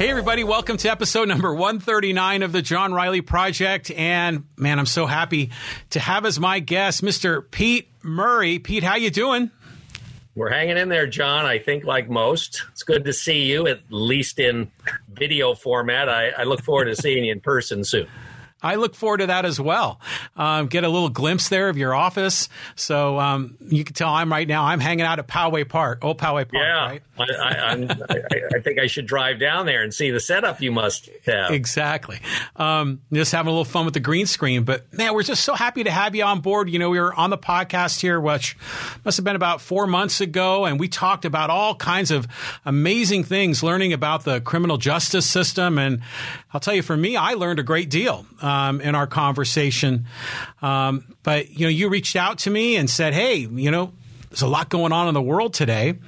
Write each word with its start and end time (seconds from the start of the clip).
Hey, 0.00 0.08
everybody, 0.08 0.44
welcome 0.44 0.78
to 0.78 0.90
episode 0.90 1.28
number 1.28 1.52
139 1.52 2.42
of 2.42 2.52
the 2.52 2.62
John 2.62 2.94
Riley 2.94 3.20
Project. 3.20 3.90
And 3.90 4.44
man, 4.56 4.78
I'm 4.78 4.86
so 4.86 5.04
happy 5.04 5.50
to 5.90 6.00
have 6.00 6.24
as 6.24 6.40
my 6.40 6.58
guest 6.58 7.02
Mr. 7.02 7.42
Pete 7.50 7.90
Murray. 8.02 8.58
Pete, 8.58 8.82
how 8.82 8.96
you 8.96 9.10
doing? 9.10 9.50
We're 10.34 10.48
hanging 10.48 10.78
in 10.78 10.88
there, 10.88 11.06
John. 11.06 11.44
I 11.44 11.58
think, 11.58 11.84
like 11.84 12.08
most, 12.08 12.64
it's 12.72 12.82
good 12.82 13.04
to 13.04 13.12
see 13.12 13.42
you, 13.42 13.66
at 13.66 13.80
least 13.90 14.38
in 14.38 14.70
video 15.12 15.54
format. 15.54 16.08
I, 16.08 16.30
I 16.30 16.44
look 16.44 16.62
forward 16.62 16.86
to 16.86 16.96
seeing 16.96 17.26
you 17.26 17.32
in 17.32 17.40
person 17.40 17.84
soon. 17.84 18.08
I 18.62 18.74
look 18.74 18.94
forward 18.94 19.18
to 19.18 19.26
that 19.28 19.44
as 19.44 19.58
well. 19.60 20.00
Um, 20.36 20.66
get 20.66 20.84
a 20.84 20.88
little 20.88 21.08
glimpse 21.08 21.48
there 21.48 21.68
of 21.68 21.78
your 21.78 21.94
office. 21.94 22.48
So 22.76 23.18
um, 23.18 23.56
you 23.60 23.84
can 23.84 23.94
tell 23.94 24.10
I'm 24.10 24.30
right 24.30 24.46
now, 24.46 24.64
I'm 24.64 24.80
hanging 24.80 25.06
out 25.06 25.18
at 25.18 25.26
Poway 25.26 25.68
Park, 25.68 26.04
Old 26.04 26.18
Poway 26.18 26.48
Park, 26.48 26.52
yeah, 26.52 26.86
right? 26.86 27.02
I, 27.18 27.22
I, 27.22 27.72
I, 28.10 28.56
I, 28.56 28.60
think 28.60 28.78
I 28.78 28.86
should 28.86 29.06
drive 29.06 29.38
down 29.38 29.66
there 29.66 29.82
and 29.82 29.92
see 29.92 30.10
the 30.10 30.20
setup 30.20 30.60
you 30.60 30.72
must 30.72 31.08
have. 31.26 31.50
Exactly. 31.52 32.20
Um, 32.56 33.00
just 33.12 33.32
having 33.32 33.48
a 33.48 33.50
little 33.50 33.64
fun 33.64 33.84
with 33.84 33.94
the 33.94 34.00
green 34.00 34.26
screen. 34.26 34.64
But 34.64 34.92
man, 34.92 35.14
we're 35.14 35.22
just 35.22 35.44
so 35.44 35.54
happy 35.54 35.84
to 35.84 35.90
have 35.90 36.14
you 36.14 36.24
on 36.24 36.40
board. 36.40 36.68
You 36.68 36.78
know, 36.78 36.90
we 36.90 37.00
were 37.00 37.14
on 37.14 37.30
the 37.30 37.38
podcast 37.38 38.00
here, 38.00 38.20
which 38.20 38.56
must 39.04 39.16
have 39.16 39.24
been 39.24 39.36
about 39.36 39.60
four 39.60 39.86
months 39.86 40.20
ago, 40.20 40.66
and 40.66 40.78
we 40.78 40.88
talked 40.88 41.24
about 41.24 41.50
all 41.50 41.74
kinds 41.74 42.10
of 42.10 42.26
amazing 42.64 43.24
things, 43.24 43.62
learning 43.62 43.92
about 43.92 44.24
the 44.24 44.40
criminal 44.40 44.76
justice 44.76 45.26
system. 45.26 45.78
And 45.78 46.02
I'll 46.52 46.60
tell 46.60 46.74
you, 46.74 46.82
for 46.82 46.96
me, 46.96 47.16
I 47.16 47.34
learned 47.34 47.58
a 47.58 47.62
great 47.62 47.90
deal 47.90 48.26
um, 48.50 48.80
in 48.80 48.94
our 48.94 49.06
conversation. 49.06 50.06
Um, 50.62 51.14
but 51.22 51.50
you 51.50 51.66
know, 51.66 51.70
you 51.70 51.88
reached 51.88 52.16
out 52.16 52.38
to 52.40 52.50
me 52.50 52.76
and 52.76 52.88
said, 52.88 53.14
"Hey, 53.14 53.36
you 53.36 53.70
know, 53.70 53.92
there's 54.28 54.42
a 54.42 54.48
lot 54.48 54.68
going 54.68 54.92
on 54.92 55.08
in 55.08 55.14
the 55.14 55.22
world 55.22 55.54
today. 55.54 55.98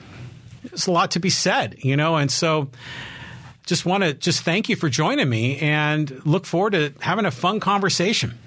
There's 0.64 0.86
a 0.86 0.92
lot 0.92 1.12
to 1.12 1.20
be 1.20 1.30
said, 1.30 1.76
you 1.78 1.96
know." 1.96 2.16
And 2.16 2.30
so, 2.30 2.70
just 3.66 3.86
want 3.86 4.02
to 4.02 4.14
just 4.14 4.42
thank 4.42 4.68
you 4.68 4.76
for 4.76 4.88
joining 4.88 5.28
me, 5.28 5.58
and 5.58 6.20
look 6.24 6.46
forward 6.46 6.72
to 6.72 6.94
having 7.00 7.26
a 7.26 7.30
fun 7.30 7.60
conversation. 7.60 8.38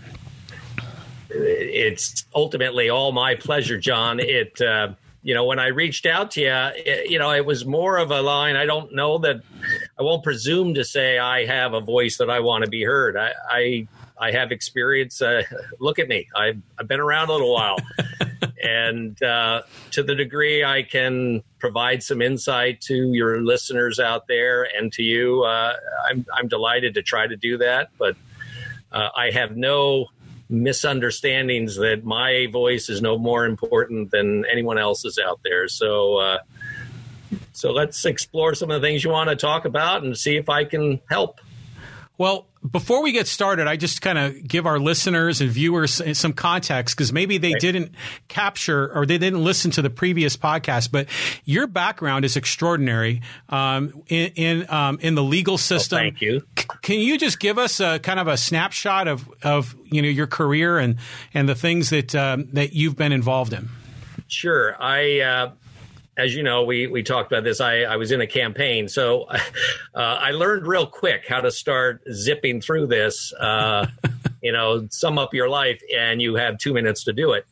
It's 1.30 2.26
ultimately 2.34 2.90
all 2.90 3.12
my 3.12 3.36
pleasure, 3.36 3.78
John. 3.78 4.20
It. 4.20 4.60
Uh, 4.62 4.94
you 5.26 5.34
know, 5.34 5.44
when 5.44 5.58
I 5.58 5.68
reached 5.68 6.06
out 6.06 6.30
to 6.32 6.42
you, 6.42 6.84
it, 6.86 7.10
you 7.10 7.18
know, 7.18 7.32
it 7.32 7.44
was 7.44 7.66
more 7.66 7.98
of 7.98 8.12
a 8.12 8.22
line. 8.22 8.56
I 8.56 8.68
don't 8.68 8.94
know 8.94 9.18
that 9.18 9.42
I 10.00 10.04
won't 10.04 10.24
presume 10.24 10.76
to 10.76 10.86
say 10.86 11.18
I 11.18 11.46
have 11.46 11.74
a 11.74 11.82
voice 11.82 12.18
that 12.18 12.30
I 12.30 12.42
want 12.42 12.64
to 12.64 12.70
be 12.70 12.84
heard. 12.84 13.18
I, 13.18 13.32
I 13.50 13.88
I 14.20 14.32
have 14.32 14.52
experience. 14.52 15.24
Uh, 15.24 15.42
look 15.80 15.98
at 15.98 16.08
me. 16.08 16.28
I've, 16.36 16.62
I've 16.80 16.88
been 16.88 17.00
around 17.00 17.30
a 17.30 17.34
little 17.34 17.52
while. 17.52 17.78
and 18.64 19.22
uh, 19.24 19.64
to 19.92 20.04
the 20.04 20.14
degree 20.14 20.64
I 20.64 20.84
can 20.84 21.42
provide 21.58 22.04
some 22.04 22.22
insight 22.22 22.80
to 22.82 23.12
your 23.12 23.42
listeners 23.42 24.00
out 24.00 24.28
there 24.28 24.70
and 24.78 24.94
to 24.94 25.02
you, 25.02 25.44
uh, 25.44 25.74
I'm, 26.08 26.24
I'm 26.38 26.48
delighted 26.48 26.94
to 26.94 27.02
try 27.02 27.26
to 27.26 27.36
do 27.36 27.58
that. 27.58 27.90
But 27.98 28.16
uh, 28.92 29.10
I 29.18 29.32
have 29.32 29.58
no 29.58 30.06
misunderstandings 30.50 31.76
that 31.76 32.04
my 32.04 32.48
voice 32.52 32.90
is 32.90 33.02
no 33.02 33.18
more 33.18 33.46
important 33.46 34.12
than 34.12 34.46
anyone 34.52 34.78
else's 34.78 35.20
out 35.24 35.40
there. 35.44 35.68
So, 35.68 36.18
uh, 36.18 36.38
so 37.54 37.72
let's 37.72 38.06
explore 38.06 38.54
some 38.54 38.70
of 38.70 38.82
the 38.82 38.88
things 38.88 39.04
you 39.04 39.10
want 39.10 39.30
to 39.30 39.36
talk 39.36 39.66
about 39.66 40.04
and 40.04 40.18
see 40.18 40.36
if 40.38 40.50
I 40.50 40.66
can 40.66 41.02
help. 41.10 41.40
Well, 42.18 42.48
before 42.72 43.04
we 43.04 43.12
get 43.12 43.28
started, 43.28 43.68
I 43.68 43.76
just 43.76 44.02
kind 44.02 44.18
of 44.18 44.48
give 44.48 44.66
our 44.66 44.80
listeners 44.80 45.42
and 45.42 45.50
viewers 45.50 46.02
some 46.18 46.34
context 46.34 46.96
because 46.96 47.12
maybe 47.14 47.38
they 47.38 47.54
didn't 47.54 47.94
capture 48.28 48.92
or 48.94 49.06
they 49.06 49.18
didn't 49.18 49.44
listen 49.44 49.72
to 49.72 49.82
the 49.82 49.90
previous 49.90 50.38
podcast. 50.38 50.92
But 50.92 51.08
your 51.44 51.68
background 51.68 52.26
is 52.26 52.36
extraordinary 52.36 53.22
um, 53.50 54.04
in 54.08 54.32
in, 54.36 54.70
um, 54.70 54.98
in, 55.02 55.16
the 55.16 55.24
legal 55.24 55.58
system. 55.58 56.00
thank 56.00 56.22
you. 56.22 56.42
C- 56.58 56.66
can 56.82 57.00
you 57.00 57.18
just 57.18 57.40
give 57.40 57.58
us 57.58 57.80
a 57.80 58.00
kind 58.00 58.20
of 58.20 58.28
a 58.28 58.38
snapshot 58.38 59.08
of 59.08 59.30
of 59.44 59.76
you 59.86 60.02
know 60.02 60.10
your 60.10 60.28
career 60.28 60.78
and 60.80 60.98
and 61.34 61.48
the 61.48 61.56
things 61.56 61.90
that 61.90 62.16
um, 62.16 62.48
that 62.54 62.74
you've 62.74 62.96
been 62.96 63.12
involved 63.12 63.54
in? 63.54 63.70
Sure. 64.28 64.76
I 64.82 65.20
uh, 65.20 65.52
as 66.18 66.34
you 66.36 66.44
know, 66.44 66.64
we, 66.64 66.88
we 66.88 67.04
talked 67.04 67.32
about 67.32 67.44
this. 67.44 67.60
I, 67.60 67.82
I 67.82 67.98
was 67.98 68.12
in 68.12 68.22
a 68.22 68.28
campaign, 68.28 68.88
so 68.88 69.24
uh, 69.30 69.40
I 69.96 70.32
learned 70.32 70.66
real 70.66 70.88
quick 70.88 71.26
how 71.28 71.42
to 71.42 71.52
start 71.52 72.02
zipping 72.12 72.62
through 72.62 72.88
this. 72.88 73.34
Uh, 73.34 73.88
you 74.42 74.52
know, 74.52 74.88
sum 74.90 75.18
up 75.18 75.34
your 75.34 75.50
life, 75.50 75.82
and 75.96 76.22
you 76.22 76.36
have 76.36 76.58
two 76.58 76.74
minutes 76.74 77.04
to 77.06 77.14
do 77.14 77.34
it. 77.34 77.46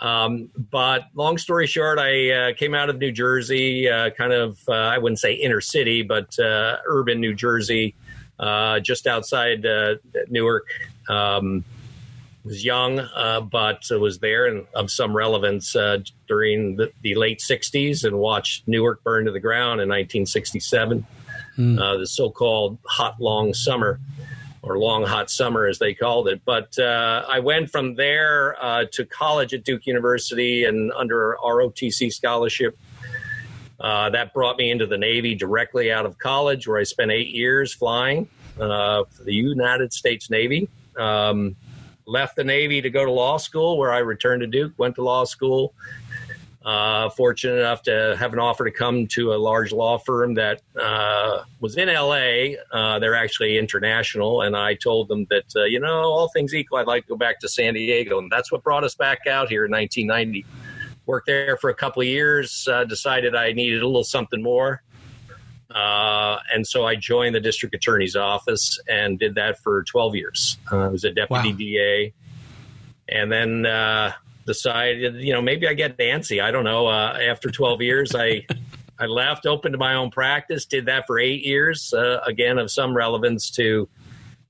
Um, 0.00 0.50
but 0.70 1.06
long 1.14 1.38
story 1.38 1.68
short, 1.68 1.98
I 1.98 2.30
uh, 2.30 2.54
came 2.54 2.74
out 2.74 2.90
of 2.90 2.98
New 2.98 3.12
Jersey, 3.12 3.88
uh, 3.88 4.10
kind 4.10 4.32
of, 4.32 4.58
uh, 4.68 4.72
I 4.72 4.98
wouldn't 4.98 5.20
say 5.20 5.34
inner 5.34 5.60
city, 5.60 6.02
but 6.02 6.36
uh, 6.40 6.78
urban 6.86 7.20
New 7.20 7.34
Jersey, 7.34 7.94
just 8.82 9.06
outside 9.06 9.64
Newark. 10.28 10.66
Um, 11.08 11.64
was 12.44 12.64
young, 12.64 12.98
uh, 12.98 13.40
but 13.40 13.84
was 13.90 14.18
there 14.18 14.46
and 14.46 14.66
of 14.74 14.90
some 14.90 15.16
relevance 15.16 15.76
uh, 15.76 15.98
during 16.26 16.76
the, 16.76 16.92
the, 17.02 17.14
late 17.14 17.38
60s 17.38 18.04
and 18.04 18.18
watched 18.18 18.66
Newark 18.66 19.02
burn 19.04 19.26
to 19.26 19.32
the 19.32 19.40
ground 19.40 19.80
in 19.80 19.88
1967, 19.88 21.06
mm. 21.56 21.78
uh, 21.78 21.98
the 21.98 22.06
so 22.06 22.30
called 22.30 22.78
hot, 22.86 23.20
long 23.20 23.54
summer. 23.54 24.00
Or 24.64 24.78
long 24.78 25.02
hot 25.02 25.28
summer, 25.28 25.66
as 25.66 25.80
they 25.80 25.92
called 25.92 26.28
it. 26.28 26.42
But 26.44 26.78
uh, 26.78 27.24
I 27.28 27.40
went 27.40 27.68
from 27.68 27.96
there 27.96 28.54
uh, 28.62 28.84
to 28.92 29.04
college 29.04 29.52
at 29.52 29.64
Duke 29.64 29.88
University 29.88 30.66
and 30.66 30.92
under 30.92 31.36
ROTC 31.42 32.12
scholarship. 32.12 32.78
Uh, 33.80 34.10
that 34.10 34.32
brought 34.32 34.58
me 34.58 34.70
into 34.70 34.86
the 34.86 34.98
Navy 34.98 35.34
directly 35.34 35.90
out 35.90 36.06
of 36.06 36.16
college, 36.16 36.68
where 36.68 36.78
I 36.78 36.84
spent 36.84 37.10
eight 37.10 37.30
years 37.30 37.74
flying 37.74 38.28
for 38.54 39.04
the 39.24 39.34
United 39.34 39.92
States 39.92 40.30
Navy. 40.30 40.68
Um, 40.96 41.56
left 42.06 42.36
the 42.36 42.44
Navy 42.44 42.80
to 42.80 42.90
go 42.90 43.04
to 43.04 43.10
law 43.10 43.36
school, 43.36 43.78
where 43.78 43.92
I 43.92 43.98
returned 43.98 44.40
to 44.40 44.46
Duke, 44.46 44.72
went 44.76 44.94
to 44.96 45.02
law 45.02 45.24
school. 45.24 45.74
Uh, 46.64 47.10
fortunate 47.10 47.58
enough 47.58 47.82
to 47.82 48.16
have 48.20 48.32
an 48.32 48.38
offer 48.38 48.64
to 48.64 48.70
come 48.70 49.08
to 49.08 49.32
a 49.32 49.34
large 49.34 49.72
law 49.72 49.98
firm 49.98 50.34
that 50.34 50.62
uh, 50.80 51.42
was 51.58 51.76
in 51.76 51.88
LA. 51.88 52.54
Uh, 52.70 53.00
they're 53.00 53.16
actually 53.16 53.58
international, 53.58 54.42
and 54.42 54.56
I 54.56 54.74
told 54.74 55.08
them 55.08 55.26
that 55.30 55.44
uh, 55.56 55.64
you 55.64 55.80
know, 55.80 56.02
all 56.02 56.28
things 56.28 56.54
equal, 56.54 56.78
I'd 56.78 56.86
like 56.86 57.02
to 57.04 57.08
go 57.08 57.16
back 57.16 57.40
to 57.40 57.48
San 57.48 57.74
Diego, 57.74 58.18
and 58.18 58.30
that's 58.30 58.52
what 58.52 58.62
brought 58.62 58.84
us 58.84 58.94
back 58.94 59.26
out 59.26 59.48
here 59.48 59.64
in 59.64 59.72
1990. 59.72 60.46
Worked 61.06 61.26
there 61.26 61.56
for 61.56 61.70
a 61.70 61.74
couple 61.74 62.00
of 62.00 62.06
years. 62.06 62.68
Uh, 62.70 62.84
decided 62.84 63.34
I 63.34 63.52
needed 63.52 63.82
a 63.82 63.86
little 63.86 64.04
something 64.04 64.40
more. 64.40 64.82
Uh, 65.74 66.38
and 66.52 66.66
so 66.66 66.86
I 66.86 66.96
joined 66.96 67.34
the 67.34 67.40
district 67.40 67.74
attorney's 67.74 68.16
office 68.16 68.78
and 68.88 69.18
did 69.18 69.34
that 69.36 69.58
for 69.58 69.82
12 69.84 70.14
years. 70.14 70.58
Uh, 70.70 70.78
I 70.78 70.88
was 70.88 71.04
a 71.04 71.10
deputy 71.10 71.52
wow. 71.52 71.58
DA. 71.58 72.12
And 73.08 73.30
then 73.30 73.66
uh, 73.66 74.12
decided, 74.46 75.16
you 75.16 75.32
know, 75.32 75.42
maybe 75.42 75.66
I 75.66 75.74
get 75.74 75.96
antsy. 75.98 76.42
I 76.42 76.50
don't 76.50 76.64
know. 76.64 76.86
Uh, 76.86 77.18
after 77.20 77.50
12 77.50 77.82
years, 77.82 78.14
I. 78.14 78.46
I 79.00 79.06
left, 79.06 79.46
opened 79.46 79.76
my 79.78 79.94
own 79.94 80.12
practice, 80.12 80.64
did 80.64 80.86
that 80.86 81.08
for 81.08 81.18
eight 81.18 81.44
years. 81.44 81.92
Uh, 81.92 82.20
again, 82.24 82.58
of 82.58 82.70
some 82.70 82.96
relevance 82.96 83.50
to 83.52 83.88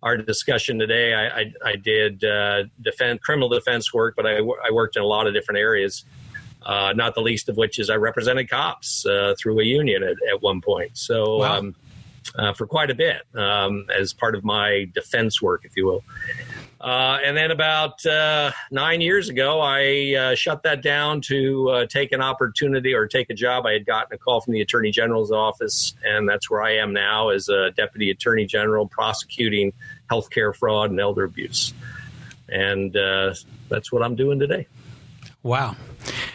our 0.03 0.19
discussion 0.19 0.78
today. 0.78 1.15
I, 1.15 1.27
I, 1.27 1.53
I 1.65 1.77
did 1.77 2.22
uh, 2.22 2.65
defense, 2.83 3.21
criminal 3.22 3.49
defense 3.49 3.94
work, 3.94 4.15
but 4.15 4.27
I, 4.27 4.39
I 4.39 4.71
worked 4.71 4.97
in 4.97 5.03
a 5.03 5.06
lot 5.06 5.27
of 5.27 5.33
different 5.33 5.59
areas 5.59 6.04
uh, 6.65 6.93
not 6.95 7.15
the 7.15 7.23
least 7.23 7.49
of 7.49 7.56
which 7.56 7.78
is 7.78 7.91
I 7.91 7.97
represented 7.97 8.49
cops 8.49 9.05
uh, 9.06 9.34
through 9.39 9.61
a 9.61 9.65
union 9.65 10.03
at, 10.03 10.17
at 10.31 10.43
one 10.43 10.61
point. 10.61 10.97
So, 10.97 11.39
wow. 11.39 11.59
um, 11.59 11.75
uh, 12.37 12.53
for 12.53 12.67
quite 12.67 12.91
a 12.91 12.95
bit 12.95 13.23
um, 13.34 13.87
as 13.95 14.12
part 14.12 14.34
of 14.34 14.45
my 14.45 14.89
defense 14.95 15.43
work, 15.43 15.65
if 15.65 15.77
you 15.77 15.87
will. 15.87 16.05
Uh, 16.81 17.19
and 17.25 17.37
then 17.37 17.53
about 17.53 18.05
uh, 18.06 18.51
nine 18.71 19.01
years 19.01 19.28
ago, 19.28 19.61
I 19.61 20.15
uh, 20.15 20.34
shut 20.34 20.65
that 20.65 20.83
down 20.83 21.21
to 21.22 21.87
take 21.89 22.11
an 22.11 22.21
opportunity 22.21 22.92
or 22.92 23.07
take 23.07 23.31
a 23.31 23.34
job. 23.34 23.66
I 23.66 23.72
had 23.72 23.86
gotten 23.86 24.13
a 24.15 24.19
call 24.19 24.41
from 24.41 24.54
the 24.54 24.60
Attorney 24.60 24.91
General's 24.91 25.31
office, 25.31 25.95
and 26.04 26.28
that's 26.28 26.51
where 26.51 26.63
I 26.63 26.77
am 26.77 26.92
now 26.92 27.28
as 27.28 27.48
a 27.48 27.71
Deputy 27.71 28.10
Attorney 28.10 28.47
General 28.47 28.89
prosecuting 28.89 29.72
healthcare 30.10 30.54
fraud 30.54 30.91
and 30.91 30.98
elder 30.98 31.25
abuse. 31.25 31.72
And 32.48 32.92
that's 33.69 33.92
what 33.92 34.03
I'm 34.03 34.16
doing 34.16 34.41
today. 34.41 34.66
Wow. 35.42 35.77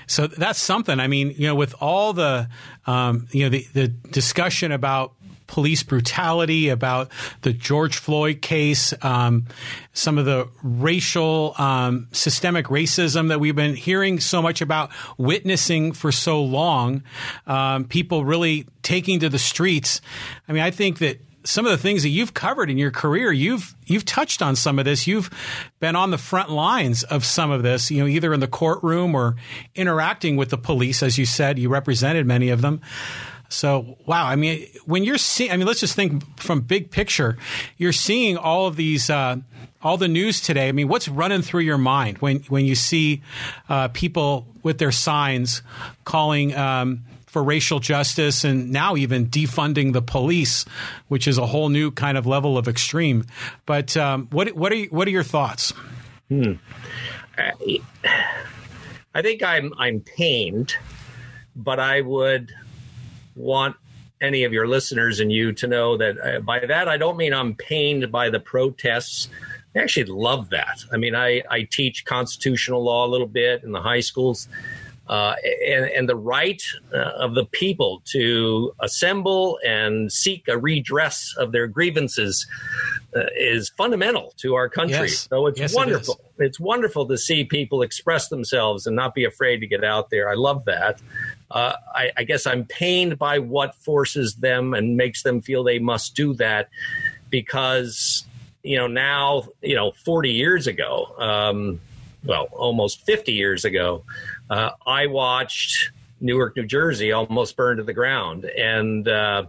So 0.06 0.28
that's 0.28 0.60
something. 0.60 1.00
I 1.00 1.08
mean, 1.08 1.32
you 1.32 1.48
know, 1.48 1.56
with 1.56 1.76
all 1.80 2.14
the, 2.14 2.50
um, 2.86 3.28
you 3.32 3.44
know, 3.44 3.50
the, 3.50 3.68
the 3.74 3.88
discussion 3.88 4.72
about 4.72 5.14
police 5.48 5.82
brutality, 5.82 6.68
about 6.70 7.10
the 7.42 7.54
George 7.54 7.98
Floyd 7.98 8.42
case, 8.42 8.94
um, 9.02 9.46
some 9.94 10.18
of 10.18 10.26
the 10.26 10.50
racial, 10.62 11.56
um, 11.58 12.08
systemic 12.12 12.66
racism 12.66 13.30
that 13.30 13.40
we've 13.40 13.56
been 13.56 13.76
hearing 13.76 14.20
so 14.20 14.42
much 14.42 14.62
about, 14.62 14.92
witnessing 15.18 15.94
for 15.94 16.12
so 16.12 16.44
long, 16.44 17.02
um, 17.48 17.86
people 17.86 18.26
really 18.26 18.68
taking 18.84 19.22
to 19.22 19.30
the 19.30 19.40
streets. 19.40 20.02
I 20.50 20.52
mean, 20.52 20.64
I 20.64 20.72
think 20.72 21.00
that 21.00 21.22
some 21.48 21.66
of 21.66 21.72
the 21.72 21.78
things 21.78 22.04
that 22.04 22.10
you've 22.10 22.34
covered 22.34 22.70
in 22.70 22.78
your 22.78 22.92
career, 22.92 23.32
you've 23.32 23.74
you've 23.86 24.04
touched 24.04 24.42
on 24.42 24.56
some 24.56 24.80
of 24.80 24.86
this. 24.86 25.08
You've 25.08 25.30
been 25.80 25.96
on 25.96 26.12
the 26.12 26.18
front 26.18 26.50
lines 26.50 27.04
of 27.04 27.24
some 27.24 27.52
of 27.52 27.64
this, 27.64 27.90
you 27.90 28.02
know, 28.02 28.08
either 28.08 28.34
in 28.34 28.42
the 28.42 28.48
courtroom 28.48 29.16
or 29.16 29.36
interacting 29.74 30.36
with 30.36 30.50
the 30.50 30.58
police, 30.58 31.02
as 31.02 31.18
you 31.18 31.26
said, 31.26 31.58
you 31.58 31.70
represented 31.70 32.26
many 32.26 32.50
of 32.50 32.62
them. 32.62 32.82
So, 33.50 33.98
wow. 34.06 34.26
I 34.26 34.36
mean, 34.36 34.68
when 34.86 35.06
you're 35.06 35.18
seeing, 35.18 35.52
I 35.52 35.56
mean, 35.56 35.66
let's 35.66 35.80
just 35.80 35.96
think 35.96 36.38
from 36.38 36.60
big 36.60 36.92
picture. 36.92 37.38
You're 37.78 37.94
seeing 37.94 38.36
all 38.36 38.68
of 38.68 38.76
these, 38.76 39.10
uh, 39.10 39.38
all 39.82 39.96
the 39.96 40.10
news 40.10 40.42
today. 40.42 40.68
I 40.68 40.74
mean, 40.74 40.90
what's 40.90 41.08
running 41.08 41.42
through 41.42 41.62
your 41.62 41.78
mind 41.78 42.18
when 42.18 42.40
when 42.50 42.66
you 42.66 42.76
see 42.76 43.24
uh, 43.70 43.88
people 43.90 44.48
with 44.64 44.80
their 44.80 44.92
signs 44.92 45.62
calling? 46.04 46.54
Um, 46.56 47.06
for 47.38 47.44
racial 47.44 47.80
justice 47.80 48.44
and 48.44 48.72
now 48.72 48.96
even 48.96 49.28
defunding 49.28 49.94
the 49.94 50.02
police, 50.02 50.66
which 51.08 51.28
is 51.28 51.38
a 51.38 51.46
whole 51.46 51.70
new 51.70 51.92
kind 51.92 52.18
of 52.18 52.26
level 52.26 52.58
of 52.58 52.68
extreme. 52.68 53.24
But 53.68 53.96
um, 53.96 54.26
what 54.32 54.56
what 54.56 54.74
are 54.74 54.84
what 54.86 55.08
are 55.08 55.12
your 55.12 55.22
thoughts? 55.22 55.72
Hmm. 56.30 56.54
I 57.38 59.22
think 59.22 59.44
I'm 59.44 59.72
I'm 59.78 60.00
pained, 60.00 60.76
but 61.56 61.80
I 61.80 62.02
would 62.02 62.52
want 63.36 63.76
any 64.20 64.44
of 64.44 64.52
your 64.52 64.68
listeners 64.68 65.20
and 65.20 65.32
you 65.32 65.52
to 65.54 65.68
know 65.68 65.96
that 65.96 66.18
uh, 66.18 66.40
by 66.40 66.66
that 66.66 66.88
I 66.88 66.98
don't 66.98 67.18
mean 67.18 67.36
I'm 67.36 67.54
pained 67.54 68.12
by 68.12 68.32
the 68.32 68.40
protests. 68.40 69.30
I 69.76 69.80
actually 69.80 70.06
love 70.06 70.50
that. 70.50 70.84
I 70.92 70.98
mean, 70.98 71.14
I, 71.14 71.44
I 71.52 71.68
teach 71.70 72.04
constitutional 72.04 72.84
law 72.84 73.06
a 73.06 73.10
little 73.10 73.28
bit 73.28 73.64
in 73.64 73.74
the 73.74 73.82
high 73.82 74.00
schools 74.00 74.48
uh, 75.10 75.36
and, 75.66 75.86
and, 75.86 76.10
the 76.10 76.16
right 76.16 76.62
uh, 76.94 76.98
of 76.98 77.34
the 77.34 77.46
people 77.46 78.02
to 78.06 78.74
assemble 78.82 79.58
and 79.66 80.12
seek 80.12 80.48
a 80.48 80.58
redress 80.58 81.34
of 81.38 81.52
their 81.52 81.68
grievances 81.68 82.46
uh, 83.16 83.22
is 83.38 83.70
fundamental 83.70 84.34
to 84.38 84.56
our 84.56 84.68
country. 84.68 85.08
Yes. 85.08 85.28
So 85.30 85.48
it's 85.48 85.60
yes, 85.60 85.74
wonderful. 85.74 86.16
It 86.38 86.46
it's 86.46 86.60
wonderful 86.60 87.08
to 87.08 87.18
see 87.18 87.44
people 87.44 87.82
express 87.82 88.28
themselves 88.30 88.86
and 88.86 88.96
not 88.96 89.16
be 89.16 89.26
afraid 89.26 89.60
to 89.60 89.68
get 89.68 89.84
out 89.84 90.10
there. 90.10 90.30
I 90.30 90.36
love 90.36 90.66
that. 90.66 91.02
Uh, 91.50 91.74
I, 91.96 92.12
I 92.18 92.24
guess 92.24 92.46
I'm 92.46 92.66
pained 92.66 93.18
by 93.18 93.40
what 93.40 93.76
forces 93.76 94.36
them 94.36 94.74
and 94.74 94.98
makes 94.98 95.24
them 95.24 95.42
feel 95.42 95.64
they 95.64 95.80
must 95.80 96.16
do 96.16 96.34
that 96.36 96.70
because 97.30 98.26
you 98.64 98.78
know 98.78 98.88
now 98.88 99.44
you 99.62 99.76
know 99.76 99.92
40 100.04 100.32
years 100.32 100.68
ago 100.68 101.16
um, 101.18 101.80
well 102.26 102.50
almost 102.52 103.06
50 103.06 103.32
years 103.32 103.66
ago 103.66 104.04
uh, 104.50 104.72
I 104.86 105.08
watched 105.08 105.92
Newark, 106.20 106.56
New 106.56 106.66
Jersey 106.66 107.12
almost 107.12 107.56
burn 107.56 107.78
to 107.78 107.84
the 107.84 107.94
ground, 107.94 108.46
and 108.46 109.08
uh, 109.08 109.46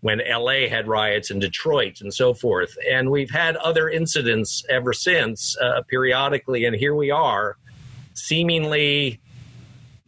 when 0.00 0.20
LA 0.28 0.68
had 0.68 0.86
riots 0.86 1.30
in 1.30 1.38
Detroit 1.38 2.00
and 2.00 2.12
so 2.14 2.32
forth. 2.32 2.76
And 2.88 3.10
we've 3.10 3.30
had 3.30 3.56
other 3.56 3.88
incidents 3.88 4.64
ever 4.68 4.92
since, 4.92 5.56
uh, 5.58 5.82
periodically, 5.88 6.64
and 6.64 6.76
here 6.76 6.94
we 6.94 7.10
are, 7.10 7.56
seemingly 8.14 9.20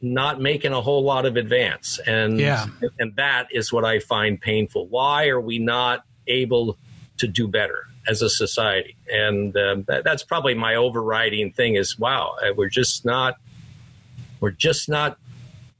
not 0.00 0.40
making 0.40 0.72
a 0.72 0.80
whole 0.80 1.02
lot 1.02 1.26
of 1.26 1.36
advance. 1.36 1.98
And 2.06 2.38
yeah. 2.38 2.66
and 2.98 3.14
that 3.16 3.48
is 3.50 3.72
what 3.72 3.84
I 3.84 3.98
find 3.98 4.40
painful. 4.40 4.86
Why 4.86 5.28
are 5.28 5.40
we 5.40 5.58
not 5.58 6.04
able 6.26 6.78
to 7.18 7.26
do 7.26 7.48
better? 7.48 7.86
As 8.08 8.22
a 8.22 8.30
society, 8.30 8.96
and 9.12 9.54
um, 9.58 9.84
that, 9.86 10.04
that's 10.04 10.24
probably 10.24 10.54
my 10.54 10.74
overriding 10.74 11.52
thing. 11.52 11.76
Is 11.76 11.98
wow, 11.98 12.34
uh, 12.42 12.54
we're 12.56 12.70
just 12.70 13.04
not 13.04 13.36
we're 14.40 14.50
just 14.50 14.88
not 14.88 15.18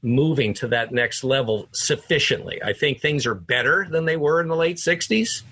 moving 0.03 0.53
to 0.55 0.67
that 0.69 0.91
next 0.91 1.23
level 1.23 1.67
sufficiently. 1.71 2.61
I 2.63 2.73
think 2.73 2.99
things 2.99 3.25
are 3.25 3.35
better 3.35 3.87
than 3.89 4.05
they 4.05 4.17
were 4.17 4.41
in 4.41 4.47
the 4.47 4.55
late 4.55 4.77
60s, 4.77 5.43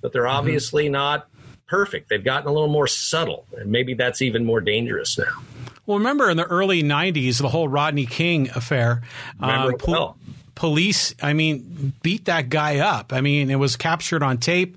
but 0.00 0.12
they're 0.12 0.22
mm-hmm. 0.22 0.36
obviously 0.36 0.88
not 0.88 1.28
perfect. 1.68 2.08
They've 2.08 2.24
gotten 2.24 2.48
a 2.48 2.52
little 2.52 2.68
more 2.68 2.86
subtle, 2.86 3.46
and 3.56 3.70
maybe 3.70 3.94
that's 3.94 4.22
even 4.22 4.44
more 4.44 4.60
dangerous 4.60 5.18
now. 5.18 5.42
Well, 5.86 5.98
remember 5.98 6.30
in 6.30 6.36
the 6.36 6.44
early 6.44 6.82
90s, 6.82 7.38
the 7.38 7.48
whole 7.48 7.68
Rodney 7.68 8.06
King 8.06 8.50
affair. 8.50 9.02
Um, 9.40 9.74
well. 9.86 10.16
Police, 10.54 11.16
I 11.20 11.32
mean, 11.32 11.94
beat 12.02 12.26
that 12.26 12.48
guy 12.48 12.78
up. 12.78 13.12
I 13.12 13.20
mean, 13.20 13.50
it 13.50 13.56
was 13.56 13.76
captured 13.76 14.22
on 14.22 14.38
tape. 14.38 14.76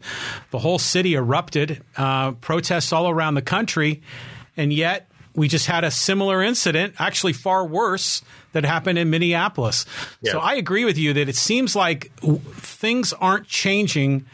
The 0.50 0.58
whole 0.58 0.80
city 0.80 1.14
erupted, 1.14 1.84
uh, 1.96 2.32
protests 2.32 2.92
all 2.92 3.10
around 3.10 3.36
the 3.36 3.44
country, 3.44 4.02
and 4.58 4.74
yet 4.74 5.07
we 5.38 5.48
just 5.48 5.68
had 5.68 5.84
a 5.84 5.92
similar 5.92 6.42
incident, 6.42 6.96
actually 6.98 7.32
far 7.32 7.64
worse, 7.64 8.24
that 8.54 8.66
happened 8.66 8.98
in 8.98 9.12
Minneapolis. 9.12 9.86
Yeah. 10.20 10.32
So 10.32 10.40
I 10.40 10.56
agree 10.56 10.84
with 10.84 10.98
you 10.98 11.14
that 11.14 11.30
it 11.30 11.36
seems 11.36 11.76
like 11.76 12.12
things 12.20 13.14
aren't 13.14 13.48
changing 13.48 14.26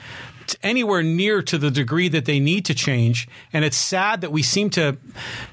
anywhere 0.61 1.03
near 1.03 1.41
to 1.41 1.57
the 1.57 1.69
degree 1.69 2.07
that 2.07 2.23
they 2.25 2.39
need 2.39 2.65
to 2.65 2.73
change 2.73 3.29
and 3.53 3.63
it's 3.63 3.77
sad 3.77 4.21
that 4.21 4.31
we 4.31 4.44
seem 4.44 4.69
to 4.69 4.95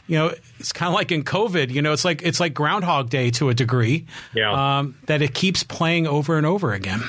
you 0.08 0.18
know 0.18 0.34
it's 0.58 0.72
kind 0.72 0.88
of 0.88 0.94
like 0.94 1.12
in 1.12 1.22
covid 1.22 1.70
you 1.70 1.80
know 1.80 1.92
it's 1.92 2.04
like 2.04 2.22
it's 2.22 2.40
like 2.40 2.52
groundhog 2.52 3.08
day 3.08 3.30
to 3.30 3.48
a 3.48 3.54
degree 3.54 4.04
yeah. 4.34 4.78
um, 4.78 4.96
that 5.06 5.22
it 5.22 5.32
keeps 5.32 5.62
playing 5.62 6.08
over 6.08 6.36
and 6.36 6.44
over 6.44 6.72
again 6.72 7.00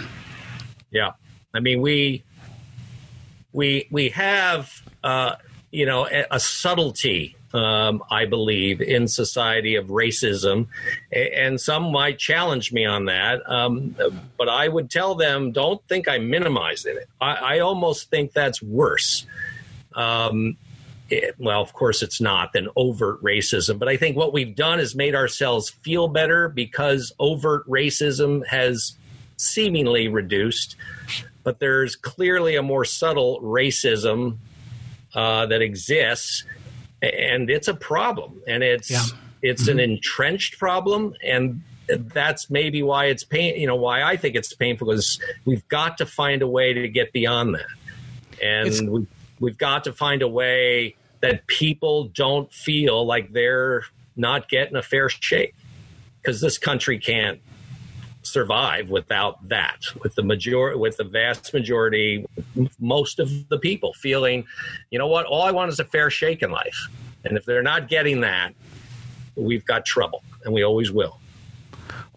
yeah 0.91 1.09
i 1.55 1.59
mean 1.59 1.81
we 1.81 2.23
we 3.51 3.88
we 3.89 4.09
have 4.09 4.71
uh, 5.03 5.35
you 5.71 5.88
know 5.88 6.07
a, 6.07 6.25
a 6.29 6.39
subtlety 6.39 7.35
um, 7.53 8.03
I 8.09 8.25
believe, 8.25 8.81
in 8.81 9.07
society 9.07 9.75
of 9.75 9.88
racism. 9.88 10.68
And 11.12 11.59
some 11.59 11.92
might 11.92 12.18
challenge 12.18 12.71
me 12.71 12.86
on 12.86 13.06
that. 13.06 13.42
Um, 13.50 13.95
but 14.38 14.50
I 14.50 14.68
would 14.68 14.89
tell 14.89 15.15
them 15.15 15.51
don't 15.51 15.86
think 15.88 16.07
I 16.07 16.18
minimized 16.18 16.86
it. 16.86 17.07
I, 17.19 17.33
I 17.56 17.59
almost 17.59 18.09
think 18.09 18.33
that's 18.33 18.62
worse. 18.62 19.25
Um, 19.94 20.57
it, 21.09 21.36
well, 21.38 21.62
of 21.62 21.74
course, 21.74 22.01
it's 22.01 22.21
not 22.21 22.53
than 22.53 22.69
overt 22.75 23.21
racism. 23.21 23.77
But 23.77 23.89
I 23.89 23.98
think 23.98 24.15
what 24.15 24.31
we've 24.31 24.56
done 24.56 24.80
is 24.80 24.95
made 24.95 25.13
ourselves 25.13 25.69
feel 25.69 26.07
better 26.07 26.48
because 26.48 27.12
overt 27.19 27.68
racism 27.68 28.45
has 28.48 28.94
seemingly 29.36 30.07
reduced. 30.07 30.77
But 31.44 31.59
there's 31.59 31.95
clearly 31.95 32.56
a 32.56 32.62
more 32.62 32.86
subtle 32.86 33.42
racism 33.42 34.38
uh, 35.13 35.48
that 35.48 35.62
exists 35.62 36.45
and 37.01 37.50
it's 37.50 37.68
a 37.68 37.74
problem, 37.74 38.42
and 38.48 38.63
it's 38.63 38.89
yeah. 38.89 39.03
it's 39.42 39.63
mm-hmm. 39.63 39.71
an 39.71 39.80
entrenched 39.80 40.59
problem, 40.59 41.15
and 41.25 41.62
that's 41.88 42.50
maybe 42.50 42.83
why 42.83 43.06
it's 43.06 43.24
pain. 43.24 43.59
You 43.59 43.68
know 43.68 43.75
why 43.75 44.03
I 44.03 44.18
think 44.18 44.36
it's 44.36 44.53
painful 44.53 44.88
because 44.88 45.19
we've 45.45 45.68
got 45.68 45.98
to 45.98 46.06
find 46.06 46.42
a 46.42 46.48
way 46.48 46.74
to 46.74 46.88
get 46.88 47.12
beyond 47.12 47.56
that, 47.56 48.42
and 48.42 48.89
we, 48.89 49.07
we've 49.39 49.57
got 49.57 49.83
to 49.86 49.94
find 49.94 50.21
a 50.21 50.27
way 50.27 50.95
that 51.21 51.48
people 51.48 52.06
don't 52.06 52.51
feel 52.51 53.06
like 53.06 53.31
they're 53.31 53.83
not 54.15 54.50
getting 54.50 54.75
a 54.75 54.81
fair 54.81 55.09
shake 55.09 55.56
because 56.21 56.42
this 56.42 56.57
country 56.57 57.00
can't 57.00 57.39
survive 58.23 58.89
without 58.89 59.48
that 59.50 59.84
with 60.03 60.15
the 60.15 60.24
major 60.24 60.77
with 60.77 60.98
the 60.98 61.03
vast 61.03 61.53
majority 61.53 62.25
most 62.79 63.19
of 63.19 63.50
the 63.50 63.57
people 63.57 63.93
feeling 63.93 64.46
you 64.91 65.00
know 65.00 65.07
what? 65.07 65.25
All 65.25 65.41
i 65.43 65.51
want 65.51 65.72
is 65.72 65.79
a 65.79 65.86
fair 65.86 66.10
shake 66.10 66.41
in 66.41 66.51
life. 66.51 66.88
And 67.24 67.38
if 67.38 67.46
they're 67.46 67.63
not 67.63 67.88
getting 67.89 68.22
that 68.22 68.53
we've 69.36 69.65
got 69.65 69.86
trouble 69.86 70.24
and 70.43 70.53
we 70.53 70.63
always 70.63 70.91
will. 70.91 71.19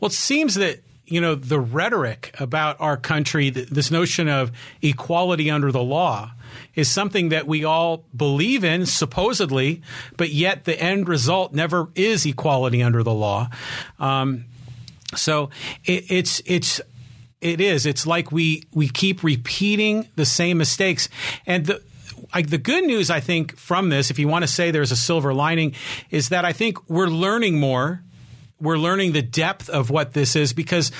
Well 0.00 0.09
it 0.09 0.14
seems 0.14 0.55
that 0.57 0.81
you 1.07 1.21
know 1.21 1.35
the 1.35 1.61
rhetoric 1.61 2.35
about 2.38 2.81
our 2.81 2.97
country 2.97 3.50
this 3.50 3.90
notion 3.90 4.29
of 4.29 4.52
equality 4.83 5.50
under 5.50 5.71
the 5.71 5.83
law 5.83 6.33
is 6.75 6.90
something 6.90 7.29
that 7.29 7.47
we 7.47 7.64
all 7.64 8.05
believe 8.17 8.64
in 8.64 8.87
supposedly 8.87 9.83
but 10.17 10.31
yet 10.31 10.64
the 10.64 10.79
end 10.81 11.09
result 11.09 11.52
never 11.52 11.88
is 11.95 12.26
equality 12.26 12.83
under 12.83 13.02
the 13.02 13.12
law. 13.12 13.49
Um, 13.99 14.47
so 15.16 15.50
it, 15.85 16.11
it's 16.11 16.42
it's 16.47 16.80
it 17.40 17.61
is. 17.61 17.87
It's 17.87 18.06
like 18.06 18.33
we 18.33 18.64
we 18.73 18.88
keep 18.88 19.23
repeating 19.23 20.09
the 20.16 20.26
same 20.26 20.59
mistakes, 20.59 21.09
and 21.47 21.66
the. 21.66 21.83
Like 22.35 22.49
the 22.49 22.59
good 22.59 22.85
news, 22.85 23.11
I 23.11 23.21
think, 23.21 23.56
from 23.56 23.90
this, 23.90 24.11
if 24.11 24.18
you 24.18 24.26
want 24.26 24.42
to 24.42 24.49
say 24.49 24.71
there's 24.71 24.90
a 24.90 24.97
silver 24.97 25.33
lining, 25.33 25.75
is 26.11 26.30
that 26.30 26.44
I 26.44 26.52
think 26.52 26.88
we're 26.88 27.06
learning 27.06 27.61
more. 27.61 28.02
We're 28.61 28.78
learning 28.78 29.12
the 29.12 29.23
depth 29.23 29.68
of 29.68 29.90
what 29.90 30.14
this 30.14 30.35
is 30.35 30.52
because 30.52 30.90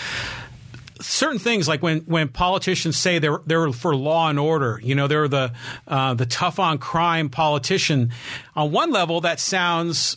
certain 1.01 1.39
things 1.39 1.67
like 1.67 1.83
when, 1.83 2.01
when 2.01 2.29
politicians 2.29 2.97
say 2.97 3.19
they're 3.19 3.41
they're 3.47 3.73
for 3.73 3.97
law 3.97 4.29
and 4.29 4.39
order, 4.39 4.81
you 4.83 4.95
know, 4.95 5.09
they're 5.09 5.29
the 5.29 5.53
uh, 5.89 6.15
the 6.15 6.27
tough 6.27 6.59
on 6.59 6.79
crime 6.79 7.29
politician. 7.29 8.13
On 8.55 8.71
one 8.71 8.91
level, 8.93 9.21
that 9.23 9.41
sounds 9.41 10.17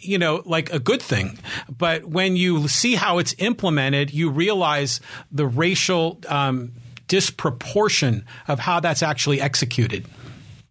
you 0.00 0.18
know, 0.18 0.42
like 0.44 0.72
a 0.72 0.78
good 0.78 1.02
thing. 1.02 1.38
But 1.68 2.04
when 2.04 2.36
you 2.36 2.68
see 2.68 2.94
how 2.94 3.18
it's 3.18 3.34
implemented, 3.38 4.12
you 4.12 4.30
realize 4.30 5.00
the 5.30 5.46
racial 5.46 6.18
um, 6.28 6.72
disproportion 7.08 8.24
of 8.48 8.60
how 8.60 8.80
that's 8.80 9.02
actually 9.02 9.40
executed. 9.40 10.06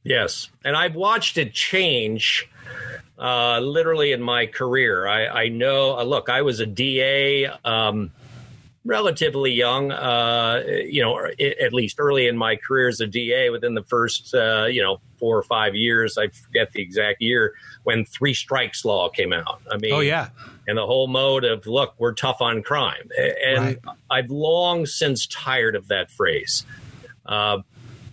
Yes. 0.03 0.49
And 0.63 0.75
I've 0.75 0.95
watched 0.95 1.37
it 1.37 1.53
change. 1.53 2.49
Uh, 3.17 3.59
literally 3.59 4.13
in 4.13 4.21
my 4.21 4.45
career, 4.45 5.05
I, 5.05 5.27
I 5.27 5.47
know. 5.49 5.97
Uh, 5.97 6.03
look, 6.03 6.29
I 6.29 6.41
was 6.41 6.61
a 6.61 6.65
DA, 6.65 7.47
um, 7.65 8.11
relatively 8.85 9.51
young. 9.51 9.91
Uh, 9.91 10.63
you 10.85 11.01
know, 11.01 11.25
at 11.25 11.73
least 11.73 11.97
early 11.99 12.27
in 12.27 12.37
my 12.37 12.55
career 12.55 12.87
as 12.87 13.01
a 13.01 13.07
DA. 13.07 13.49
Within 13.49 13.73
the 13.73 13.83
first, 13.83 14.33
uh, 14.33 14.67
you 14.69 14.81
know, 14.81 15.01
four 15.19 15.37
or 15.37 15.43
five 15.43 15.75
years, 15.75 16.17
I 16.17 16.29
forget 16.29 16.71
the 16.71 16.81
exact 16.81 17.21
year 17.21 17.53
when 17.89 18.05
three 18.05 18.35
strikes 18.35 18.85
law 18.85 19.09
came 19.09 19.33
out. 19.33 19.63
I 19.71 19.77
mean, 19.77 19.91
oh 19.93 19.99
yeah, 19.99 20.29
and 20.67 20.77
the 20.77 20.85
whole 20.85 21.07
mode 21.07 21.43
of 21.43 21.65
look, 21.65 21.95
we're 21.97 22.13
tough 22.13 22.39
on 22.39 22.61
crime. 22.61 23.09
And 23.43 23.57
right. 23.57 23.79
I've 24.11 24.29
long 24.29 24.85
since 24.85 25.25
tired 25.25 25.75
of 25.75 25.87
that 25.87 26.11
phrase. 26.11 26.65
Uh, 27.25 27.63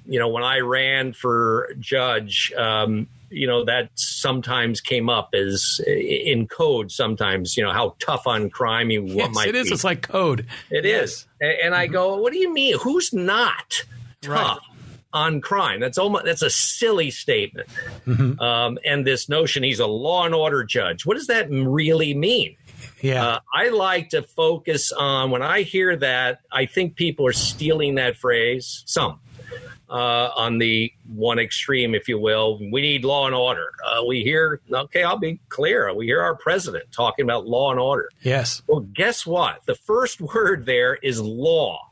you 0.07 0.19
know, 0.19 0.29
when 0.29 0.45
I 0.45 0.61
ran 0.61 1.13
for 1.13 1.75
judge, 1.79 2.55
um, 2.57 3.07
you 3.29 3.47
know 3.47 3.67
that 3.67 3.91
sometimes 3.97 4.81
came 4.81 5.11
up 5.11 5.35
as 5.35 5.79
in 5.87 6.49
code. 6.49 6.91
Sometimes 6.91 7.55
you 7.55 7.63
know 7.63 7.73
how 7.73 7.97
tough 7.99 8.27
on 8.27 8.49
crime 8.49 8.89
you 8.91 9.05
yes, 9.05 9.35
might. 9.35 9.49
It 9.49 9.57
is. 9.57 9.69
Be. 9.69 9.75
It's 9.75 9.85
like 9.85 10.01
code. 10.01 10.47
It 10.71 10.87
yes. 10.87 11.11
is. 11.11 11.27
And, 11.43 11.51
and 11.51 11.75
mm-hmm. 11.75 11.83
I 11.83 11.87
go, 11.87 12.17
what 12.17 12.33
do 12.33 12.39
you 12.39 12.51
mean? 12.51 12.79
Who's 12.79 13.13
not 13.13 13.83
tough? 14.23 14.33
Right. 14.33 14.76
On 15.17 15.41
crime, 15.41 15.81
that's 15.81 15.97
almost 15.97 16.27
that's 16.27 16.43
a 16.43 16.51
silly 16.51 17.11
statement, 17.11 17.69
mm-hmm. 18.07 18.39
um, 18.39 18.79
and 18.85 19.07
this 19.07 19.31
notion 19.31 19.63
he's 19.63 19.81
a 19.81 19.87
law 19.87 20.27
and 20.27 20.35
order 20.35 20.63
judge. 20.63 21.07
What 21.07 21.17
does 21.17 21.29
that 21.29 21.49
really 21.51 22.13
mean? 22.13 22.57
Yeah. 23.01 23.27
Uh, 23.27 23.39
I 23.55 23.69
like 23.71 24.11
to 24.11 24.23
focus 24.23 24.93
on 24.93 25.31
when 25.31 25.43
I 25.43 25.63
hear 25.63 25.97
that, 25.97 26.41
I 26.53 26.67
think 26.67 26.97
people 26.97 27.27
are 27.27 27.33
stealing 27.33 27.95
that 27.95 28.17
phrase. 28.17 28.83
Some 28.85 29.21
uh, 29.89 30.31
on 30.37 30.59
the 30.59 30.93
one 31.15 31.39
extreme, 31.39 31.95
if 31.95 32.09
you 32.09 32.19
will. 32.19 32.59
We 32.59 32.81
need 32.81 33.05
law 33.05 33.27
and 33.27 33.35
order. 33.35 33.73
Uh, 33.85 34.05
we 34.05 34.23
hear, 34.23 34.61
okay, 34.71 35.05
I'll 35.05 35.19
be 35.19 35.41
clear. 35.49 35.93
We 35.95 36.07
hear 36.07 36.21
our 36.21 36.35
president 36.35 36.91
talking 36.93 37.25
about 37.25 37.47
law 37.47 37.71
and 37.71 37.81
order. 37.81 38.09
Yes. 38.23 38.63
Well, 38.67 38.81
guess 38.81 39.27
what? 39.27 39.65
The 39.67 39.75
first 39.75 40.21
word 40.21 40.67
there 40.67 40.95
is 40.97 41.21
law. 41.21 41.86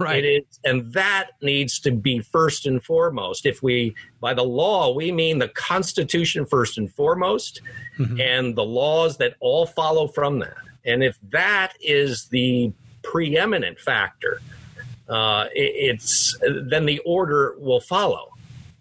Right. 0.10 0.24
It 0.24 0.46
is, 0.48 0.60
and 0.64 0.92
that 0.94 1.32
needs 1.42 1.78
to 1.80 1.90
be 1.90 2.20
first 2.20 2.66
and 2.66 2.82
foremost. 2.82 3.44
If 3.44 3.62
we, 3.62 3.94
by 4.20 4.32
the 4.32 4.42
law, 4.42 4.94
we 4.94 5.12
mean 5.12 5.38
the 5.38 5.48
Constitution 5.48 6.46
first 6.46 6.78
and 6.78 6.90
foremost, 6.90 7.60
mm-hmm. 7.98 8.18
and 8.18 8.56
the 8.56 8.64
laws 8.64 9.18
that 9.18 9.34
all 9.40 9.66
follow 9.66 10.08
from 10.08 10.38
that. 10.38 10.56
And 10.86 11.02
if 11.02 11.18
that 11.30 11.74
is 11.82 12.28
the 12.28 12.72
preeminent 13.02 13.78
factor, 13.78 14.40
uh, 15.10 15.48
it, 15.54 15.98
it's 15.98 16.36
then 16.70 16.86
the 16.86 17.00
order 17.00 17.56
will 17.58 17.80
follow. 17.80 18.30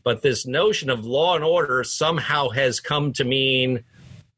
But 0.03 0.21
this 0.21 0.45
notion 0.45 0.89
of 0.89 1.05
law 1.05 1.35
and 1.35 1.43
order 1.43 1.83
somehow 1.83 2.49
has 2.49 2.79
come 2.79 3.11
to 3.13 3.23
mean 3.23 3.83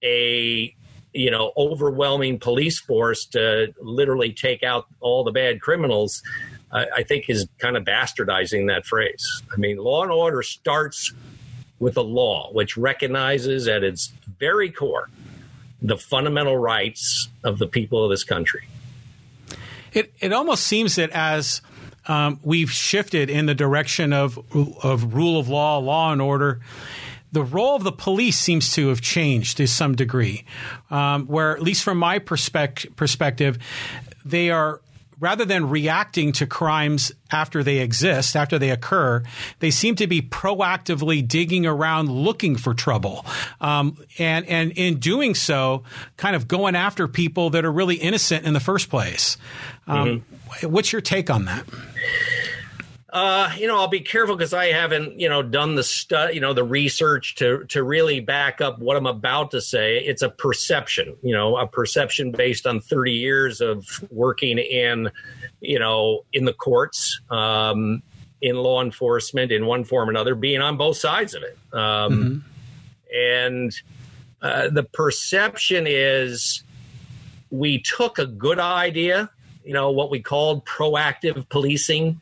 a 0.03 0.73
you 1.13 1.29
know 1.29 1.51
overwhelming 1.57 2.39
police 2.39 2.79
force 2.79 3.25
to 3.25 3.73
literally 3.79 4.33
take 4.33 4.63
out 4.63 4.87
all 4.99 5.23
the 5.23 5.31
bad 5.31 5.61
criminals. 5.61 6.23
I, 6.71 6.87
I 6.97 7.03
think 7.03 7.29
is 7.29 7.47
kind 7.59 7.77
of 7.77 7.83
bastardizing 7.83 8.67
that 8.67 8.85
phrase. 8.85 9.43
I 9.53 9.57
mean, 9.57 9.77
law 9.77 10.03
and 10.03 10.11
order 10.11 10.41
starts 10.41 11.13
with 11.79 11.97
a 11.97 12.01
law 12.01 12.51
which 12.53 12.77
recognizes 12.77 13.67
at 13.67 13.83
its 13.83 14.11
very 14.39 14.71
core 14.71 15.09
the 15.81 15.97
fundamental 15.97 16.57
rights 16.57 17.27
of 17.43 17.57
the 17.57 17.67
people 17.67 18.03
of 18.03 18.11
this 18.11 18.23
country. 18.23 18.67
It 19.93 20.13
it 20.19 20.31
almost 20.31 20.63
seems 20.63 20.95
that 20.95 21.09
as 21.09 21.61
um, 22.07 22.39
we've 22.43 22.71
shifted 22.71 23.29
in 23.29 23.47
the 23.47 23.55
direction 23.55 24.13
of 24.13 24.39
of 24.83 25.13
rule 25.13 25.39
of 25.39 25.49
law, 25.49 25.77
law 25.79 26.11
and 26.11 26.21
order. 26.21 26.59
The 27.33 27.43
role 27.43 27.77
of 27.77 27.83
the 27.83 27.93
police 27.93 28.37
seems 28.37 28.73
to 28.73 28.89
have 28.89 28.99
changed 28.99 29.55
to 29.57 29.65
some 29.65 29.95
degree, 29.95 30.43
um, 30.89 31.27
where 31.27 31.55
at 31.55 31.63
least 31.63 31.81
from 31.81 31.97
my 31.97 32.19
perspective, 32.19 32.93
perspective, 32.97 33.57
they 34.25 34.49
are 34.49 34.81
rather 35.21 35.45
than 35.45 35.69
reacting 35.69 36.33
to 36.33 36.45
crimes 36.45 37.13
after 37.31 37.63
they 37.63 37.77
exist, 37.77 38.35
after 38.35 38.59
they 38.59 38.71
occur, 38.71 39.23
they 39.59 39.71
seem 39.71 39.95
to 39.95 40.07
be 40.07 40.21
proactively 40.21 41.25
digging 41.25 41.65
around 41.65 42.09
looking 42.09 42.57
for 42.57 42.73
trouble. 42.73 43.25
Um, 43.61 43.95
and, 44.17 44.45
and 44.47 44.71
in 44.73 44.99
doing 44.99 45.35
so, 45.35 45.83
kind 46.17 46.35
of 46.35 46.47
going 46.49 46.75
after 46.75 47.07
people 47.07 47.51
that 47.51 47.63
are 47.63 47.71
really 47.71 47.95
innocent 47.95 48.45
in 48.45 48.53
the 48.53 48.59
first 48.59 48.89
place. 48.89 49.37
Um, 49.87 50.23
mm-hmm. 50.61 50.67
What's 50.67 50.91
your 50.91 51.01
take 51.01 51.29
on 51.29 51.45
that? 51.45 51.65
Uh, 53.11 53.51
you 53.57 53.67
know, 53.67 53.77
I'll 53.77 53.89
be 53.89 53.99
careful 53.99 54.37
because 54.37 54.53
I 54.53 54.67
haven't, 54.67 55.19
you 55.19 55.27
know, 55.27 55.41
done 55.41 55.75
the 55.75 55.83
stu- 55.83 56.29
you 56.31 56.39
know, 56.39 56.53
the 56.53 56.63
research 56.63 57.35
to 57.35 57.65
to 57.65 57.83
really 57.83 58.21
back 58.21 58.61
up 58.61 58.79
what 58.79 58.95
I'm 58.95 59.05
about 59.05 59.51
to 59.51 59.59
say. 59.59 59.97
It's 59.97 60.21
a 60.21 60.29
perception, 60.29 61.17
you 61.21 61.33
know, 61.33 61.57
a 61.57 61.67
perception 61.67 62.31
based 62.31 62.65
on 62.65 62.79
30 62.79 63.11
years 63.11 63.59
of 63.59 63.85
working 64.11 64.57
in, 64.59 65.11
you 65.59 65.77
know, 65.77 66.23
in 66.31 66.45
the 66.45 66.53
courts, 66.53 67.19
um, 67.29 68.01
in 68.41 68.55
law 68.55 68.81
enforcement, 68.81 69.51
in 69.51 69.65
one 69.65 69.83
form 69.83 70.07
or 70.07 70.11
another, 70.11 70.33
being 70.33 70.61
on 70.61 70.77
both 70.77 70.95
sides 70.95 71.33
of 71.33 71.43
it. 71.43 71.57
Um, 71.73 72.13
mm-hmm. 72.13 73.13
And 73.13 73.81
uh, 74.41 74.69
the 74.69 74.83
perception 74.83 75.85
is 75.85 76.63
we 77.49 77.79
took 77.79 78.19
a 78.19 78.25
good 78.25 78.57
idea, 78.57 79.29
you 79.65 79.73
know, 79.73 79.91
what 79.91 80.09
we 80.09 80.21
called 80.21 80.65
proactive 80.65 81.49
policing 81.49 82.21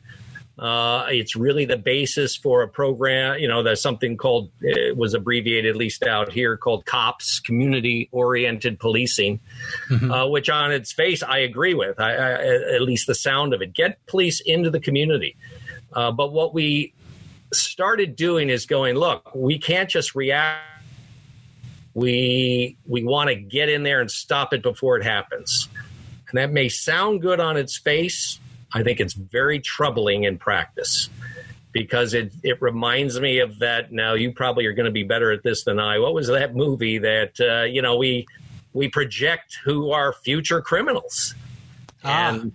uh, 0.60 1.06
it's 1.08 1.34
really 1.34 1.64
the 1.64 1.78
basis 1.78 2.36
for 2.36 2.62
a 2.62 2.68
program. 2.68 3.38
You 3.38 3.48
know, 3.48 3.62
there's 3.62 3.80
something 3.80 4.18
called 4.18 4.50
it 4.60 4.94
was 4.94 5.14
abbreviated, 5.14 5.70
at 5.70 5.76
least 5.76 6.02
out 6.02 6.30
here, 6.30 6.58
called 6.58 6.84
COPS, 6.84 7.40
Community 7.40 8.10
Oriented 8.12 8.78
Policing, 8.78 9.40
mm-hmm. 9.88 10.10
uh, 10.10 10.26
which 10.26 10.50
on 10.50 10.70
its 10.70 10.92
face 10.92 11.22
I 11.22 11.38
agree 11.38 11.72
with. 11.72 11.98
I, 11.98 12.12
I, 12.12 12.74
at 12.74 12.82
least 12.82 13.06
the 13.06 13.14
sound 13.14 13.54
of 13.54 13.62
it, 13.62 13.72
get 13.72 14.04
police 14.06 14.40
into 14.40 14.68
the 14.68 14.80
community. 14.80 15.34
Uh, 15.94 16.12
but 16.12 16.30
what 16.32 16.52
we 16.52 16.92
started 17.54 18.14
doing 18.14 18.50
is 18.50 18.66
going, 18.66 18.96
look, 18.96 19.34
we 19.34 19.58
can't 19.58 19.88
just 19.88 20.14
react. 20.14 20.60
We 21.94 22.76
we 22.86 23.02
want 23.02 23.30
to 23.30 23.34
get 23.34 23.70
in 23.70 23.82
there 23.82 24.02
and 24.02 24.10
stop 24.10 24.52
it 24.52 24.62
before 24.62 24.98
it 24.98 25.04
happens. 25.04 25.68
And 26.28 26.38
that 26.38 26.52
may 26.52 26.68
sound 26.68 27.22
good 27.22 27.40
on 27.40 27.56
its 27.56 27.78
face, 27.78 28.38
I 28.72 28.82
think 28.82 29.00
it's 29.00 29.14
very 29.14 29.60
troubling 29.60 30.24
in 30.24 30.38
practice 30.38 31.08
because 31.72 32.14
it, 32.14 32.32
it 32.42 32.60
reminds 32.60 33.20
me 33.20 33.38
of 33.38 33.58
that. 33.60 33.92
Now, 33.92 34.14
you 34.14 34.32
probably 34.32 34.66
are 34.66 34.72
going 34.72 34.86
to 34.86 34.92
be 34.92 35.04
better 35.04 35.32
at 35.32 35.42
this 35.42 35.64
than 35.64 35.78
I. 35.78 35.98
What 35.98 36.14
was 36.14 36.28
that 36.28 36.54
movie 36.54 36.98
that, 36.98 37.40
uh, 37.40 37.64
you 37.64 37.82
know, 37.82 37.96
we, 37.96 38.26
we 38.72 38.88
project 38.88 39.58
who 39.64 39.90
are 39.90 40.12
future 40.12 40.60
criminals? 40.60 41.34
Ah. 42.04 42.30
And 42.30 42.52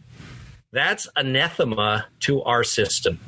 that's 0.72 1.07
anathema 1.15 2.07
to 2.22 2.43
our 2.43 2.63
system. 2.63 3.19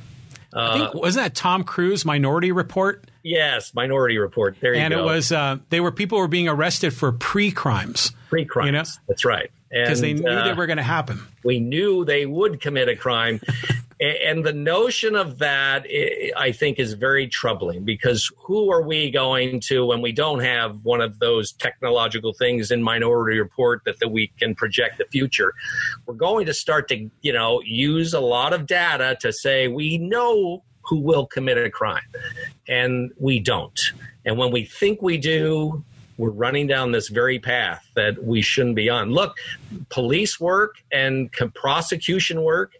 I 0.53 0.73
think, 0.73 0.95
uh, 0.95 0.99
wasn't 0.99 1.25
that 1.25 1.35
Tom 1.35 1.63
Cruise 1.63 2.05
Minority 2.05 2.51
Report? 2.51 3.05
Yes, 3.27 3.73
Minority 3.73 4.17
Report. 4.17 4.55
There 4.61 4.73
you 4.73 4.79
and 4.79 4.93
go. 4.93 4.99
And 4.99 5.09
it 5.09 5.13
was 5.13 5.31
uh, 5.31 5.57
they 5.69 5.79
were 5.79 5.91
people 5.91 6.17
were 6.17 6.27
being 6.27 6.47
arrested 6.47 6.93
for 6.93 7.11
pre 7.11 7.51
crimes. 7.51 8.13
Pre 8.29 8.45
crimes. 8.45 8.65
You 8.67 8.71
know? 8.71 8.83
That's 9.07 9.25
right 9.25 9.51
because 9.69 10.01
they 10.01 10.13
knew 10.13 10.29
uh, 10.29 10.45
they 10.45 10.53
were 10.53 10.65
going 10.65 10.77
to 10.77 10.83
happen. 10.83 11.19
We 11.43 11.59
knew 11.59 12.05
they 12.05 12.25
would 12.25 12.61
commit 12.61 12.89
a 12.89 12.95
crime. 12.95 13.41
and 13.99 14.45
the 14.45 14.53
notion 14.53 15.15
of 15.15 15.39
that, 15.39 15.85
I 16.37 16.51
think, 16.51 16.79
is 16.79 16.93
very 16.93 17.27
troubling 17.27 17.83
because 17.83 18.31
who 18.37 18.71
are 18.71 18.81
we 18.81 19.11
going 19.11 19.59
to 19.61 19.85
when 19.85 20.01
we 20.01 20.11
don't 20.11 20.39
have 20.39 20.83
one 20.83 21.01
of 21.01 21.19
those 21.19 21.51
technological 21.51 22.33
things 22.33 22.71
in 22.71 22.81
Minority 22.81 23.39
Report 23.39 23.81
that, 23.85 23.99
that 23.99 24.09
we 24.09 24.27
can 24.39 24.55
project 24.55 24.97
the 24.99 25.05
future? 25.05 25.53
We're 26.05 26.15
going 26.15 26.45
to 26.45 26.53
start 26.53 26.87
to, 26.89 27.09
you 27.21 27.33
know, 27.33 27.61
use 27.61 28.13
a 28.13 28.21
lot 28.21 28.53
of 28.53 28.67
data 28.67 29.17
to 29.21 29.33
say 29.33 29.67
we 29.67 29.97
know 29.97 30.63
who 30.87 30.99
will 30.99 31.25
commit 31.25 31.57
a 31.57 31.69
crime, 31.69 32.07
and 32.67 33.11
we 33.19 33.39
don't. 33.39 33.79
And 34.25 34.37
when 34.37 34.51
we 34.51 34.65
think 34.65 35.01
we 35.01 35.17
do, 35.17 35.83
we're 36.17 36.29
running 36.29 36.67
down 36.67 36.91
this 36.91 37.09
very 37.09 37.39
path 37.39 37.87
that 37.95 38.23
we 38.23 38.41
shouldn't 38.41 38.75
be 38.75 38.89
on. 38.89 39.11
Look, 39.11 39.37
police 39.89 40.39
work 40.39 40.75
and 40.91 41.31
prosecution 41.53 42.41
work 42.41 42.73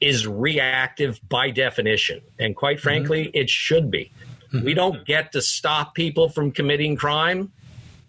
is 0.00 0.26
reactive 0.26 1.20
by 1.28 1.50
definition. 1.50 2.20
And 2.38 2.56
quite 2.56 2.76
mm-hmm. 2.76 2.82
frankly, 2.82 3.24
mm-hmm. 3.24 3.36
it 3.36 3.50
should 3.50 3.90
be. 3.90 4.10
Mm-hmm. 4.52 4.64
We 4.64 4.74
don't 4.74 5.04
get 5.04 5.32
to 5.32 5.42
stop 5.42 5.94
people 5.94 6.28
from 6.28 6.52
committing 6.52 6.96
crime 6.96 7.52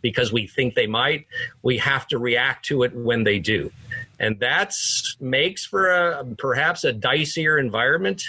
because 0.02 0.32
we 0.32 0.48
think 0.48 0.74
they 0.74 0.88
might. 0.88 1.28
We 1.62 1.78
have 1.78 2.08
to 2.08 2.18
react 2.18 2.66
to 2.66 2.84
it 2.84 2.96
when 2.96 3.24
they 3.24 3.40
do. 3.40 3.72
And 4.20 4.40
that 4.40 4.74
makes 5.20 5.66
for 5.66 5.90
a 5.90 6.26
perhaps 6.38 6.84
a 6.84 6.94
dicier 6.94 7.60
environment. 7.60 8.24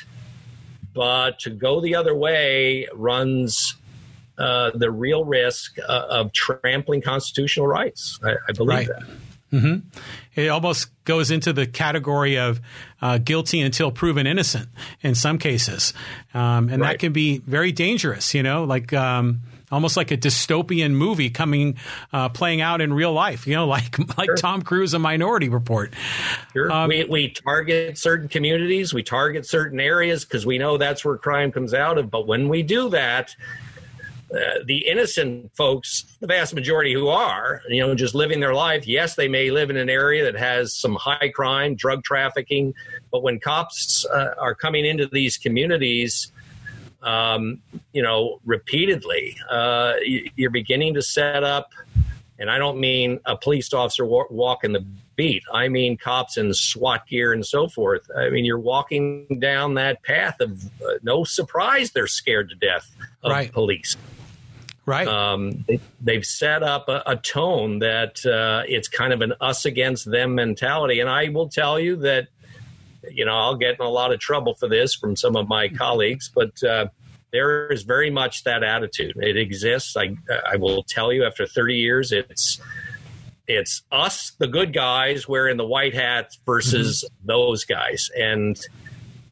But 0.95 1.39
to 1.41 1.51
go 1.51 1.81
the 1.81 1.95
other 1.95 2.15
way 2.15 2.87
runs 2.93 3.77
uh, 4.39 4.71
the 4.75 4.91
real 4.91 5.25
risk 5.25 5.79
uh, 5.79 6.07
of 6.09 6.33
trampling 6.33 7.03
constitutional 7.03 7.67
rights. 7.67 8.19
I, 8.25 8.35
I 8.49 8.53
believe 8.53 8.69
right. 8.69 8.89
that. 8.89 9.03
Mm-hmm. 9.53 9.89
It 10.35 10.49
almost 10.49 10.89
goes 11.05 11.31
into 11.31 11.53
the 11.53 11.67
category 11.67 12.39
of 12.39 12.61
uh, 13.03 13.19
guilty 13.19 13.61
until 13.61 13.91
proven 13.91 14.27
innocent 14.27 14.69
in 15.03 15.15
some 15.15 15.37
cases, 15.37 15.93
um, 16.33 16.71
and 16.71 16.81
right. 16.81 16.93
that 16.93 16.99
can 16.99 17.13
be 17.13 17.39
very 17.39 17.71
dangerous. 17.71 18.33
You 18.33 18.43
know, 18.43 18.65
like 18.65 18.95
um, 18.95 19.43
almost 19.73 19.97
like 19.97 20.11
a 20.11 20.17
dystopian 20.17 20.93
movie 20.93 21.31
coming 21.31 21.77
uh, 22.13 22.29
playing 22.29 22.61
out 22.61 22.81
in 22.81 22.93
real 22.93 23.13
life. 23.13 23.47
You 23.47 23.55
know, 23.55 23.67
like 23.73 23.99
like 24.17 24.27
sure. 24.27 24.37
Tom 24.37 24.63
Cruise, 24.63 24.95
a 24.95 24.99
Minority 24.99 25.49
Report. 25.49 25.93
Sure. 26.53 26.71
Um, 26.71 26.89
we 26.89 27.05
we 27.05 27.31
target 27.31 27.99
certain 27.99 28.29
communities, 28.29 28.95
we 28.95 29.03
target 29.03 29.47
certain 29.47 29.81
areas 29.81 30.25
because 30.25 30.47
we 30.47 30.59
know 30.59 30.77
that's 30.77 31.05
where 31.05 31.17
crime 31.17 31.51
comes 31.51 31.75
out 31.75 31.99
of. 31.99 32.11
But 32.11 32.27
when 32.27 32.49
we 32.49 32.63
do 32.63 32.91
that, 32.91 33.35
uh, 34.33 34.65
the 34.65 34.87
innocent 34.89 35.55
folks, 35.55 36.05
the 36.21 36.27
vast 36.27 36.55
majority 36.55 36.95
who 36.95 37.09
are, 37.09 37.61
you 37.69 37.83
know, 37.83 37.95
just 37.95 38.15
living 38.15 38.41
their 38.41 38.55
life. 38.55 38.87
Yes, 38.87 39.15
they 39.15 39.29
may 39.29 39.51
live 39.51 39.69
in 39.69 39.77
an 39.77 39.91
area 39.91 40.25
that 40.25 40.39
has 40.39 40.75
some 40.75 40.95
high 40.95 41.29
crime, 41.35 41.75
drug 41.75 42.03
trafficking, 42.03 42.73
but 43.11 43.23
when 43.23 43.39
cops 43.39 44.07
uh, 44.07 44.35
are 44.39 44.55
coming 44.55 44.87
into 44.87 45.07
these 45.07 45.37
communities, 45.37 46.33
um, 47.03 47.61
you 47.93 48.03
know, 48.03 48.41
repeatedly, 48.45 49.37
uh, 49.51 49.95
you're 50.37 50.51
beginning 50.51 50.95
to 50.95 51.03
set 51.03 51.45
up. 51.45 51.73
And 52.39 52.51
I 52.51 52.59
don't 52.59 52.81
mean 52.81 53.21
a 53.25 53.37
police 53.37 53.73
officer 53.73 54.05
walking 54.05 54.73
the 54.73 54.85
beat. 55.15 55.45
I 55.53 55.69
mean 55.69 55.97
cops 55.97 56.37
in 56.37 56.53
SWAT 56.55 57.07
gear 57.07 57.33
and 57.33 57.47
so 57.47 57.69
forth. 57.69 58.11
I 58.17 58.31
mean 58.31 58.45
you're 58.45 58.59
walking 58.59 59.39
down 59.39 59.75
that 59.75 60.03
path 60.03 60.41
of 60.41 60.65
uh, 60.83 60.95
no 61.03 61.23
surprise 61.25 61.93
they're 61.93 62.07
scared 62.07 62.49
to 62.49 62.55
death 62.57 62.91
of 63.23 63.31
right. 63.31 63.53
police. 63.53 63.97
Right. 64.85 65.07
Um, 65.07 65.65
they, 66.01 66.15
have 66.15 66.27
set 66.27 66.65
up 66.65 66.89
a, 66.89 67.03
a 67.07 67.17
tone 67.17 67.79
that 67.79 68.25
uh, 68.27 68.65
it's 68.67 68.89
kind 68.89 69.13
of 69.13 69.21
an 69.21 69.33
us 69.41 69.65
against 69.65 70.11
them 70.11 70.35
mentality. 70.35 70.99
And 70.99 71.09
I 71.09 71.29
will 71.29 71.49
tell 71.49 71.79
you 71.79 71.95
that, 71.97 72.29
you 73.11 73.25
know, 73.25 73.35
I'll 73.35 73.57
get 73.57 73.77
in 73.79 73.85
a 73.85 73.91
lot 73.91 74.13
of 74.13 74.21
trouble 74.21 74.55
for 74.55 74.69
this 74.69 74.95
from 74.95 75.17
some 75.17 75.37
of 75.37 75.49
my 75.49 75.69
colleagues, 75.69 76.31
but 76.35 76.63
uh, 76.63 76.87
there 77.33 77.69
is 77.69 77.83
very 77.83 78.11
much 78.11 78.45
that 78.45 78.63
attitude. 78.63 79.17
It 79.17 79.37
exists. 79.37 79.97
I, 79.97 80.17
I 80.51 80.57
will 80.57 80.83
tell 80.83 81.13
you 81.13 81.25
after 81.25 81.47
30 81.47 81.77
years, 81.77 82.13
it's 82.13 82.61
it's 83.49 83.83
us, 83.91 84.33
the 84.39 84.47
good 84.47 84.73
guys, 84.73 85.29
wearing 85.29 85.57
the 85.57 85.67
white 85.67 85.95
hats 85.95 86.39
versus 86.47 87.05
mm-hmm. 87.05 87.27
those 87.27 87.65
guys. 87.65 88.11
And, 88.17 88.59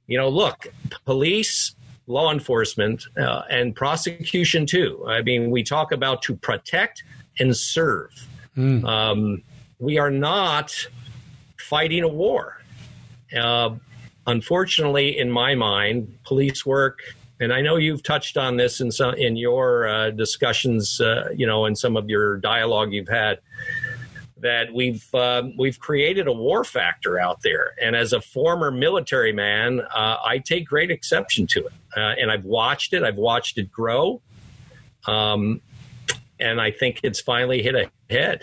you 0.06 0.18
know, 0.18 0.28
look, 0.28 0.66
police, 1.04 1.74
law 2.06 2.32
enforcement, 2.32 3.04
uh, 3.16 3.42
and 3.48 3.74
prosecution 3.74 4.66
too. 4.66 5.04
I 5.06 5.22
mean, 5.22 5.50
we 5.50 5.62
talk 5.62 5.92
about 5.92 6.22
to 6.22 6.36
protect 6.36 7.04
and 7.38 7.56
serve. 7.56 8.10
Mm. 8.56 8.84
Um, 8.84 9.42
we 9.78 9.98
are 9.98 10.10
not 10.10 10.74
fighting 11.58 12.02
a 12.02 12.08
war. 12.08 12.59
Uh, 13.36 13.70
unfortunately, 14.26 15.18
in 15.18 15.30
my 15.30 15.54
mind, 15.54 16.18
police 16.24 16.64
work, 16.64 17.00
and 17.40 17.52
I 17.52 17.60
know 17.60 17.76
you've 17.76 18.02
touched 18.02 18.36
on 18.36 18.56
this 18.56 18.80
in 18.80 18.90
some 18.92 19.14
in 19.14 19.36
your 19.36 19.88
uh, 19.88 20.10
discussions, 20.10 21.00
uh, 21.00 21.30
you 21.34 21.46
know, 21.46 21.66
in 21.66 21.74
some 21.74 21.96
of 21.96 22.08
your 22.10 22.36
dialogue 22.36 22.92
you've 22.92 23.08
had 23.08 23.38
that 24.40 24.72
we've 24.72 25.14
um, 25.14 25.54
we've 25.56 25.78
created 25.78 26.26
a 26.26 26.32
war 26.32 26.64
factor 26.64 27.18
out 27.18 27.42
there, 27.42 27.74
and 27.80 27.94
as 27.94 28.12
a 28.12 28.20
former 28.20 28.70
military 28.70 29.32
man, 29.32 29.80
uh, 29.80 30.16
I 30.24 30.38
take 30.38 30.66
great 30.66 30.90
exception 30.90 31.46
to 31.48 31.66
it. 31.66 31.72
Uh, 31.96 32.14
and 32.20 32.30
I've 32.30 32.44
watched 32.44 32.92
it. 32.92 33.02
I've 33.02 33.16
watched 33.16 33.58
it 33.58 33.70
grow, 33.70 34.20
um, 35.06 35.60
and 36.38 36.60
I 36.60 36.70
think 36.70 37.00
it's 37.02 37.20
finally 37.20 37.62
hit 37.62 37.74
a 37.74 37.90
head, 38.08 38.42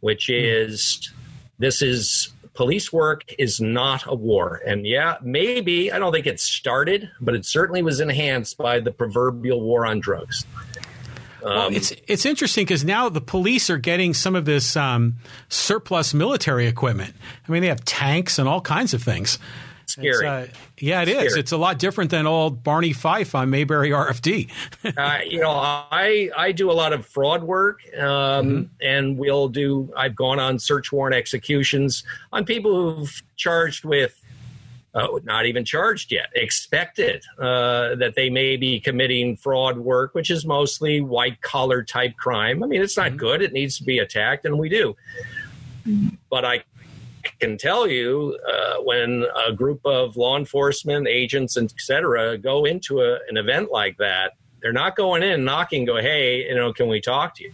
which 0.00 0.28
is 0.28 1.12
this 1.58 1.82
is 1.82 2.31
police 2.54 2.92
work 2.92 3.24
is 3.38 3.60
not 3.60 4.04
a 4.06 4.14
war. 4.14 4.60
And 4.66 4.86
yeah, 4.86 5.16
maybe 5.22 5.92
I 5.92 5.98
don't 5.98 6.12
think 6.12 6.26
it 6.26 6.40
started, 6.40 7.10
but 7.20 7.34
it 7.34 7.44
certainly 7.44 7.82
was 7.82 8.00
enhanced 8.00 8.58
by 8.58 8.80
the 8.80 8.90
proverbial 8.90 9.60
war 9.60 9.86
on 9.86 10.00
drugs. 10.00 10.44
Well, 11.42 11.66
um, 11.66 11.74
it's 11.74 11.92
it's 12.06 12.24
interesting 12.24 12.64
because 12.64 12.84
now 12.84 13.08
the 13.08 13.20
police 13.20 13.68
are 13.68 13.78
getting 13.78 14.14
some 14.14 14.36
of 14.36 14.44
this 14.44 14.76
um, 14.76 15.16
surplus 15.48 16.14
military 16.14 16.66
equipment. 16.66 17.14
I 17.48 17.52
mean, 17.52 17.62
they 17.62 17.68
have 17.68 17.84
tanks 17.84 18.38
and 18.38 18.48
all 18.48 18.60
kinds 18.60 18.94
of 18.94 19.02
things. 19.02 19.38
Scary. 19.92 20.26
Uh, 20.26 20.46
yeah, 20.78 21.02
it 21.02 21.08
Scary. 21.08 21.26
is. 21.26 21.36
It's 21.36 21.52
a 21.52 21.56
lot 21.56 21.78
different 21.78 22.10
than 22.10 22.26
old 22.26 22.62
Barney 22.62 22.92
Fife 22.92 23.34
on 23.34 23.50
Mayberry 23.50 23.90
RFD. 23.90 24.50
uh, 24.96 25.18
you 25.24 25.40
know, 25.40 25.50
I 25.50 26.30
I 26.36 26.52
do 26.52 26.70
a 26.70 26.72
lot 26.72 26.92
of 26.92 27.06
fraud 27.06 27.42
work, 27.44 27.80
um, 27.98 28.04
mm-hmm. 28.04 28.62
and 28.80 29.18
we'll 29.18 29.48
do. 29.48 29.92
I've 29.96 30.16
gone 30.16 30.38
on 30.40 30.58
search 30.58 30.92
warrant 30.92 31.14
executions 31.14 32.04
on 32.32 32.44
people 32.44 32.96
who've 32.96 33.22
charged 33.36 33.84
with 33.84 34.18
uh, 34.94 35.08
not 35.24 35.46
even 35.46 35.64
charged 35.64 36.12
yet, 36.12 36.26
expected 36.34 37.24
uh, 37.38 37.94
that 37.96 38.14
they 38.14 38.28
may 38.28 38.56
be 38.56 38.78
committing 38.78 39.36
fraud 39.36 39.78
work, 39.78 40.14
which 40.14 40.30
is 40.30 40.44
mostly 40.44 41.00
white 41.00 41.40
collar 41.40 41.82
type 41.82 42.16
crime. 42.16 42.62
I 42.62 42.66
mean, 42.66 42.82
it's 42.82 42.96
not 42.96 43.08
mm-hmm. 43.08 43.16
good. 43.16 43.42
It 43.42 43.52
needs 43.52 43.78
to 43.78 43.84
be 43.84 43.98
attacked, 43.98 44.44
and 44.44 44.58
we 44.58 44.68
do. 44.68 44.94
But 46.30 46.44
I 46.44 46.62
can 47.42 47.58
tell 47.58 47.88
you 47.88 48.38
uh, 48.48 48.76
when 48.82 49.24
a 49.48 49.52
group 49.52 49.80
of 49.84 50.16
law 50.16 50.38
enforcement 50.38 51.08
agents 51.08 51.56
and 51.56 51.70
et 51.70 51.80
cetera 51.80 52.38
go 52.38 52.64
into 52.64 53.00
a, 53.00 53.18
an 53.28 53.36
event 53.36 53.70
like 53.72 53.96
that, 53.98 54.34
they're 54.60 54.72
not 54.72 54.94
going 54.94 55.24
in 55.24 55.44
knocking, 55.44 55.84
go, 55.84 55.96
hey, 55.96 56.46
you 56.48 56.54
know, 56.54 56.72
can 56.72 56.88
we 56.88 57.00
talk 57.00 57.34
to 57.36 57.44
you? 57.44 57.52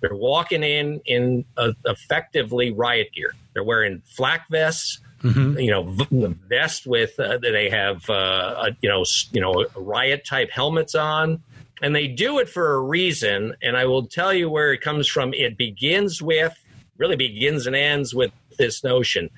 They're 0.00 0.14
walking 0.14 0.62
in 0.62 1.00
in 1.06 1.44
effectively 1.86 2.72
riot 2.72 3.12
gear. 3.12 3.34
They're 3.52 3.64
wearing 3.64 4.02
flak 4.04 4.48
vests 4.50 5.00
Mm-hmm. 5.22 5.58
You 5.58 5.70
know, 5.72 6.32
vest 6.48 6.86
with 6.86 7.18
uh, 7.18 7.38
they 7.38 7.68
have 7.70 8.08
uh, 8.08 8.68
a, 8.68 8.76
you 8.80 8.88
know 8.88 9.04
you 9.32 9.40
know 9.40 9.66
riot 9.74 10.24
type 10.24 10.48
helmets 10.52 10.94
on, 10.94 11.42
and 11.82 11.92
they 11.92 12.06
do 12.06 12.38
it 12.38 12.48
for 12.48 12.74
a 12.74 12.80
reason. 12.80 13.56
And 13.60 13.76
I 13.76 13.86
will 13.86 14.06
tell 14.06 14.32
you 14.32 14.48
where 14.48 14.72
it 14.72 14.80
comes 14.80 15.08
from. 15.08 15.34
It 15.34 15.56
begins 15.56 16.22
with 16.22 16.56
really 16.98 17.16
begins 17.16 17.66
and 17.66 17.74
ends 17.74 18.14
with 18.14 18.32
this 18.58 18.84
notion 18.84 19.30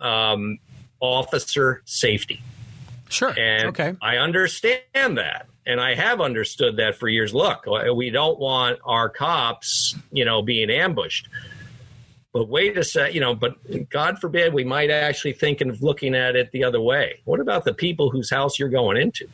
um, 0.00 0.58
officer 1.00 1.82
safety. 1.84 2.40
Sure. 3.10 3.34
And 3.38 3.68
okay. 3.68 3.94
I 4.00 4.16
understand 4.16 5.18
that. 5.18 5.46
And 5.66 5.80
I 5.80 5.94
have 5.94 6.20
understood 6.20 6.78
that 6.78 6.96
for 6.96 7.08
years. 7.08 7.34
Look, 7.34 7.66
we 7.94 8.10
don't 8.10 8.38
want 8.38 8.80
our 8.84 9.08
cops, 9.08 9.94
you 10.10 10.24
know, 10.24 10.42
being 10.42 10.70
ambushed. 10.70 11.28
But 12.32 12.48
wait 12.48 12.78
a 12.78 12.82
sec, 12.82 13.12
you 13.14 13.20
know, 13.20 13.34
but 13.34 13.54
God 13.90 14.18
forbid 14.18 14.54
we 14.54 14.64
might 14.64 14.90
actually 14.90 15.34
think 15.34 15.60
of 15.60 15.82
looking 15.82 16.14
at 16.14 16.34
it 16.34 16.50
the 16.50 16.64
other 16.64 16.80
way. 16.80 17.20
What 17.24 17.40
about 17.40 17.64
the 17.64 17.74
people 17.74 18.10
whose 18.10 18.30
house 18.30 18.58
you're 18.58 18.70
going 18.70 18.96
into? 18.96 19.28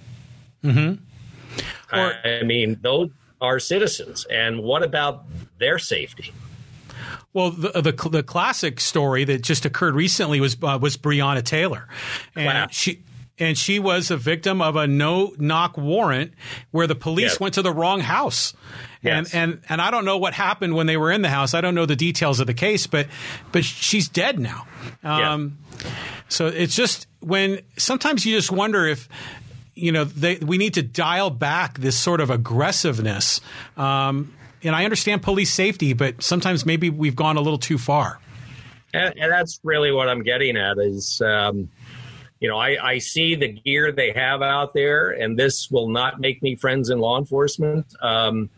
Mm-hmm. 0.65 1.97
Or, 1.97 2.15
I 2.25 2.43
mean, 2.43 2.79
those 2.83 3.11
are 3.41 3.61
citizens. 3.61 4.27
And 4.29 4.63
what 4.65 4.83
about 4.83 5.25
their 5.59 5.79
safety? 5.79 6.33
Well, 7.33 7.51
the, 7.51 7.81
the, 7.81 8.09
the 8.11 8.23
classic 8.23 8.81
story 8.81 9.25
that 9.25 9.43
just 9.43 9.65
occurred 9.65 9.95
recently 9.95 10.41
was 10.41 10.57
uh, 10.63 10.79
was 10.81 10.97
Breonna 10.97 11.45
Taylor, 11.45 11.89
and 12.35 12.73
she 12.73 13.03
and 13.39 13.57
she 13.57 13.79
was 13.79 14.11
a 14.11 14.17
victim 14.17 14.61
of 14.61 14.77
a 14.77 14.87
no 14.87 15.35
knock 15.39 15.77
warrant 15.77 16.33
where 16.71 16.87
the 16.87 16.95
police 16.95 17.33
yes. 17.33 17.41
went 17.41 17.55
to 17.55 17.63
the 17.63 17.73
wrong 17.73 18.01
house. 18.01 18.55
Yes. 19.03 19.33
And, 19.33 19.53
and 19.53 19.63
and 19.69 19.81
I 19.81 19.91
don't 19.91 20.05
know 20.05 20.19
what 20.19 20.35
happened 20.35 20.75
when 20.75 20.87
they 20.87 20.97
were 20.97 21.13
in 21.13 21.23
the 21.23 21.29
house. 21.29 21.55
I 21.55 21.61
don't 21.61 21.75
know 21.75 21.87
the 21.87 21.97
details 21.97 22.41
of 22.41 22.47
the 22.47 22.55
case, 22.55 22.87
but 22.87 23.07
but 23.53 23.65
she's 23.65 24.09
dead 24.09 24.39
now. 24.39 24.67
Um, 25.03 25.59
yeah. 25.81 25.91
So 26.29 26.47
it's 26.47 26.75
just 26.75 27.07
when 27.21 27.61
sometimes 27.77 28.27
you 28.27 28.37
just 28.37 28.51
wonder 28.51 28.87
if 28.87 29.09
you 29.75 29.93
know 29.93 30.05
they, 30.05 30.37
we 30.37 30.59
need 30.59 30.75
to 30.75 30.83
dial 30.83 31.31
back 31.31 31.79
this 31.79 31.97
sort 31.97 32.21
of 32.21 32.31
aggressiveness. 32.31 33.41
Um, 33.77 34.35
and 34.63 34.75
I 34.75 34.85
understand 34.85 35.23
police 35.23 35.53
safety, 35.53 35.93
but 35.93 36.23
sometimes 36.23 36.67
maybe 36.67 36.91
we've 36.91 37.17
gone 37.17 37.37
a 37.37 37.41
little 37.41 37.59
too 37.59 37.79
far. 37.79 38.21
And, 38.95 39.15
and 39.19 39.33
that's 39.33 39.61
really 39.63 39.93
what 39.93 40.09
I'm 40.09 40.23
getting 40.23 40.57
at 40.57 40.79
is. 40.79 41.21
Um, 41.21 41.71
you 42.41 42.49
know, 42.49 42.57
I, 42.57 42.77
I 42.81 42.99
see 42.99 43.35
the 43.35 43.49
gear 43.49 43.91
they 43.91 44.13
have 44.13 44.43
out 44.43 44.73
there, 44.73 45.11
and 45.11 45.37
this 45.37 45.71
will 45.71 45.89
not 45.89 46.21
make 46.21 46.43
me 46.43 46.55
friends 46.55 46.89
in 46.89 47.01
law 47.01 47.19
enforcement. 47.19 47.93
Um, 48.01 48.49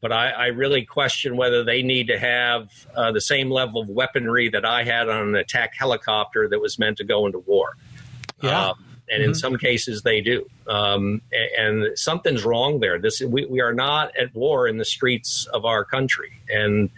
but 0.00 0.12
I, 0.12 0.30
I, 0.30 0.46
really 0.48 0.84
question 0.84 1.36
whether 1.36 1.64
they 1.64 1.82
need 1.82 2.08
to 2.08 2.18
have 2.18 2.68
uh, 2.94 3.12
the 3.12 3.22
same 3.22 3.50
level 3.50 3.80
of 3.80 3.88
weaponry 3.88 4.50
that 4.50 4.64
I 4.64 4.84
had 4.84 5.08
on 5.08 5.28
an 5.28 5.34
attack 5.36 5.72
helicopter 5.78 6.46
that 6.48 6.60
was 6.60 6.78
meant 6.78 6.98
to 6.98 7.04
go 7.04 7.24
into 7.24 7.38
war. 7.38 7.76
Yeah. 8.42 8.70
Um, 8.70 8.83
and 9.10 9.20
mm-hmm. 9.20 9.30
in 9.30 9.34
some 9.34 9.56
cases, 9.56 10.02
they 10.02 10.20
do. 10.20 10.48
Um, 10.66 11.20
and, 11.32 11.84
and, 11.84 11.98
something's 11.98 12.44
wrong 12.44 12.80
there. 12.80 12.98
This 12.98 13.20
we, 13.20 13.44
we 13.46 13.60
are 13.60 13.74
not 13.74 14.16
at 14.16 14.34
war 14.34 14.66
in 14.66 14.78
the 14.78 14.84
streets 14.84 15.46
of 15.46 15.64
our 15.64 15.84
country, 15.84 16.32
and 16.48 16.90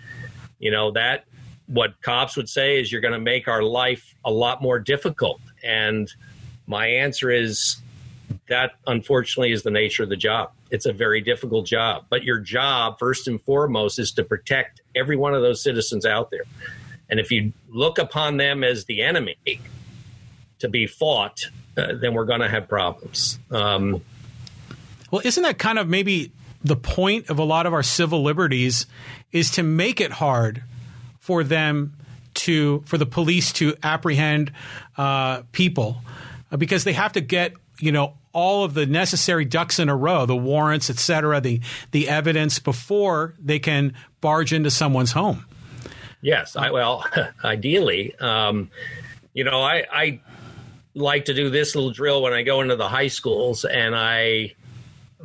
you 0.59 0.71
know 0.71 0.92
that 0.92 1.25
what 1.66 2.01
cops 2.01 2.37
would 2.37 2.49
say 2.49 2.81
is 2.81 2.92
you're 2.92 3.01
going 3.01 3.12
to 3.12 3.19
make 3.19 3.49
our 3.49 3.62
life 3.62 4.14
a 4.25 4.31
lot 4.31 4.62
more 4.62 4.79
difficult 4.79 5.40
and 5.64 6.12
my 6.66 6.87
answer 6.87 7.31
is 7.31 7.77
that 8.49 8.73
unfortunately 8.87 9.53
is 9.53 9.62
the 9.62 9.71
nature 9.71 10.03
of 10.03 10.09
the 10.09 10.16
job. 10.16 10.53
It's 10.71 10.87
a 10.87 10.92
very 10.92 11.21
difficult 11.21 11.66
job. 11.66 12.07
But 12.09 12.25
your 12.25 12.38
job, 12.38 12.99
first 12.99 13.29
and 13.29 13.40
foremost, 13.42 13.99
is 13.99 14.12
to 14.12 14.25
protect 14.25 14.81
every 14.95 15.16
one 15.16 15.35
of 15.35 15.42
those 15.42 15.62
citizens 15.62 16.05
out 16.05 16.31
there. 16.31 16.45
And 17.09 17.21
if 17.21 17.31
you 17.31 17.53
look 17.69 17.99
upon 17.99 18.37
them 18.37 18.64
as 18.64 18.85
the 18.85 19.03
enemy 19.03 19.37
to 20.59 20.69
be 20.69 20.87
fought, 20.87 21.47
uh, 21.77 21.95
then 22.01 22.15
we're 22.15 22.25
going 22.25 22.41
to 22.41 22.49
have 22.49 22.69
problems. 22.69 23.39
Um, 23.51 24.03
well, 25.11 25.23
isn't 25.25 25.43
that 25.43 25.59
kind 25.59 25.79
of 25.79 25.89
maybe 25.89 26.33
the 26.65 26.77
point 26.77 27.31
of 27.31 27.39
a 27.39 27.45
lot 27.45 27.67
of 27.67 27.73
our 27.73 27.83
civil 27.83 28.23
liberties 28.23 28.87
is 29.33 29.51
to 29.53 29.62
make 29.62 30.01
it 30.01 30.12
hard 30.12 30.62
for 31.21 31.45
them 31.45 31.95
to 32.35 32.81
for 32.87 32.99
the 32.99 33.07
police 33.07 33.53
to 33.53 33.75
apprehend 33.83 34.53
uh, 34.97 35.43
people 35.53 36.03
uh, 36.51 36.57
because 36.57 36.85
they 36.85 36.93
have 36.93 37.12
to 37.12 37.21
get 37.21 37.53
you 37.81 37.93
know, 37.93 38.15
all 38.33 38.65
of 38.65 38.75
the 38.75 38.87
necessary 38.87 39.45
ducks 39.45 39.79
in 39.79 39.89
a 39.89 39.97
row, 39.97 40.27
the 40.27 40.37
warrants, 40.37 40.91
et 40.91 40.99
cetera, 40.99 41.41
the, 41.41 41.61
the 41.93 42.09
evidence 42.09 42.59
before 42.59 43.35
they 43.39 43.59
can 43.59 43.95
barge 44.21 44.53
into 44.53 44.71
someone's 44.71 45.12
home. 45.12 45.47
Yes. 46.21 46.57
I, 46.57 46.71
well, 46.71 47.05
ideally, 47.45 48.15
um, 48.17 48.71
you 49.33 49.45
know, 49.45 49.61
I, 49.61 49.85
I 49.93 50.21
like 50.97 51.27
to 51.27 51.35
do 51.35 51.51
this 51.51 51.75
little 51.75 51.91
drill 51.91 52.23
when 52.23 52.33
I 52.33 52.43
go 52.43 52.63
into 52.63 52.75
the 52.75 52.89
high 52.89 53.09
schools 53.09 53.65
and 53.65 53.95
I 53.95 54.55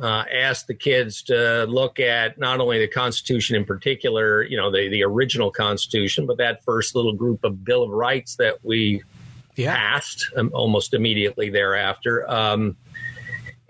uh, 0.00 0.24
ask 0.32 0.66
the 0.66 0.74
kids 0.74 1.22
to 1.22 1.64
look 1.64 1.98
at 1.98 2.38
not 2.38 2.60
only 2.60 2.78
the 2.78 2.88
Constitution 2.88 3.56
in 3.56 3.64
particular, 3.64 4.42
you 4.42 4.56
know, 4.56 4.70
the, 4.70 4.88
the 4.88 5.02
original 5.02 5.50
Constitution, 5.50 6.26
but 6.26 6.36
that 6.38 6.62
first 6.64 6.94
little 6.94 7.14
group 7.14 7.42
of 7.42 7.64
Bill 7.64 7.82
of 7.82 7.90
Rights 7.90 8.36
that 8.36 8.64
we 8.64 9.02
yeah. 9.56 9.74
passed 9.74 10.30
um, 10.36 10.50
almost 10.54 10.94
immediately 10.94 11.48
thereafter. 11.48 12.30
Um, 12.30 12.76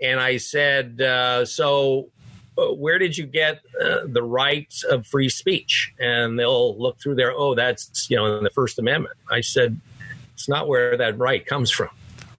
and 0.01 0.19
I 0.19 0.37
said, 0.37 1.01
uh, 1.01 1.45
so 1.45 2.09
uh, 2.57 2.73
where 2.73 2.99
did 2.99 3.17
you 3.17 3.25
get 3.25 3.61
uh, 3.81 4.01
the 4.05 4.23
rights 4.23 4.83
of 4.83 5.07
free 5.07 5.29
speech? 5.29 5.93
And 5.99 6.37
they'll 6.37 6.77
look 6.77 6.99
through 6.99 7.15
there. 7.15 7.31
Oh, 7.31 7.55
that's 7.55 8.09
you 8.09 8.17
know 8.17 8.37
in 8.37 8.43
the 8.43 8.49
First 8.49 8.77
Amendment. 8.77 9.15
I 9.31 9.41
said, 9.41 9.79
it's 10.33 10.49
not 10.49 10.67
where 10.67 10.97
that 10.97 11.17
right 11.17 11.45
comes 11.45 11.71
from. 11.71 11.89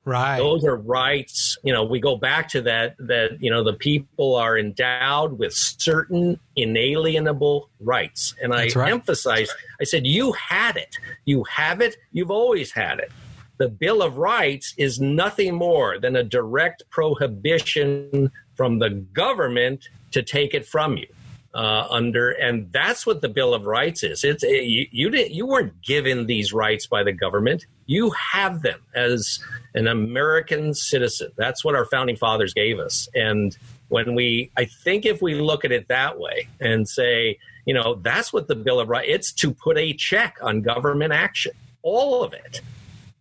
Right. 0.04 0.36
Those 0.36 0.64
are 0.64 0.76
rights. 0.76 1.56
You 1.62 1.72
know, 1.72 1.84
we 1.84 1.98
go 1.98 2.16
back 2.16 2.48
to 2.50 2.60
that. 2.62 2.94
That 2.98 3.38
you 3.40 3.50
know, 3.50 3.64
the 3.64 3.72
people 3.72 4.36
are 4.36 4.58
endowed 4.58 5.38
with 5.38 5.54
certain 5.54 6.38
inalienable 6.56 7.70
rights. 7.80 8.34
And 8.42 8.52
I 8.52 8.68
right. 8.76 8.92
emphasize. 8.92 9.48
I 9.80 9.84
said, 9.84 10.06
you 10.06 10.32
had 10.32 10.76
it. 10.76 10.98
You 11.24 11.44
have 11.44 11.80
it. 11.80 11.96
You've 12.12 12.30
always 12.30 12.70
had 12.70 12.98
it 12.98 13.10
the 13.58 13.68
Bill 13.68 14.02
of 14.02 14.18
Rights 14.18 14.74
is 14.76 15.00
nothing 15.00 15.54
more 15.54 15.98
than 15.98 16.16
a 16.16 16.22
direct 16.22 16.82
prohibition 16.90 18.30
from 18.54 18.78
the 18.78 18.90
government 18.90 19.88
to 20.12 20.22
take 20.22 20.54
it 20.54 20.66
from 20.66 20.96
you. 20.96 21.06
Uh, 21.54 21.86
under 21.88 22.30
and 22.32 22.72
that's 22.72 23.06
what 23.06 23.20
the 23.20 23.28
Bill 23.28 23.54
of 23.54 23.64
Rights 23.64 24.02
is. 24.02 24.24
It's 24.24 24.42
you, 24.42 24.86
you 24.90 25.08
didn't 25.08 25.32
you 25.32 25.46
weren't 25.46 25.80
given 25.82 26.26
these 26.26 26.52
rights 26.52 26.86
by 26.86 27.04
the 27.04 27.12
government. 27.12 27.66
You 27.86 28.10
have 28.10 28.62
them 28.62 28.80
as 28.94 29.40
an 29.74 29.86
American 29.86 30.74
citizen. 30.74 31.30
That's 31.36 31.64
what 31.64 31.74
our 31.74 31.84
founding 31.86 32.16
fathers 32.16 32.54
gave 32.54 32.78
us. 32.78 33.08
And 33.14 33.56
when 33.88 34.14
we, 34.14 34.50
I 34.56 34.64
think, 34.64 35.04
if 35.04 35.20
we 35.20 35.34
look 35.34 35.64
at 35.64 35.72
it 35.72 35.88
that 35.88 36.18
way 36.18 36.48
and 36.60 36.88
say, 36.88 37.38
you 37.66 37.74
know, 37.74 37.96
that's 37.96 38.32
what 38.32 38.48
the 38.48 38.54
Bill 38.54 38.80
of 38.80 38.88
Rights. 38.88 39.08
It's 39.08 39.32
to 39.32 39.52
put 39.52 39.78
a 39.78 39.92
check 39.92 40.38
on 40.42 40.62
government 40.62 41.12
action, 41.12 41.52
all 41.82 42.22
of 42.22 42.32
it 42.32 42.60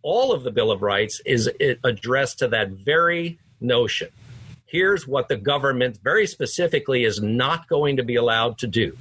all 0.04 0.32
of 0.32 0.44
the 0.44 0.50
Bill 0.50 0.70
of 0.70 0.82
Rights 0.82 1.20
is 1.24 1.50
addressed 1.82 2.38
to 2.40 2.48
that 2.48 2.68
very 2.68 3.38
notion. 3.60 4.08
Here's 4.66 5.08
what 5.08 5.28
the 5.28 5.36
government 5.36 5.98
very 6.04 6.26
specifically 6.26 7.04
is 7.04 7.22
not 7.22 7.68
going 7.68 7.96
to 7.96 8.04
be 8.04 8.16
allowed 8.16 8.58
to 8.58 8.66
do. 8.66 8.96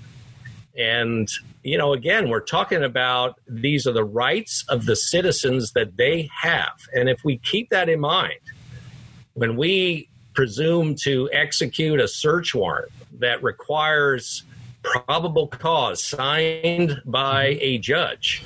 And, 0.77 1.29
you 1.63 1.77
know, 1.77 1.93
again, 1.93 2.29
we're 2.29 2.39
talking 2.39 2.83
about 2.83 3.39
these 3.47 3.85
are 3.85 3.91
the 3.91 4.03
rights 4.03 4.65
of 4.69 4.85
the 4.85 4.95
citizens 4.95 5.73
that 5.73 5.97
they 5.97 6.29
have. 6.41 6.73
And 6.93 7.09
if 7.09 7.23
we 7.23 7.37
keep 7.37 7.69
that 7.69 7.89
in 7.89 7.99
mind, 7.99 8.39
when 9.33 9.55
we 9.55 10.09
presume 10.33 10.95
to 11.03 11.29
execute 11.31 11.99
a 11.99 12.07
search 12.07 12.55
warrant 12.55 12.91
that 13.19 13.43
requires 13.43 14.43
probable 14.81 15.47
cause 15.47 16.03
signed 16.03 17.01
by 17.05 17.57
a 17.61 17.77
judge, 17.77 18.43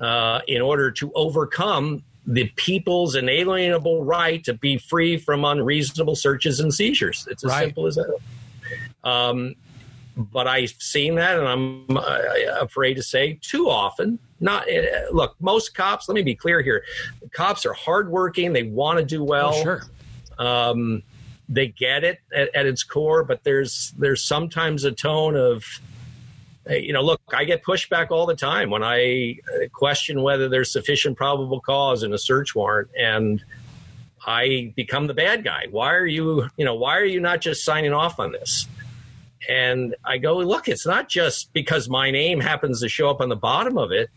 uh, 0.00 0.40
in 0.46 0.60
order 0.60 0.90
to 0.90 1.12
overcome 1.14 2.02
the 2.26 2.48
people's 2.56 3.14
inalienable 3.14 4.04
right 4.04 4.42
to 4.44 4.52
be 4.52 4.78
free 4.78 5.16
from 5.16 5.44
unreasonable 5.44 6.16
searches 6.16 6.60
and 6.60 6.74
seizures. 6.74 7.26
It's 7.30 7.44
as 7.44 7.50
right. 7.50 7.64
simple 7.66 7.86
as 7.86 7.94
that. 7.94 8.18
Um, 9.04 9.54
but 10.16 10.46
I've 10.46 10.74
seen 10.78 11.16
that, 11.16 11.38
and 11.38 11.46
I'm 11.46 11.96
uh, 11.96 12.20
afraid 12.60 12.94
to 12.94 13.02
say 13.02 13.38
too 13.42 13.68
often. 13.68 14.18
Not 14.40 14.70
uh, 14.70 15.10
look, 15.12 15.36
most 15.40 15.74
cops. 15.74 16.08
Let 16.08 16.14
me 16.14 16.22
be 16.22 16.34
clear 16.34 16.62
here: 16.62 16.84
cops 17.32 17.66
are 17.66 17.74
hardworking. 17.74 18.52
They 18.52 18.64
want 18.64 18.98
to 18.98 19.04
do 19.04 19.22
well. 19.22 19.52
Oh, 19.54 19.62
sure. 19.62 19.82
Um, 20.38 21.02
they 21.48 21.68
get 21.68 22.02
it 22.02 22.20
at, 22.34 22.54
at, 22.54 22.66
its 22.66 22.82
core, 22.82 23.24
but 23.24 23.44
there's 23.44 23.94
there's 23.98 24.22
sometimes 24.22 24.84
a 24.84 24.92
tone 24.92 25.36
of 25.36 25.64
you 26.68 26.92
know, 26.92 27.02
look, 27.02 27.20
I 27.32 27.44
get 27.44 27.62
pushback 27.62 28.10
all 28.10 28.26
the 28.26 28.34
time 28.34 28.70
when 28.70 28.82
I 28.82 29.38
uh, 29.54 29.68
question 29.72 30.22
whether 30.22 30.48
there's 30.48 30.72
sufficient 30.72 31.16
probable 31.16 31.60
cause 31.60 32.02
in 32.02 32.12
a 32.12 32.18
search 32.18 32.54
warrant, 32.54 32.88
and 32.98 33.44
I 34.26 34.72
become 34.74 35.06
the 35.06 35.14
bad 35.14 35.44
guy. 35.44 35.66
Why 35.70 35.94
are 35.94 36.06
you, 36.06 36.48
you 36.56 36.64
know, 36.64 36.74
why 36.74 36.98
are 36.98 37.04
you 37.04 37.20
not 37.20 37.40
just 37.40 37.64
signing 37.64 37.92
off 37.92 38.18
on 38.18 38.32
this? 38.32 38.66
And 39.48 39.94
I 40.04 40.18
go, 40.18 40.38
look, 40.38 40.68
it's 40.68 40.86
not 40.86 41.08
just 41.08 41.52
because 41.52 41.88
my 41.88 42.10
name 42.10 42.40
happens 42.40 42.80
to 42.80 42.88
show 42.88 43.10
up 43.10 43.20
on 43.20 43.28
the 43.28 43.36
bottom 43.36 43.78
of 43.78 43.92
it. 43.92 44.10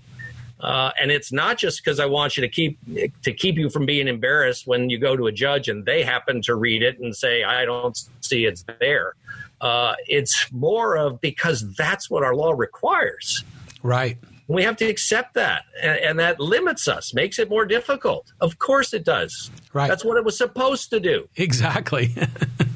Uh, 0.59 0.91
and 0.99 1.09
it's 1.09 1.31
not 1.31 1.57
just 1.57 1.83
because 1.83 1.99
I 1.99 2.05
want 2.05 2.35
you 2.35 2.41
to 2.41 2.49
keep 2.49 2.77
to 3.21 3.31
keep 3.31 3.55
you 3.55 3.69
from 3.69 3.85
being 3.85 4.09
embarrassed 4.09 4.67
when 4.67 4.89
you 4.89 4.99
go 4.99 5.15
to 5.15 5.27
a 5.27 5.31
judge 5.31 5.69
and 5.69 5.85
they 5.85 6.03
happen 6.03 6.41
to 6.43 6.55
read 6.55 6.83
it 6.83 6.99
and 6.99 7.15
say 7.15 7.43
I 7.43 7.63
don't 7.63 7.97
see 8.19 8.45
it's 8.45 8.65
there. 8.79 9.15
Uh, 9.61 9.95
it's 10.07 10.51
more 10.51 10.97
of 10.97 11.21
because 11.21 11.73
that's 11.75 12.09
what 12.09 12.23
our 12.23 12.35
law 12.35 12.51
requires. 12.51 13.43
Right. 13.83 14.17
We 14.47 14.63
have 14.63 14.77
to 14.77 14.85
accept 14.85 15.35
that, 15.35 15.65
and, 15.79 15.97
and, 15.99 16.19
that 16.19 16.39
limits 16.39 16.87
us, 16.87 17.13
makes 17.13 17.37
it 17.37 17.49
more 17.49 17.67
difficult. 17.67 18.33
Of 18.41 18.57
course, 18.57 18.95
it 18.95 19.05
does. 19.05 19.51
Right. 19.73 19.87
That's 19.87 20.03
what 20.03 20.17
it 20.17 20.25
was 20.25 20.39
supposed 20.39 20.89
to 20.89 20.99
do. 20.99 21.29
Exactly. 21.35 22.15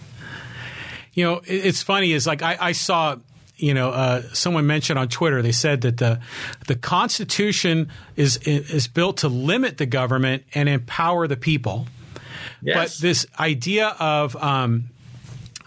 you 1.13 1.23
know, 1.23 1.41
it's 1.45 1.83
funny. 1.83 2.11
Is 2.11 2.27
like 2.27 2.41
I, 2.41 2.57
I 2.59 2.71
saw 2.71 3.17
you 3.55 3.73
know, 3.73 3.91
uh, 3.91 4.23
someone 4.33 4.65
mentioned 4.67 4.97
on 4.99 5.07
Twitter. 5.07 5.41
They 5.41 5.51
said 5.51 5.81
that 5.81 5.97
the 5.97 6.19
the 6.67 6.75
Constitution 6.75 7.89
is 8.15 8.37
is 8.37 8.87
built 8.87 9.17
to 9.17 9.29
limit 9.29 9.77
the 9.77 9.85
government 9.85 10.43
and 10.53 10.67
empower 10.67 11.27
the 11.27 11.37
people. 11.37 11.87
Yes. 12.61 12.75
But 12.75 13.01
this 13.01 13.25
idea 13.39 13.95
of 13.99 14.35
um, 14.35 14.89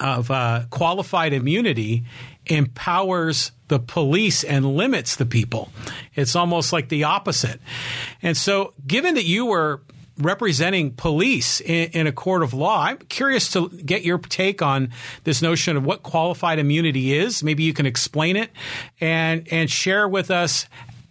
of 0.01 0.31
uh, 0.31 0.65
qualified 0.71 1.33
immunity 1.33 2.05
empowers 2.47 3.53
the 3.69 3.79
police 3.79 4.45
and 4.45 4.77
limits 4.77 5.17
the 5.17 5.27
people. 5.27 5.71
It's 6.15 6.37
almost 6.37 6.73
like 6.73 6.89
the 6.89 7.05
opposite. 7.05 7.61
And 8.23 8.37
so, 8.37 8.75
given 8.87 9.15
that 9.15 9.25
you 9.25 9.47
were 9.47 9.81
representing 10.19 10.93
police 10.93 11.61
in, 11.61 11.91
in, 11.91 12.07
a 12.07 12.13
court 12.13 12.43
of 12.43 12.55
law, 12.55 12.85
I'm 12.85 12.99
curious 12.99 13.51
to 13.53 13.69
get 13.69 14.05
your 14.05 14.19
take 14.19 14.63
on 14.63 14.91
this 15.25 15.43
notion 15.43 15.77
of 15.77 15.85
what 15.85 16.03
qualified 16.03 16.59
immunity 16.59 17.13
is. 17.13 17.43
Maybe 17.43 17.63
you 17.63 17.73
can 17.73 17.87
explain 17.87 18.37
it 18.37 18.51
and 19.01 19.47
and 19.51 19.71
share 19.71 20.09
with 20.09 20.31
us 20.31 20.67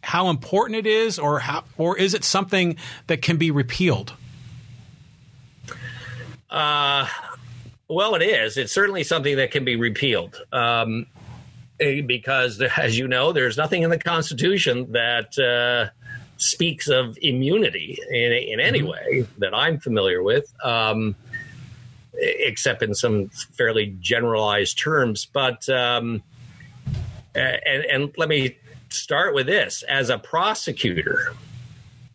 how 0.05 0.29
important 0.29 0.77
it 0.77 0.85
is, 0.85 1.17
or 1.17 1.39
how, 1.39 1.63
or 1.77 1.97
is 1.97 2.13
it 2.13 2.23
something 2.23 2.77
that 3.07 3.23
can 3.23 3.37
be 3.37 3.49
repealed? 3.49 4.13
Uh, 6.49 7.07
well, 7.87 8.13
it 8.15 8.21
is. 8.21 8.57
It's 8.57 8.71
certainly 8.71 9.03
something 9.03 9.35
that 9.37 9.51
can 9.51 9.65
be 9.65 9.75
repealed. 9.75 10.39
Um, 10.51 11.07
eh, 11.79 12.01
because, 12.01 12.61
as 12.61 12.97
you 12.97 13.07
know, 13.07 13.33
there's 13.33 13.57
nothing 13.57 13.81
in 13.81 13.89
the 13.89 13.97
Constitution 13.97 14.91
that 14.91 15.37
uh, 15.39 15.89
speaks 16.37 16.87
of 16.87 17.17
immunity 17.21 17.97
in, 18.09 18.31
in 18.31 18.59
any 18.59 18.79
mm-hmm. 18.79 18.89
way 18.89 19.27
that 19.37 19.53
I'm 19.53 19.79
familiar 19.79 20.21
with, 20.21 20.53
um, 20.63 21.15
except 22.13 22.81
in 22.81 22.93
some 22.93 23.29
fairly 23.29 23.95
generalized 23.99 24.77
terms. 24.77 25.25
But, 25.25 25.67
um, 25.69 26.23
and, 27.33 27.85
and 27.85 28.13
let 28.17 28.29
me 28.29 28.57
start 28.89 29.33
with 29.33 29.47
this 29.47 29.83
as 29.83 30.09
a 30.09 30.17
prosecutor, 30.17 31.33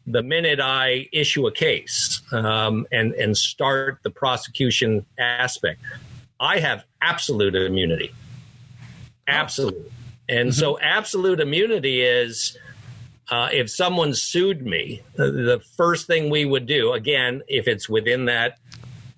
the 0.07 0.23
minute 0.23 0.61
I 0.61 1.09
issue 1.13 1.47
a 1.47 1.53
case 1.53 2.23
um, 2.33 2.87
and 2.91 3.13
and 3.15 3.37
start 3.37 4.01
the 4.03 4.11
prosecution 4.11 5.05
aspect, 5.19 5.81
I 6.41 6.59
have 6.59 6.85
absolute 7.03 7.55
immunity. 7.55 8.13
Absolute. 9.27 9.91
And 10.29 10.51
mm-hmm. 10.51 10.59
so 10.59 10.79
absolute 10.81 11.41
immunity 11.41 12.01
is 12.01 12.57
uh, 13.31 13.49
if 13.53 13.71
someone 13.71 14.13
sued 14.13 14.67
me, 14.67 15.03
the 15.15 15.63
first 15.77 16.07
thing 16.07 16.31
we 16.31 16.45
would 16.45 16.67
do, 16.67 16.93
again, 16.93 17.43
if 17.49 17.69
it's 17.69 17.89
within 17.89 18.25
that 18.27 18.59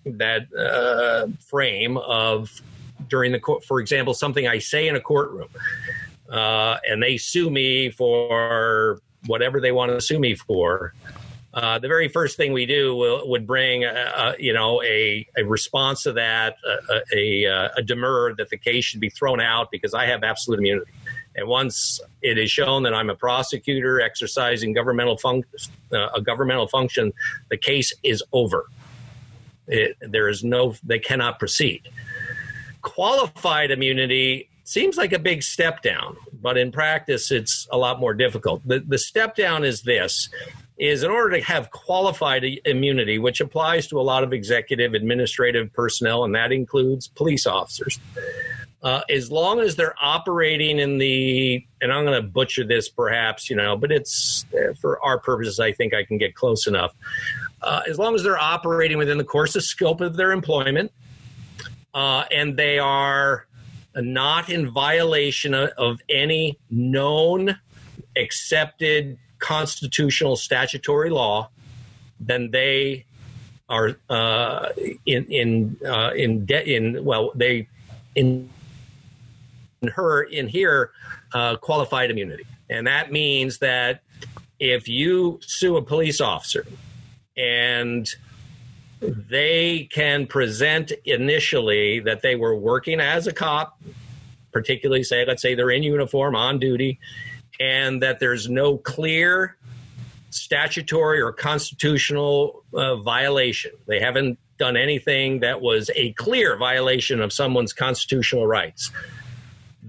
that 0.05 0.53
uh, 0.53 1.29
frame 1.46 1.96
of 1.96 2.61
during 3.09 3.33
the 3.33 3.40
court, 3.40 3.64
for 3.64 3.81
example, 3.81 4.14
something 4.14 4.46
I 4.46 4.59
say 4.59 4.88
in 4.88 4.96
a 4.96 5.01
courtroom, 5.01 5.48
uh, 6.29 6.79
and 6.87 7.03
they 7.03 7.16
sue 7.16 7.51
me 7.51 7.90
for 7.90 9.01
whatever 9.27 9.61
they 9.61 9.72
want 9.72 9.92
to 9.92 10.01
sue 10.01 10.18
me 10.18 10.35
for, 10.35 10.92
uh, 11.55 11.79
the 11.79 11.88
very 11.88 12.09
first 12.09 12.37
thing 12.37 12.53
we 12.53 12.66
do 12.66 12.96
will, 12.96 13.29
would 13.29 13.46
bring, 13.46 13.85
a, 13.85 13.88
a, 13.88 14.35
you 14.38 14.53
know, 14.53 14.83
a, 14.83 15.27
a 15.37 15.44
response 15.44 16.03
to 16.03 16.12
that, 16.12 16.57
a, 16.88 17.01
a, 17.14 17.70
a 17.77 17.83
demur 17.83 18.35
that 18.35 18.48
the 18.51 18.57
case 18.57 18.85
should 18.85 19.01
be 19.01 19.11
thrown 19.11 19.40
out 19.40 19.70
because 19.70 19.94
I 19.94 20.07
have 20.07 20.25
absolute 20.25 20.59
immunity. 20.59 20.90
And 21.35 21.49
once 21.49 22.01
it 22.21 22.38
is 22.38 22.51
shown 22.51 22.83
that 22.83 22.95
I'm 22.95 23.11
a 23.11 23.14
prosecutor 23.14 24.01
exercising 24.01 24.73
governmental 24.73 25.16
func- 25.16 25.45
uh, 25.92 26.09
a 26.14 26.21
governmental 26.21 26.68
function, 26.68 27.12
the 27.51 27.57
case 27.57 27.95
is 28.03 28.23
over. 28.33 28.66
It, 29.66 29.97
there 30.01 30.29
is 30.29 30.45
no, 30.45 30.75
they 30.85 30.99
cannot 30.99 31.38
proceed. 31.38 31.88
Qualified 32.83 33.71
immunity 33.71 34.49
seems 34.64 34.97
like 34.97 35.12
a 35.12 35.18
big 35.18 35.42
step 35.42 35.83
down, 35.83 36.16
but 36.42 36.57
in 36.57 36.73
practice, 36.73 37.31
it's 37.31 37.66
a 37.71 37.79
lot 37.79 38.01
more 38.01 38.14
difficult. 38.14 38.66
The, 38.66 38.81
the 38.81 38.99
step 38.99 39.37
down 39.37 39.64
is 39.64 39.83
this 39.83 40.29
is 40.79 41.05
in 41.05 41.11
order 41.11 41.37
to 41.38 41.45
have 41.45 41.71
qualified 41.71 42.45
immunity, 42.64 43.18
which 43.18 43.40
applies 43.40 43.87
to 43.87 44.01
a 44.01 44.03
lot 44.03 44.25
of 44.25 44.33
executive 44.33 44.95
administrative 44.95 45.73
personnel, 45.73 46.25
and 46.25 46.35
that 46.35 46.51
includes 46.51 47.07
police 47.09 47.47
officers. 47.47 48.01
Uh, 48.83 49.01
as 49.09 49.31
long 49.31 49.61
as 49.61 49.77
they're 49.77 49.95
operating 50.03 50.81
in 50.81 50.99
the, 50.99 51.64
and 51.81 51.92
I'm 51.92 52.05
going 52.05 52.21
to 52.21 52.27
butcher 52.27 52.64
this 52.64 52.88
perhaps, 52.88 53.49
you 53.49 53.55
know, 53.55 53.77
but 53.77 53.92
it's 53.92 54.45
uh, 54.55 54.75
for 54.75 55.01
our 55.05 55.21
purposes, 55.21 55.61
I 55.61 55.71
think 55.73 55.95
I 55.95 56.05
can 56.05 56.18
get 56.18 56.35
close 56.35 56.66
enough. 56.66 56.92
Uh, 57.62 57.83
as 57.88 57.97
long 57.99 58.16
as 58.16 58.25
they're 58.25 58.38
operating 58.38 58.99
within 58.99 59.18
the 59.18 59.25
course 59.25 59.55
of 59.55 59.62
scope 59.62 60.01
of 60.01 60.16
their 60.16 60.33
employment, 60.33 60.90
uh, 61.95 62.25
and 62.33 62.57
they 62.57 62.81
are 62.81 63.47
not 63.95 64.49
in 64.49 64.68
violation 64.71 65.55
of, 65.55 65.71
of 65.79 66.01
any 66.09 66.59
known, 66.71 67.57
accepted 68.16 69.16
constitutional 69.38 70.35
statutory 70.35 71.11
law, 71.11 71.49
then 72.18 72.51
they 72.51 73.05
are 73.68 73.97
uh, 74.11 74.71
in 75.07 75.25
in 75.27 75.77
uh, 75.87 76.12
in 76.14 76.45
de- 76.47 76.75
in 76.75 77.05
well 77.05 77.33
they 77.35 77.68
in 78.14 78.49
her 79.88 80.23
in 80.23 80.49
here 80.49 80.90
uh, 81.35 81.57
qualified 81.57 82.11
immunity, 82.11 82.47
and 82.71 82.87
that 82.87 83.12
means 83.12 83.59
that 83.59 84.03
if 84.59 84.88
you 84.88 85.40
sue 85.42 85.77
a 85.77 85.83
police 85.83 86.21
officer 86.21 86.64
and 87.37 88.09
they 89.01 89.88
can 89.90 90.27
present 90.27 90.92
initially 91.05 91.99
that 92.01 92.23
they 92.23 92.37
were 92.37 92.55
working 92.55 93.01
as 93.01 93.27
a 93.27 93.33
cop, 93.33 93.81
particularly 94.53 95.03
say, 95.03 95.25
let's 95.25 95.42
say 95.42 95.55
they're 95.55 95.71
in 95.71 95.83
uniform 95.83 96.37
on 96.37 96.59
duty, 96.59 97.01
and 97.59 98.03
that 98.03 98.21
there's 98.21 98.49
no 98.49 98.77
clear 98.79 99.57
statutory 100.31 101.21
or 101.21 101.33
constitutional 101.33 102.62
uh, 102.73 102.97
violation. 102.97 103.73
They 103.87 104.01
haven't 104.01 104.38
done 104.59 104.77
anything 104.77 105.40
that 105.40 105.61
was 105.61 105.90
a 105.97 106.12
clear 106.12 106.57
violation 106.57 107.21
of 107.21 107.33
someone's 107.33 107.73
constitutional 107.73 108.47
rights. 108.47 108.90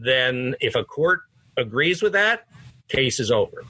Then, 0.03 0.55
if 0.59 0.75
a 0.75 0.83
court 0.83 1.21
agrees 1.57 2.01
with 2.01 2.13
that, 2.13 2.45
case 2.87 3.19
is 3.19 3.31
over. 3.31 3.63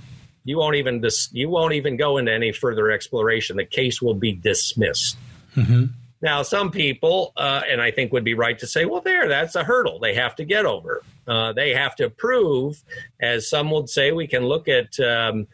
You 0.45 0.57
won't 0.57 0.75
even 0.75 0.99
dis- 1.01 1.29
you 1.31 1.49
won't 1.49 1.73
even 1.73 1.95
go 1.95 2.17
into 2.17 2.33
any 2.33 2.51
further 2.51 2.91
exploration. 2.91 3.55
The 3.55 3.65
case 3.65 4.01
will 4.01 4.13
be 4.15 4.33
dismissed. 4.33 5.17
Mm-hmm. 5.55 5.85
Now, 6.21 6.41
some 6.41 6.71
people, 6.71 7.33
uh, 7.35 7.61
and 7.69 7.81
I 7.81 7.91
think 7.91 8.13
would 8.13 8.23
be 8.23 8.33
right 8.33 8.57
to 8.59 8.67
say, 8.67 8.85
well, 8.85 9.01
there, 9.01 9.27
that's 9.27 9.55
a 9.55 9.63
hurdle 9.63 9.99
they 9.99 10.15
have 10.15 10.35
to 10.37 10.45
get 10.45 10.65
over. 10.65 11.03
Uh, 11.27 11.51
they 11.51 11.73
have 11.73 11.95
to 11.97 12.09
prove, 12.09 12.81
as 13.21 13.49
some 13.49 13.69
would 13.71 13.89
say, 13.89 14.13
we 14.13 14.27
can 14.27 14.45
look 14.45 14.69
at, 14.69 14.97
um, 14.99 15.47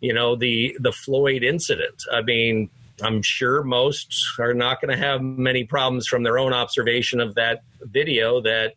you 0.00 0.12
know, 0.12 0.34
the 0.34 0.76
the 0.80 0.92
Floyd 0.92 1.42
incident. 1.42 2.02
I 2.10 2.22
mean, 2.22 2.70
I'm 3.02 3.22
sure 3.22 3.62
most 3.62 4.14
are 4.38 4.54
not 4.54 4.80
going 4.80 4.96
to 4.96 5.02
have 5.02 5.22
many 5.22 5.64
problems 5.64 6.06
from 6.06 6.22
their 6.22 6.38
own 6.38 6.52
observation 6.52 7.20
of 7.20 7.34
that 7.34 7.62
video 7.80 8.40
that 8.42 8.74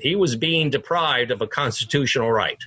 he 0.00 0.16
was 0.16 0.36
being 0.36 0.70
deprived 0.70 1.30
of 1.30 1.40
a 1.40 1.46
constitutional 1.46 2.30
right. 2.30 2.58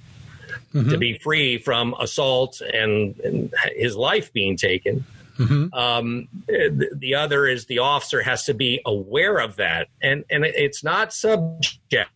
Mm-hmm. 0.73 0.89
To 0.89 0.97
be 0.97 1.17
free 1.19 1.57
from 1.59 1.95
assault 1.99 2.61
and, 2.61 3.19
and 3.19 3.53
his 3.75 3.95
life 3.95 4.33
being 4.33 4.57
taken, 4.57 5.05
Mm-hmm. 5.37 5.73
Um, 5.73 6.27
the, 6.47 6.89
the, 6.93 7.15
other 7.15 7.47
is 7.47 7.65
the 7.65 7.79
officer 7.79 8.21
has 8.21 8.45
to 8.45 8.53
be 8.53 8.81
aware 8.85 9.39
of 9.39 9.55
that, 9.55 9.87
and 10.01 10.23
and 10.29 10.45
it's 10.45 10.83
not 10.83 11.11
subjective. 11.11 12.07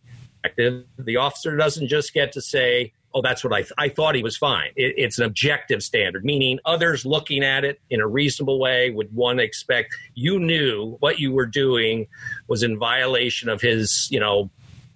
The 0.98 1.16
officer 1.16 1.56
doesn't 1.56 1.88
just 1.88 2.14
get 2.14 2.32
to 2.32 2.40
say, 2.40 2.92
"Oh, 3.12 3.20
that's 3.20 3.42
what 3.42 3.52
I 3.52 3.62
th- 3.62 3.72
I 3.76 3.88
thought 3.88 4.14
he 4.14 4.22
was 4.22 4.36
fine." 4.36 4.70
It, 4.76 4.94
it's 4.96 5.18
an 5.18 5.24
objective 5.24 5.82
standard, 5.82 6.24
meaning 6.24 6.60
others 6.64 7.04
looking 7.04 7.42
at 7.42 7.64
it 7.64 7.80
in 7.90 8.00
a 8.00 8.06
reasonable 8.06 8.60
way 8.60 8.90
would 8.90 9.12
one 9.12 9.40
expect 9.40 9.96
you 10.14 10.38
knew 10.38 10.96
what 11.00 11.18
you 11.18 11.32
were 11.32 11.46
doing 11.46 12.06
was 12.46 12.62
in 12.62 12.78
violation 12.78 13.48
of 13.48 13.60
his, 13.60 14.06
you 14.12 14.20
know, 14.20 14.48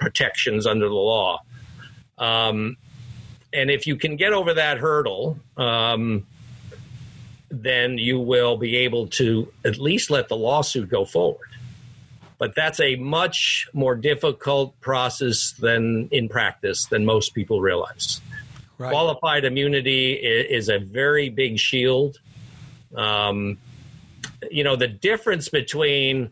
protections 0.02 0.66
under 0.66 0.88
the 0.88 0.94
law. 0.94 1.40
Um, 2.18 2.76
and 3.52 3.70
if 3.70 3.86
you 3.86 3.96
can 3.96 4.16
get 4.16 4.32
over 4.32 4.54
that 4.54 4.78
hurdle, 4.78 5.38
um, 5.56 6.26
then 7.50 7.98
you 7.98 8.18
will 8.18 8.56
be 8.56 8.76
able 8.78 9.08
to 9.08 9.52
at 9.64 9.78
least 9.78 10.10
let 10.10 10.28
the 10.28 10.36
lawsuit 10.36 10.88
go 10.88 11.04
forward. 11.04 11.48
But 12.38 12.54
that's 12.54 12.80
a 12.80 12.96
much 12.96 13.68
more 13.72 13.94
difficult 13.94 14.78
process 14.80 15.52
than 15.52 16.08
in 16.10 16.28
practice 16.28 16.86
than 16.86 17.04
most 17.04 17.34
people 17.34 17.60
realize. 17.60 18.20
Right. 18.78 18.90
Qualified 18.90 19.44
immunity 19.44 20.14
is, 20.14 20.68
a 20.68 20.78
very 20.78 21.28
big 21.28 21.58
shield. 21.58 22.18
Um, 22.96 23.58
you 24.50 24.64
know, 24.64 24.74
the 24.74 24.88
difference 24.88 25.50
between 25.50 26.30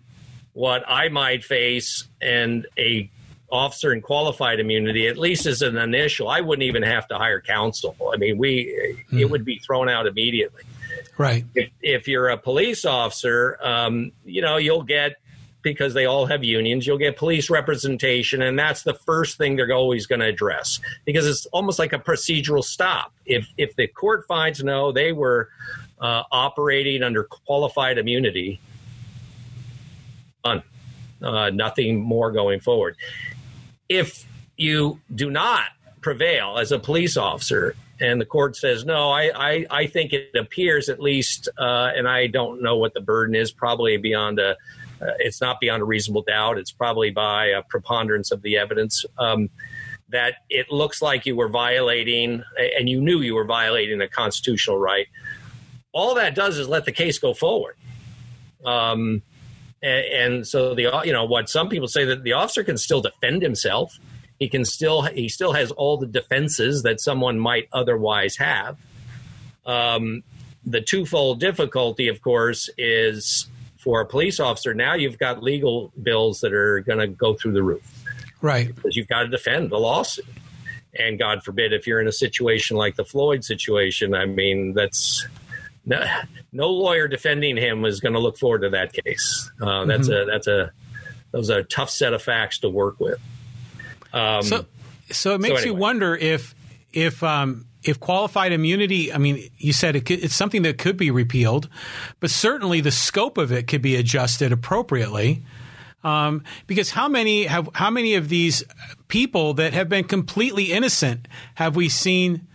what 0.53 0.83
I 0.89 1.11
might 1.11 1.45
face 1.45 2.09
and 2.21 2.67
a 2.77 3.09
officer 3.51 3.93
and 3.93 4.03
qualified 4.03 4.61
immunity, 4.61 5.09
at 5.09 5.19
least 5.19 5.47
as 5.47 5.63
an 5.63 5.77
initial, 5.77 6.29
I 6.29 6.41
wouldn't 6.41 6.65
even 6.65 6.83
have 6.83 7.09
to 7.09 7.19
hire 7.19 7.41
counsel. 7.41 7.97
I 8.13 8.17
mean, 8.17 8.39
we 8.39 8.61
it 8.61 8.97
hmm. 9.11 9.31
would 9.31 9.45
be 9.45 9.59
thrown 9.59 9.89
out 9.89 10.07
immediately. 10.07 10.63
Right. 11.19 11.45
If, 11.55 11.71
if 11.83 12.09
you're 12.09 12.29
a 12.29 12.39
police 12.39 12.85
officer, 12.85 13.59
um, 13.63 14.13
you 14.25 14.41
know, 14.41 14.57
you'll 14.57 14.83
get 14.83 15.17
because 15.63 15.93
they 15.93 16.07
all 16.07 16.27
have 16.27 16.43
unions, 16.43 16.87
you'll 16.87 16.99
get 16.99 17.17
police 17.17 17.51
representation, 17.51 18.41
and 18.41 18.59
that's 18.59 18.83
the 18.83 18.95
first 18.95 19.37
thing 19.37 19.57
they're 19.57 19.73
always 19.73 20.07
going 20.07 20.21
to 20.21 20.27
address 20.27 20.81
because 21.05 21.27
it's 21.27 21.45
almost 21.47 21.79
like 21.79 21.93
a 21.93 21.99
procedural 21.99 22.65
stop. 22.65 23.13
If 23.27 23.47
if 23.59 23.77
the 23.77 23.87
court 23.87 24.27
finds 24.27 24.65
no, 24.65 24.93
they 24.93 25.13
were 25.13 25.51
uh, 26.01 26.23
operating 26.33 27.03
under 27.03 27.25
qualified 27.25 27.99
immunity, 27.99 28.61
on 30.45 30.63
uh, 31.23 31.51
nothing 31.51 32.01
more 32.01 32.33
going 32.33 32.61
forward. 32.61 32.97
If 33.91 34.27
you 34.57 35.01
do 35.15 35.31
not 35.31 35.67
prevail 36.01 36.57
as 36.57 36.73
a 36.73 36.79
police 36.79 37.19
officer 37.19 37.75
and 38.01 38.19
the 38.19 38.25
court 38.25 38.57
says 38.57 38.87
no 38.87 39.11
i 39.11 39.31
i, 39.35 39.67
I 39.71 39.87
think 39.87 40.15
it 40.15 40.35
appears 40.35 40.89
at 40.89 40.99
least 40.99 41.47
uh, 41.59 41.91
and 41.95 42.09
i 42.09 42.27
don't 42.27 42.63
know 42.63 42.79
what 42.79 42.95
the 42.95 43.03
burden 43.03 43.35
is 43.35 43.53
probably 43.53 43.99
beyond 43.99 44.39
a 44.39 44.57
uh, 45.01 45.13
it's 45.19 45.41
not 45.41 45.61
beyond 45.61 45.83
a 45.83 45.85
reasonable 45.85 46.23
doubt. 46.23 46.59
It's 46.59 46.73
probably 46.73 47.11
by 47.11 47.47
a 47.47 47.63
preponderance 47.63 48.31
of 48.31 48.43
the 48.43 48.59
evidence 48.59 49.05
um, 49.19 49.49
that 50.11 50.35
it 50.49 50.71
looks 50.71 51.01
like 51.01 51.25
you 51.27 51.37
were 51.37 51.49
violating 51.49 52.43
and 52.79 52.89
you 52.89 53.01
knew 53.01 53.21
you 53.21 53.35
were 53.35 53.45
violating 53.45 54.01
a 54.01 54.09
constitutional 54.09 54.79
right. 54.79 55.07
All 55.93 56.15
that 56.17 56.35
does 56.35 56.59
is 56.59 56.69
let 56.69 56.85
the 56.85 56.93
case 56.93 57.19
go 57.19 57.35
forward. 57.35 57.77
Um, 58.65 59.23
and, 59.83 60.05
and 60.05 60.47
so 60.47 60.75
the 60.75 60.91
you 61.05 61.13
know 61.13 61.25
what 61.25 61.49
some 61.49 61.69
people 61.69 61.89
say 61.89 62.05
that 62.05 62.23
the 62.23 62.33
officer 62.33 62.65
can 62.65 62.79
still 62.79 63.01
defend 63.01 63.43
himself 63.43 63.99
he 64.41 64.49
can 64.49 64.65
still 64.65 65.03
he 65.03 65.29
still 65.29 65.53
has 65.53 65.71
all 65.71 65.99
the 65.99 66.07
defenses 66.07 66.83
that 66.83 67.01
someone 67.01 67.39
might 67.39 67.69
otherwise 67.73 68.37
have. 68.39 68.79
Um, 69.67 70.25
the 70.65 70.81
twofold 70.81 71.41
difficulty, 71.41 72.09
of 72.09 72.23
course, 72.23 72.71
is 72.79 73.47
for 73.79 74.01
a 74.01 74.07
police 74.07 74.41
officer. 74.41 74.73
Now 74.75 74.95
you've 74.95 75.19
got 75.19 75.43
legal 75.43 75.93
bills 76.03 76.41
that 76.41 76.55
are 76.55 76.81
going 76.81 76.99
to 76.99 77.07
go 77.07 77.35
through 77.35 77.53
the 77.53 77.63
roof, 77.63 77.83
right? 78.41 78.75
Because 78.75 78.97
you've 78.97 79.09
got 79.09 79.23
to 79.23 79.29
defend 79.29 79.71
the 79.71 79.79
lawsuit. 79.79 80.25
And 80.99 81.19
God 81.19 81.45
forbid, 81.45 81.73
if 81.73 81.87
you're 81.87 82.01
in 82.01 82.09
a 82.09 82.13
situation 82.13 82.77
like 82.77 82.97
the 82.97 83.05
Floyd 83.05 83.45
situation, 83.45 84.15
I 84.15 84.25
mean, 84.25 84.73
that's 84.73 85.27
no, 85.85 86.05
no 86.53 86.69
lawyer 86.69 87.09
defending 87.09 87.57
him 87.57 87.85
is 87.85 88.01
going 88.01 88.13
to 88.13 88.21
look 88.21 88.39
forward 88.39 88.63
to 88.63 88.71
that 88.71 88.93
case. 88.93 89.51
Uh, 89.61 89.85
that's 89.85 90.09
mm-hmm. 90.09 90.29
a 90.29 90.33
that's 90.33 90.47
a 90.47 90.73
those 91.33 91.51
are 91.51 91.61
a 91.61 91.65
tough 91.65 91.91
set 91.91 92.13
of 92.13 92.23
facts 92.23 92.59
to 92.59 92.69
work 92.69 92.99
with. 93.01 93.21
Um, 94.13 94.43
so, 94.43 94.67
so 95.11 95.35
it 95.35 95.41
makes 95.41 95.55
so 95.55 95.63
anyway. 95.63 95.67
you 95.67 95.75
wonder 95.75 96.17
if 96.17 96.55
if 96.93 97.23
um, 97.23 97.67
if 97.83 98.01
qualified 98.01 98.53
immunity, 98.53 99.13
I 99.13 99.19
mean, 99.19 99.49
you 99.59 99.73
said 99.73 99.97
it 99.97 100.05
could, 100.05 100.23
it's 100.23 100.35
something 100.35 100.63
that 100.63 100.79
could 100.79 100.97
be 100.97 101.11
repealed, 101.11 101.69
but 102.19 102.31
certainly 102.31 102.81
the 102.81 102.91
scope 102.91 103.39
of 103.39 103.53
it 103.53 103.67
could 103.67 103.83
be 103.83 103.97
adjusted 103.97 104.53
appropriately. 104.53 105.45
Um, 106.03 106.45
because 106.67 106.91
how 106.91 107.09
many 107.09 107.45
have 107.45 107.69
how 107.75 107.91
many 107.91 108.15
of 108.15 108.31
these 108.31 108.65
people 109.09 109.53
that 109.55 109.75
have 109.75 109.91
been 109.91 110.05
completely 110.05 110.73
innocent 110.73 111.29
have 111.57 111.77
we 111.77 111.91
seen 111.91 112.47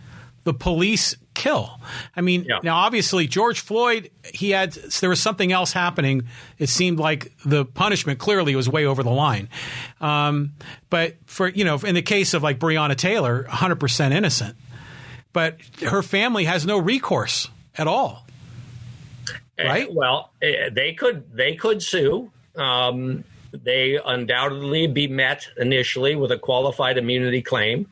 the 0.42 0.52
police 0.52 1.14
kill. 1.36 1.78
I 2.16 2.22
mean, 2.22 2.44
yeah. 2.44 2.58
now 2.62 2.76
obviously 2.78 3.28
George 3.28 3.60
Floyd, 3.60 4.10
he 4.34 4.50
had 4.50 4.72
there 4.72 5.10
was 5.10 5.20
something 5.20 5.52
else 5.52 5.72
happening. 5.72 6.26
It 6.58 6.68
seemed 6.68 6.98
like 6.98 7.32
the 7.44 7.64
punishment 7.64 8.18
clearly 8.18 8.56
was 8.56 8.68
way 8.68 8.86
over 8.86 9.02
the 9.04 9.10
line. 9.10 9.48
Um, 10.00 10.54
but 10.90 11.16
for 11.26 11.48
you 11.48 11.64
know, 11.64 11.76
in 11.76 11.94
the 11.94 12.02
case 12.02 12.34
of 12.34 12.42
like 12.42 12.58
Breonna 12.58 12.96
Taylor, 12.96 13.42
100 13.42 13.76
percent 13.76 14.14
innocent, 14.14 14.56
but 15.32 15.58
her 15.82 16.02
family 16.02 16.44
has 16.44 16.66
no 16.66 16.78
recourse 16.78 17.48
at 17.76 17.86
all. 17.86 18.26
right? 19.58 19.88
Uh, 19.88 19.92
well, 19.92 20.30
uh, 20.42 20.70
they 20.72 20.94
could 20.94 21.32
they 21.36 21.54
could 21.54 21.82
sue. 21.82 22.32
Um, 22.56 23.22
they 23.52 23.98
undoubtedly 24.04 24.86
be 24.86 25.06
met 25.06 25.46
initially 25.56 26.16
with 26.16 26.32
a 26.32 26.38
qualified 26.38 26.98
immunity 26.98 27.42
claim, 27.42 27.86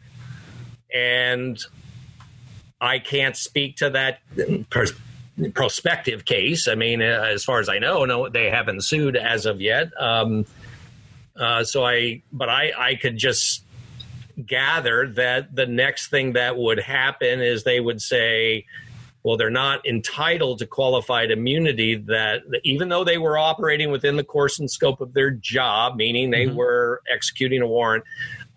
and 0.93 1.63
I 2.85 2.99
can't 2.99 3.37
speak 3.37 3.77
to 3.77 3.91
that 3.91 4.21
pers- 4.71 4.93
prospective 5.55 6.25
case. 6.25 6.69
I 6.69 6.75
mean, 6.75 7.01
uh, 7.03 7.27
as 7.33 7.43
far 7.43 7.59
as 7.61 7.69
I 7.69 7.79
know, 7.79 8.05
no, 8.05 8.29
they 8.29 8.51
haven't 8.51 8.85
sued 8.85 9.17
as 9.17 9.47
of 9.47 9.61
yet. 9.61 9.91
Um, 9.99 10.45
uh, 11.35 11.65
so 11.65 11.85
I, 11.85 12.23
but 12.33 12.49
I, 12.49 12.73
I 12.77 12.95
could 12.97 13.17
just 13.17 13.65
gather 14.45 15.09
that 15.09 15.55
the 15.55 15.67
next 15.67 16.09
thing 16.09 16.35
that 16.35 16.57
would 16.57 16.79
happen 16.79 17.41
is 17.41 17.65
they 17.65 17.81
would 17.81 18.01
say, 18.03 18.67
well, 19.23 19.39
they're 19.39 19.49
not 19.49 19.87
entitled 19.87 20.59
to 20.59 20.67
qualified 20.67 21.31
immunity. 21.31 21.95
That 21.95 22.43
even 22.63 22.91
though 22.91 23.05
they 23.05 23.17
were 23.17 23.39
operating 23.39 23.91
within 23.91 24.17
the 24.17 24.25
course 24.25 24.59
and 24.59 24.71
scope 24.71 25.01
of 25.01 25.15
their 25.15 25.31
job, 25.31 25.97
meaning 25.97 26.31
they 26.31 26.47
mm-hmm. 26.47 26.57
were 26.57 27.01
executing 27.11 27.63
a 27.63 27.67
warrant, 27.67 28.05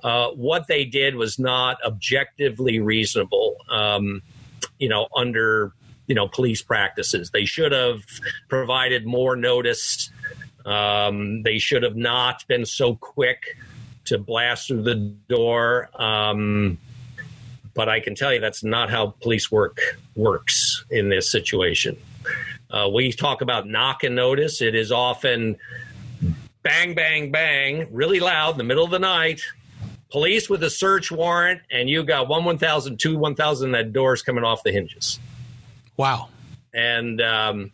uh, 0.08 0.30
what 0.32 0.68
they 0.68 0.86
did 0.86 1.16
was 1.16 1.38
not 1.38 1.84
objectively 1.84 2.80
reasonable. 2.80 3.58
Um, 3.70 4.22
you 4.80 4.88
know, 4.88 5.10
under 5.14 5.74
you 6.08 6.16
know 6.16 6.30
police 6.30 6.62
practices, 6.62 7.32
they 7.32 7.44
should 7.44 7.74
have 7.74 8.04
provided 8.48 9.06
more 9.06 9.36
notice. 9.36 10.10
Um, 10.66 11.44
they 11.44 11.58
should 11.58 11.84
have 11.84 11.98
not 11.98 12.48
been 12.48 12.66
so 12.66 12.96
quick 12.96 13.58
to 14.06 14.18
blast 14.18 14.70
through 14.70 14.84
the 14.84 14.96
door. 14.96 15.90
Um, 16.02 16.78
but 17.74 17.90
I 17.90 18.00
can 18.00 18.16
tell 18.16 18.34
you 18.34 18.40
that's 18.40 18.64
not 18.64 18.90
how 18.90 19.08
police 19.20 19.52
work 19.52 19.82
works 20.16 20.86
in 20.90 21.10
this 21.10 21.30
situation. 21.30 21.98
Uh, 22.72 22.90
we 22.94 23.12
talk 23.12 23.42
about 23.42 23.68
knock 23.68 24.06
and 24.06 24.16
notice. 24.16 24.62
It 24.62 24.74
is 24.74 24.90
often 24.90 25.58
bang, 26.64 26.96
bang, 26.96 27.30
bang, 27.30 27.90
really 27.92 28.22
loud 28.22 28.52
in 28.52 28.58
the 28.58 28.64
middle 28.64 28.86
of 28.86 28.92
the 28.92 29.00
night. 29.00 29.42
Police 30.10 30.50
with 30.50 30.64
a 30.64 30.70
search 30.70 31.12
warrant, 31.12 31.62
and 31.70 31.90
you 31.90 32.04
got 32.04 32.28
one 32.28 32.46
1,000, 32.46 32.98
two 32.98 33.18
1,000 33.18 33.72
that 33.72 33.92
doors 33.92 34.22
coming 34.22 34.44
off 34.44 34.64
the 34.64 34.72
hinges. 34.72 35.20
Wow. 35.98 36.30
And 36.74 37.22
um, 37.22 37.72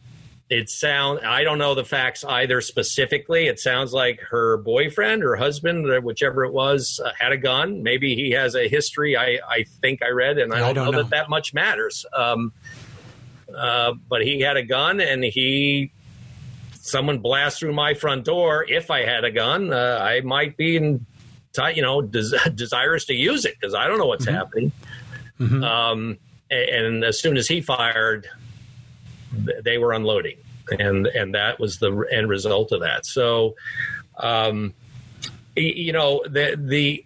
it 0.49 0.69
sound 0.69 1.25
I 1.25 1.43
don't 1.43 1.57
know 1.57 1.75
the 1.75 1.83
facts 1.83 2.23
either 2.23 2.61
specifically. 2.61 3.47
It 3.47 3.59
sounds 3.59 3.93
like 3.93 4.19
her 4.21 4.57
boyfriend 4.57 5.23
or 5.23 5.35
husband, 5.35 5.85
whichever 6.03 6.43
it 6.45 6.53
was, 6.53 6.99
uh, 7.03 7.11
had 7.17 7.31
a 7.31 7.37
gun. 7.37 7.83
Maybe 7.83 8.15
he 8.15 8.31
has 8.31 8.55
a 8.55 8.67
history. 8.67 9.17
I, 9.17 9.39
I 9.47 9.63
think 9.81 10.01
I 10.01 10.09
read, 10.09 10.37
and 10.37 10.53
I 10.53 10.59
don't, 10.59 10.69
I 10.69 10.73
don't 10.73 10.85
know, 10.85 10.91
know, 10.91 11.01
that 11.03 11.09
that 11.11 11.29
much 11.29 11.53
matters. 11.53 12.05
Um, 12.13 12.53
uh, 13.55 13.93
but 14.09 14.23
he 14.23 14.41
had 14.41 14.57
a 14.57 14.63
gun, 14.63 14.99
and 14.99 15.23
he 15.23 15.91
someone 16.83 17.19
blast 17.19 17.59
through 17.59 17.73
my 17.73 17.93
front 17.93 18.25
door. 18.25 18.65
If 18.67 18.91
I 18.91 19.05
had 19.05 19.23
a 19.23 19.31
gun, 19.31 19.71
uh, 19.71 19.99
I 20.01 20.21
might 20.21 20.57
be 20.57 20.75
in, 20.75 21.05
you 21.73 21.81
know, 21.81 22.01
des- 22.01 22.49
desirous 22.55 23.05
to 23.05 23.13
use 23.13 23.45
it 23.45 23.55
because 23.59 23.73
I 23.73 23.87
don't 23.87 23.97
know 23.97 24.05
what's 24.05 24.25
mm-hmm. 24.25 24.35
happening. 24.35 24.71
Mm-hmm. 25.39 25.63
Um, 25.63 26.17
and 26.51 27.03
as 27.03 27.19
soon 27.19 27.37
as 27.37 27.47
he 27.47 27.61
fired, 27.61 28.27
they 29.63 29.77
were 29.77 29.93
unloading, 29.93 30.37
and 30.79 31.07
and 31.07 31.33
that 31.33 31.59
was 31.59 31.79
the 31.79 31.91
end 32.11 32.29
result 32.29 32.71
of 32.71 32.81
that. 32.81 33.05
So, 33.05 33.55
um, 34.17 34.73
you 35.55 35.91
know, 35.91 36.23
the 36.27 36.55
the 36.59 37.03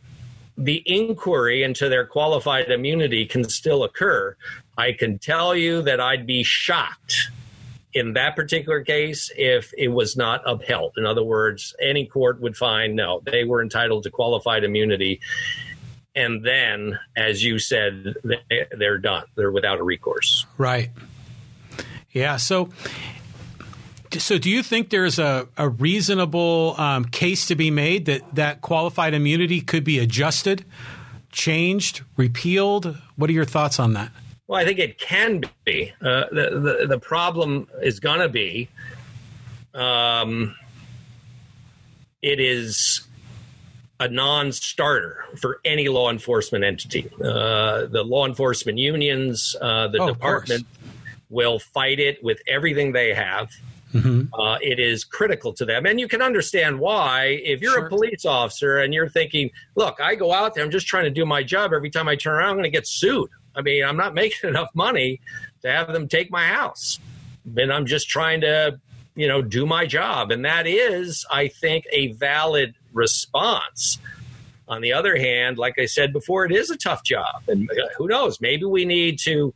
the 0.57 0.83
inquiry 0.85 1.63
into 1.63 1.87
their 1.87 2.05
qualified 2.05 2.69
immunity 2.69 3.25
can 3.25 3.47
still 3.47 3.83
occur. 3.83 4.35
I 4.77 4.91
can 4.91 5.19
tell 5.19 5.55
you 5.55 5.81
that 5.83 5.99
I'd 5.99 6.25
be 6.25 6.43
shocked 6.43 7.29
in 7.97 8.13
that 8.13 8.35
particular 8.35 8.83
case 8.83 9.31
if 9.35 9.73
it 9.77 9.87
was 9.87 10.15
not 10.15 10.41
upheld. 10.45 10.93
In 10.97 11.05
other 11.05 11.23
words, 11.23 11.75
any 11.81 12.05
court 12.05 12.39
would 12.41 12.55
find 12.55 12.95
no, 12.95 13.21
they 13.25 13.43
were 13.43 13.61
entitled 13.61 14.03
to 14.03 14.11
qualified 14.11 14.63
immunity. 14.63 15.19
And 16.15 16.43
then, 16.43 16.99
as 17.15 17.43
you 17.43 17.59
said, 17.59 18.15
they're 18.77 18.97
done. 18.97 19.25
They're 19.35 19.51
without 19.51 19.79
a 19.79 19.83
recourse. 19.83 20.45
Right. 20.57 20.89
Yeah. 22.11 22.37
So, 22.37 22.69
so 24.17 24.37
do 24.37 24.49
you 24.49 24.63
think 24.63 24.89
there's 24.89 25.19
a, 25.19 25.47
a 25.57 25.69
reasonable 25.69 26.75
um, 26.77 27.05
case 27.05 27.47
to 27.47 27.55
be 27.55 27.69
made 27.69 28.05
that 28.05 28.35
that 28.35 28.61
qualified 28.61 29.13
immunity 29.13 29.61
could 29.61 29.83
be 29.83 29.99
adjusted, 29.99 30.65
changed, 31.31 32.01
repealed? 32.15 32.97
What 33.15 33.29
are 33.29 33.33
your 33.33 33.45
thoughts 33.45 33.79
on 33.79 33.93
that? 33.93 34.11
Well, 34.47 34.59
I 34.59 34.65
think 34.65 34.79
it 34.79 34.97
can 34.97 35.43
be. 35.65 35.93
Uh, 36.01 36.25
the, 36.31 36.77
the, 36.81 36.87
the 36.87 36.99
problem 36.99 37.67
is 37.81 37.99
going 37.99 38.19
to 38.19 38.29
be 38.29 38.69
um, 39.73 40.55
it 42.21 42.39
is 42.39 43.07
a 43.99 44.07
non-starter 44.07 45.25
for 45.37 45.59
any 45.65 45.87
law 45.87 46.09
enforcement 46.09 46.63
entity. 46.63 47.09
Uh, 47.23 47.85
the 47.87 48.03
law 48.03 48.25
enforcement 48.25 48.77
unions, 48.77 49.55
uh, 49.61 49.87
the 49.87 50.01
oh, 50.01 50.07
department 50.07 50.65
will 51.29 51.59
fight 51.59 51.99
it 51.99 52.23
with 52.23 52.39
everything 52.47 52.91
they 52.91 53.13
have. 53.13 53.49
Mm-hmm. 53.93 54.33
Uh, 54.39 54.57
it 54.61 54.79
is 54.79 55.03
critical 55.03 55.53
to 55.53 55.65
them. 55.65 55.85
And 55.85 55.99
you 55.99 56.07
can 56.07 56.21
understand 56.21 56.79
why. 56.79 57.39
If 57.43 57.61
you're 57.61 57.73
sure. 57.73 57.85
a 57.85 57.89
police 57.89 58.25
officer 58.25 58.79
and 58.79 58.93
you're 58.93 59.09
thinking, 59.09 59.49
look, 59.75 59.99
I 60.01 60.15
go 60.15 60.33
out 60.33 60.53
there, 60.53 60.63
I'm 60.63 60.71
just 60.71 60.87
trying 60.87 61.05
to 61.05 61.09
do 61.09 61.25
my 61.25 61.41
job. 61.41 61.73
Every 61.73 61.89
time 61.89 62.07
I 62.07 62.15
turn 62.15 62.35
around, 62.35 62.49
I'm 62.49 62.55
going 62.55 62.63
to 62.63 62.69
get 62.69 62.87
sued. 62.87 63.29
I 63.57 63.61
mean, 63.61 63.83
I'm 63.83 63.97
not 63.97 64.13
making 64.23 64.49
enough 64.49 64.69
money 64.73 65.19
to 65.61 65.71
have 65.71 65.91
them 65.91 66.07
take 66.07 66.31
my 66.31 66.47
house. 66.47 66.99
And 67.57 67.71
I'm 67.71 67.85
just 67.85 68.09
trying 68.09 68.41
to, 68.41 68.79
you 69.15 69.27
know, 69.27 69.41
do 69.41 69.65
my 69.65 69.85
job. 69.85 70.31
And 70.31 70.45
that 70.45 70.67
is, 70.67 71.25
I 71.31 71.47
think, 71.47 71.85
a 71.91 72.13
valid 72.13 72.75
response. 72.93 73.99
On 74.67 74.81
the 74.81 74.91
other 74.93 75.17
hand, 75.17 75.57
like 75.57 75.79
I 75.79 75.85
said 75.85 76.11
before, 76.11 76.45
it 76.45 76.51
is 76.51 76.69
a 76.69 76.77
tough 76.77 77.03
job. 77.03 77.43
And 77.47 77.69
uh, 77.71 77.87
who 77.97 78.07
knows, 78.07 78.41
maybe 78.41 78.65
we 78.65 78.83
need 78.83 79.17
to 79.19 79.53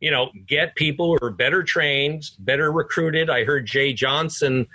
you 0.00 0.10
know, 0.10 0.30
get 0.46 0.74
people 0.74 1.16
who 1.16 1.26
are 1.26 1.30
better 1.30 1.62
trained, 1.62 2.30
better 2.40 2.70
recruited. 2.70 3.30
I 3.30 3.44
heard 3.44 3.66
Jeh 3.66 3.94
Johnson, 3.94 4.66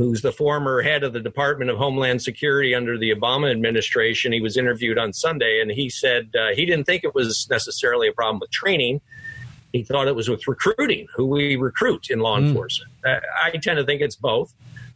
who's 0.00 0.22
the 0.22 0.32
former 0.32 0.80
head 0.80 1.04
of 1.04 1.12
the 1.12 1.20
Department 1.20 1.70
of 1.70 1.76
Homeland 1.76 2.22
Security 2.22 2.74
under 2.74 2.96
the 2.96 3.10
Obama 3.10 3.50
administration, 3.50 4.32
he 4.32 4.40
was 4.40 4.56
interviewed 4.56 4.96
on 4.96 5.12
Sunday, 5.12 5.60
and 5.60 5.70
he 5.70 5.90
said 5.90 6.34
uh, 6.34 6.54
he 6.54 6.64
didn't 6.64 6.84
think 6.84 7.04
it 7.04 7.14
was 7.14 7.46
necessarily 7.50 8.08
a 8.08 8.12
problem 8.12 8.40
with 8.40 8.50
training. 8.50 9.02
He 9.74 9.82
thought 9.82 10.08
it 10.08 10.14
was 10.14 10.30
with 10.30 10.48
recruiting, 10.48 11.06
who 11.14 11.26
we 11.26 11.56
recruit 11.56 12.08
in 12.08 12.20
law 12.20 12.38
mm. 12.38 12.48
enforcement. 12.48 12.90
Uh, 13.04 13.20
I 13.44 13.50
tend 13.50 13.76
to 13.76 13.84
think 13.84 14.00
it's 14.00 14.16
both. 14.16 14.54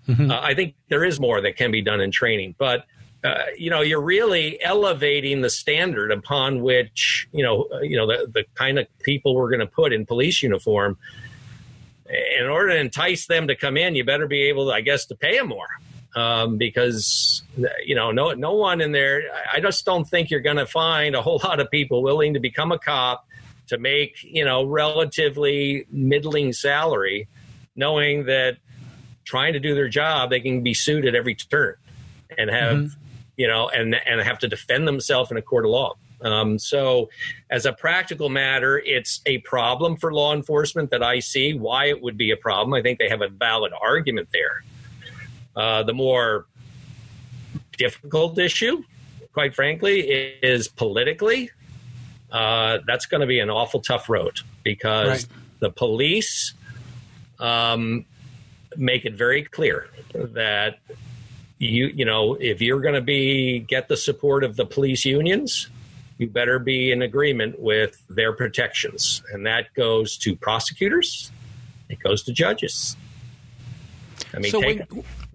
Mm-hmm. 0.08 0.30
Uh, 0.30 0.40
I 0.40 0.54
think 0.54 0.74
there 0.88 1.04
is 1.04 1.20
more 1.20 1.38
that 1.42 1.56
can 1.56 1.70
be 1.70 1.82
done 1.82 2.00
in 2.00 2.10
training, 2.10 2.54
but 2.56 2.86
uh, 3.24 3.44
you 3.58 3.68
know, 3.68 3.82
you're 3.82 4.02
really 4.02 4.62
elevating 4.62 5.42
the 5.42 5.50
standard 5.50 6.12
upon 6.12 6.62
which, 6.62 7.28
you 7.32 7.42
know, 7.42 7.68
uh, 7.74 7.80
you 7.80 7.96
know, 7.96 8.06
the, 8.06 8.26
the 8.32 8.44
kind 8.54 8.78
of 8.78 8.86
people 9.00 9.34
we're 9.34 9.50
going 9.50 9.60
to 9.60 9.66
put 9.66 9.92
in 9.92 10.06
police 10.06 10.42
uniform. 10.42 10.96
In 12.38 12.46
order 12.46 12.70
to 12.70 12.78
entice 12.78 13.26
them 13.26 13.48
to 13.48 13.56
come 13.56 13.76
in, 13.76 13.94
you 13.94 14.04
better 14.04 14.26
be 14.26 14.42
able, 14.42 14.66
to, 14.66 14.72
I 14.72 14.82
guess, 14.82 15.06
to 15.06 15.14
pay 15.14 15.38
them 15.38 15.48
more. 15.48 15.68
Um, 16.16 16.58
because 16.58 17.42
you 17.84 17.96
know, 17.96 18.12
no, 18.12 18.32
no 18.34 18.52
one 18.54 18.80
in 18.80 18.92
there. 18.92 19.22
I 19.52 19.58
just 19.58 19.84
don't 19.84 20.04
think 20.04 20.30
you're 20.30 20.38
going 20.38 20.58
to 20.58 20.66
find 20.66 21.16
a 21.16 21.22
whole 21.22 21.40
lot 21.44 21.58
of 21.58 21.70
people 21.70 22.02
willing 22.02 22.34
to 22.34 22.40
become 22.40 22.70
a 22.70 22.78
cop 22.78 23.26
to 23.66 23.78
make 23.78 24.22
you 24.22 24.44
know 24.44 24.64
relatively 24.64 25.86
middling 25.90 26.52
salary, 26.52 27.26
knowing 27.74 28.26
that 28.26 28.58
trying 29.24 29.54
to 29.54 29.58
do 29.58 29.74
their 29.74 29.88
job, 29.88 30.30
they 30.30 30.38
can 30.38 30.62
be 30.62 30.72
sued 30.72 31.04
at 31.04 31.16
every 31.16 31.34
turn 31.34 31.74
and 32.38 32.48
have 32.48 32.76
mm-hmm 32.76 33.00
you 33.36 33.48
know, 33.48 33.68
and 33.68 33.94
and 33.94 34.20
have 34.20 34.38
to 34.40 34.48
defend 34.48 34.86
themselves 34.86 35.30
in 35.30 35.36
a 35.36 35.42
court 35.42 35.64
of 35.64 35.70
law. 35.70 35.94
Um, 36.24 36.58
so, 36.58 37.10
as 37.50 37.66
a 37.66 37.72
practical 37.72 38.30
matter, 38.30 38.78
it's 38.78 39.20
a 39.26 39.38
problem 39.38 39.96
for 39.96 40.12
law 40.12 40.34
enforcement 40.34 40.90
that 40.90 41.02
I 41.02 41.20
see. 41.20 41.52
Why 41.52 41.86
it 41.86 42.02
would 42.02 42.16
be 42.16 42.30
a 42.30 42.36
problem, 42.36 42.72
I 42.72 42.82
think 42.82 42.98
they 42.98 43.10
have 43.10 43.20
a 43.20 43.28
valid 43.28 43.72
argument 43.78 44.28
there. 44.32 44.64
Uh, 45.54 45.82
the 45.82 45.92
more 45.92 46.46
difficult 47.76 48.38
issue, 48.38 48.82
quite 49.32 49.54
frankly, 49.54 50.00
is 50.00 50.66
politically. 50.66 51.50
Uh, 52.32 52.78
that's 52.86 53.06
going 53.06 53.20
to 53.20 53.26
be 53.26 53.38
an 53.38 53.50
awful 53.50 53.80
tough 53.80 54.08
road 54.08 54.40
because 54.64 55.08
right. 55.08 55.26
the 55.60 55.70
police 55.70 56.54
um, 57.38 58.06
make 58.76 59.04
it 59.04 59.14
very 59.14 59.44
clear 59.44 59.88
that 60.14 60.78
you 61.58 61.86
you 61.86 62.04
know 62.04 62.34
if 62.34 62.60
you're 62.60 62.80
going 62.80 62.94
to 62.94 63.00
be 63.00 63.60
get 63.60 63.86
the 63.88 63.96
support 63.96 64.42
of 64.42 64.56
the 64.56 64.66
police 64.66 65.04
unions 65.04 65.68
you 66.24 66.30
better 66.30 66.58
be 66.58 66.90
in 66.90 67.02
agreement 67.02 67.60
with 67.60 68.02
their 68.08 68.32
protections. 68.32 69.22
And 69.32 69.46
that 69.46 69.72
goes 69.74 70.16
to 70.18 70.34
prosecutors. 70.34 71.30
It 71.88 71.98
goes 72.00 72.22
to 72.24 72.32
judges. 72.32 72.96
I 74.32 74.38
mean 74.38 74.50
so 74.50 74.60
when, 74.60 74.86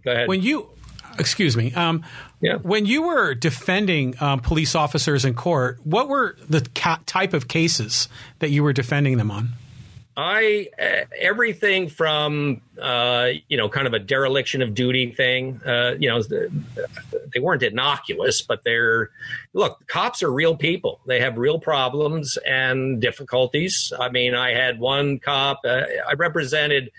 go 0.03 0.11
ahead. 0.11 0.27
when 0.27 0.41
you 0.41 0.69
excuse 1.17 1.55
me 1.55 1.73
um, 1.73 2.03
yeah. 2.41 2.55
when 2.57 2.85
you 2.85 3.03
were 3.03 3.33
defending 3.33 4.15
um, 4.21 4.39
police 4.39 4.75
officers 4.75 5.25
in 5.25 5.33
court 5.33 5.79
what 5.83 6.07
were 6.07 6.37
the 6.49 6.67
ca- 6.75 6.99
type 7.05 7.33
of 7.33 7.47
cases 7.47 8.07
that 8.39 8.49
you 8.49 8.63
were 8.63 8.73
defending 8.73 9.17
them 9.17 9.31
on 9.31 9.49
I 10.18 10.68
uh, 10.80 11.05
everything 11.18 11.88
from 11.88 12.62
uh, 12.82 13.30
you 13.47 13.57
know 13.57 13.70
kind 13.70 13.88
of 13.88 13.93
a 13.93 13.99
dereliction 13.99 14.62
of 14.62 14.74
duty 14.74 15.12
thing. 15.12 15.62
Uh, 15.66 15.95
you 15.99 16.10
know, 16.10 16.22
they 17.34 17.39
weren't 17.39 17.64
innocuous, 17.64 18.41
but 18.41 18.64
they're 18.64 19.12
look. 19.53 19.86
Cops 19.88 20.22
are 20.22 20.32
real 20.32 20.57
people. 20.57 20.99
They 21.05 21.20
have 21.22 21.38
real 21.38 21.60
problems 21.60 22.38
and 22.45 23.01
difficulties. 23.01 23.93
I 23.97 24.10
mean, 24.10 24.36
I 24.36 24.51
had 24.51 24.80
one 24.80 25.20
cop. 25.20 25.62
Uh, 25.64 25.84
I 26.07 26.14
represented. 26.18 26.91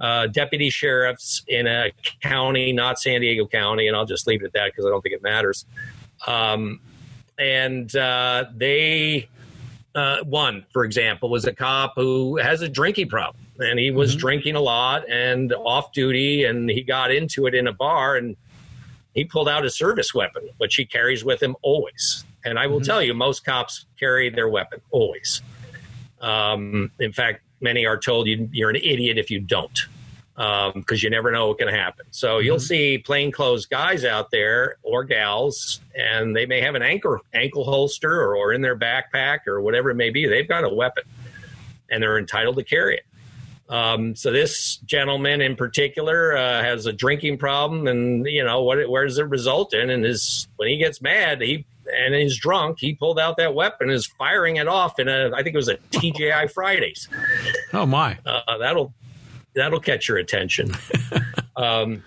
Uh, 0.00 0.26
deputy 0.26 0.68
sheriffs 0.68 1.44
in 1.46 1.68
a 1.68 1.92
county, 2.20 2.72
not 2.72 2.98
San 2.98 3.20
Diego 3.20 3.46
County, 3.46 3.86
and 3.86 3.96
I'll 3.96 4.06
just 4.06 4.26
leave 4.26 4.42
it 4.42 4.46
at 4.46 4.52
that 4.54 4.72
because 4.72 4.84
I 4.84 4.88
don't 4.88 5.00
think 5.00 5.14
it 5.14 5.22
matters. 5.22 5.64
Um, 6.26 6.80
and 7.38 7.94
uh, 7.94 8.46
they 8.52 9.28
uh, 9.94 10.22
one, 10.24 10.64
for 10.72 10.84
example, 10.84 11.28
was 11.28 11.44
a 11.44 11.52
cop 11.52 11.92
who 11.96 12.36
has 12.38 12.62
a 12.62 12.68
drinking 12.68 13.08
problem, 13.08 13.44
and 13.58 13.78
he 13.78 13.90
was 13.90 14.10
mm-hmm. 14.10 14.20
drinking 14.20 14.54
a 14.56 14.60
lot 14.60 15.08
and 15.08 15.52
off 15.52 15.92
duty, 15.92 16.44
and 16.44 16.70
he 16.70 16.82
got 16.82 17.10
into 17.10 17.46
it 17.46 17.54
in 17.54 17.66
a 17.66 17.72
bar, 17.72 18.16
and 18.16 18.36
he 19.14 19.24
pulled 19.24 19.48
out 19.48 19.64
his 19.64 19.76
service 19.76 20.14
weapon, 20.14 20.48
which 20.58 20.76
he 20.76 20.84
carries 20.84 21.24
with 21.24 21.42
him 21.42 21.56
always. 21.62 22.24
And 22.44 22.58
I 22.58 22.66
will 22.66 22.78
mm-hmm. 22.78 22.86
tell 22.86 23.02
you, 23.02 23.14
most 23.14 23.44
cops 23.44 23.86
carry 23.98 24.30
their 24.30 24.48
weapon 24.48 24.80
always. 24.90 25.42
Um, 26.20 26.90
in 26.98 27.12
fact, 27.12 27.42
many 27.60 27.84
are 27.84 27.98
told 27.98 28.26
you, 28.26 28.48
you're 28.52 28.70
an 28.70 28.76
idiot 28.76 29.18
if 29.18 29.30
you 29.30 29.40
don't 29.40 29.78
because 30.34 30.74
um, 30.74 30.84
you 30.98 31.10
never 31.10 31.30
know 31.30 31.48
what 31.48 31.58
can 31.58 31.68
happen. 31.68 32.06
So 32.10 32.36
mm-hmm. 32.36 32.46
you'll 32.46 32.60
see 32.60 32.98
plainclothes 32.98 33.66
guys 33.66 34.04
out 34.04 34.30
there 34.30 34.76
or 34.82 35.04
gals, 35.04 35.80
and 35.94 36.34
they 36.34 36.46
may 36.46 36.60
have 36.60 36.74
an 36.74 36.82
ankle 36.82 37.18
ankle 37.34 37.64
holster 37.64 38.20
or, 38.20 38.36
or, 38.36 38.52
in 38.52 38.62
their 38.62 38.76
backpack 38.76 39.46
or 39.46 39.60
whatever 39.60 39.90
it 39.90 39.96
may 39.96 40.10
be. 40.10 40.26
They've 40.26 40.48
got 40.48 40.64
a 40.64 40.68
weapon, 40.68 41.04
and 41.90 42.02
they're 42.02 42.18
entitled 42.18 42.56
to 42.56 42.64
carry 42.64 42.96
it. 42.96 43.04
Um, 43.68 44.14
so 44.16 44.30
this 44.30 44.76
gentleman 44.78 45.40
in 45.40 45.56
particular 45.56 46.36
uh, 46.36 46.62
has 46.62 46.86
a 46.86 46.92
drinking 46.92 47.38
problem, 47.38 47.86
and 47.86 48.26
you 48.26 48.44
know 48.44 48.62
what? 48.62 48.88
Where 48.88 49.06
does 49.06 49.18
it 49.18 49.28
result 49.28 49.74
in? 49.74 49.90
And 49.90 50.04
is 50.04 50.48
when 50.56 50.68
he 50.68 50.78
gets 50.78 51.00
mad, 51.00 51.40
he 51.42 51.66
and 51.94 52.14
he's 52.14 52.38
drunk, 52.38 52.78
he 52.80 52.94
pulled 52.94 53.18
out 53.18 53.36
that 53.36 53.54
weapon 53.54 53.88
and 53.88 53.96
is 53.96 54.06
firing 54.06 54.56
it 54.56 54.68
off 54.68 54.98
in 54.98 55.08
a 55.08 55.30
I 55.34 55.42
think 55.42 55.54
it 55.54 55.56
was 55.56 55.68
a 55.68 55.76
TGI 55.76 56.50
Fridays. 56.50 57.08
Oh 57.72 57.86
my! 57.86 58.18
Uh, 58.24 58.58
that'll 58.58 58.94
that'll 59.54 59.80
catch 59.80 60.08
your 60.08 60.18
attention. 60.18 60.72
um, 61.56 62.02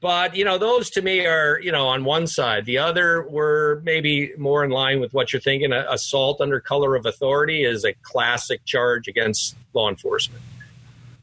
but 0.00 0.36
you 0.36 0.44
know, 0.44 0.58
those 0.58 0.90
to 0.90 1.02
me 1.02 1.26
are 1.26 1.60
you 1.60 1.72
know 1.72 1.86
on 1.88 2.04
one 2.04 2.26
side. 2.26 2.66
The 2.66 2.78
other 2.78 3.26
were 3.28 3.80
maybe 3.84 4.32
more 4.36 4.64
in 4.64 4.70
line 4.70 5.00
with 5.00 5.12
what 5.12 5.32
you're 5.32 5.40
thinking. 5.40 5.72
Assault 5.72 6.40
under 6.40 6.60
color 6.60 6.94
of 6.94 7.06
authority 7.06 7.64
is 7.64 7.84
a 7.84 7.92
classic 8.02 8.64
charge 8.64 9.08
against 9.08 9.56
law 9.74 9.88
enforcement. 9.88 10.42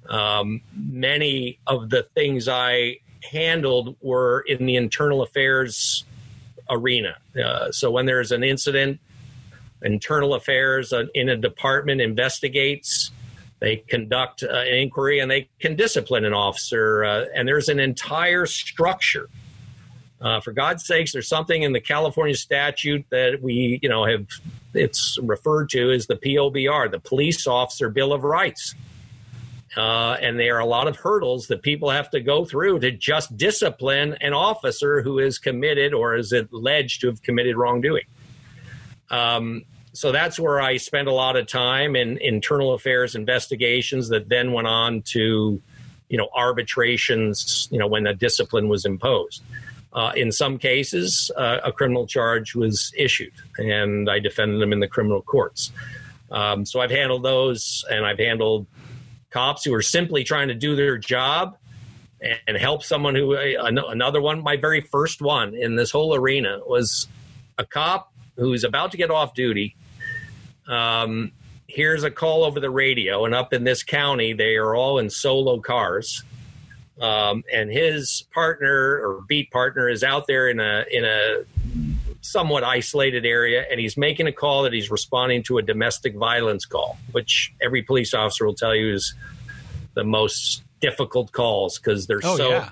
Um, 0.10 0.62
many 0.76 1.60
of 1.68 1.90
the 1.90 2.04
things 2.04 2.48
I 2.48 2.98
handled 3.32 3.96
were 4.02 4.42
in 4.42 4.66
the 4.66 4.76
internal 4.76 5.22
affairs 5.22 6.04
arena. 6.70 7.18
Uh, 7.42 7.72
so 7.72 7.92
when 7.92 8.06
there's 8.06 8.32
an 8.32 8.44
incident, 8.44 9.00
internal 9.82 10.34
affairs 10.34 10.92
uh, 10.92 11.06
in 11.14 11.30
a 11.30 11.36
department 11.36 12.02
investigates 12.02 13.12
they 13.60 13.78
conduct 13.78 14.44
uh, 14.44 14.48
an 14.48 14.76
inquiry 14.76 15.20
and 15.20 15.30
they 15.30 15.50
can 15.60 15.76
discipline 15.76 16.26
an 16.26 16.34
officer. 16.34 17.04
Uh, 17.04 17.26
and 17.36 17.48
there's 17.48 17.70
an 17.70 17.80
entire 17.80 18.46
structure. 18.46 19.30
Uh, 20.22 20.42
for 20.42 20.52
God's 20.52 20.86
sakes, 20.86 21.14
there's 21.14 21.30
something 21.30 21.64
in 21.64 21.72
the 21.72 21.80
California 21.80 22.36
statute 22.36 23.06
that 23.10 23.42
we, 23.42 23.80
you 23.82 23.88
know, 23.88 24.06
have 24.06 24.28
it's 24.74 25.18
referred 25.22 25.70
to 25.70 25.92
as 25.92 26.08
the 26.08 26.16
POBR, 26.16 26.92
the 26.92 27.00
Police 27.00 27.48
Officer 27.48 27.90
Bill 27.90 28.14
of 28.14 28.24
Rights. 28.24 28.76
Uh, 29.78 30.18
and 30.22 30.40
there 30.40 30.58
are 30.58 30.60
a 30.60 30.66
lot 30.66 30.88
of 30.88 30.98
hurdles 30.98 31.48
that 31.48 31.62
people 31.62 31.90
have 31.90 32.10
to 32.10 32.20
go 32.20 32.44
through 32.44 32.80
to 32.80 32.92
just 32.92 33.36
discipline 33.38 34.18
an 34.20 34.34
officer 34.34 35.02
who 35.02 35.20
is 35.20 35.38
committed 35.38 35.94
or 35.94 36.16
is 36.16 36.34
alleged 36.34 37.02
to 37.02 37.08
have 37.08 37.22
committed 37.22 37.56
wrongdoing. 37.56 38.04
Um, 39.10 39.64
so 39.94 40.12
that's 40.12 40.40
where 40.40 40.62
I 40.62 40.78
spent 40.78 41.08
a 41.08 41.14
lot 41.14 41.36
of 41.36 41.48
time 41.48 41.96
in 41.96 42.18
internal 42.20 42.74
affairs 42.74 43.16
investigations 43.16 44.10
that 44.10 44.30
then 44.30 44.54
went 44.54 44.68
on 44.68 45.02
to, 45.14 45.62
you 46.10 46.18
know, 46.18 46.30
arbitrations, 46.34 47.68
you 47.72 47.80
know, 47.80 47.88
when 47.88 48.06
a 48.08 48.14
discipline 48.14 48.70
was 48.70 48.86
imposed. 48.86 49.44
Uh, 49.92 50.12
in 50.16 50.32
some 50.32 50.60
cases, 50.60 51.32
uh, 51.36 51.60
a 51.64 51.72
criminal 51.72 52.06
charge 52.06 52.54
was 52.54 52.94
issued, 52.96 53.34
and 53.58 54.10
I 54.10 54.20
defended 54.20 54.62
them 54.62 54.72
in 54.72 54.80
the 54.80 54.88
criminal 54.88 55.24
courts. 55.24 55.72
Um, 56.32 56.66
so 56.66 56.80
I've 56.80 56.92
handled 56.92 57.24
those, 57.24 57.84
and 57.90 58.06
I've 58.06 58.20
handled 58.20 58.68
cops 59.32 59.66
who 59.66 59.74
are 59.74 59.82
simply 59.82 60.24
trying 60.24 60.50
to 60.50 60.54
do 60.54 60.76
their 60.76 60.98
job 60.98 61.58
and 62.48 62.58
help 62.58 62.84
someone 62.84 63.16
who, 63.16 63.36
uh, 63.36 63.64
another 63.66 64.22
one, 64.22 64.44
my 64.44 64.58
very 64.58 64.82
first 64.82 65.22
one 65.22 65.56
in 65.56 65.76
this 65.76 65.90
whole 65.90 66.14
arena 66.14 66.60
was 66.66 67.08
a 67.58 67.66
cop 67.66 68.14
who's 68.40 68.64
about 68.64 68.92
to 68.92 68.98
get 68.98 69.12
off 69.12 69.34
duty 69.34 69.76
um, 70.70 71.32
here's 71.68 72.04
a 72.04 72.12
call 72.12 72.44
over 72.44 72.60
the 72.60 72.70
radio, 72.70 73.26
and 73.26 73.34
up 73.34 73.54
in 73.54 73.64
this 73.64 73.84
county, 73.84 74.34
they 74.34 74.56
are 74.56 74.76
all 74.76 75.00
in 75.00 75.10
solo 75.10 75.60
cars. 75.60 76.24
Um, 77.02 77.44
and 77.52 77.72
his 77.72 78.26
partner 78.34 79.00
or 79.02 79.22
beat 79.28 79.52
partner 79.52 79.88
is 79.88 80.04
out 80.04 80.28
there 80.28 80.50
in 80.50 80.60
a 80.60 80.84
in 80.92 81.06
a 81.06 81.44
somewhat 82.22 82.64
isolated 82.64 83.26
area, 83.26 83.66
and 83.72 83.80
he's 83.80 83.98
making 83.98 84.28
a 84.28 84.32
call 84.32 84.64
that 84.64 84.74
he's 84.74 84.92
responding 84.92 85.42
to 85.44 85.58
a 85.58 85.62
domestic 85.62 86.16
violence 86.16 86.66
call, 86.66 86.98
which 87.14 87.54
every 87.62 87.82
police 87.82 88.14
officer 88.14 88.46
will 88.46 88.54
tell 88.54 88.76
you 88.76 88.94
is 88.94 89.16
the 89.94 90.04
most 90.04 90.64
difficult 90.82 91.32
calls 91.32 91.80
because 91.80 92.06
they're 92.06 92.22
oh, 92.24 92.36
so 92.36 92.50
yeah. 92.50 92.70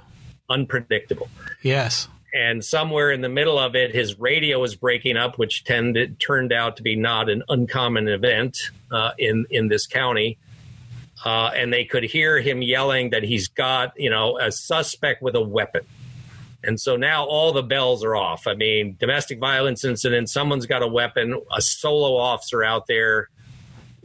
unpredictable. 0.50 1.30
Yes 1.62 2.10
and 2.38 2.64
somewhere 2.64 3.12
in 3.12 3.22
the 3.22 3.30
middle 3.30 3.58
of 3.58 3.76
it, 3.76 3.96
his 3.96 4.20
radio 4.20 4.60
was 4.60 4.76
breaking 4.76 5.18
up, 5.18 5.40
which 5.40 5.64
tended 5.64 6.20
turned 6.20 6.54
out 6.54 6.78
to 6.78 6.84
be 6.84 6.96
not 6.96 7.30
an 7.32 7.42
uncommon 7.50 8.08
event 8.08 8.60
uh, 8.92 9.12
in 9.18 9.48
in 9.50 9.70
this 9.70 9.88
county. 9.88 10.38
Uh, 11.26 11.50
and 11.56 11.74
they 11.74 11.84
could 11.84 12.04
hear 12.04 12.40
him 12.40 12.62
yelling 12.62 13.10
that 13.10 13.24
he's 13.24 13.48
got 13.48 14.00
you 14.00 14.12
know 14.12 14.38
a 14.38 14.52
suspect 14.52 15.24
with 15.24 15.36
a 15.36 15.42
weapon. 15.42 15.82
And 16.64 16.80
so 16.80 16.96
now 16.96 17.26
all 17.26 17.54
the 17.54 17.64
bells 17.64 18.04
are 18.04 18.16
off. 18.16 18.46
I 18.46 18.54
mean, 18.54 18.98
domestic 19.00 19.40
violence 19.40 19.84
incident, 19.84 20.30
someone's 20.30 20.68
got 20.68 20.84
a 20.84 20.88
weapon, 20.88 21.42
a 21.52 21.62
solo 21.62 22.18
officer 22.18 22.64
out 22.64 22.86
there. 22.88 23.30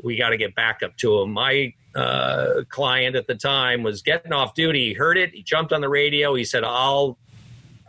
We 0.02 0.16
got 0.16 0.30
to 0.30 0.38
get 0.38 0.54
back 0.54 0.82
up 0.82 0.96
to 0.98 1.20
him. 1.20 1.32
My 1.32 1.74
uh, 1.94 2.62
client 2.68 3.16
at 3.16 3.26
the 3.26 3.34
time 3.34 3.82
was 3.82 4.00
getting 4.00 4.32
off 4.32 4.54
duty. 4.54 4.88
He 4.88 4.92
heard 4.94 5.18
it. 5.18 5.34
He 5.34 5.42
jumped 5.42 5.72
on 5.72 5.80
the 5.80 5.88
radio. 5.88 6.34
He 6.34 6.44
said, 6.44 6.62
I'll 6.64 7.18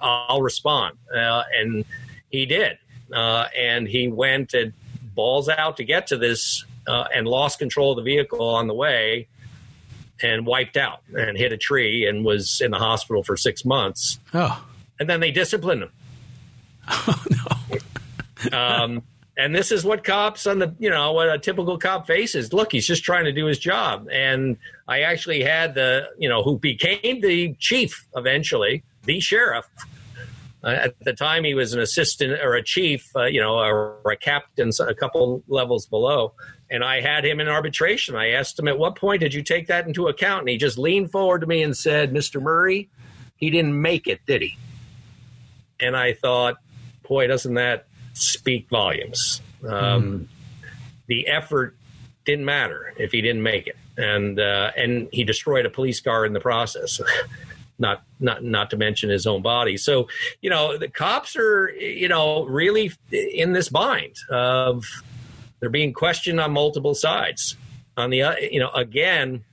I'll 0.02 0.42
respond. 0.42 0.98
Uh, 1.14 1.44
and 1.58 1.86
he 2.30 2.46
did. 2.46 2.78
Uh, 3.12 3.48
and 3.58 3.88
he 3.88 4.08
went 4.08 4.54
and 4.54 4.74
balls 5.16 5.50
out 5.50 5.78
to 5.78 5.84
get 5.84 6.08
to 6.08 6.18
this 6.18 6.66
uh, 6.88 7.06
and 7.14 7.28
lost 7.28 7.60
control 7.60 7.92
of 7.92 7.98
the 7.98 8.04
vehicle 8.04 8.42
on 8.42 8.68
the 8.68 8.74
way 8.74 9.28
and 10.22 10.46
wiped 10.46 10.78
out 10.78 11.02
and 11.14 11.38
hit 11.38 11.52
a 11.52 11.58
tree 11.58 12.08
and 12.08 12.26
was 12.26 12.62
in 12.62 12.72
the 12.72 12.78
hospital 12.78 13.24
for 13.24 13.38
six 13.38 13.66
months. 13.66 14.20
Oh. 14.34 14.66
And 15.00 15.10
then 15.10 15.20
they 15.20 15.32
disciplined 15.32 15.84
him. 15.84 15.92
Oh, 16.86 17.24
no. 18.52 18.58
um, 18.58 19.04
and 19.38 19.56
this 19.56 19.72
is 19.72 19.84
what 19.84 20.04
cops 20.04 20.46
on 20.46 20.60
the, 20.60 20.76
you 20.80 20.90
know, 20.90 21.14
what 21.14 21.30
a 21.30 21.40
typical 21.40 21.78
cop 21.78 22.06
faces. 22.06 22.54
Look, 22.54 22.72
he's 22.72 22.86
just 22.86 23.04
trying 23.04 23.26
to 23.26 23.32
do 23.32 23.46
his 23.46 23.58
job. 23.58 24.08
And 24.12 24.58
I 24.88 25.02
actually 25.02 25.42
had 25.44 25.74
the, 25.74 26.10
you 26.18 26.30
know, 26.30 26.44
who 26.44 26.60
became 26.60 27.22
the 27.22 27.56
chief 27.58 28.06
eventually, 28.16 28.84
the 29.06 29.20
sheriff, 29.20 29.68
uh, 30.64 30.68
at 30.68 31.00
the 31.02 31.14
time, 31.14 31.44
he 31.44 31.54
was 31.54 31.74
an 31.74 31.82
assistant 31.82 32.40
or 32.42 32.54
a 32.54 32.64
chief, 32.64 33.10
uh, 33.16 33.26
you 33.26 33.42
know, 33.42 33.58
or, 33.58 33.98
or, 34.06 34.12
a 34.12 34.18
captain, 34.18 34.72
a 34.80 34.94
couple 34.94 35.44
levels 35.48 35.86
below. 35.88 36.34
And 36.72 36.84
I 36.84 37.02
had 37.02 37.26
him 37.26 37.42
in 37.42 37.50
arbitration. 37.50 38.16
I 38.16 38.30
asked 38.30 38.58
him, 38.58 38.68
at 38.70 38.78
what 38.78 38.96
point 38.96 39.20
did 39.20 39.34
you 39.34 39.44
take 39.44 39.68
that 39.68 39.86
into 39.88 40.08
account? 40.08 40.42
And 40.42 40.50
he 40.50 40.58
just 40.58 40.78
leaned 40.78 41.12
forward 41.12 41.42
to 41.42 41.48
me 41.48 41.64
and 41.64 41.76
said, 41.76 42.14
Mr. 42.14 42.42
Murray, 42.42 42.90
he 43.36 43.50
didn't 43.50 43.80
make 43.80 44.08
it, 44.08 44.22
did 44.26 44.42
he? 44.42 44.58
And 45.82 45.98
I 45.98 46.14
thought, 46.14 46.56
boy, 47.08 47.28
doesn't 47.28 47.56
that 47.56 47.88
speak 48.14 48.70
volumes? 48.70 49.42
Um, 49.68 49.72
mm. 49.72 50.28
The 51.08 51.28
effort 51.28 51.76
didn't 52.24 52.46
matter 52.46 52.94
if 52.98 53.12
he 53.12 53.22
didn't 53.22 53.44
make 53.44 53.68
it. 53.68 53.76
And, 53.98 54.40
uh, 54.40 54.72
and 54.78 55.10
he 55.12 55.26
destroyed 55.26 55.66
a 55.66 55.70
police 55.70 56.00
car 56.00 56.26
in 56.26 56.32
the 56.32 56.40
process. 56.40 57.02
not 57.80 58.04
not 58.20 58.44
not 58.44 58.70
to 58.72 58.78
mention 58.78 59.10
his 59.10 59.26
own 59.26 59.42
body. 59.42 59.78
So, 59.78 60.08
you 60.42 60.50
know, 60.50 60.78
the 60.78 60.88
cops 60.88 61.36
are 61.36 61.70
you 61.70 62.08
know 62.08 62.46
really 62.46 62.92
in 63.12 63.54
this 63.54 63.70
bind 63.70 64.16
of 64.30 64.86
they're 65.60 65.70
being 65.70 65.94
questioned 65.94 66.40
on 66.40 66.52
multiple 66.52 66.96
sides. 66.96 67.56
On 67.98 68.10
the 68.10 68.24
uh, 68.24 68.36
you 68.38 68.60
know 68.60 68.70
again, 68.70 69.44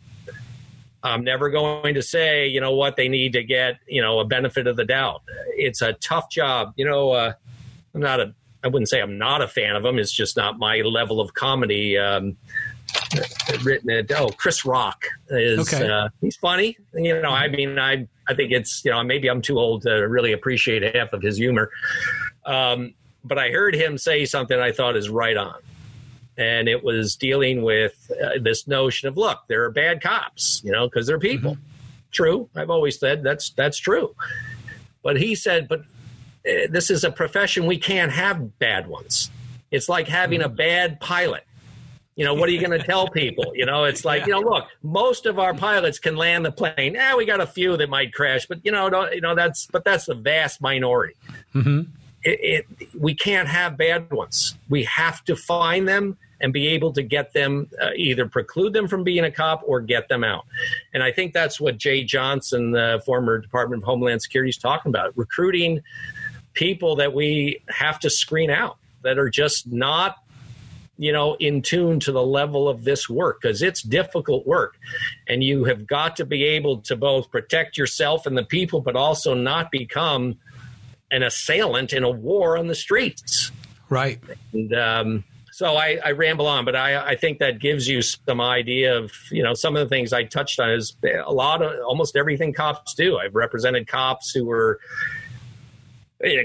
I'm 1.03 1.25
never 1.25 1.51
going 1.51 1.95
to 1.95 2.03
say 2.03 2.47
you 2.47 2.61
know 2.61 2.75
what 2.75 2.97
they 2.97 3.09
need 3.09 3.33
to 3.35 3.43
get 3.43 3.79
you 3.87 4.03
know 4.03 4.21
a 4.21 4.25
benefit 4.25 4.66
of 4.66 4.77
the 4.77 4.85
doubt. 4.85 5.23
It's 5.57 5.83
a 5.83 5.95
tough 5.95 6.31
job. 6.31 6.73
You 6.77 6.87
know, 6.87 7.11
uh, 7.11 7.33
I'm 7.95 8.01
not 8.01 8.21
a 8.21 8.35
I 8.62 8.68
wouldn't 8.68 8.89
say 8.89 9.01
I'm 9.01 9.18
not 9.18 9.41
a 9.41 9.49
fan 9.49 9.77
of 9.77 9.83
them. 9.83 9.99
It's 9.99 10.12
just 10.12 10.37
not 10.37 10.59
my 10.59 10.79
level 10.81 11.21
of 11.21 11.35
comedy. 11.35 11.97
Um, 11.97 12.37
written 13.63 13.91
it. 13.91 14.11
Oh, 14.13 14.29
Chris 14.31 14.65
Rock 14.65 15.05
is 15.29 15.73
Okay. 15.73 15.89
uh, 15.89 16.09
he's 16.21 16.37
funny. 16.37 16.77
You 16.95 17.21
know, 17.21 17.31
I 17.31 17.49
mean, 17.49 17.79
I 17.79 18.07
I 18.29 18.35
think 18.35 18.53
it's 18.53 18.85
you 18.85 18.91
know 18.91 19.03
maybe 19.03 19.29
I'm 19.29 19.43
too 19.43 19.59
old 19.59 19.83
to 19.83 19.93
really 20.09 20.33
appreciate 20.33 20.95
half 20.95 21.13
of 21.13 21.23
his 21.23 21.37
humor. 21.37 21.71
Um, 22.47 22.95
but 23.25 23.39
I 23.39 23.51
heard 23.51 23.75
him 23.75 23.99
say 23.99 24.25
something 24.25 24.59
I 24.59 24.73
thought 24.73 24.97
is 24.97 25.09
right 25.11 25.37
on, 25.37 25.57
and 26.39 26.69
it 26.69 26.83
was 26.83 27.17
dealing 27.17 27.63
with 27.63 28.11
uh, 28.23 28.39
this 28.41 28.67
notion 28.67 29.09
of 29.09 29.17
look, 29.17 29.41
there 29.49 29.65
are 29.65 29.71
bad 29.71 30.03
cops, 30.03 30.63
you 30.65 30.73
know, 30.73 30.89
because 30.89 31.07
they're 31.07 31.19
people. 31.19 31.57
True, 32.13 32.49
I've 32.57 32.71
always 32.71 32.99
said 32.99 33.23
that's 33.23 33.51
that's 33.51 33.79
true. 33.79 34.15
But 35.03 35.17
he 35.17 35.35
said, 35.35 35.69
but 35.69 35.81
uh, 35.81 36.67
this 36.71 36.91
is 36.91 37.05
a 37.05 37.11
profession 37.11 37.67
we 37.67 37.79
can't 37.79 38.13
have 38.13 38.59
bad 38.59 38.87
ones. 38.89 39.31
It's 39.71 39.89
like 39.89 40.09
having 40.09 40.43
a 40.43 40.49
bad 40.49 40.99
pilot. 41.01 41.45
You 42.21 42.27
know, 42.27 42.35
what 42.35 42.51
are 42.51 42.53
you 42.53 42.61
going 42.61 42.79
to 42.79 42.87
tell 42.87 43.09
people? 43.09 43.53
You 43.55 43.64
know, 43.64 43.85
it's 43.85 44.05
like, 44.05 44.27
you 44.27 44.33
know, 44.35 44.41
look, 44.41 44.66
most 44.83 45.25
of 45.25 45.39
our 45.39 45.55
pilots 45.55 45.99
can 45.99 46.16
land 46.16 46.45
the 46.45 46.53
plane. 46.53 46.93
Yeah, 46.93 47.16
we 47.16 47.25
got 47.25 47.41
a 47.41 47.47
few 47.47 47.79
that 47.79 47.89
might 47.89 48.12
crash, 48.12 48.45
but 48.45 48.62
you 48.62 48.71
know, 48.71 48.91
don't, 48.91 49.14
you 49.14 49.23
know, 49.23 49.35
that's 49.35 49.64
but 49.64 49.85
that's 49.85 50.05
the 50.05 50.14
vast 50.14 50.61
minority. 50.61 51.14
hmm 51.55 51.85
It, 52.23 52.66
it, 52.79 52.89
we 53.01 53.14
can't 53.14 53.49
have 53.49 53.79
bad 53.79 54.11
ones. 54.12 54.55
We 54.68 54.85
have 54.85 55.25
to 55.25 55.35
find 55.35 55.89
them 55.89 56.18
and 56.43 56.53
be 56.53 56.66
able 56.66 56.93
to 56.93 57.03
get 57.03 57.33
them 57.33 57.71
uh, 57.81 57.93
either 57.97 58.27
preclude 58.29 58.75
them 58.75 58.87
from 58.87 59.03
being 59.03 59.25
a 59.25 59.31
cop 59.31 59.62
or 59.64 59.81
get 59.81 60.11
them 60.11 60.23
out. 60.23 60.45
And 60.93 61.03
I 61.03 61.12
think 61.12 61.33
that's 61.33 61.59
what 61.59 61.79
Jeh 61.79 62.07
Johnson, 62.07 62.73
the 62.73 63.03
former 63.07 63.39
Department 63.39 63.83
of 63.83 63.87
Homeland 63.87 64.21
Security, 64.21 64.51
is 64.51 64.59
talking 64.59 64.91
about 64.91 65.16
recruiting 65.16 65.81
people 66.53 66.97
that 66.97 67.14
we 67.14 67.62
have 67.71 67.99
to 68.01 68.11
screen 68.11 68.51
out 68.51 68.77
that 69.05 69.18
are 69.18 69.31
just 69.31 69.66
not 69.73 70.18
you 71.01 71.11
know 71.13 71.35
in 71.41 71.63
tune 71.63 71.99
to 71.99 72.13
the 72.13 72.23
level 72.23 72.69
of 72.69 72.85
this 72.85 73.09
work 73.09 73.41
because 73.41 73.63
it's 73.63 73.83
difficult 73.83 74.47
work 74.47 74.77
and 75.27 75.43
you 75.43 75.65
have 75.65 75.87
got 75.87 76.15
to 76.15 76.27
be 76.27 76.45
able 76.45 76.79
to 76.79 76.95
both 76.95 77.31
protect 77.31 77.79
yourself 77.79 78.27
and 78.27 78.37
the 78.37 78.45
people 78.45 78.81
but 78.83 78.95
also 78.95 79.33
not 79.33 79.71
become 79.71 80.37
an 81.11 81.23
assailant 81.23 81.93
in 81.95 82.05
a 82.05 82.11
war 82.11 82.59
on 82.59 82.67
the 82.67 82.75
streets 82.75 83.51
Right. 83.89 84.21
and 84.53 84.73
um, 84.75 85.25
so 85.53 85.77
I, 85.77 85.99
I 86.03 86.13
ramble 86.13 86.47
on, 86.47 86.65
but 86.65 86.77
I, 86.77 87.09
I 87.11 87.17
think 87.17 87.39
that 87.41 87.59
gives 87.59 87.87
you 87.89 88.01
some 88.03 88.41
idea 88.41 88.97
of 88.97 89.13
you 89.31 89.43
know 89.43 89.53
some 89.55 89.77
of 89.77 89.81
the 89.81 89.89
things 89.95 90.13
I 90.13 90.25
touched 90.25 90.61
on 90.61 90.71
is 90.71 90.97
a 91.03 91.33
lot 91.33 91.61
of 91.61 91.73
almost 91.85 92.17
everything 92.17 92.55
cops 92.55 92.95
do. 92.95 93.19
I've 93.19 93.35
represented 93.35 93.87
cops 93.87 94.31
who 94.33 94.45
were. 94.45 94.81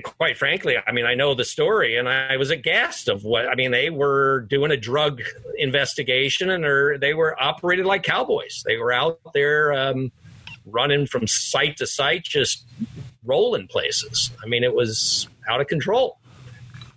Quite 0.04 0.38
frankly, 0.38 0.78
I 0.88 0.92
mean, 0.94 1.06
I 1.06 1.16
know 1.16 1.36
the 1.36 1.44
story, 1.44 1.98
and 1.98 2.08
I 2.08 2.38
was 2.38 2.50
aghast 2.50 3.10
of 3.10 3.26
what 3.26 3.48
I 3.48 3.56
mean. 3.56 3.72
They 3.72 3.90
were 3.90 4.42
doing 4.42 4.72
a 4.72 4.78
drug 4.78 5.22
investigation, 5.58 6.50
and 6.50 6.64
they're- 6.64 6.98
were 7.14 7.42
operated 7.44 7.86
like 7.86 8.04
cowboys. 8.04 8.64
They 8.66 8.78
were 8.78 8.94
out 8.94 9.20
there 9.34 9.74
um, 9.74 10.14
running 10.66 11.08
from 11.08 11.28
site 11.28 11.78
to 11.78 11.88
site, 11.88 12.24
just 12.24 12.66
rolling 13.26 13.68
places. 13.68 14.32
I 14.42 14.48
mean, 14.48 14.64
it 14.64 14.74
was 14.74 15.28
out 15.50 15.60
of 15.60 15.68
control. 15.68 16.20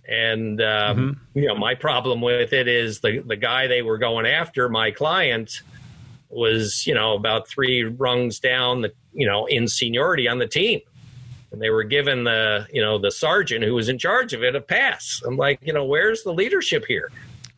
And 0.09 0.61
um, 0.62 1.20
you 1.35 1.47
know, 1.47 1.55
my 1.55 1.74
problem 1.74 2.20
with 2.20 2.53
it 2.53 2.68
is 2.68 3.01
the 3.01 3.18
the 3.18 3.37
guy 3.37 3.66
they 3.66 3.83
were 3.83 3.99
going 3.99 4.24
after, 4.24 4.68
my 4.68 4.91
client, 4.91 5.62
was 6.31 6.87
you 6.87 6.95
know 6.95 7.14
about 7.14 7.49
three 7.49 7.83
rungs 7.85 8.39
down 8.39 8.83
the 8.83 8.93
you 9.12 9.26
know 9.26 9.47
in 9.47 9.68
seniority 9.68 10.26
on 10.29 10.39
the 10.39 10.47
team, 10.47 10.81
and 11.53 11.62
they 11.62 11.70
were 11.70 11.84
given 11.84 12.24
the 12.24 12.66
you 12.72 12.82
know 12.82 12.99
the 12.99 13.11
sergeant 13.11 13.64
who 13.64 13.74
was 13.74 13.88
in 13.88 13.99
charge 13.99 14.32
of 14.32 14.42
it 14.42 14.55
a 14.55 14.61
pass. 14.61 15.22
I'm 15.26 15.36
like, 15.36 15.61
you 15.62 15.72
know, 15.72 15.84
where's 15.84 16.22
the 16.22 16.32
leadership 16.32 16.84
here? 16.86 17.11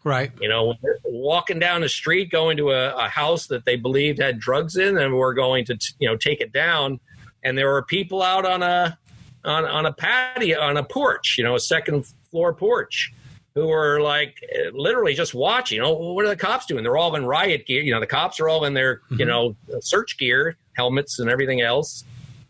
Right. 0.02 0.32
You 0.40 0.48
know, 0.48 0.74
walking 1.04 1.58
down 1.58 1.82
the 1.82 1.88
street, 1.88 2.30
going 2.30 2.56
to 2.56 2.70
a, 2.70 2.94
a 2.94 3.08
house 3.08 3.46
that 3.48 3.64
they 3.66 3.76
believed 3.76 4.20
had 4.20 4.38
drugs 4.38 4.76
in, 4.76 4.96
and 4.96 5.14
we're 5.14 5.34
going 5.34 5.64
to 5.66 5.78
you 5.98 6.08
know 6.08 6.16
take 6.16 6.40
it 6.40 6.52
down, 6.52 7.00
and 7.44 7.56
there 7.56 7.68
were 7.68 7.82
people 7.82 8.22
out 8.22 8.46
on 8.46 8.62
a 8.62 8.98
on 9.44 9.64
on 9.64 9.86
a 9.86 9.92
patio 9.92 10.60
on 10.60 10.76
a 10.76 10.84
porch, 10.84 11.36
you 11.36 11.44
know, 11.44 11.54
a 11.54 11.60
second 11.60 12.06
floor 12.30 12.54
porch, 12.54 13.12
who 13.54 13.66
were 13.66 14.00
like 14.00 14.36
literally 14.72 15.14
just 15.14 15.34
watching. 15.34 15.80
Oh, 15.80 16.14
what 16.14 16.24
are 16.24 16.28
the 16.28 16.36
cops 16.36 16.66
doing? 16.66 16.82
They're 16.82 16.96
all 16.96 17.14
in 17.14 17.26
riot 17.26 17.66
gear. 17.66 17.82
You 17.82 17.92
know, 17.92 18.00
the 18.00 18.06
cops 18.06 18.40
are 18.40 18.48
all 18.48 18.64
in 18.64 18.74
their 18.74 19.02
you 19.10 19.18
mm-hmm. 19.18 19.28
know 19.28 19.56
search 19.80 20.16
gear, 20.18 20.56
helmets, 20.74 21.18
and 21.18 21.28
everything 21.28 21.60
else, 21.60 22.04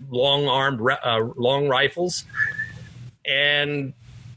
long 0.09 0.49
armed, 0.49 0.81
uh, 0.81 1.21
long 1.37 1.69
rifles, 1.69 2.25
and 3.25 3.93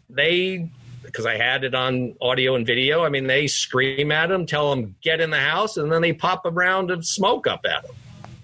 they. 0.09 0.69
Because 1.03 1.25
I 1.27 1.37
had 1.37 1.63
it 1.63 1.75
on 1.75 2.15
audio 2.21 2.55
and 2.55 2.65
video. 2.65 3.03
I 3.03 3.09
mean, 3.09 3.27
they 3.27 3.45
scream 3.45 4.11
at 4.11 4.27
them, 4.27 4.47
tell 4.47 4.71
them 4.71 4.95
get 5.03 5.21
in 5.21 5.29
the 5.29 5.39
house, 5.39 5.77
and 5.77 5.91
then 5.91 6.01
they 6.01 6.11
pop 6.13 6.43
a 6.45 6.49
round 6.49 6.89
of 6.89 7.05
smoke 7.05 7.45
up 7.45 7.65
at 7.65 7.83
them. 7.83 7.91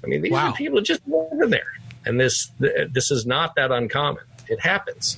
I 0.04 0.08
mean, 0.08 0.22
these 0.22 0.32
Wow. 0.32 0.50
are 0.50 0.54
people 0.54 0.80
just 0.82 1.02
over 1.12 1.48
there, 1.48 1.80
and 2.06 2.20
this 2.20 2.52
this 2.60 3.10
is 3.10 3.26
not 3.26 3.56
that 3.56 3.72
uncommon. 3.72 4.24
It 4.50 4.60
happens. 4.60 5.18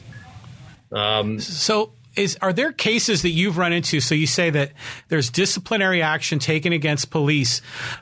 Um, 0.93 1.39
So, 1.41 1.91
is 2.15 2.37
are 2.41 2.53
there 2.53 2.71
cases 2.71 3.21
that 3.23 3.31
you've 3.31 3.57
run 3.57 3.73
into? 3.73 3.99
So 3.99 4.15
you 4.15 4.27
say 4.27 4.49
that 4.51 4.71
there's 5.09 5.29
disciplinary 5.29 6.01
action 6.01 6.39
taken 6.39 6.71
against 6.71 7.09
police, 7.11 7.61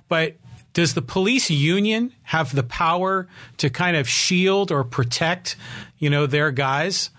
but 0.09 0.35
does 0.73 0.93
the 0.93 1.01
police 1.01 1.49
union 1.49 2.13
have 2.23 2.55
the 2.55 2.63
power 2.63 3.27
to 3.57 3.69
kind 3.69 3.97
of 3.97 4.07
shield 4.07 4.71
or 4.71 4.83
protect, 4.83 5.55
you 5.97 6.09
know, 6.09 6.25
their 6.25 6.51
guys 6.51 7.09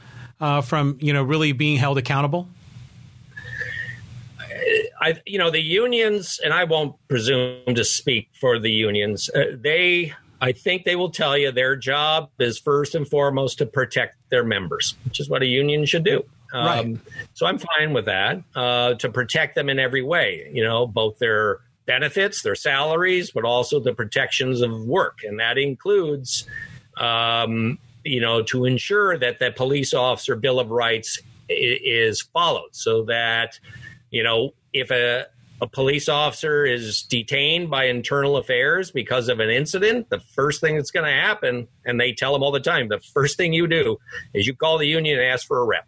uh, 0.41 0.61
from 0.61 0.97
you 1.01 1.13
know 1.13 1.23
really 1.23 1.53
being 1.53 1.77
held 1.77 1.99
accountable? 1.99 2.49
I, 5.01 5.19
you 5.25 5.39
know, 5.39 5.51
the 5.51 5.63
unions, 5.63 6.39
and 6.45 6.53
I 6.53 6.65
won't 6.65 6.95
presume 7.09 7.75
to 7.75 7.85
speak 7.85 8.29
for 8.39 8.59
the 8.59 8.71
unions. 8.71 9.31
Uh, 9.31 9.57
they, 9.59 10.13
I 10.41 10.53
think, 10.53 10.85
they 10.85 10.97
will 10.97 11.11
tell 11.11 11.39
you 11.39 11.51
their 11.51 11.75
job 11.75 12.31
is 12.39 12.59
first 12.59 12.95
and 12.95 13.09
foremost 13.09 13.59
to 13.59 13.67
protect 13.67 14.17
their 14.29 14.45
members, 14.45 14.97
which 15.05 15.19
is 15.19 15.31
what 15.31 15.43
a 15.43 15.47
union 15.47 15.87
should 15.87 16.05
do. 16.05 16.25
Um, 16.53 16.67
Right. 16.67 16.97
So 17.33 17.47
I'm 17.47 17.59
fine 17.59 17.93
with 17.95 18.07
that 18.07 18.43
uh, 18.55 18.95
to 18.95 19.09
protect 19.09 19.55
them 19.55 19.71
in 19.71 19.79
every 19.79 20.03
way. 20.03 20.51
You 20.53 20.65
know, 20.65 20.87
both 20.87 21.19
their 21.19 21.61
benefits, 21.95 22.43
their 22.43 22.55
salaries, 22.55 23.33
but 23.37 23.45
also 23.45 23.81
the 23.81 23.95
protections 24.03 24.61
of 24.61 24.71
work, 24.87 25.19
and 25.27 25.41
that 25.41 25.57
includes, 25.59 26.47
um, 26.97 27.79
you 28.05 28.21
know, 28.21 28.43
to 28.53 28.65
ensure 28.65 29.19
that 29.19 29.41
the 29.41 29.51
police 29.51 29.93
officer 29.93 30.37
bill 30.37 30.61
of 30.61 30.71
rights 30.71 31.19
is 31.49 32.23
followed, 32.33 32.73
so 32.73 32.93
that 33.05 33.59
you 34.11 34.23
know, 34.23 34.39
if 34.73 34.91
a, 34.91 35.27
a 35.61 35.67
police 35.67 36.09
officer 36.09 36.65
is 36.65 37.03
detained 37.03 37.71
by 37.71 37.85
internal 37.85 38.37
affairs 38.37 38.91
because 38.91 39.29
of 39.29 39.41
an 39.41 39.51
incident, 39.51 40.09
the 40.11 40.21
first 40.21 40.61
thing 40.61 40.77
that's 40.77 40.91
going 40.91 41.07
to 41.07 41.21
happen, 41.29 41.69
and 41.85 42.01
they 42.01 42.13
tell 42.13 42.33
them 42.33 42.43
all 42.43 42.53
the 42.53 42.61
time, 42.61 42.89
the 42.89 43.01
first 43.01 43.37
thing 43.37 43.53
you 43.53 43.67
do 43.67 43.99
is 44.35 44.47
you 44.47 44.55
call 44.55 44.79
the 44.79 44.87
union 44.87 45.19
and 45.19 45.27
ask 45.27 45.47
for 45.47 45.59
a 45.59 45.65
rep 45.65 45.87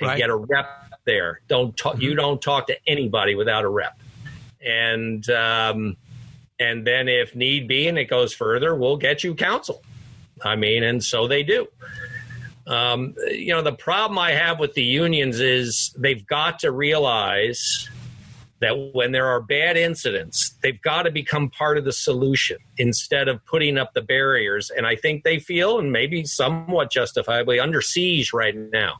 and 0.00 0.08
Right. 0.08 0.18
get 0.18 0.30
a 0.30 0.36
rep 0.36 0.66
there. 1.04 1.40
Don't 1.48 1.76
talk, 1.76 2.00
you 2.00 2.14
don't 2.14 2.40
talk 2.40 2.66
to 2.68 2.76
anybody 2.86 3.34
without 3.34 3.64
a 3.64 3.68
rep. 3.68 3.94
And 4.64 5.28
um, 5.30 5.96
and 6.58 6.86
then 6.86 7.08
if 7.08 7.34
need 7.34 7.68
be, 7.68 7.88
and 7.88 7.98
it 7.98 8.06
goes 8.06 8.32
further, 8.32 8.74
we'll 8.74 8.96
get 8.96 9.24
you 9.24 9.34
counsel. 9.34 9.82
I 10.42 10.56
mean, 10.56 10.82
and 10.82 11.02
so 11.02 11.28
they 11.28 11.42
do. 11.42 11.68
Um, 12.66 13.14
you 13.30 13.52
know, 13.52 13.62
the 13.62 13.72
problem 13.72 14.18
I 14.18 14.32
have 14.32 14.58
with 14.58 14.74
the 14.74 14.82
unions 14.82 15.38
is 15.40 15.94
they've 15.98 16.26
got 16.26 16.60
to 16.60 16.70
realize 16.70 17.90
that 18.60 18.94
when 18.94 19.12
there 19.12 19.26
are 19.26 19.40
bad 19.42 19.76
incidents, 19.76 20.54
they've 20.62 20.80
got 20.80 21.02
to 21.02 21.10
become 21.10 21.50
part 21.50 21.76
of 21.76 21.84
the 21.84 21.92
solution 21.92 22.56
instead 22.78 23.28
of 23.28 23.44
putting 23.44 23.76
up 23.76 23.92
the 23.92 24.00
barriers. 24.00 24.70
And 24.70 24.86
I 24.86 24.96
think 24.96 25.24
they 25.24 25.38
feel, 25.38 25.78
and 25.78 25.92
maybe 25.92 26.24
somewhat 26.24 26.90
justifiably, 26.90 27.60
under 27.60 27.82
siege 27.82 28.32
right 28.32 28.56
now. 28.56 28.96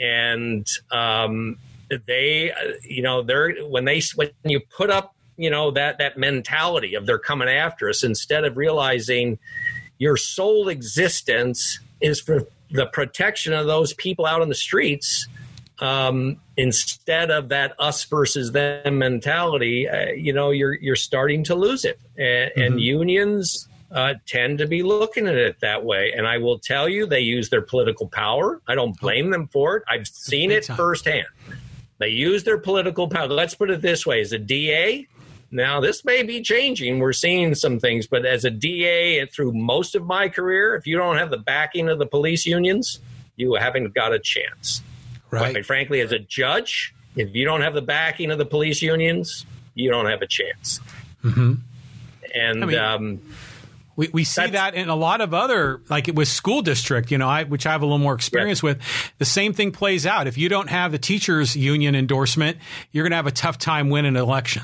And 0.00 0.66
um, 0.90 1.58
they, 1.98 2.52
you 2.82 3.02
know, 3.02 3.22
they're 3.22 3.54
when 3.66 3.84
they 3.84 4.00
when 4.14 4.30
you 4.44 4.60
put 4.60 4.90
up, 4.90 5.14
you 5.36 5.50
know, 5.50 5.70
that 5.72 5.98
that 5.98 6.18
mentality 6.18 6.94
of 6.94 7.06
they're 7.06 7.18
coming 7.18 7.48
after 7.48 7.88
us 7.88 8.02
instead 8.02 8.44
of 8.44 8.56
realizing 8.56 9.38
your 9.98 10.16
sole 10.16 10.68
existence 10.68 11.78
is 12.00 12.20
for 12.20 12.46
the 12.70 12.86
protection 12.86 13.52
of 13.52 13.66
those 13.66 13.92
people 13.94 14.26
out 14.26 14.40
on 14.40 14.48
the 14.48 14.54
streets 14.54 15.28
um, 15.82 16.36
instead 16.56 17.30
of 17.30 17.48
that 17.48 17.74
us 17.78 18.04
versus 18.04 18.52
them 18.52 18.98
mentality, 18.98 19.88
uh, 19.88 20.10
you 20.12 20.32
know, 20.32 20.50
you're 20.50 20.74
you're 20.74 20.96
starting 20.96 21.42
to 21.44 21.54
lose 21.54 21.84
it, 21.84 21.98
and, 22.16 22.52
and 22.56 22.80
unions 22.80 23.68
uh, 23.90 24.14
tend 24.26 24.58
to 24.58 24.66
be 24.66 24.82
looking 24.82 25.26
at 25.26 25.34
it 25.34 25.60
that 25.60 25.84
way. 25.84 26.12
And 26.16 26.26
I 26.26 26.38
will 26.38 26.58
tell 26.58 26.88
you, 26.88 27.04
they 27.04 27.20
use 27.20 27.50
their 27.50 27.62
political 27.62 28.06
power. 28.06 28.62
I 28.68 28.74
don't 28.74 28.98
blame 29.00 29.30
them 29.30 29.48
for 29.48 29.76
it. 29.76 29.82
I've 29.88 30.06
seen 30.06 30.50
it 30.50 30.64
firsthand. 30.66 31.26
They 32.02 32.08
use 32.08 32.42
their 32.42 32.58
political 32.58 33.06
power. 33.06 33.28
Let's 33.28 33.54
put 33.54 33.70
it 33.70 33.80
this 33.80 34.04
way: 34.04 34.20
as 34.20 34.32
a 34.32 34.38
DA, 34.38 35.06
now 35.52 35.78
this 35.78 36.04
may 36.04 36.24
be 36.24 36.42
changing. 36.42 36.98
We're 36.98 37.12
seeing 37.12 37.54
some 37.54 37.78
things, 37.78 38.08
but 38.08 38.26
as 38.26 38.44
a 38.44 38.50
DA, 38.50 39.20
and 39.20 39.30
through 39.30 39.52
most 39.52 39.94
of 39.94 40.04
my 40.04 40.28
career, 40.28 40.74
if 40.74 40.84
you 40.84 40.96
don't 40.96 41.16
have 41.18 41.30
the 41.30 41.38
backing 41.38 41.88
of 41.88 42.00
the 42.00 42.06
police 42.06 42.44
unions, 42.44 42.98
you 43.36 43.54
haven't 43.54 43.94
got 43.94 44.12
a 44.12 44.18
chance 44.18 44.82
Right. 45.30 45.52
quite 45.52 45.64
frankly, 45.64 46.00
as 46.00 46.10
a 46.10 46.18
judge, 46.18 46.92
if 47.14 47.32
you 47.36 47.44
don't 47.44 47.60
have 47.60 47.74
the 47.74 47.82
backing 47.82 48.32
of 48.32 48.38
the 48.38 48.46
police 48.46 48.82
unions, 48.82 49.46
you 49.76 49.88
don't 49.88 50.06
have 50.06 50.22
a 50.22 50.26
chance. 50.26 50.80
Mm-hmm. 51.22 51.54
And 52.34 52.64
I 52.64 52.66
mean- 52.66 52.78
um, 52.78 53.20
We, 53.96 54.08
we 54.08 54.24
see 54.24 54.42
That's- 54.42 54.72
that 54.72 54.74
in 54.74 54.88
a 54.88 54.96
lot 54.96 55.20
of 55.20 55.34
other, 55.34 55.82
like 55.88 56.08
with 56.14 56.28
school 56.28 56.62
district, 56.62 57.10
you 57.10 57.18
know, 57.18 57.28
I, 57.28 57.44
which 57.44 57.66
I 57.66 57.72
have 57.72 57.82
a 57.82 57.84
little 57.84 57.98
more 57.98 58.14
experience 58.14 58.62
with. 58.62 58.80
The 59.18 59.24
same 59.24 59.52
thing 59.52 59.70
plays 59.72 60.06
out. 60.06 60.26
If 60.26 60.38
you 60.38 60.48
don't 60.48 60.70
have 60.70 60.92
the 60.92 60.98
teachers 60.98 61.54
union 61.56 61.94
endorsement, 61.94 62.56
you're 62.90 63.04
going 63.04 63.10
to 63.12 63.16
have 63.16 63.26
a 63.26 63.30
tough 63.32 63.58
time 63.58 63.90
winning 63.90 64.16
an 64.16 64.22
election. 64.22 64.62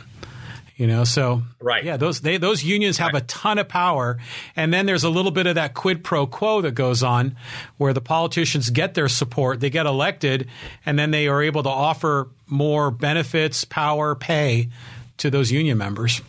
You 0.76 0.86
know, 0.86 1.02
so 1.02 1.42
Right. 1.60 1.82
yeah, 1.82 1.96
those 1.96 2.20
they 2.20 2.36
those 2.36 2.62
unions 2.62 2.98
have 2.98 3.12
a 3.14 3.20
ton 3.22 3.58
of 3.58 3.66
power, 3.66 4.16
and 4.54 4.72
then 4.72 4.86
there's 4.86 5.02
a 5.02 5.10
little 5.10 5.32
bit 5.32 5.48
of 5.48 5.56
that 5.56 5.74
quid 5.74 6.04
pro 6.04 6.24
quo 6.24 6.60
that 6.60 6.76
goes 6.76 7.02
on, 7.02 7.34
where 7.78 7.92
the 7.92 8.00
politicians 8.00 8.70
get 8.70 8.94
their 8.94 9.08
support, 9.08 9.58
they 9.58 9.70
get 9.70 9.86
elected, 9.86 10.46
and 10.86 10.96
then 10.96 11.10
they 11.10 11.26
are 11.26 11.42
able 11.42 11.64
to 11.64 11.68
offer 11.68 12.28
more 12.46 12.92
benefits, 12.92 13.64
power, 13.64 14.14
pay 14.14 14.68
to 15.16 15.30
those 15.30 15.50
union 15.50 15.78
members. 15.78 16.22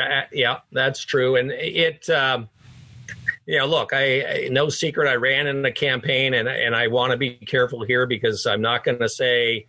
Uh, 0.00 0.26
yeah, 0.32 0.58
that's 0.72 1.04
true. 1.04 1.36
And 1.36 1.50
it, 1.50 2.08
um, 2.10 2.48
you 3.46 3.58
know, 3.58 3.66
look, 3.66 3.92
I, 3.92 4.44
I 4.44 4.48
no 4.50 4.68
secret 4.68 5.08
I 5.08 5.14
ran 5.14 5.46
in 5.46 5.62
the 5.62 5.72
campaign, 5.72 6.34
and 6.34 6.48
and 6.48 6.74
I 6.74 6.86
want 6.86 7.12
to 7.12 7.16
be 7.16 7.30
careful 7.34 7.84
here 7.84 8.06
because 8.06 8.46
I'm 8.46 8.60
not 8.60 8.84
going 8.84 8.98
to 8.98 9.08
say 9.08 9.66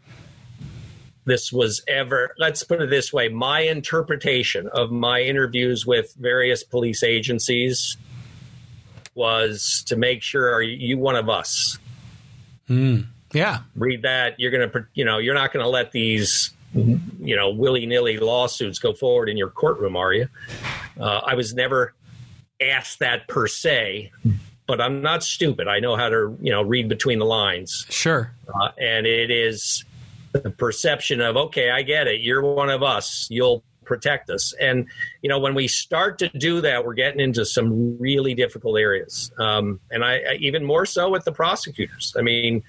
this 1.26 1.52
was 1.52 1.84
ever. 1.88 2.36
Let's 2.38 2.64
put 2.64 2.82
it 2.82 2.90
this 2.90 3.12
way: 3.12 3.30
my 3.30 3.62
interpretation 3.62 4.68
of 4.68 4.92
my 4.92 5.22
interviews 5.22 5.86
with 5.86 6.14
various 6.16 6.64
police 6.64 7.04
agencies 7.04 7.98
was 9.16 9.84
to 9.88 9.96
make 9.96 10.22
sure 10.22 10.54
are 10.54 10.62
you 10.62 10.98
one 10.98 11.16
of 11.16 11.30
us? 11.30 11.78
Yeah, 13.34 13.60
read 13.76 14.04
that 14.04 14.40
you're 14.40 14.52
going 14.52 14.70
to 14.70 14.86
you 14.94 15.06
know 15.06 15.18
you're 15.18 15.34
not 15.34 15.54
going 15.54 15.64
to 15.64 15.70
let 15.70 15.92
these 15.92 16.52
you 16.74 17.36
know 17.36 17.50
willy-nilly 17.50 18.18
lawsuits 18.18 18.80
go 18.80 18.94
forward 18.94 19.28
in 19.30 19.38
your 19.38 19.50
courtroom 19.50 19.96
are 19.96 20.14
you? 20.14 20.28
Uh, 21.00 21.22
i 21.26 21.36
was 21.36 21.54
never 21.54 21.94
asked 22.62 23.00
that 23.00 23.28
per 23.28 23.48
se 23.48 24.12
but 24.72 24.80
i'm 24.80 25.02
not 25.02 25.22
stupid. 25.22 25.68
I 25.68 25.82
know 25.82 25.98
how 25.98 26.08
to 26.08 26.38
you 26.40 26.52
know 26.52 26.62
read 26.62 26.88
between 26.88 27.20
the 27.20 27.26
lines. 27.26 27.86
Sure. 27.90 28.34
uh, 28.56 28.70
and 28.80 29.06
it 29.06 29.30
is 29.30 29.84
the 30.32 30.50
perception 30.50 31.20
of 31.20 31.36
okay 31.36 31.70
i 31.72 31.82
get 31.82 32.08
it. 32.08 32.22
You're 32.22 32.42
one 32.42 32.70
of 32.70 32.82
us. 32.82 33.28
You'll 33.30 33.66
protect 33.84 34.30
us. 34.30 34.54
And 34.62 34.88
you 35.22 35.30
know 35.30 35.40
when 35.40 35.56
we 35.56 35.68
start 35.68 36.20
to 36.20 36.30
do 36.30 36.62
that 36.62 36.86
we're 36.86 36.94
getting 36.94 37.20
into 37.20 37.44
some 37.46 37.98
really 38.00 38.34
difficult 38.34 38.80
areas. 38.80 39.32
Um, 39.38 39.82
and 39.92 40.06
I, 40.06 40.20
I 40.20 40.34
even 40.40 40.64
more 40.64 40.86
so 40.86 41.10
with 41.10 41.26
the 41.26 41.34
prosecutors. 41.34 42.16
I 42.18 42.22
mean 42.22 42.64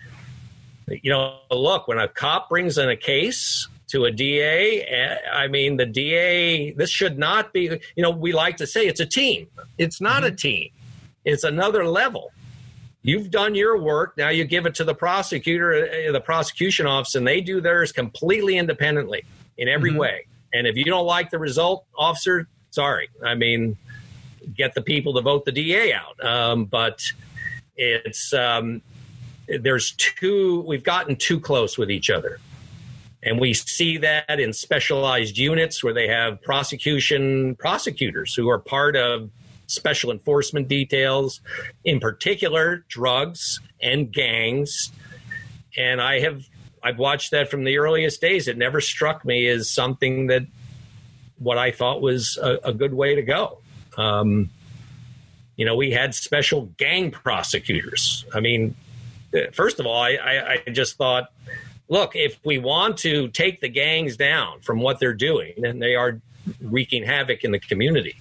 you 0.89 1.11
know 1.13 1.39
look 1.53 1.87
when 1.87 1.99
a 1.99 2.09
cop 2.09 2.49
brings 2.49 2.79
in 2.79 2.89
a 2.89 2.97
case 2.97 3.69
to 3.93 4.07
a 4.07 4.11
DA. 4.11 4.83
eh, 4.83 5.17
I 5.33 5.49
mean, 5.49 5.77
the 5.77 5.85
DA, 5.85 6.73
this 6.73 6.89
should 6.89 7.19
not 7.19 7.53
be, 7.53 7.79
you 7.95 8.03
know, 8.03 8.11
we 8.11 8.33
like 8.33 8.57
to 8.57 8.67
say 8.67 8.87
it's 8.87 9.01
a 9.01 9.07
team. 9.07 9.49
It's 9.77 10.01
not 10.01 10.25
a 10.25 10.31
team, 10.31 10.71
it's 11.25 11.45
another 11.45 11.87
level. 11.87 12.33
You've 13.03 13.31
done 13.31 13.55
your 13.55 13.79
work. 13.79 14.17
Now 14.17 14.29
you 14.31 14.45
give 14.45 14.65
it 14.65 14.75
to 14.77 14.85
the 14.85 14.95
prosecutor, 14.95 15.87
eh, 15.87 16.11
the 16.11 16.21
prosecution 16.21 16.87
office, 16.87 17.15
and 17.15 17.27
they 17.27 17.41
do 17.43 17.61
theirs 17.61 17.93
completely 17.93 18.57
independently 18.57 19.25
in 19.59 19.69
every 19.69 19.93
way. 19.93 20.27
And 20.55 20.67
if 20.67 20.77
you 20.77 20.85
don't 20.85 21.07
like 21.07 21.31
the 21.31 21.39
result, 21.39 21.85
officer, 21.97 22.49
sorry. 22.71 23.09
I 23.25 23.35
mean, 23.35 23.77
get 24.57 24.75
the 24.75 24.83
people 24.83 25.15
to 25.15 25.21
vote 25.21 25.45
the 25.45 25.53
DA 25.53 25.93
out. 25.93 26.25
Um, 26.25 26.65
but 26.65 27.03
it's, 27.77 28.33
um, 28.33 28.81
there's 29.49 29.93
too, 29.93 30.63
we've 30.67 30.85
gotten 30.85 31.17
too 31.17 31.41
close 31.41 31.77
with 31.77 31.91
each 31.91 32.09
other. 32.09 32.39
And 33.23 33.39
we 33.39 33.55
see 33.55 33.99
that 33.99 34.41
in 34.41 34.53
specialized 34.53 35.39
units 35.39 35.83
where 35.85 35.95
they 35.95 36.09
have 36.09 36.43
prosecution 36.43 37.55
prosecutors 37.57 38.35
who 38.35 38.49
are 38.49 38.59
part 38.59 38.97
of 38.97 39.31
special 39.69 40.11
enforcement 40.11 40.69
details, 40.69 41.41
in 41.85 42.01
particular 42.01 42.85
drugs 42.89 43.61
and 43.81 44.13
gangs. 44.13 44.91
And 45.77 46.01
I 46.01 46.21
have 46.21 46.43
I've 46.83 46.99
watched 46.99 47.31
that 47.31 47.49
from 47.49 47.65
the 47.65 47.79
earliest 47.79 48.21
days. 48.21 48.49
It 48.49 48.59
never 48.59 48.81
struck 48.81 49.25
me 49.25 49.47
as 49.47 49.71
something 49.71 50.27
that 50.27 50.43
what 51.39 51.59
I 51.59 51.71
thought 51.71 52.03
was 52.03 52.39
a, 52.43 52.59
a 52.65 52.73
good 52.73 52.93
way 52.93 53.15
to 53.15 53.23
go. 53.23 53.59
Um, 53.97 54.51
you 55.57 55.65
know, 55.65 55.77
we 55.77 55.93
had 55.93 56.15
special 56.15 56.67
gang 56.77 57.11
prosecutors. 57.11 58.25
I 58.35 58.41
mean, 58.41 58.75
first 59.53 59.79
of 59.79 59.87
all, 59.87 60.01
I, 60.03 60.11
I, 60.15 60.63
I 60.67 60.71
just 60.71 60.97
thought 60.97 61.31
look, 61.93 62.17
if 62.17 62.39
we 62.43 62.57
want 62.59 62.97
to 62.97 63.29
take 63.29 63.61
the 63.61 63.69
gangs 63.69 64.17
down 64.17 64.61
from 64.61 64.81
what 64.81 64.99
they're 64.99 65.13
doing, 65.31 65.53
and 65.65 65.81
they 65.83 65.95
are 65.95 66.21
wreaking 66.63 67.05
havoc 67.05 67.45
in 67.45 67.51
the 67.53 67.59
community, 67.59 68.17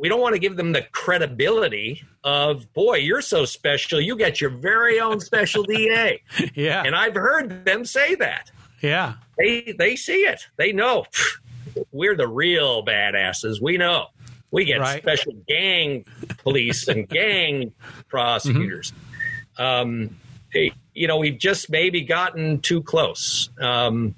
we 0.00 0.08
don't 0.08 0.20
want 0.20 0.34
to 0.34 0.38
give 0.38 0.56
them 0.56 0.72
the 0.72 0.82
credibility 0.92 2.02
of, 2.24 2.70
boy, 2.74 2.96
you're 2.96 3.22
so 3.22 3.44
special, 3.44 4.00
you 4.00 4.16
get 4.16 4.40
your 4.40 4.50
very 4.50 4.98
own 5.00 5.18
special 5.20 5.62
DA. 5.72 6.20
Yeah, 6.54 6.82
And 6.84 6.94
I've 6.94 7.14
heard 7.14 7.64
them 7.64 7.84
say 7.84 8.16
that. 8.16 8.50
yeah, 8.82 9.14
They 9.38 9.74
they 9.78 9.96
see 9.96 10.22
it. 10.32 10.46
They 10.56 10.72
know 10.72 11.06
we're 11.92 12.16
the 12.16 12.28
real 12.28 12.84
badasses. 12.84 13.62
We 13.62 13.76
know. 13.78 14.08
We 14.50 14.64
get 14.64 14.80
Right. 14.80 15.00
special 15.02 15.32
gang 15.48 16.04
police 16.38 16.86
and 16.88 17.08
gang 17.08 17.72
prosecutors. 18.08 18.92
Um, 19.58 20.16
hey, 20.52 20.72
you 20.94 21.08
know, 21.08 21.16
we've 21.16 21.38
just 21.38 21.70
maybe 21.70 22.00
gotten 22.00 22.60
too 22.60 22.82
close. 22.82 23.50
Um, 23.60 24.14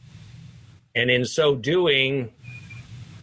and 0.94 1.10
in 1.10 1.24
so 1.24 1.54
doing, 1.54 2.32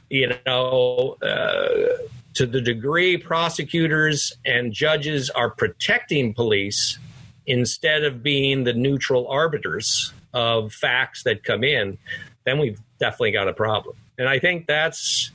you 0.10 0.34
know, 0.45 1.18
uh, 1.22 1.97
to 2.34 2.45
the 2.45 2.62
degree 2.62 3.18
prosecutors 3.18 4.34
and 4.45 4.74
judges 4.74 5.30
are 5.30 5.49
protecting 5.49 6.34
police 6.34 6.97
instead 7.45 8.04
of 8.04 8.24
being 8.24 8.64
the 8.64 8.74
neutral 8.74 9.28
arbiters 9.28 10.14
of 10.34 10.74
facts 10.74 11.24
that 11.24 11.43
come 11.43 11.64
in, 11.64 11.97
then 12.45 12.58
we've 12.58 12.80
definitely 12.99 13.32
got 13.32 13.47
a 13.47 13.54
problem. 13.54 13.95
And 14.18 14.28
I 14.28 14.39
think 14.39 14.66
that's 14.66 15.32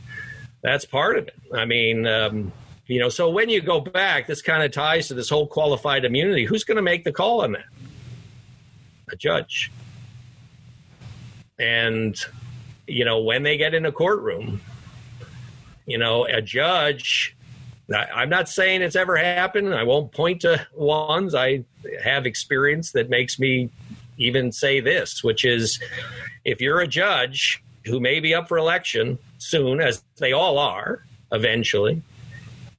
that's 0.62 0.84
part 0.84 1.18
of 1.18 1.28
it. 1.28 1.36
I 1.54 1.64
mean, 1.64 2.06
um, 2.06 2.52
you 2.86 2.98
know, 2.98 3.08
so 3.08 3.30
when 3.30 3.48
you 3.48 3.60
go 3.60 3.80
back, 3.80 4.26
this 4.26 4.42
kind 4.42 4.62
of 4.62 4.72
ties 4.72 5.08
to 5.08 5.14
this 5.14 5.28
whole 5.28 5.46
qualified 5.46 6.04
immunity. 6.04 6.44
Who's 6.44 6.64
going 6.64 6.76
to 6.76 6.82
make 6.82 7.04
the 7.04 7.12
call 7.12 7.42
on 7.42 7.52
that? 7.52 7.66
A 9.12 9.16
judge. 9.16 9.70
And 11.58 12.16
you 12.86 13.04
know, 13.04 13.20
when 13.20 13.42
they 13.42 13.56
get 13.56 13.74
in 13.74 13.84
a 13.84 13.92
courtroom, 13.92 14.60
you 15.86 15.98
know, 15.98 16.24
a 16.26 16.40
judge. 16.40 17.34
I- 17.92 18.08
I'm 18.14 18.28
not 18.28 18.48
saying 18.48 18.82
it's 18.82 18.96
ever 18.96 19.16
happened. 19.16 19.74
I 19.74 19.82
won't 19.82 20.12
point 20.12 20.42
to 20.42 20.66
ones. 20.74 21.34
I 21.34 21.64
have 22.02 22.26
experience 22.26 22.92
that 22.92 23.08
makes 23.08 23.38
me 23.38 23.70
even 24.18 24.52
say 24.52 24.80
this, 24.80 25.24
which 25.24 25.44
is 25.44 25.80
if 26.44 26.60
you're 26.60 26.80
a 26.80 26.86
judge 26.86 27.62
who 27.86 28.00
may 28.00 28.20
be 28.20 28.34
up 28.34 28.48
for 28.48 28.58
election 28.58 29.18
soon, 29.38 29.80
as 29.80 30.04
they 30.16 30.32
all 30.32 30.58
are 30.58 31.04
eventually, 31.32 32.02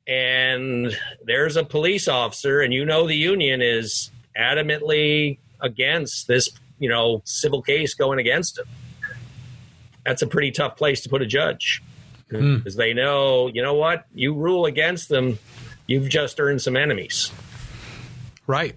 and 0.08 0.96
there's 1.24 1.56
a 1.56 1.64
police 1.64 2.08
officer, 2.08 2.62
and 2.62 2.74
you 2.74 2.86
know 2.86 3.08
the 3.08 3.16
union 3.16 3.62
is 3.62 4.12
adamantly 4.38 5.38
against 5.62 6.28
this, 6.28 6.50
you 6.80 6.90
know, 6.90 7.22
civil 7.26 7.62
case 7.62 7.94
going 7.94 8.20
against 8.20 8.60
him. 8.60 8.66
That's 10.06 10.22
a 10.22 10.28
pretty 10.28 10.52
tough 10.52 10.78
place 10.78 11.02
to 11.02 11.10
put 11.10 11.22
a 11.22 11.26
judge 11.26 11.84
hmm. 12.32 12.58
because 12.58 12.76
they 12.76 12.94
know, 12.94 13.48
you 13.48 13.62
know 13.62 13.74
what, 13.76 14.06
you 14.14 14.34
rule 14.34 14.66
against 14.66 15.10
them, 15.10 15.38
you've 15.88 16.10
just 16.10 16.40
earned 16.40 16.62
some 16.62 16.76
enemies. 16.76 17.32
right. 18.48 18.76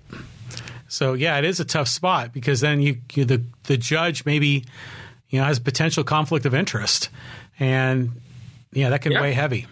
So 0.89 1.15
yeah, 1.15 1.39
it 1.39 1.47
is 1.47 1.59
a 1.59 1.65
tough 1.65 1.89
spot 1.89 2.35
because 2.35 2.61
then 2.61 2.83
you, 2.83 2.99
you 3.15 3.25
the 3.25 3.43
the 3.63 3.79
judge 3.79 4.27
maybe 4.27 4.67
you 5.31 5.41
know 5.41 5.47
has 5.47 5.59
potential 5.59 6.05
conflict 6.05 6.45
of 6.45 6.55
interest, 6.55 7.09
and 7.59 8.21
yeah, 8.73 8.91
that 8.91 9.01
can 9.01 9.13
Yeah. 9.13 9.23
weigh 9.23 9.33
heavy. 9.33 9.67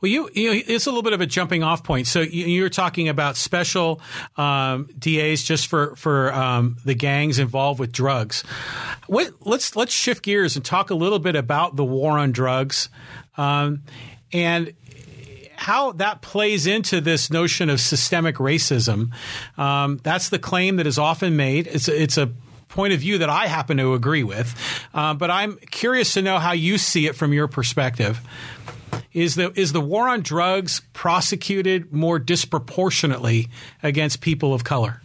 Well, 0.00 0.10
you, 0.10 0.30
you 0.34 0.54
know, 0.54 0.60
it's 0.66 0.86
a 0.86 0.90
little 0.90 1.02
bit 1.02 1.12
of 1.12 1.20
a 1.20 1.26
jumping 1.26 1.62
off 1.62 1.84
point. 1.84 2.06
So 2.06 2.20
you, 2.20 2.64
are 2.64 2.70
talking 2.70 3.08
about 3.08 3.36
special 3.36 4.00
um, 4.36 4.88
DAs 4.98 5.42
just 5.42 5.66
for 5.66 5.94
for 5.96 6.32
um, 6.32 6.78
the 6.84 6.94
gangs 6.94 7.38
involved 7.38 7.80
with 7.80 7.92
drugs. 7.92 8.42
What, 9.06 9.32
let's 9.40 9.76
let's 9.76 9.92
shift 9.92 10.22
gears 10.22 10.56
and 10.56 10.64
talk 10.64 10.90
a 10.90 10.94
little 10.94 11.18
bit 11.18 11.36
about 11.36 11.76
the 11.76 11.84
war 11.84 12.18
on 12.18 12.32
drugs, 12.32 12.88
um, 13.36 13.82
and 14.32 14.72
how 15.56 15.92
that 15.92 16.22
plays 16.22 16.66
into 16.66 17.02
this 17.02 17.30
notion 17.30 17.68
of 17.68 17.80
systemic 17.80 18.36
racism. 18.36 19.12
Um, 19.58 20.00
that's 20.02 20.30
the 20.30 20.38
claim 20.38 20.76
that 20.76 20.86
is 20.86 20.98
often 20.98 21.36
made. 21.36 21.66
It's 21.66 21.88
it's 21.88 22.16
a 22.16 22.32
point 22.68 22.94
of 22.94 23.00
view 23.00 23.18
that 23.18 23.28
I 23.28 23.48
happen 23.48 23.76
to 23.76 23.92
agree 23.92 24.22
with, 24.22 24.54
uh, 24.94 25.12
but 25.12 25.30
I'm 25.30 25.56
curious 25.70 26.14
to 26.14 26.22
know 26.22 26.38
how 26.38 26.52
you 26.52 26.78
see 26.78 27.06
it 27.06 27.16
from 27.16 27.34
your 27.34 27.48
perspective. 27.48 28.20
Is 29.12 29.34
the 29.34 29.52
is 29.58 29.72
the 29.72 29.80
war 29.80 30.08
on 30.08 30.22
drugs 30.22 30.82
prosecuted 30.92 31.92
more 31.92 32.18
disproportionately 32.18 33.48
against 33.82 34.20
people 34.20 34.54
of 34.54 34.64
color? 34.64 35.00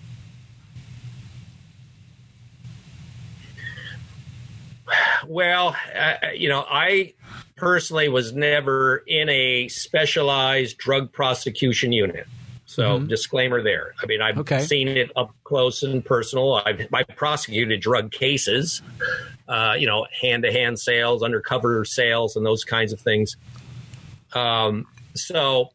well, 5.28 5.76
uh, 5.98 6.28
you 6.36 6.50
know, 6.50 6.66
I 6.70 7.14
personally 7.56 8.10
was 8.10 8.34
never 8.34 8.98
in 9.08 9.30
a 9.30 9.68
specialized 9.70 10.78
drug 10.78 11.12
prosecution 11.12 11.92
unit. 11.92 12.28
So, 12.68 12.98
mm-hmm. 12.98 13.08
disclaimer 13.08 13.62
there. 13.62 13.94
I 14.02 14.08
mean, 14.08 14.22
I've 14.22 14.40
okay. 14.40 14.64
seen 14.64 14.88
it 14.88 15.12
up 15.16 15.34
close 15.44 15.84
and 15.84 16.04
personal. 16.04 16.56
I've, 16.56 16.88
I've 16.92 17.08
prosecuted 17.10 17.80
drug 17.80 18.12
cases, 18.12 18.82
uh, 19.48 19.76
you 19.78 19.86
know, 19.86 20.08
hand 20.20 20.44
to 20.44 20.52
hand 20.52 20.80
sales, 20.80 21.22
undercover 21.22 21.86
sales, 21.86 22.36
and 22.36 22.46
those 22.46 22.64
kinds 22.64 22.92
of 22.92 23.00
things. 23.00 23.38
Um, 24.36 24.86
so, 25.16 25.72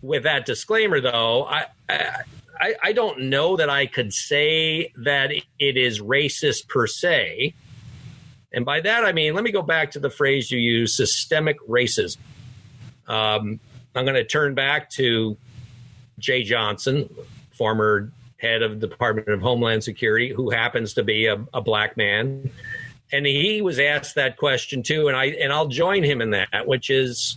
with 0.00 0.24
that 0.24 0.46
disclaimer, 0.46 1.00
though, 1.00 1.44
I, 1.44 1.66
I, 1.88 2.74
I 2.82 2.92
don't 2.92 3.24
know 3.24 3.56
that 3.56 3.68
I 3.68 3.86
could 3.86 4.12
say 4.12 4.92
that 4.96 5.30
it 5.58 5.76
is 5.76 6.00
racist 6.00 6.68
per 6.68 6.86
se. 6.86 7.54
And 8.52 8.64
by 8.64 8.80
that, 8.80 9.04
I 9.04 9.12
mean, 9.12 9.34
let 9.34 9.44
me 9.44 9.52
go 9.52 9.62
back 9.62 9.92
to 9.92 9.98
the 9.98 10.10
phrase 10.10 10.50
you 10.50 10.58
use 10.58 10.96
systemic 10.96 11.58
racism. 11.68 12.18
Um, 13.08 13.60
I'm 13.94 14.04
going 14.04 14.14
to 14.14 14.24
turn 14.24 14.54
back 14.54 14.90
to 14.90 15.36
Jeh 16.20 16.44
Johnson, 16.44 17.12
former 17.52 18.10
head 18.38 18.62
of 18.62 18.80
the 18.80 18.86
Department 18.86 19.28
of 19.28 19.40
Homeland 19.40 19.84
Security, 19.84 20.32
who 20.32 20.50
happens 20.50 20.94
to 20.94 21.02
be 21.02 21.26
a, 21.26 21.44
a 21.54 21.60
black 21.60 21.96
man. 21.96 22.50
And 23.12 23.26
he 23.26 23.60
was 23.60 23.78
asked 23.78 24.14
that 24.14 24.36
question 24.36 24.82
too, 24.82 25.08
and 25.08 25.16
I 25.16 25.26
and 25.26 25.52
I'll 25.52 25.68
join 25.68 26.02
him 26.02 26.22
in 26.22 26.30
that, 26.30 26.66
which 26.66 26.88
is 26.88 27.36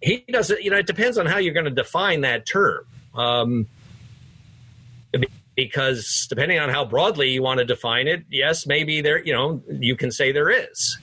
he 0.00 0.24
doesn't. 0.28 0.62
You 0.62 0.70
know, 0.70 0.78
it 0.78 0.86
depends 0.86 1.18
on 1.18 1.26
how 1.26 1.38
you're 1.38 1.54
going 1.54 1.64
to 1.64 1.70
define 1.70 2.22
that 2.22 2.46
term. 2.46 2.86
Um, 3.14 3.66
because 5.56 6.26
depending 6.28 6.58
on 6.58 6.68
how 6.68 6.84
broadly 6.84 7.30
you 7.30 7.42
want 7.42 7.58
to 7.58 7.64
define 7.64 8.06
it, 8.06 8.24
yes, 8.30 8.66
maybe 8.66 9.00
there, 9.00 9.24
you 9.24 9.32
know, 9.32 9.62
you 9.68 9.96
can 9.96 10.12
say 10.12 10.30
there 10.30 10.50
is. 10.50 10.98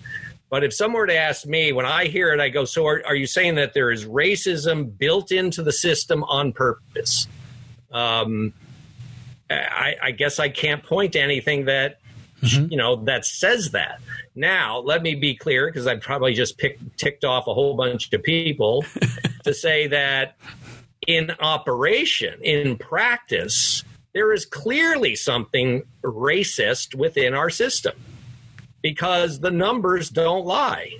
But 0.49 0.63
if 0.63 0.71
someone 0.71 0.99
were 1.01 1.07
to 1.07 1.17
ask 1.17 1.47
me, 1.47 1.73
when 1.73 1.87
I 1.87 2.05
hear 2.05 2.31
it, 2.31 2.39
I 2.39 2.49
go, 2.49 2.63
So 2.63 2.85
are, 2.85 3.01
are 3.07 3.15
you 3.15 3.25
saying 3.25 3.55
that 3.55 3.73
there 3.73 3.89
is 3.89 4.05
racism 4.05 4.95
built 4.95 5.31
into 5.31 5.63
the 5.63 5.71
system 5.71 6.23
on 6.25 6.53
purpose? 6.53 7.27
Um, 7.91 8.53
I, 9.49 9.95
I, 10.01 10.11
guess 10.11 10.39
I 10.39 10.49
can't 10.49 10.83
point 10.83 11.13
to 11.13 11.19
anything 11.19 11.65
that, 11.65 11.99
mm-hmm. 12.41 12.71
you 12.71 12.77
know, 12.77 12.97
that 13.05 13.25
says 13.25 13.71
that. 13.71 13.99
Now, 14.35 14.79
let 14.79 15.03
me 15.03 15.15
be 15.15 15.35
clear 15.35 15.67
because 15.67 15.85
I've 15.85 16.01
probably 16.01 16.33
just 16.33 16.57
picked, 16.57 16.97
ticked 16.97 17.23
off 17.23 17.47
a 17.47 17.53
whole 17.53 17.75
bunch 17.75 18.11
of 18.11 18.23
people 18.23 18.83
to 19.43 19.53
say 19.53 19.87
that 19.87 20.35
in 21.07 21.31
operation, 21.39 22.39
in 22.41 22.77
practice, 22.77 23.83
there 24.13 24.31
is 24.33 24.45
clearly 24.45 25.15
something 25.15 25.83
racist 26.03 26.95
within 26.95 27.33
our 27.33 27.49
system 27.49 27.93
because 28.81 29.39
the 29.39 29.51
numbers 29.51 30.09
don't 30.09 30.45
lie. 30.45 30.91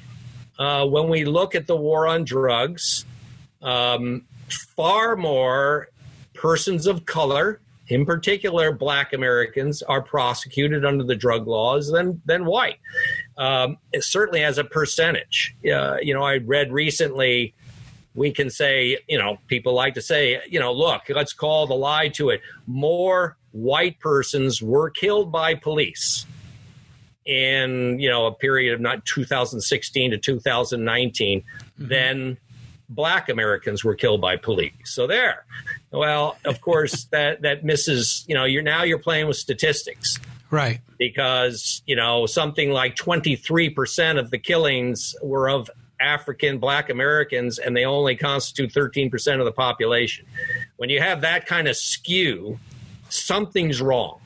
Uh, 0.58 0.86
when 0.86 1.10
we 1.10 1.26
look 1.26 1.56
at 1.56 1.68
the 1.68 1.76
war 1.76 2.08
on 2.08 2.24
drugs, 2.24 3.06
um, 3.62 4.24
far 4.76 5.16
more 5.16 5.90
persons 6.34 6.88
of 6.88 7.06
color, 7.06 7.60
in 7.88 8.06
particular 8.06 8.72
black 8.72 9.14
Americans, 9.14 9.82
are 9.84 10.02
prosecuted 10.02 10.86
under 10.86 11.04
the 11.04 11.16
drug 11.16 11.48
laws 11.48 11.92
than, 11.92 12.22
than 12.26 12.46
white. 12.46 12.78
Um, 13.38 13.78
certainly 14.00 14.44
as 14.44 14.58
a 14.60 14.64
percentage. 14.64 15.56
Uh, 15.66 15.98
you 16.02 16.14
know, 16.14 16.22
I 16.22 16.38
read 16.38 16.72
recently 16.72 17.56
we 18.16 18.32
can 18.32 18.50
say, 18.50 18.98
you 19.08 19.18
know, 19.18 19.38
people 19.48 19.74
like 19.74 19.96
to 19.96 20.02
say, 20.02 20.40
you 20.48 20.60
know, 20.60 20.72
look, 20.72 21.02
let's 21.10 21.34
call 21.34 21.66
the 21.66 21.74
lie 21.74 22.10
to 22.10 22.30
it. 22.30 22.42
More 22.68 23.38
white 23.52 24.00
persons 24.00 24.62
were 24.62 24.90
killed 24.90 25.32
by 25.32 25.56
police 25.56 26.26
in 27.26 27.98
you 28.00 28.10
know 28.10 28.26
a 28.26 28.34
period 28.34 28.74
of 28.74 28.82
not 28.82 29.06
2016 29.06 30.12
to 30.12 30.18
2019 30.18 31.40
mm-hmm. 31.40 31.88
then 31.88 32.38
black 32.90 33.30
americans 33.30 33.82
were 33.82 33.96
killed 33.96 34.20
by 34.20 34.36
police 34.36 34.74
so 34.84 35.08
there 35.08 35.46
well 35.92 36.36
of 36.44 36.60
course 36.60 37.06
that 37.12 37.42
that 37.42 37.64
misses 37.64 38.26
you 38.28 38.36
know 38.36 38.44
you're 38.44 38.62
now 38.62 38.84
you're 38.84 39.00
playing 39.00 39.26
with 39.26 39.38
statistics 39.38 40.20
right 40.54 40.80
because 40.98 41.82
you 41.86 41.96
know 41.96 42.26
something 42.26 42.72
like 42.72 42.96
23% 42.96 44.20
of 44.20 44.32
the 44.32 44.38
killings 44.38 45.16
were 45.22 45.50
of 45.50 45.70
african 46.00 46.60
black 46.60 46.90
americans 46.90 47.60
and 47.60 47.76
they 47.76 47.86
only 47.86 48.16
constitute 48.16 48.72
13% 48.72 49.40
of 49.40 49.46
the 49.46 49.52
population 49.52 50.26
when 50.78 50.90
you 50.90 51.00
have 51.00 51.22
that 51.22 51.46
kind 51.46 51.68
of 51.68 51.76
skew 51.76 52.60
something's 53.10 53.82
wrong 53.82 54.20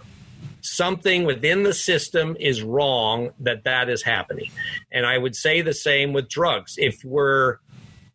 something 0.67 1.23
within 1.23 1.63
the 1.63 1.73
system 1.73 2.35
is 2.39 2.61
wrong 2.61 3.31
that 3.39 3.63
that 3.63 3.89
is 3.89 4.03
happening. 4.03 4.51
And 4.91 5.05
I 5.05 5.17
would 5.17 5.35
say 5.35 5.61
the 5.61 5.73
same 5.73 6.13
with 6.13 6.29
drugs. 6.29 6.75
If 6.77 7.03
we're, 7.03 7.57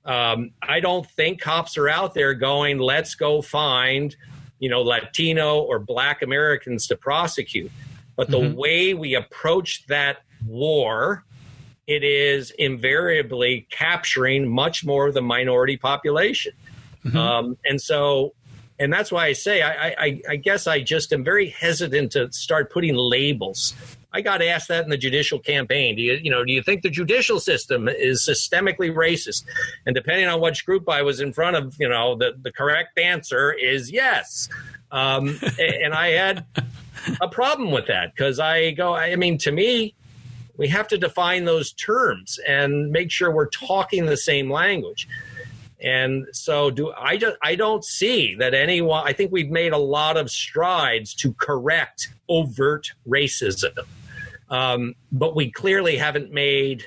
um, 0.05 0.51
I 0.63 0.81
don't 0.81 1.09
think 1.11 1.41
cops 1.41 1.77
are 1.77 1.89
out 1.89 2.15
there 2.15 2.35
going, 2.35 2.79
let's 2.79 3.15
go 3.15 3.43
find, 3.43 4.15
you 4.59 4.69
know, 4.69 4.83
Latino 4.83 5.61
or 5.61 5.79
Black 5.79 6.23
Americans 6.23 6.87
to 6.89 6.97
prosecute. 6.97 7.71
But 8.17 8.31
the 8.31 8.39
mm-hmm. 8.39 8.57
way 8.57 8.95
we 8.95 9.15
approach 9.15 9.87
that 9.87 10.19
war, 10.47 11.25
it 11.87 12.05
is 12.05 12.51
invariably 12.53 13.67
capturing 13.71 14.49
much 14.49 14.85
more 14.85 15.09
of 15.09 15.15
the 15.15 15.23
minority 15.23 15.77
population. 15.77 16.53
Mm-hmm. 17.05 17.17
Um, 17.17 17.57
and 17.65 17.81
so 17.81 18.35
and 18.79 18.93
that's 18.93 19.13
why 19.13 19.27
I 19.27 19.33
say 19.33 19.63
I, 19.63 19.89
I, 19.91 20.21
I 20.31 20.37
guess 20.37 20.67
I 20.67 20.81
just 20.81 21.13
am 21.13 21.23
very 21.23 21.51
hesitant 21.51 22.13
to 22.13 22.33
start 22.33 22.73
putting 22.73 22.97
labels. 22.97 23.75
I 24.13 24.21
got 24.21 24.43
asked 24.43 24.69
that 24.69 24.85
in 24.85 24.91
the 24.91 24.97
judicial 24.99 25.39
campaign. 25.39 25.97
Do 25.97 26.03
you, 26.03 26.15
you 26.15 26.31
know, 26.31 26.45
do 26.45 26.53
you 26.53 26.63
think 26.63 26.83
the 26.83 26.91
judicial 26.91 27.41
system 27.41 27.89
is 27.89 28.27
systemically 28.29 28.93
racist? 28.93 29.45
And 29.87 29.95
depending 29.95 30.27
on 30.27 30.41
which 30.41 30.67
group 30.67 30.89
I 30.89 31.03
was 31.03 31.21
in 31.21 31.33
front 31.33 31.57
of, 31.57 31.77
you 31.79 31.89
know, 31.89 32.17
the, 32.17 32.33
the 32.43 32.53
correct 32.53 32.99
answer 32.99 33.53
is 33.53 33.91
yes. 33.91 34.49
Um, 34.91 35.39
and 35.59 35.95
I 35.95 36.09
had 36.09 36.45
a 37.21 37.29
problem 37.29 37.71
with 37.71 37.87
that 37.87 38.15
because 38.15 38.39
I 38.39 38.73
go, 38.73 38.95
I 38.95 39.17
mean, 39.17 39.39
to 39.39 39.53
me, 39.53 39.95
we 40.57 40.69
have 40.69 40.89
to 40.89 40.99
define 40.99 41.45
those 41.45 41.73
terms 41.73 42.39
and 42.47 42.91
make 42.91 43.11
sure 43.11 43.31
we're 43.31 43.49
talking 43.49 44.07
the 44.07 44.17
same 44.17 44.51
language. 44.51 45.09
And 45.81 46.27
so 46.33 46.71
do 46.71 46.93
I 46.97 47.17
just 47.17 47.37
I 47.43 47.57
don't 47.57 47.85
see 47.85 48.37
that 48.37 48.55
anyone 48.55 49.03
I 49.05 49.13
think 49.13 49.33
we've 49.33 49.51
made 49.51 49.73
a 49.73 49.79
lot 49.79 50.17
of 50.17 50.31
strides 50.31 51.15
to 51.17 51.33
correct 51.35 52.09
overt 52.29 52.93
racism. 53.09 53.77
Um, 54.49 54.95
but 55.11 55.35
we 55.35 55.51
clearly 55.51 55.97
haven't 55.97 56.31
made 56.31 56.87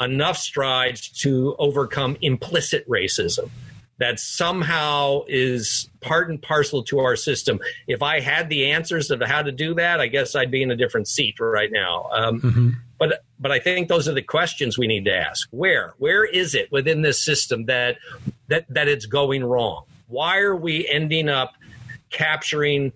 enough 0.00 0.38
strides 0.38 1.08
to 1.20 1.56
overcome 1.58 2.16
implicit 2.20 2.88
racism 2.88 3.50
that 3.98 4.20
somehow 4.20 5.22
is 5.26 5.88
part 6.00 6.28
and 6.28 6.40
parcel 6.40 6.82
to 6.84 6.98
our 6.98 7.16
system. 7.16 7.58
If 7.86 8.02
I 8.02 8.20
had 8.20 8.48
the 8.48 8.70
answers 8.70 9.10
of 9.10 9.22
how 9.22 9.42
to 9.42 9.52
do 9.52 9.74
that, 9.74 10.00
I 10.00 10.06
guess 10.06 10.34
I'd 10.34 10.50
be 10.50 10.62
in 10.62 10.70
a 10.70 10.76
different 10.76 11.08
seat 11.08 11.40
right 11.40 11.72
now. 11.72 12.08
Um, 12.12 12.40
mm-hmm. 12.40 12.70
But 12.98 13.24
but 13.38 13.52
I 13.52 13.58
think 13.58 13.88
those 13.88 14.08
are 14.08 14.14
the 14.14 14.22
questions 14.22 14.78
we 14.78 14.86
need 14.86 15.04
to 15.04 15.14
ask. 15.14 15.48
Where 15.50 15.94
where 15.98 16.24
is 16.24 16.54
it 16.54 16.70
within 16.72 17.02
this 17.02 17.22
system 17.22 17.66
that 17.66 17.98
that 18.48 18.66
that 18.68 18.88
it's 18.88 19.06
going 19.06 19.44
wrong? 19.44 19.84
Why 20.08 20.38
are 20.38 20.56
we 20.56 20.88
ending 20.88 21.28
up 21.28 21.54
capturing 22.10 22.92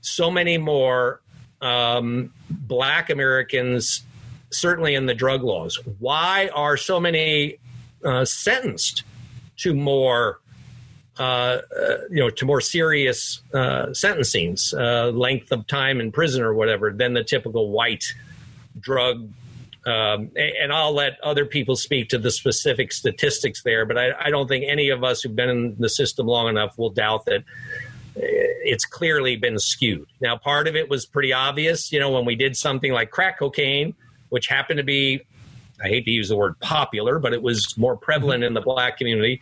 so 0.00 0.30
many 0.30 0.58
more 0.58 1.20
um, 1.60 2.32
Black 2.50 3.10
Americans, 3.10 4.02
certainly 4.50 4.94
in 4.94 5.06
the 5.06 5.14
drug 5.14 5.42
laws? 5.42 5.78
Why 5.98 6.50
are 6.54 6.76
so 6.76 6.98
many 7.00 7.58
uh, 8.04 8.24
sentenced 8.24 9.02
to 9.58 9.74
more 9.74 10.40
uh, 11.22 11.60
uh, 11.80 11.98
you 12.10 12.16
know, 12.16 12.30
to 12.30 12.44
more 12.44 12.60
serious 12.60 13.42
uh, 13.54 13.86
sentencings, 13.90 14.74
uh, 14.76 15.08
length 15.12 15.52
of 15.52 15.64
time 15.68 16.00
in 16.00 16.10
prison 16.10 16.42
or 16.42 16.52
whatever, 16.52 16.90
than 16.90 17.12
the 17.12 17.22
typical 17.22 17.70
white 17.70 18.12
drug. 18.80 19.30
Um, 19.86 20.32
and 20.34 20.72
I'll 20.72 20.92
let 20.92 21.20
other 21.22 21.44
people 21.44 21.76
speak 21.76 22.08
to 22.08 22.18
the 22.18 22.32
specific 22.32 22.92
statistics 22.92 23.62
there, 23.62 23.86
but 23.86 23.96
I, 23.96 24.10
I, 24.18 24.30
don't 24.30 24.48
think 24.48 24.64
any 24.66 24.88
of 24.88 25.04
us 25.04 25.22
who've 25.22 25.34
been 25.34 25.48
in 25.48 25.76
the 25.78 25.88
system 25.88 26.26
long 26.26 26.48
enough 26.48 26.76
will 26.76 26.90
doubt 26.90 27.24
that 27.26 27.40
uh, 27.40 27.42
it's 28.16 28.84
clearly 28.84 29.36
been 29.36 29.60
skewed. 29.60 30.06
Now, 30.20 30.36
part 30.36 30.66
of 30.66 30.74
it 30.74 30.88
was 30.88 31.06
pretty 31.06 31.32
obvious, 31.32 31.92
you 31.92 32.00
know, 32.00 32.10
when 32.10 32.24
we 32.24 32.34
did 32.34 32.56
something 32.56 32.92
like 32.92 33.12
crack 33.12 33.38
cocaine, 33.38 33.94
which 34.30 34.48
happened 34.48 34.78
to 34.78 34.84
be 34.84 35.22
I 35.84 35.88
hate 35.88 36.04
to 36.04 36.10
use 36.10 36.28
the 36.28 36.36
word 36.36 36.58
popular, 36.60 37.18
but 37.18 37.32
it 37.32 37.42
was 37.42 37.76
more 37.76 37.96
prevalent 37.96 38.44
in 38.44 38.54
the 38.54 38.60
black 38.60 38.98
community 38.98 39.40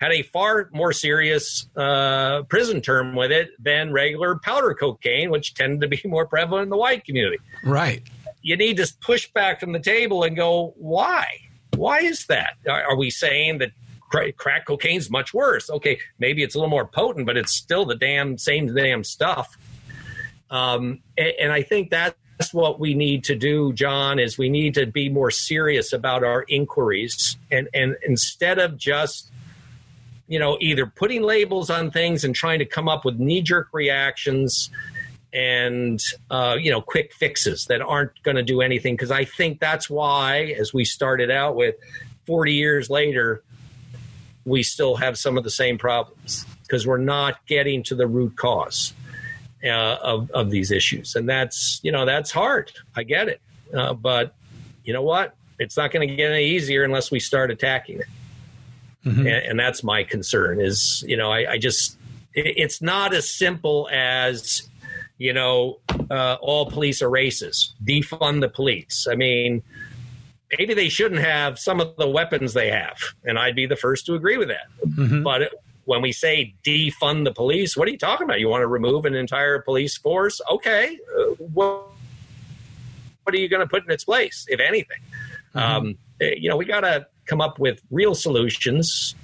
had 0.00 0.12
a 0.12 0.22
far 0.22 0.70
more 0.72 0.92
serious 0.92 1.66
uh, 1.76 2.42
prison 2.44 2.80
term 2.80 3.14
with 3.14 3.32
it 3.32 3.50
than 3.58 3.92
regular 3.92 4.38
powder 4.38 4.74
cocaine, 4.74 5.30
which 5.30 5.54
tended 5.54 5.80
to 5.80 5.88
be 5.88 6.00
more 6.08 6.26
prevalent 6.26 6.64
in 6.64 6.70
the 6.70 6.76
white 6.76 7.04
community. 7.04 7.38
Right. 7.64 8.02
You 8.42 8.56
need 8.56 8.76
to 8.76 8.92
push 9.00 9.28
back 9.32 9.60
from 9.60 9.72
the 9.72 9.80
table 9.80 10.22
and 10.22 10.36
go, 10.36 10.74
why? 10.76 11.26
Why 11.76 12.00
is 12.00 12.26
that? 12.26 12.54
Are, 12.68 12.96
we 12.96 13.10
saying 13.10 13.58
that 13.58 13.72
crack 14.36 14.66
cocaine's 14.66 15.10
much 15.10 15.34
worse? 15.34 15.68
Okay, 15.68 15.98
maybe 16.18 16.42
it's 16.42 16.54
a 16.54 16.58
little 16.58 16.70
more 16.70 16.86
potent, 16.86 17.26
but 17.26 17.36
it's 17.36 17.52
still 17.52 17.84
the 17.84 17.96
damn 17.96 18.38
same 18.38 18.72
damn 18.74 19.04
stuff. 19.04 19.56
Um, 20.50 21.00
and, 21.16 21.32
and 21.40 21.52
I 21.52 21.62
think 21.62 21.90
that 21.90 22.16
what 22.52 22.78
we 22.78 22.94
need 22.94 23.24
to 23.24 23.34
do, 23.34 23.72
John, 23.72 24.18
is 24.18 24.38
we 24.38 24.48
need 24.48 24.74
to 24.74 24.86
be 24.86 25.08
more 25.08 25.30
serious 25.30 25.92
about 25.92 26.22
our 26.22 26.44
inquiries 26.48 27.36
and, 27.50 27.68
and 27.74 27.96
instead 28.06 28.58
of 28.58 28.76
just 28.76 29.30
you 30.28 30.38
know 30.38 30.56
either 30.60 30.86
putting 30.86 31.22
labels 31.22 31.70
on 31.70 31.90
things 31.90 32.22
and 32.24 32.34
trying 32.34 32.58
to 32.60 32.64
come 32.64 32.88
up 32.88 33.04
with 33.04 33.18
knee-jerk 33.18 33.68
reactions 33.72 34.70
and 35.32 36.00
uh, 36.30 36.56
you 36.58 36.70
know 36.70 36.80
quick 36.80 37.12
fixes 37.12 37.66
that 37.66 37.82
aren't 37.82 38.22
going 38.22 38.36
to 38.36 38.42
do 38.42 38.60
anything. 38.60 38.94
Because 38.94 39.10
i 39.10 39.24
think 39.24 39.58
that's 39.60 39.90
why 39.90 40.54
as 40.58 40.72
we 40.72 40.84
started 40.84 41.30
out 41.30 41.56
with 41.56 41.74
40 42.26 42.52
years 42.52 42.90
later 42.90 43.42
we 44.44 44.62
still 44.62 44.96
have 44.96 45.18
some 45.18 45.36
of 45.36 45.44
the 45.44 45.50
same 45.50 45.78
problems 45.78 46.46
because 46.62 46.86
we're 46.86 46.98
not 46.98 47.44
getting 47.46 47.82
to 47.84 47.94
the 47.94 48.06
root 48.06 48.36
cause 48.36 48.92
uh, 49.64 49.96
of, 50.02 50.30
of 50.30 50.50
these 50.50 50.70
issues. 50.70 51.16
And 51.16 51.28
that's 51.28 51.80
you 51.82 51.92
know 51.92 52.04
that's 52.04 52.30
hard. 52.30 52.72
I 52.94 53.02
get 53.02 53.28
it. 53.28 53.40
Uh, 53.74 53.94
but 53.94 54.34
you 54.84 54.92
know 54.92 55.02
what? 55.02 55.34
It's 55.58 55.76
not 55.76 55.90
going 55.90 56.08
to 56.08 56.14
get 56.14 56.30
any 56.30 56.44
easier 56.44 56.84
unless 56.84 57.10
we 57.10 57.20
start 57.20 57.50
attacking 57.50 58.00
it 58.00 58.06
mm-hmm. 59.08 59.26
and, 59.26 59.46
and, 59.46 59.60
that's 59.60 59.82
my 59.82 60.04
concern 60.04 60.60
is 60.60 61.04
you 61.06 61.16
know 61.16 61.30
i, 61.30 61.52
I 61.52 61.58
just 61.58 61.96
it, 62.34 62.54
it's 62.56 62.82
not 62.82 63.14
as 63.14 63.28
simple 63.28 63.88
as 63.92 64.68
you 65.18 65.32
know 65.32 65.78
uh, 66.10 66.36
all 66.40 66.70
police 66.70 67.02
are 67.02 67.10
racist 67.10 67.70
defund 67.84 68.40
the 68.40 68.48
police 68.48 69.06
i 69.10 69.14
mean 69.14 69.62
maybe 70.58 70.74
they 70.74 70.88
shouldn't 70.88 71.20
have 71.20 71.58
some 71.58 71.80
of 71.80 71.96
the 71.96 72.08
weapons 72.08 72.54
they 72.54 72.70
have 72.70 72.98
and 73.24 73.38
i'd 73.38 73.56
be 73.56 73.66
the 73.66 73.76
first 73.76 74.06
to 74.06 74.14
agree 74.14 74.36
with 74.36 74.48
that 74.48 74.66
mm-hmm. 74.86 75.22
but 75.22 75.50
when 75.88 76.02
we 76.02 76.12
say 76.12 76.54
defund 76.62 77.24
the 77.24 77.32
police, 77.32 77.74
what 77.74 77.88
are 77.88 77.90
you 77.90 77.96
talking 77.96 78.26
about? 78.26 78.38
You 78.38 78.48
want 78.48 78.60
to 78.60 78.66
remove 78.66 79.06
an 79.06 79.14
entire 79.14 79.58
police 79.60 79.96
force? 79.96 80.38
Okay, 80.50 80.98
uh, 81.18 81.22
what, 81.38 81.86
what 83.22 83.34
are 83.34 83.38
you 83.38 83.48
going 83.48 83.62
to 83.62 83.66
put 83.66 83.86
in 83.86 83.90
its 83.90 84.04
place, 84.04 84.44
if 84.50 84.60
anything? 84.60 84.98
Mm-hmm. 85.54 85.58
Um, 85.58 85.98
eh, 86.20 86.34
you 86.36 86.50
know, 86.50 86.58
we 86.58 86.66
got 86.66 86.80
to 86.80 87.06
come 87.28 87.40
up 87.40 87.58
with 87.58 87.80
real 87.90 88.14
solutions 88.14 89.14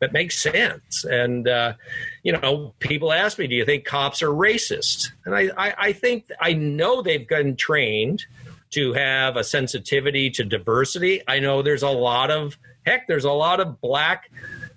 that 0.00 0.12
make 0.12 0.32
sense. 0.32 1.04
And 1.04 1.46
uh, 1.46 1.74
you 2.22 2.32
know, 2.32 2.74
people 2.80 3.12
ask 3.12 3.38
me, 3.38 3.46
"Do 3.46 3.54
you 3.54 3.64
think 3.64 3.84
cops 3.84 4.22
are 4.22 4.28
racist?" 4.28 5.10
And 5.24 5.34
I, 5.34 5.50
I, 5.56 5.74
I 5.78 5.92
think 5.92 6.26
I 6.40 6.54
know 6.54 7.02
they've 7.02 7.28
been 7.28 7.56
trained 7.56 8.24
to 8.70 8.92
have 8.92 9.36
a 9.36 9.44
sensitivity 9.44 10.30
to 10.30 10.44
diversity. 10.44 11.22
I 11.28 11.38
know 11.40 11.62
there's 11.62 11.82
a 11.82 11.90
lot 11.90 12.30
of 12.30 12.56
heck, 12.86 13.06
there's 13.08 13.24
a 13.24 13.32
lot 13.32 13.60
of 13.60 13.80
black 13.80 14.30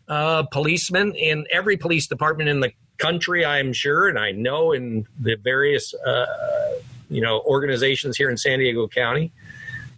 uh, 0.08 0.44
policemen 0.44 1.16
in 1.16 1.46
every 1.52 1.78
police 1.78 2.08
department 2.08 2.50
in 2.50 2.60
the 2.60 2.72
country, 2.98 3.46
I'm 3.46 3.74
sure, 3.74 4.10
and 4.10 4.20
I 4.20 4.32
know 4.32 4.72
in 4.72 5.08
the 5.20 5.36
various 5.36 5.94
uh, 5.94 6.80
you 7.10 7.22
know 7.22 7.42
organizations 7.42 8.18
here 8.18 8.30
in 8.30 8.38
San 8.38 8.60
Diego 8.60 8.88
County. 8.88 9.32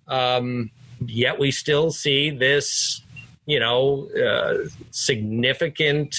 Um, 0.07 0.69
yet 1.05 1.39
we 1.39 1.51
still 1.51 1.91
see 1.91 2.29
this, 2.29 3.01
you 3.45 3.59
know, 3.59 4.09
uh, 4.11 4.69
significant 4.91 6.15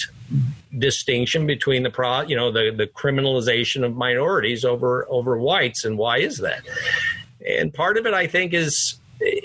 distinction 0.77 1.47
between 1.47 1.83
the 1.83 1.89
pro, 1.89 2.21
you 2.21 2.35
know, 2.35 2.51
the 2.51 2.71
the 2.75 2.87
criminalization 2.87 3.83
of 3.83 3.95
minorities 3.95 4.65
over 4.65 5.05
over 5.09 5.37
whites, 5.37 5.85
and 5.85 5.97
why 5.97 6.17
is 6.17 6.37
that? 6.37 6.61
And 7.47 7.73
part 7.73 7.97
of 7.97 8.05
it, 8.05 8.13
I 8.13 8.27
think, 8.27 8.53
is 8.53 8.99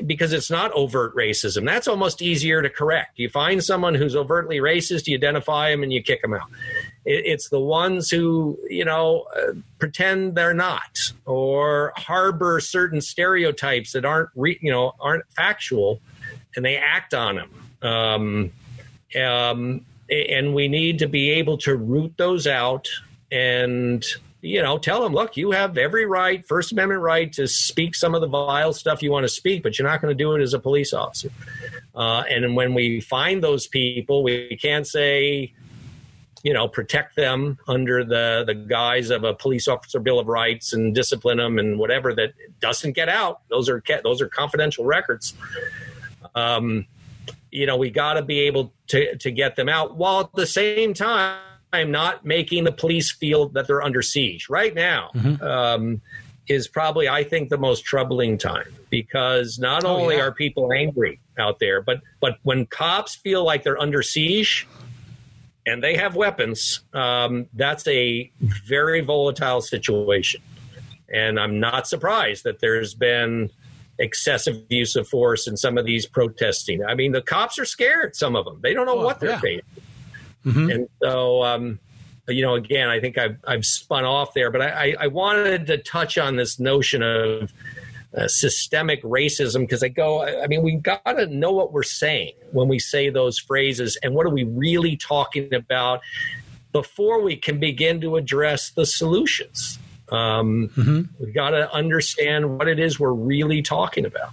because 0.04 0.32
it's 0.32 0.50
not 0.50 0.72
overt 0.72 1.14
racism. 1.14 1.64
That's 1.64 1.88
almost 1.88 2.20
easier 2.20 2.62
to 2.62 2.68
correct. 2.68 3.18
You 3.18 3.28
find 3.28 3.62
someone 3.62 3.94
who's 3.94 4.14
overtly 4.14 4.58
racist, 4.58 5.06
you 5.06 5.16
identify 5.16 5.70
them, 5.70 5.82
and 5.82 5.92
you 5.92 6.02
kick 6.02 6.22
them 6.22 6.34
out. 6.34 6.50
It's 7.04 7.48
the 7.48 7.60
ones 7.60 8.10
who, 8.10 8.58
you 8.68 8.84
know, 8.84 9.26
uh, 9.36 9.52
pretend 9.78 10.34
they're 10.34 10.54
not 10.54 10.98
or 11.26 11.92
harbor 11.96 12.60
certain 12.60 13.00
stereotypes 13.00 13.92
that 13.92 14.04
aren't, 14.04 14.30
re, 14.36 14.58
you 14.62 14.70
know, 14.70 14.92
aren't 15.00 15.24
factual, 15.34 16.00
and 16.54 16.64
they 16.64 16.76
act 16.76 17.12
on 17.14 17.36
them. 17.36 17.50
Um, 17.82 18.52
um, 19.20 19.84
and 20.10 20.54
we 20.54 20.68
need 20.68 20.98
to 21.00 21.08
be 21.08 21.30
able 21.30 21.58
to 21.58 21.76
root 21.76 22.14
those 22.16 22.46
out 22.46 22.88
and 23.30 24.04
you 24.42 24.60
know, 24.60 24.76
tell 24.76 25.00
them, 25.00 25.12
look, 25.12 25.36
you 25.36 25.52
have 25.52 25.78
every 25.78 26.04
right, 26.04 26.46
First 26.46 26.72
Amendment 26.72 27.00
right 27.00 27.32
to 27.34 27.46
speak 27.46 27.94
some 27.94 28.12
of 28.12 28.20
the 28.20 28.26
vile 28.26 28.72
stuff 28.72 29.00
you 29.00 29.12
want 29.12 29.22
to 29.22 29.28
speak, 29.28 29.62
but 29.62 29.78
you're 29.78 29.88
not 29.88 30.02
going 30.02 30.16
to 30.16 30.20
do 30.20 30.34
it 30.34 30.42
as 30.42 30.52
a 30.52 30.58
police 30.58 30.92
officer. 30.92 31.30
Uh, 31.94 32.24
and 32.28 32.56
when 32.56 32.74
we 32.74 33.00
find 33.00 33.42
those 33.42 33.68
people, 33.68 34.24
we 34.24 34.58
can't 34.60 34.86
say, 34.86 35.52
you 36.42 36.52
know, 36.52 36.66
protect 36.66 37.16
them 37.16 37.58
under 37.68 38.04
the, 38.04 38.44
the 38.46 38.54
guise 38.54 39.10
of 39.10 39.24
a 39.24 39.32
police 39.32 39.68
officer 39.68 40.00
bill 40.00 40.18
of 40.18 40.26
rights 40.26 40.72
and 40.72 40.94
discipline 40.94 41.38
them 41.38 41.58
and 41.58 41.78
whatever 41.78 42.14
that 42.14 42.32
doesn't 42.60 42.92
get 42.92 43.08
out. 43.08 43.42
Those 43.48 43.68
are 43.68 43.82
those 44.02 44.20
are 44.20 44.28
confidential 44.28 44.84
records. 44.84 45.34
Um, 46.34 46.86
you 47.50 47.66
know, 47.66 47.76
we 47.76 47.90
got 47.90 48.14
to 48.14 48.22
be 48.22 48.40
able 48.40 48.72
to 48.88 49.16
to 49.18 49.30
get 49.30 49.56
them 49.56 49.68
out 49.68 49.96
while 49.96 50.20
at 50.20 50.32
the 50.34 50.46
same 50.46 50.94
time 50.94 51.38
time 51.72 51.90
not 51.90 52.24
making 52.24 52.64
the 52.64 52.72
police 52.72 53.10
feel 53.10 53.48
that 53.50 53.66
they're 53.66 53.82
under 53.82 54.02
siege. 54.02 54.48
Right 54.48 54.74
now 54.74 55.10
mm-hmm. 55.14 55.42
um, 55.42 56.00
is 56.48 56.68
probably, 56.68 57.08
I 57.08 57.24
think, 57.24 57.48
the 57.48 57.58
most 57.58 57.84
troubling 57.84 58.38
time 58.38 58.74
because 58.90 59.58
not 59.58 59.84
oh, 59.84 59.96
only 59.96 60.16
yeah. 60.16 60.22
are 60.22 60.32
people 60.32 60.72
angry 60.72 61.20
out 61.38 61.58
there, 61.58 61.80
but 61.80 62.00
but 62.20 62.38
when 62.42 62.66
cops 62.66 63.14
feel 63.14 63.44
like 63.44 63.62
they're 63.62 63.80
under 63.80 64.02
siege 64.02 64.66
and 65.66 65.82
they 65.82 65.96
have 65.96 66.16
weapons, 66.16 66.80
um, 66.92 67.46
that's 67.54 67.86
a 67.86 68.30
very 68.66 69.00
volatile 69.00 69.60
situation. 69.60 70.40
And 71.12 71.38
I'm 71.38 71.60
not 71.60 71.86
surprised 71.86 72.44
that 72.44 72.60
there's 72.60 72.94
been 72.94 73.50
excessive 73.98 74.56
use 74.68 74.96
of 74.96 75.06
force 75.06 75.46
in 75.46 75.56
some 75.56 75.78
of 75.78 75.84
these 75.84 76.06
protesting. 76.06 76.84
I 76.84 76.94
mean, 76.94 77.12
the 77.12 77.22
cops 77.22 77.58
are 77.58 77.64
scared. 77.64 78.16
Some 78.16 78.34
of 78.34 78.44
them 78.44 78.58
they 78.62 78.74
don't 78.74 78.86
know 78.86 78.98
oh, 78.98 79.04
what 79.04 79.20
they're 79.20 79.30
yeah. 79.30 79.40
facing. 79.40 79.66
Mm-hmm. 80.44 80.70
And 80.70 80.88
so, 81.00 81.44
um, 81.44 81.78
you 82.28 82.42
know, 82.42 82.54
again, 82.54 82.88
I 82.88 83.00
think 83.00 83.18
I've, 83.18 83.36
I've 83.46 83.64
spun 83.64 84.04
off 84.04 84.34
there, 84.34 84.50
but 84.50 84.62
I, 84.62 84.94
I 84.98 85.06
wanted 85.08 85.66
to 85.68 85.78
touch 85.78 86.18
on 86.18 86.36
this 86.36 86.58
notion 86.58 87.02
of 87.02 87.52
uh, 88.16 88.28
systemic 88.28 89.02
racism 89.02 89.60
because 89.60 89.82
I 89.82 89.88
go, 89.88 90.22
I 90.24 90.46
mean, 90.46 90.62
we 90.62 90.76
got 90.76 91.04
to 91.04 91.26
know 91.26 91.52
what 91.52 91.72
we're 91.72 91.82
saying 91.82 92.32
when 92.52 92.68
we 92.68 92.78
say 92.78 93.08
those 93.10 93.38
phrases 93.38 93.96
and 94.02 94.14
what 94.14 94.26
are 94.26 94.30
we 94.30 94.44
really 94.44 94.96
talking 94.96 95.52
about 95.54 96.00
before 96.72 97.22
we 97.22 97.36
can 97.36 97.60
begin 97.60 98.00
to 98.00 98.16
address 98.16 98.70
the 98.70 98.86
solutions. 98.86 99.78
Um, 100.10 100.70
mm-hmm. 100.76 101.02
We've 101.18 101.34
got 101.34 101.50
to 101.50 101.72
understand 101.72 102.58
what 102.58 102.68
it 102.68 102.78
is 102.78 103.00
we're 103.00 103.12
really 103.12 103.62
talking 103.62 104.04
about. 104.04 104.30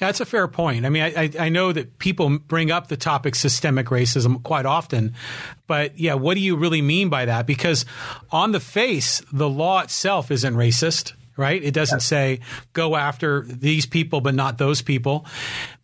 Yeah, 0.00 0.08
that's 0.08 0.20
a 0.20 0.26
fair 0.26 0.46
point. 0.46 0.86
I 0.86 0.90
mean, 0.90 1.02
I, 1.02 1.30
I 1.38 1.48
know 1.48 1.72
that 1.72 1.98
people 1.98 2.38
bring 2.38 2.70
up 2.70 2.88
the 2.88 2.96
topic 2.96 3.34
systemic 3.34 3.86
racism 3.86 4.42
quite 4.42 4.66
often, 4.66 5.14
but 5.66 5.98
yeah, 5.98 6.14
what 6.14 6.34
do 6.34 6.40
you 6.40 6.56
really 6.56 6.82
mean 6.82 7.08
by 7.08 7.24
that? 7.24 7.46
Because 7.46 7.84
on 8.30 8.52
the 8.52 8.60
face, 8.60 9.22
the 9.32 9.48
law 9.48 9.80
itself 9.80 10.30
isn't 10.30 10.54
racist 10.54 11.14
right? 11.38 11.62
It 11.62 11.72
doesn't 11.72 11.98
yes. 11.98 12.06
say 12.06 12.40
go 12.72 12.96
after 12.96 13.42
these 13.42 13.86
people, 13.86 14.20
but 14.20 14.34
not 14.34 14.58
those 14.58 14.82
people. 14.82 15.24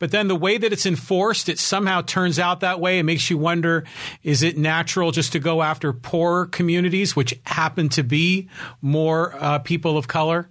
But 0.00 0.10
then 0.10 0.28
the 0.28 0.36
way 0.36 0.58
that 0.58 0.72
it's 0.72 0.84
enforced, 0.84 1.48
it 1.48 1.58
somehow 1.58 2.02
turns 2.02 2.38
out 2.38 2.60
that 2.60 2.80
way. 2.80 2.98
It 2.98 3.04
makes 3.04 3.30
you 3.30 3.38
wonder 3.38 3.84
is 4.22 4.42
it 4.42 4.58
natural 4.58 5.12
just 5.12 5.32
to 5.32 5.38
go 5.38 5.62
after 5.62 5.92
poorer 5.92 6.46
communities, 6.46 7.14
which 7.14 7.38
happen 7.46 7.88
to 7.90 8.02
be 8.02 8.48
more 8.82 9.34
uh, 9.38 9.60
people 9.60 9.96
of 9.96 10.08
color? 10.08 10.48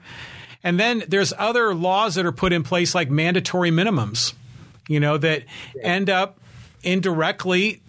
And 0.64 0.80
then 0.80 1.04
there's 1.10 1.34
other 1.38 1.76
laws 1.76 2.16
that 2.16 2.26
are 2.26 2.32
put 2.32 2.54
in 2.54 2.64
place 2.64 2.96
like 2.96 3.12
mandatory 3.12 3.70
minimums, 3.70 4.34
you 4.88 5.02
know, 5.02 5.18
that 5.18 5.44
end 5.82 6.10
up 6.10 6.40
indirectly 6.82 7.82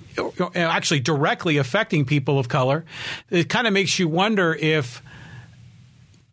actually 0.55 1.01
directly 1.01 1.57
affecting 1.57 2.05
people 2.05 2.39
of 2.39 2.49
color. 2.49 2.85
It 3.31 3.49
kind 3.49 3.67
of 3.67 3.73
makes 3.73 3.99
you 3.99 4.09
wonder 4.09 4.55
if 4.55 5.03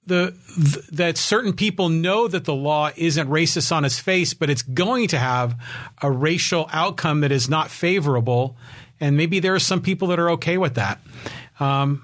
the 0.07 0.33
th- 0.55 0.87
that 0.87 1.17
certain 1.17 1.53
people 1.53 1.89
know 1.89 2.27
that 2.27 2.45
the 2.45 2.53
law 2.53 2.89
isn't 2.95 3.29
racist 3.29 3.71
on 3.71 3.85
its 3.85 3.99
face, 3.99 4.33
but 4.33 4.49
it's 4.49 4.61
going 4.61 5.07
to 5.09 5.19
have 5.19 5.55
a 6.01 6.11
racial 6.11 6.69
outcome 6.73 7.21
that 7.21 7.31
is 7.31 7.49
not 7.49 7.69
favorable, 7.69 8.55
and 8.99 9.15
maybe 9.15 9.39
there 9.39 9.53
are 9.53 9.59
some 9.59 9.81
people 9.81 10.07
that 10.09 10.19
are 10.19 10.31
okay 10.31 10.57
with 10.57 10.75
that. 10.75 10.99
Um, 11.59 12.03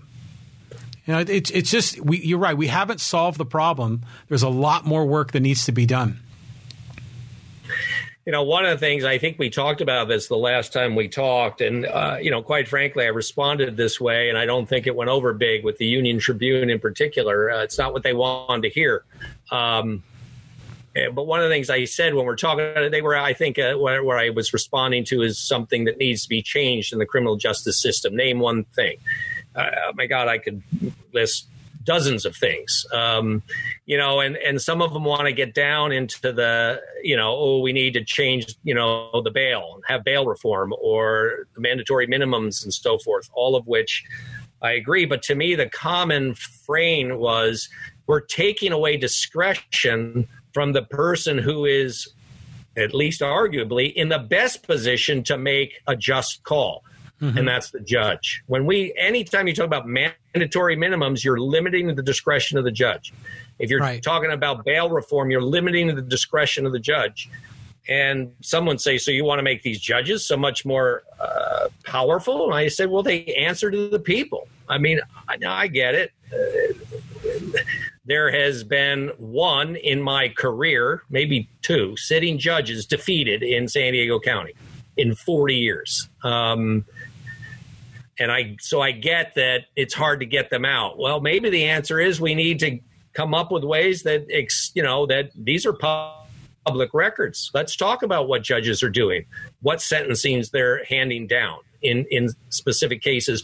you 1.05 1.13
know, 1.13 1.19
it's 1.19 1.49
it's 1.51 1.71
just 1.71 1.99
we, 2.01 2.19
you're 2.19 2.37
right. 2.37 2.55
We 2.55 2.67
haven't 2.67 3.01
solved 3.01 3.37
the 3.37 3.45
problem. 3.45 4.03
There's 4.27 4.43
a 4.43 4.49
lot 4.49 4.85
more 4.85 5.05
work 5.05 5.31
that 5.31 5.39
needs 5.39 5.65
to 5.65 5.71
be 5.71 5.85
done. 5.85 6.19
You 8.27 8.33
know, 8.33 8.43
one 8.43 8.65
of 8.65 8.71
the 8.71 8.77
things 8.77 9.05
I 9.05 9.17
think 9.17 9.39
we 9.39 9.49
talked 9.49 9.79
about 9.79 10.09
this 10.09 10.27
the 10.27 10.35
last 10.35 10.73
time 10.73 10.95
we 10.95 11.07
talked, 11.07 11.61
and 11.61 11.85
uh, 11.85 12.17
you 12.21 12.29
know, 12.29 12.41
quite 12.41 12.67
frankly, 12.67 13.05
I 13.05 13.07
responded 13.07 13.77
this 13.77 14.01
way, 14.01 14.27
and 14.27 14.37
I 14.37 14.45
don't 14.45 14.67
think 14.67 14.85
it 14.85 14.93
went 14.93 15.09
over 15.09 15.31
big 15.31 15.63
with 15.63 15.77
the 15.77 15.85
Union 15.85 16.19
Tribune 16.19 16.69
in 16.69 16.77
particular. 16.77 17.49
Uh, 17.49 17.63
it's 17.63 17.77
not 17.77 17.93
what 17.93 18.03
they 18.03 18.13
wanted 18.13 18.63
to 18.63 18.69
hear. 18.69 19.05
Um, 19.49 20.03
eh, 20.93 21.07
but 21.07 21.25
one 21.25 21.39
of 21.39 21.47
the 21.47 21.55
things 21.55 21.69
I 21.69 21.85
said 21.85 22.15
when 22.15 22.25
we're 22.25 22.35
talking, 22.35 22.69
about 22.69 22.83
it, 22.83 22.91
they 22.91 23.01
were, 23.01 23.15
I 23.15 23.31
think, 23.31 23.57
uh, 23.57 23.75
where, 23.75 24.03
where, 24.03 24.17
I 24.17 24.29
was 24.31 24.51
responding 24.51 25.05
to 25.05 25.21
is 25.21 25.39
something 25.39 25.85
that 25.85 25.97
needs 25.97 26.23
to 26.23 26.29
be 26.29 26.41
changed 26.41 26.91
in 26.91 26.99
the 26.99 27.05
criminal 27.05 27.37
justice 27.37 27.81
system. 27.81 28.13
Name 28.13 28.39
one 28.39 28.65
thing 28.75 28.97
uh, 29.57 29.91
my 29.95 30.05
God, 30.05 30.27
I 30.27 30.37
could 30.37 30.61
list 31.13 31.47
dozens 31.87 32.25
of 32.25 32.35
things. 32.35 32.85
Um, 32.93 33.41
you 33.85 33.97
know, 33.97 34.19
and 34.19 34.35
and 34.37 34.61
some 34.61 34.81
of 34.81 34.93
them 34.93 35.05
want 35.05 35.25
to 35.25 35.31
get 35.31 35.55
down 35.55 35.91
into 35.91 36.31
the 36.31 36.81
you 37.01 37.15
know, 37.15 37.35
oh, 37.35 37.59
we 37.61 37.73
need 37.73 37.93
to 37.93 38.03
change 38.03 38.55
you 38.63 38.75
know 38.75 39.21
the 39.23 39.31
bail, 39.31 39.71
and 39.73 39.83
have 39.87 40.03
bail 40.03 40.27
reform 40.27 40.73
or 40.79 41.47
mandatory 41.57 42.05
minimums 42.05 42.63
and 42.63 42.71
so 42.71 42.99
forth. 42.99 43.27
All 43.33 43.55
of 43.55 43.65
which 43.65 44.03
I 44.61 44.73
agree. 44.73 45.05
But 45.05 45.23
to 45.23 45.35
me, 45.35 45.55
the 45.55 45.69
common 45.69 46.35
frame 46.35 47.17
was 47.17 47.69
we're 48.05 48.21
taking 48.21 48.71
away 48.71 48.97
discretion 48.97 50.27
from 50.53 50.73
the 50.73 50.83
person 50.83 51.37
who 51.37 51.65
is 51.65 52.07
at 52.75 52.93
least 52.93 53.21
arguably 53.21 53.91
in 53.93 54.09
the 54.09 54.19
best 54.19 54.63
position 54.67 55.23
to 55.23 55.37
make 55.37 55.81
a 55.87 55.95
just 55.95 56.43
call 56.43 56.83
mm-hmm. 57.21 57.37
and 57.37 57.47
that's 57.47 57.71
the 57.71 57.79
judge. 57.79 58.43
When 58.47 58.65
we, 58.65 58.93
anytime 58.97 59.47
you 59.47 59.53
talk 59.53 59.65
about 59.65 59.87
mandatory 59.87 60.75
minimums, 60.75 61.23
you're 61.23 61.39
limiting 61.39 61.93
the 61.95 62.03
discretion 62.03 62.57
of 62.57 62.63
the 62.63 62.71
judge. 62.71 63.13
If 63.59 63.69
you're 63.69 63.79
right. 63.79 64.01
talking 64.01 64.31
about 64.31 64.65
bail 64.65 64.89
reform, 64.89 65.31
you're 65.31 65.41
limiting 65.41 65.87
the 65.93 66.01
discretion 66.01 66.65
of 66.65 66.71
the 66.71 66.79
judge. 66.79 67.29
And 67.89 68.33
someone 68.41 68.77
say, 68.77 68.97
so 68.97 69.11
you 69.11 69.23
want 69.23 69.39
to 69.39 69.43
make 69.43 69.63
these 69.63 69.79
judges 69.79 70.25
so 70.25 70.35
much 70.35 70.65
more 70.65 71.03
uh, 71.19 71.69
powerful? 71.85 72.45
And 72.45 72.53
I 72.53 72.67
said, 72.67 72.89
well, 72.89 73.03
they 73.03 73.25
answer 73.25 73.71
to 73.71 73.89
the 73.89 73.99
people. 73.99 74.47
I 74.67 74.77
mean, 74.77 74.99
I, 75.27 75.37
I 75.47 75.67
get 75.67 75.95
it. 75.95 76.11
Uh, 76.31 77.59
there 78.05 78.31
has 78.31 78.63
been 78.63 79.11
one 79.17 79.75
in 79.75 80.01
my 80.01 80.29
career, 80.29 81.03
maybe 81.09 81.49
two, 81.61 81.95
sitting 81.97 82.37
judges 82.37 82.85
defeated 82.85 83.43
in 83.43 83.67
San 83.67 83.93
Diego 83.93 84.19
County 84.19 84.53
in 84.95 85.13
40 85.13 85.55
years. 85.55 86.09
Um, 86.23 86.85
and 88.19 88.31
I 88.31 88.55
so 88.59 88.81
I 88.81 88.91
get 88.91 89.35
that 89.35 89.65
it's 89.75 89.93
hard 89.93 90.19
to 90.19 90.25
get 90.25 90.49
them 90.49 90.65
out. 90.65 90.97
Well, 90.97 91.21
maybe 91.21 91.49
the 91.49 91.65
answer 91.65 91.99
is 91.99 92.19
we 92.19 92.35
need 92.35 92.59
to 92.59 92.79
come 93.13 93.33
up 93.33 93.51
with 93.51 93.63
ways 93.63 94.03
that 94.03 94.27
you 94.73 94.83
know 94.83 95.05
that 95.07 95.31
these 95.35 95.65
are 95.65 95.73
public 95.73 96.93
records. 96.93 97.51
Let's 97.53 97.75
talk 97.75 98.03
about 98.03 98.27
what 98.27 98.43
judges 98.43 98.83
are 98.83 98.89
doing, 98.89 99.25
what 99.61 99.79
sentencings 99.79 100.51
they're 100.51 100.83
handing 100.85 101.27
down 101.27 101.59
in 101.81 102.05
in 102.11 102.29
specific 102.49 103.01
cases. 103.01 103.43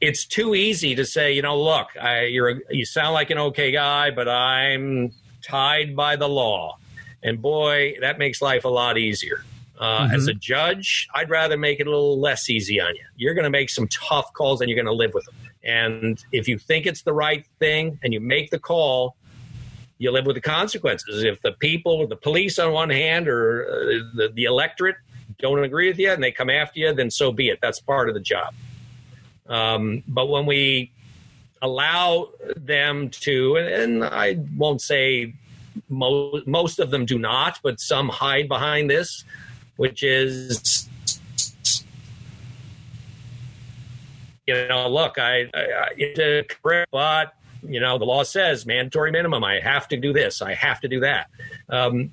It's 0.00 0.26
too 0.26 0.54
easy 0.54 0.94
to 0.94 1.06
say, 1.06 1.32
you 1.32 1.40
know, 1.40 1.58
look, 1.58 1.88
I, 1.98 2.24
you're 2.24 2.50
a, 2.50 2.56
you 2.70 2.84
sound 2.84 3.14
like 3.14 3.30
an 3.30 3.38
okay 3.38 3.70
guy, 3.70 4.10
but 4.10 4.28
I'm 4.28 5.12
tied 5.42 5.96
by 5.96 6.16
the 6.16 6.28
law, 6.28 6.76
and 7.22 7.40
boy, 7.40 7.96
that 8.00 8.18
makes 8.18 8.42
life 8.42 8.64
a 8.64 8.68
lot 8.68 8.98
easier. 8.98 9.42
Uh, 9.78 10.04
mm-hmm. 10.04 10.14
As 10.14 10.26
a 10.26 10.34
judge, 10.34 11.08
I'd 11.14 11.28
rather 11.28 11.56
make 11.56 11.80
it 11.80 11.86
a 11.86 11.90
little 11.90 12.18
less 12.18 12.48
easy 12.48 12.80
on 12.80 12.94
you. 12.94 13.04
You're 13.16 13.34
going 13.34 13.44
to 13.44 13.50
make 13.50 13.68
some 13.68 13.88
tough 13.88 14.32
calls 14.32 14.60
and 14.60 14.70
you're 14.70 14.76
going 14.76 14.86
to 14.86 14.92
live 14.92 15.12
with 15.12 15.26
them. 15.26 15.34
And 15.64 16.24
if 16.32 16.48
you 16.48 16.58
think 16.58 16.86
it's 16.86 17.02
the 17.02 17.12
right 17.12 17.44
thing 17.58 17.98
and 18.02 18.12
you 18.12 18.20
make 18.20 18.50
the 18.50 18.58
call, 18.58 19.16
you 19.98 20.10
live 20.10 20.24
with 20.24 20.36
the 20.36 20.42
consequences. 20.42 21.24
If 21.24 21.42
the 21.42 21.52
people, 21.52 22.06
the 22.06 22.16
police 22.16 22.58
on 22.58 22.72
one 22.72 22.90
hand, 22.90 23.28
or 23.28 23.66
uh, 23.66 24.16
the, 24.16 24.32
the 24.32 24.44
electorate 24.44 24.96
don't 25.38 25.62
agree 25.62 25.88
with 25.88 25.98
you 25.98 26.10
and 26.10 26.22
they 26.22 26.32
come 26.32 26.48
after 26.48 26.80
you, 26.80 26.94
then 26.94 27.10
so 27.10 27.32
be 27.32 27.48
it. 27.48 27.58
That's 27.60 27.80
part 27.80 28.08
of 28.08 28.14
the 28.14 28.20
job. 28.20 28.54
Um, 29.46 30.02
but 30.08 30.28
when 30.28 30.46
we 30.46 30.92
allow 31.60 32.30
them 32.56 33.10
to, 33.10 33.56
and, 33.56 33.68
and 33.68 34.04
I 34.04 34.38
won't 34.56 34.80
say 34.80 35.34
most, 35.88 36.46
most 36.46 36.78
of 36.78 36.90
them 36.90 37.04
do 37.04 37.18
not, 37.18 37.58
but 37.62 37.80
some 37.80 38.08
hide 38.08 38.48
behind 38.48 38.88
this 38.88 39.24
which 39.76 40.02
is 40.02 40.88
you 44.46 44.68
know, 44.68 44.88
look, 44.88 45.18
I, 45.18 45.50
I, 45.54 45.94
I 45.98 46.44
correct, 46.48 46.90
but 46.92 47.34
you 47.62 47.80
know, 47.80 47.98
the 47.98 48.04
law 48.04 48.22
says 48.22 48.64
mandatory 48.64 49.10
minimum. 49.10 49.42
I 49.42 49.58
have 49.60 49.88
to 49.88 49.96
do 49.96 50.12
this. 50.12 50.40
I 50.40 50.54
have 50.54 50.80
to 50.82 50.88
do 50.88 51.00
that. 51.00 51.28
Um, 51.68 52.12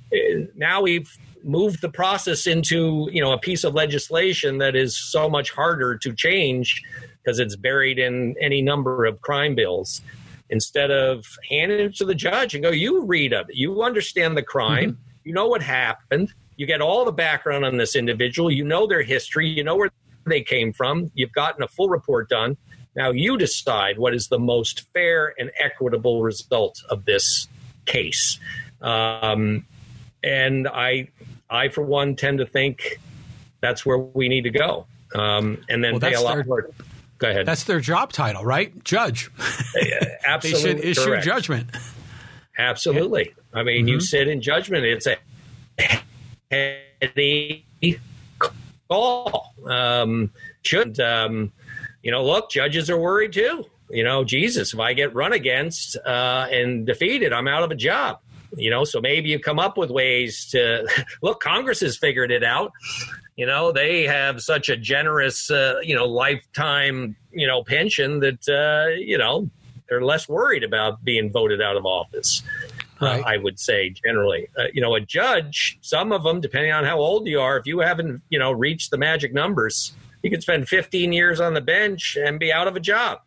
now 0.55 0.82
we've 0.82 1.16
moved 1.43 1.82
the 1.82 1.89
process 1.89 2.47
into 2.47 3.09
you 3.11 3.22
know 3.22 3.34
a 3.34 3.38
piece 3.38 3.64
of 3.64 3.76
legislation 3.76 4.59
that 4.59 4.76
is 4.76 4.97
so 4.97 5.30
much 5.30 5.51
harder 5.51 5.97
to 5.97 6.14
change 6.14 6.82
because 7.22 7.38
it's 7.39 7.55
buried 7.55 7.99
in 7.99 8.36
any 8.39 8.61
number 8.61 9.05
of 9.05 9.22
crime 9.22 9.53
bills. 9.53 10.01
Instead 10.49 10.91
of 10.91 11.26
handing 11.49 11.80
it 11.80 11.95
to 11.95 12.05
the 12.05 12.14
judge 12.14 12.53
and 12.53 12.64
go, 12.64 12.70
you 12.70 13.05
read 13.05 13.34
it, 13.34 13.47
you 13.49 13.82
understand 13.82 14.38
the 14.38 14.43
crime, 14.43 14.91
mm-hmm. 14.91 15.01
you 15.24 15.34
know 15.34 15.47
what 15.47 15.61
happened 15.61 16.34
you 16.64 16.68
get 16.68 16.80
all 16.80 17.03
the 17.03 17.11
background 17.11 17.66
on 17.66 17.76
this 17.76 17.93
individual. 17.93 18.49
You 18.49 18.64
know 18.64 18.88
their 18.88 19.03
history. 19.03 19.49
You 19.49 19.66
know 19.66 19.76
where 19.76 19.91
they 20.26 20.41
came 20.41 20.72
from. 20.72 21.11
You've 21.14 21.34
gotten 21.34 21.61
a 21.61 21.68
full 21.68 21.89
report 21.89 22.30
done. 22.30 22.55
Now 22.95 23.11
you 23.11 23.38
decide 23.38 23.99
what 23.99 24.14
is 24.14 24.30
the 24.30 24.39
most 24.39 24.88
fair 24.93 25.34
and 25.38 25.51
equitable 25.59 26.24
result 26.24 26.82
of 26.89 27.03
this 27.03 27.49
case. 27.84 28.39
Um, 28.82 29.66
and 30.24 30.70
I, 30.70 31.09
I 31.49 31.68
for 31.68 31.82
one, 31.82 32.16
tend 32.16 32.38
to 32.38 32.45
think 32.45 32.97
that's 33.59 33.86
where 33.86 33.97
we 33.97 34.30
need 34.30 34.43
to 34.43 34.49
go. 34.49 34.86
Um, 35.14 35.66
and 35.68 35.84
then 35.84 35.93
well, 35.95 35.99
pay 35.99 36.14
a 36.14 36.22
lot 36.22 36.36
their, 36.36 36.45
more. 36.45 36.70
Go 37.18 37.30
ahead. 37.30 37.45
That's 37.45 37.66
their 37.66 37.82
job 37.82 38.14
title, 38.14 38.45
right? 38.45 38.82
Judge. 38.86 39.30
Absolutely, 40.26 40.61
they 40.61 40.78
should 40.78 40.80
issue 40.86 41.05
correct. 41.07 41.26
judgment. 41.26 41.70
Absolutely. 42.57 43.34
I 43.53 43.64
mean, 43.64 43.80
mm-hmm. 43.80 43.88
you 43.89 43.99
sit 43.99 44.30
in 44.30 44.41
judgment. 44.41 44.86
It's 44.86 45.07
a 45.07 45.18
heady 46.54 47.66
call. 48.89 49.54
Um, 49.66 50.32
should 50.62 50.99
um, 50.99 51.51
you 52.01 52.12
know? 52.12 52.24
Look, 52.24 52.49
judges 52.51 52.89
are 52.89 52.97
worried 52.97 53.34
too. 53.34 53.66
You 53.89 54.04
know, 54.04 54.24
Jesus, 54.24 54.74
if 54.74 54.80
I 54.80 54.93
get 54.93 55.14
run 55.14 55.34
against 55.34 55.97
uh, 55.97 56.47
and 56.51 56.86
defeated, 56.86 57.34
I'm 57.34 57.47
out 57.47 57.64
of 57.64 57.72
a 57.72 57.76
job. 57.76 58.20
You 58.56 58.70
know, 58.70 58.84
so 58.84 59.01
maybe 59.01 59.30
you 59.30 59.39
come 59.39 59.58
up 59.58 59.78
with 59.78 59.89
ways 59.89 60.45
to 60.51 60.88
look. 61.22 61.41
Congress 61.41 61.80
has 61.82 61.97
figured 61.97 62.32
it 62.32 62.43
out. 62.43 62.72
You 63.36 63.47
know, 63.47 63.72
they 63.72 64.04
have 64.04 64.41
such 64.41 64.70
a 64.70 64.78
generous, 64.78 65.49
uh, 65.49 65.80
you 65.82 65.95
know, 65.95 66.06
lifetime, 66.06 67.16
you 67.32 67.47
know, 67.47 67.64
pension 67.64 68.20
that 68.20 68.47
uh, 68.47 68.93
you 68.99 69.18
know 69.18 69.49
they're 69.89 70.04
less 70.04 70.30
worried 70.30 70.64
about 70.64 71.04
being 71.04 71.32
voted 71.32 71.62
out 71.62 71.76
of 71.76 71.86
office 71.86 72.43
right. 73.04 73.24
uh, 73.24 73.28
I 73.28 73.38
would 73.38 73.60
say 73.60 73.89
generally. 73.89 74.47
Uh, 74.58 74.66
you 74.74 74.82
know, 74.82 74.95
a 74.95 74.99
judge, 74.99 75.78
some 75.82 76.12
of 76.12 76.24
them, 76.24 76.41
depending 76.41 76.72
on 76.72 76.86
how 76.86 76.97
old 76.97 77.28
you 77.28 77.39
are, 77.39 77.58
if 77.58 77.66
you 77.66 77.80
haven't, 77.80 78.22
you 78.30 78.39
know, 78.39 78.51
reached 78.51 78.91
the 78.91 78.97
magic 78.97 79.34
numbers, 79.34 79.93
you 80.22 80.30
could 80.30 80.41
spend 80.41 80.68
15 80.68 81.14
years 81.14 81.39
on 81.39 81.54
the 81.54 81.62
bench 81.62 82.18
and 82.20 82.39
be 82.39 82.51
out 82.51 82.68
of 82.68 82.76
a 82.76 82.80
job. 82.80 83.20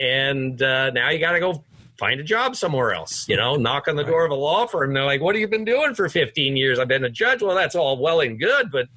And 0.00 0.60
uh, 0.60 0.90
now 0.90 1.10
you 1.10 1.18
got 1.18 1.32
to 1.32 1.40
go 1.40 1.62
find 1.98 2.18
a 2.18 2.24
job 2.24 2.56
somewhere 2.56 2.92
else, 2.92 3.28
you 3.28 3.36
know, 3.36 3.54
knock 3.56 3.86
on 3.86 3.96
the 3.96 4.02
door 4.02 4.24
of 4.24 4.30
a 4.30 4.34
law 4.34 4.66
firm. 4.66 4.90
And 4.90 4.96
they're 4.96 5.04
like, 5.04 5.20
what 5.20 5.34
have 5.34 5.40
you 5.40 5.48
been 5.48 5.64
doing 5.64 5.94
for 5.94 6.08
15 6.08 6.56
years? 6.56 6.78
I've 6.78 6.88
been 6.88 7.04
a 7.04 7.10
judge. 7.10 7.42
Well, 7.42 7.54
that's 7.54 7.76
all 7.76 7.96
well 7.98 8.20
and 8.20 8.40
good, 8.40 8.72
but 8.72 8.88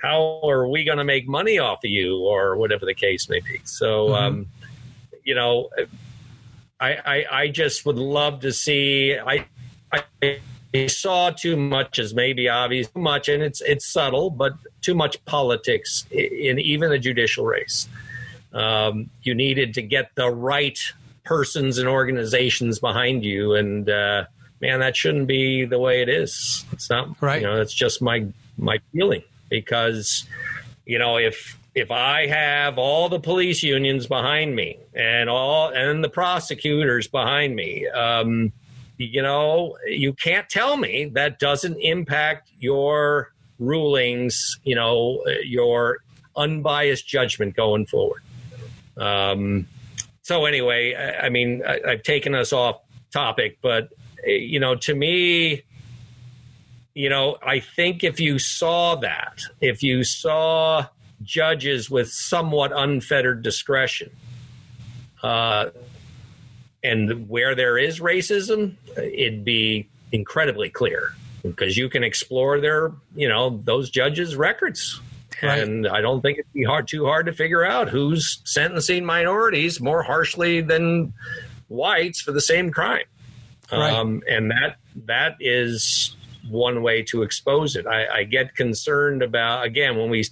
how 0.00 0.40
are 0.44 0.68
we 0.68 0.84
going 0.84 0.98
to 0.98 1.04
make 1.04 1.26
money 1.26 1.58
off 1.58 1.84
of 1.84 1.90
you 1.90 2.18
or 2.18 2.56
whatever 2.56 2.86
the 2.86 2.94
case 2.94 3.28
may 3.28 3.40
be? 3.40 3.60
So, 3.64 4.08
mm-hmm. 4.08 4.14
um, 4.14 4.46
you 5.24 5.34
know, 5.34 5.70
I, 6.80 6.90
I, 6.90 7.26
I 7.30 7.48
just 7.48 7.84
would 7.86 7.96
love 7.96 8.40
to 8.40 8.52
see. 8.52 9.16
I, 9.18 9.46
I 9.92 10.86
saw 10.86 11.30
too 11.30 11.56
much 11.56 11.98
as 11.98 12.14
maybe 12.14 12.48
obvious 12.48 12.88
too 12.88 13.00
much, 13.00 13.28
and 13.28 13.42
it's 13.42 13.60
it's 13.60 13.86
subtle, 13.86 14.30
but 14.30 14.54
too 14.80 14.94
much 14.94 15.22
politics 15.24 16.06
in 16.10 16.58
even 16.58 16.90
the 16.90 16.98
judicial 16.98 17.44
race. 17.44 17.88
Um, 18.52 19.10
you 19.22 19.34
needed 19.34 19.74
to 19.74 19.82
get 19.82 20.14
the 20.14 20.30
right 20.30 20.78
persons 21.24 21.78
and 21.78 21.88
organizations 21.88 22.78
behind 22.78 23.24
you, 23.24 23.54
and 23.54 23.88
uh, 23.88 24.24
man, 24.60 24.80
that 24.80 24.96
shouldn't 24.96 25.26
be 25.26 25.64
the 25.64 25.78
way 25.78 26.00
it 26.00 26.08
is. 26.08 26.64
It's 26.72 26.90
not 26.90 27.20
right. 27.20 27.40
You 27.40 27.48
know, 27.48 27.60
it's 27.60 27.74
just 27.74 28.00
my 28.00 28.26
my 28.56 28.78
feeling 28.92 29.22
because 29.48 30.26
you 30.86 30.98
know 30.98 31.16
if 31.16 31.57
if 31.78 31.90
I 31.90 32.26
have 32.26 32.78
all 32.78 33.08
the 33.08 33.20
police 33.20 33.62
unions 33.62 34.06
behind 34.06 34.54
me 34.56 34.78
and 34.94 35.30
all 35.30 35.70
and 35.70 36.02
the 36.02 36.08
prosecutors 36.08 37.06
behind 37.08 37.54
me, 37.54 37.86
um, 37.88 38.52
you 38.96 39.22
know, 39.22 39.76
you 39.86 40.12
can't 40.12 40.48
tell 40.48 40.76
me 40.76 41.06
that 41.14 41.38
doesn't 41.38 41.78
impact 41.78 42.50
your 42.58 43.32
rulings, 43.58 44.58
you 44.64 44.74
know, 44.74 45.24
your 45.44 45.98
unbiased 46.36 47.06
judgment 47.06 47.54
going 47.54 47.86
forward. 47.86 48.22
Um, 48.96 49.68
so 50.22 50.44
anyway, 50.44 50.94
I, 50.94 51.26
I 51.26 51.28
mean, 51.28 51.62
I, 51.66 51.80
I've 51.86 52.02
taken 52.02 52.34
us 52.34 52.52
off 52.52 52.80
topic, 53.12 53.58
but 53.62 53.90
you 54.26 54.58
know, 54.58 54.74
to 54.74 54.94
me, 54.94 55.62
you 56.94 57.08
know, 57.08 57.38
I 57.40 57.60
think 57.60 58.02
if 58.02 58.18
you 58.18 58.40
saw 58.40 58.96
that, 58.96 59.40
if 59.60 59.84
you 59.84 60.02
saw 60.02 60.86
judges 61.22 61.90
with 61.90 62.08
somewhat 62.08 62.72
unfettered 62.74 63.42
discretion. 63.42 64.10
Uh, 65.22 65.70
and 66.82 67.28
where 67.28 67.54
there 67.54 67.76
is 67.76 68.00
racism, 68.00 68.74
it'd 68.96 69.44
be 69.44 69.88
incredibly 70.12 70.70
clear 70.70 71.12
because 71.42 71.76
you 71.76 71.88
can 71.88 72.04
explore 72.04 72.60
their, 72.60 72.92
you 73.14 73.28
know, 73.28 73.60
those 73.64 73.90
judges' 73.90 74.36
records. 74.36 75.00
Right. 75.42 75.60
And 75.60 75.86
I 75.86 76.00
don't 76.00 76.20
think 76.20 76.38
it'd 76.38 76.52
be 76.52 76.64
hard 76.64 76.88
too 76.88 77.06
hard 77.06 77.26
to 77.26 77.32
figure 77.32 77.64
out 77.64 77.88
who's 77.88 78.40
sentencing 78.44 79.04
minorities 79.04 79.80
more 79.80 80.02
harshly 80.02 80.60
than 80.60 81.12
whites 81.68 82.20
for 82.20 82.32
the 82.32 82.40
same 82.40 82.70
crime. 82.70 83.04
Right. 83.70 83.92
Um, 83.92 84.22
and 84.28 84.50
that 84.50 84.78
that 85.06 85.36
is 85.40 86.16
one 86.48 86.82
way 86.82 87.02
to 87.04 87.22
expose 87.22 87.76
it. 87.76 87.86
I, 87.86 88.06
I 88.08 88.24
get 88.24 88.56
concerned 88.56 89.22
about 89.22 89.64
again 89.64 89.96
when 89.96 90.10
we 90.10 90.24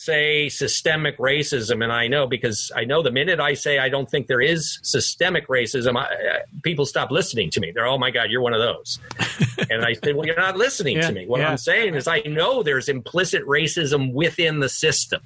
say 0.00 0.48
systemic 0.48 1.18
racism, 1.18 1.84
and 1.84 1.92
I 1.92 2.08
know 2.08 2.26
because 2.26 2.72
I 2.74 2.86
know 2.86 3.02
the 3.02 3.10
minute 3.10 3.38
I 3.38 3.52
say 3.52 3.78
I 3.78 3.90
don't 3.90 4.10
think 4.10 4.28
there 4.28 4.40
is 4.40 4.78
systemic 4.82 5.46
racism, 5.48 5.94
I, 5.94 6.04
I, 6.04 6.40
people 6.62 6.86
stop 6.86 7.10
listening 7.10 7.50
to 7.50 7.60
me. 7.60 7.70
They're, 7.70 7.86
oh 7.86 7.98
my 7.98 8.10
God, 8.10 8.30
you're 8.30 8.40
one 8.40 8.54
of 8.54 8.60
those. 8.60 8.98
and 9.70 9.84
I 9.84 9.92
say, 9.92 10.14
well, 10.14 10.24
you're 10.24 10.38
not 10.38 10.56
listening 10.56 10.96
Yeah, 10.96 11.08
to 11.08 11.12
me. 11.12 11.26
What 11.26 11.40
yeah. 11.40 11.50
I'm 11.50 11.58
saying 11.58 11.96
is, 11.96 12.08
I 12.08 12.20
know 12.20 12.62
there's 12.62 12.88
implicit 12.88 13.44
racism 13.44 14.14
within 14.14 14.60
the 14.60 14.70
system. 14.70 15.20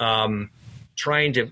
Um, 0.00 0.48
trying 0.96 1.34
to 1.34 1.50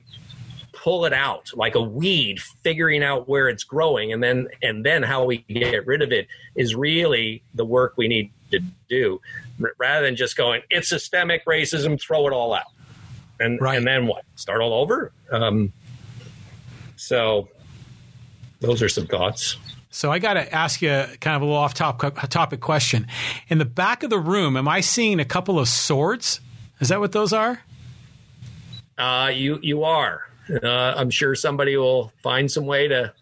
pull 0.73 1.05
it 1.05 1.13
out 1.13 1.51
like 1.55 1.75
a 1.75 1.83
weed, 1.83 2.41
figuring 2.41 3.05
out 3.05 3.29
where 3.29 3.51
it's 3.51 3.63
growing, 3.63 4.11
and 4.11 4.23
then 4.23 4.49
and 4.63 4.87
then 4.87 5.03
how 5.03 5.27
we 5.27 5.39
get 5.49 5.87
rid 5.87 6.01
of 6.01 6.13
it 6.13 6.29
is 6.57 6.75
really 6.75 7.43
the 7.55 7.65
work 7.67 7.93
we 7.99 8.09
need 8.09 8.33
to 8.53 8.61
do, 8.89 9.21
rather 9.79 10.07
than 10.07 10.17
just 10.17 10.37
going 10.37 10.63
it's 10.71 10.89
systemic 10.89 11.45
racism, 11.47 12.01
throw 12.01 12.27
it 12.27 12.33
all 12.33 12.55
out, 12.55 12.73
and 13.41 13.61
Right. 13.61 13.77
and 13.77 13.87
then 13.87 14.07
what? 14.07 14.25
Start 14.37 14.61
all 14.61 14.75
over. 14.75 15.13
Um, 15.31 15.73
so 16.97 17.49
those 18.61 18.83
are 18.83 18.89
some 18.89 19.07
thoughts. 19.07 19.57
So 19.91 20.11
I 20.11 20.19
got 20.19 20.35
to 20.35 20.55
ask 20.55 20.81
you 20.81 20.89
kind 21.21 21.37
of 21.37 21.43
a 21.43 21.45
little 21.45 21.59
off 21.61 21.75
topic, 21.75 22.15
topic 22.31 22.61
question. 22.61 23.07
In 23.49 23.59
the 23.59 23.65
back 23.67 24.03
of 24.03 24.09
the 24.11 24.19
room, 24.19 24.57
am 24.57 24.67
I 24.67 24.81
seeing 24.81 25.21
a 25.21 25.25
couple 25.25 25.59
of 25.59 25.69
swords? 25.69 26.41
Is 26.81 26.89
that 26.89 26.99
what 27.01 27.13
those 27.13 27.33
are? 27.33 27.61
Uh, 28.97 29.31
you 29.35 29.59
you 29.63 29.85
are. 29.85 30.23
Uh, 30.63 30.67
I'm 30.97 31.11
sure 31.11 31.35
somebody 31.35 31.77
will 31.77 32.13
find 32.23 32.51
some 32.51 32.67
way 32.67 32.89
to 32.89 33.13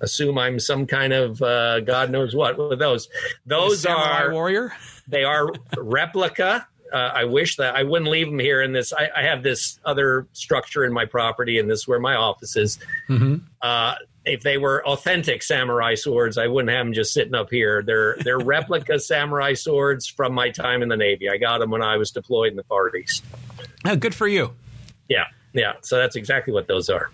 assume 0.00 0.38
I'm 0.38 0.58
some 0.60 0.86
kind 0.86 1.12
of 1.12 1.42
uh, 1.42 1.80
God 1.80 2.10
knows 2.10 2.34
what 2.34 2.56
with 2.58 2.78
those. 2.78 3.08
Those 3.46 3.82
Samurai 3.82 4.22
are 4.24 4.32
warrior. 4.32 4.72
they 5.06 5.24
are 5.24 5.50
replica. 5.76 6.66
Uh, 6.92 6.96
I 6.96 7.24
wish 7.24 7.56
that 7.56 7.76
I 7.76 7.82
wouldn't 7.82 8.10
leave 8.10 8.28
them 8.28 8.38
here 8.38 8.62
in 8.62 8.72
this. 8.72 8.94
I, 8.94 9.10
I 9.14 9.22
have 9.22 9.42
this 9.42 9.78
other 9.84 10.26
structure 10.32 10.84
in 10.84 10.92
my 10.92 11.04
property, 11.04 11.58
and 11.58 11.68
this 11.70 11.80
is 11.80 11.88
where 11.88 12.00
my 12.00 12.14
office 12.14 12.56
is. 12.56 12.78
Uh, 13.60 13.94
if 14.24 14.42
they 14.42 14.56
were 14.58 14.86
authentic 14.86 15.42
samurai 15.42 15.94
swords, 15.94 16.38
I 16.38 16.46
wouldn't 16.46 16.70
have 16.70 16.86
them 16.86 16.92
just 16.94 17.12
sitting 17.12 17.34
up 17.34 17.50
here. 17.50 17.82
They're 17.82 18.16
they're 18.20 18.38
replica 18.54 18.98
samurai 19.00 19.54
swords 19.54 20.06
from 20.06 20.32
my 20.32 20.50
time 20.50 20.82
in 20.82 20.88
the 20.88 20.96
Navy. 20.96 21.28
I 21.28 21.36
got 21.36 21.58
them 21.58 21.70
when 21.70 21.82
I 21.82 21.96
was 21.96 22.10
deployed 22.10 22.50
in 22.50 22.56
the 22.56 22.64
Far 22.64 22.94
East. 22.96 23.24
Oh, 23.84 23.96
good 23.96 24.14
for 24.14 24.28
you. 24.28 24.54
Yeah, 25.08 25.24
yeah. 25.52 25.74
So 25.82 25.98
that's 25.98 26.16
exactly 26.16 26.52
what 26.52 26.68
those 26.68 26.88
are. 26.88 27.10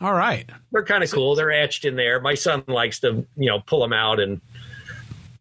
All 0.00 0.14
right. 0.14 0.48
They're 0.72 0.84
kind 0.84 1.04
of 1.04 1.10
cool. 1.10 1.34
They're 1.34 1.52
etched 1.52 1.84
in 1.84 1.96
there. 1.96 2.20
My 2.20 2.34
son 2.34 2.64
likes 2.66 3.00
to, 3.00 3.26
you 3.36 3.50
know, 3.50 3.60
pull 3.60 3.80
them 3.80 3.92
out 3.92 4.18
and 4.18 4.40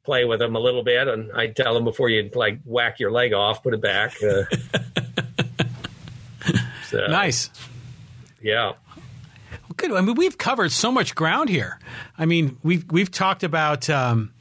play 0.03 0.25
with 0.25 0.39
them 0.39 0.55
a 0.55 0.59
little 0.59 0.83
bit. 0.83 1.07
And 1.07 1.31
I 1.31 1.47
tell 1.47 1.77
him 1.77 1.85
before 1.85 2.09
you 2.09 2.29
like 2.33 2.59
whack 2.65 2.99
your 2.99 3.11
leg 3.11 3.33
off, 3.33 3.63
put 3.63 3.73
it 3.73 3.81
back. 3.81 4.15
Uh, 4.21 4.43
so, 6.87 7.07
Nice. 7.07 7.49
Yeah. 8.41 8.73
Good. 9.77 9.93
I 9.93 10.01
mean, 10.01 10.15
we've 10.15 10.37
covered 10.37 10.73
so 10.73 10.91
much 10.91 11.15
ground 11.15 11.47
here. 11.47 11.79
I 12.17 12.25
mean, 12.25 12.57
we've 12.63 12.83
we've 12.91 13.11
talked 13.11 13.43
about 13.43 13.89
um, 13.89 14.33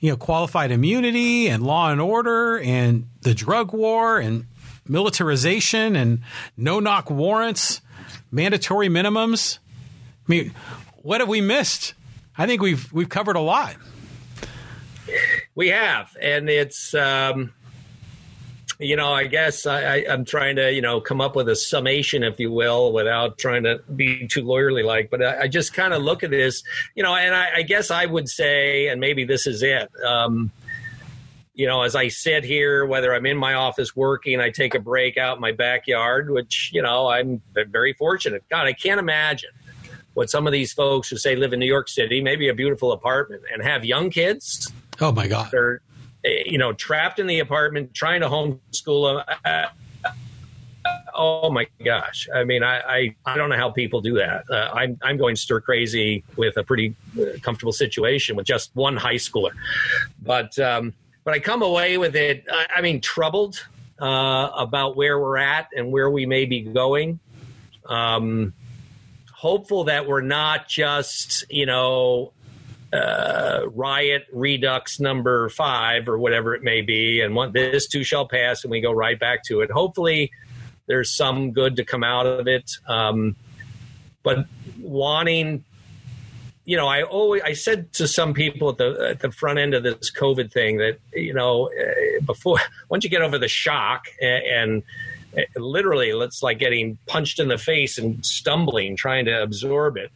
you 0.00 0.10
know 0.10 0.16
qualified 0.16 0.72
immunity 0.72 1.46
and 1.46 1.62
law 1.62 1.92
and 1.92 2.00
order 2.00 2.58
and 2.58 3.06
the 3.20 3.32
drug 3.32 3.72
war 3.72 4.18
and 4.18 4.46
militarization 4.88 5.94
and 5.94 6.22
no 6.56 6.80
knock 6.80 7.10
warrants, 7.10 7.80
mandatory 8.32 8.88
minimums. 8.88 9.58
I 10.26 10.26
mean, 10.26 10.54
what 11.02 11.20
have 11.20 11.28
we 11.28 11.40
missed? 11.40 11.94
I 12.36 12.46
think 12.46 12.62
we've 12.62 12.92
we've 12.92 13.08
covered 13.08 13.36
a 13.36 13.40
lot. 13.40 13.76
We 15.54 15.68
have, 15.68 16.16
and 16.20 16.48
it's, 16.48 16.94
um, 16.94 17.52
you 18.78 18.96
know, 18.96 19.12
I 19.12 19.26
guess 19.26 19.66
I, 19.66 19.96
I, 19.96 20.06
I'm 20.08 20.24
trying 20.24 20.56
to, 20.56 20.72
you 20.72 20.80
know, 20.80 21.00
come 21.00 21.20
up 21.20 21.36
with 21.36 21.48
a 21.50 21.56
summation, 21.56 22.22
if 22.22 22.40
you 22.40 22.50
will, 22.50 22.92
without 22.92 23.36
trying 23.36 23.64
to 23.64 23.82
be 23.94 24.26
too 24.28 24.42
lawyerly 24.44 24.82
like. 24.82 25.10
But 25.10 25.22
I, 25.22 25.40
I 25.42 25.48
just 25.48 25.74
kind 25.74 25.92
of 25.92 26.02
look 26.02 26.22
at 26.22 26.30
this, 26.30 26.62
you 26.94 27.02
know, 27.02 27.14
and 27.14 27.34
I, 27.34 27.56
I 27.56 27.62
guess 27.62 27.90
I 27.90 28.06
would 28.06 28.28
say, 28.28 28.88
and 28.88 28.98
maybe 28.98 29.24
this 29.24 29.46
is 29.46 29.62
it. 29.62 29.90
Um, 30.02 30.50
you 31.54 31.66
know, 31.66 31.82
as 31.82 31.94
I 31.94 32.08
sit 32.08 32.44
here, 32.44 32.86
whether 32.86 33.14
I'm 33.14 33.26
in 33.26 33.36
my 33.36 33.54
office 33.54 33.94
working, 33.94 34.40
I 34.40 34.50
take 34.50 34.74
a 34.74 34.78
break 34.78 35.18
out 35.18 35.36
in 35.36 35.40
my 35.40 35.52
backyard, 35.52 36.30
which, 36.30 36.70
you 36.72 36.80
know, 36.82 37.08
I'm 37.08 37.42
very 37.54 37.92
fortunate. 37.92 38.42
God, 38.48 38.66
I 38.66 38.72
can't 38.72 38.98
imagine 38.98 39.50
what 40.14 40.30
some 40.30 40.46
of 40.46 40.52
these 40.52 40.72
folks 40.72 41.08
who 41.08 41.16
say 41.16 41.36
live 41.36 41.52
in 41.52 41.58
New 41.60 41.66
York 41.66 41.88
City, 41.88 42.20
maybe 42.22 42.48
a 42.48 42.54
beautiful 42.54 42.92
apartment, 42.92 43.42
and 43.52 43.62
have 43.62 43.84
young 43.84 44.10
kids. 44.10 44.72
Oh 45.00 45.12
my 45.12 45.26
God. 45.26 45.50
they're 45.50 45.80
you 46.24 46.56
know 46.56 46.72
trapped 46.72 47.18
in 47.18 47.26
the 47.26 47.40
apartment 47.40 47.92
trying 47.94 48.20
to 48.20 48.28
homeschool 48.28 49.24
them 49.26 49.36
Uh, 49.44 49.66
oh 51.14 51.50
my 51.50 51.66
gosh. 51.84 52.28
I 52.32 52.44
mean 52.44 52.62
I, 52.62 52.78
I 52.80 53.16
i 53.26 53.36
don't 53.36 53.50
know 53.50 53.56
how 53.56 53.70
people 53.70 54.00
do 54.00 54.14
that. 54.14 54.44
Uh, 54.48 54.70
i'm 54.72 54.98
i'm 55.02 55.16
going 55.16 55.34
stir 55.36 55.60
crazy 55.60 56.22
with 56.36 56.56
a 56.56 56.62
pretty 56.62 56.94
uh, 57.20 57.38
comfortable 57.42 57.72
situation 57.72 58.36
with 58.36 58.46
just 58.46 58.70
one 58.74 58.96
high 58.96 59.16
schooler. 59.16 59.50
But 60.22 60.58
um 60.58 60.92
but 61.24 61.34
i 61.34 61.38
come 61.38 61.62
away 61.62 61.98
with 61.98 62.16
it 62.16 62.44
i, 62.50 62.80
mean 62.80 63.00
troubled 63.00 63.66
uh 64.00 64.50
about 64.56 64.96
where 64.96 65.18
we're 65.18 65.36
at 65.36 65.68
and 65.76 65.90
where 65.90 66.10
we 66.10 66.26
may 66.26 66.44
be 66.44 66.60
going 66.60 67.18
um 67.86 68.52
hopeful 69.32 69.84
that 69.84 70.06
we're 70.06 70.20
not 70.20 70.68
just 70.68 71.44
you 71.50 71.66
know 71.66 72.32
uh, 72.92 73.62
riot 73.74 74.26
redux 74.32 75.00
number 75.00 75.48
five 75.48 76.08
or 76.08 76.18
whatever 76.18 76.54
it 76.54 76.62
may 76.62 76.82
be, 76.82 77.22
and 77.22 77.34
one, 77.34 77.52
this 77.52 77.86
too 77.86 78.04
shall 78.04 78.28
pass, 78.28 78.64
and 78.64 78.70
we 78.70 78.80
go 78.80 78.92
right 78.92 79.18
back 79.18 79.42
to 79.44 79.60
it. 79.60 79.70
Hopefully, 79.70 80.30
there's 80.86 81.10
some 81.10 81.52
good 81.52 81.76
to 81.76 81.84
come 81.84 82.04
out 82.04 82.26
of 82.26 82.46
it. 82.46 82.70
Um, 82.86 83.36
but 84.22 84.46
wanting, 84.78 85.64
you 86.64 86.76
know, 86.76 86.86
I 86.86 87.02
always 87.02 87.42
I 87.42 87.54
said 87.54 87.92
to 87.94 88.06
some 88.06 88.34
people 88.34 88.70
at 88.70 88.78
the 88.78 89.08
at 89.10 89.20
the 89.20 89.32
front 89.32 89.58
end 89.58 89.74
of 89.74 89.82
this 89.82 90.10
COVID 90.12 90.52
thing 90.52 90.78
that 90.78 90.98
you 91.12 91.34
know 91.34 91.66
eh, 91.66 92.20
before 92.24 92.58
once 92.88 93.04
you 93.04 93.10
get 93.10 93.22
over 93.22 93.38
the 93.38 93.48
shock 93.48 94.06
and. 94.20 94.44
and 94.44 94.82
eh, 95.36 95.44
Literally, 95.56 96.10
it's 96.10 96.42
like 96.42 96.58
getting 96.58 96.98
punched 97.06 97.40
in 97.40 97.48
the 97.48 97.56
face 97.56 97.96
and 97.96 98.24
stumbling, 98.24 98.96
trying 98.96 99.24
to 99.24 99.42
absorb 99.42 99.96
it. 99.96 100.12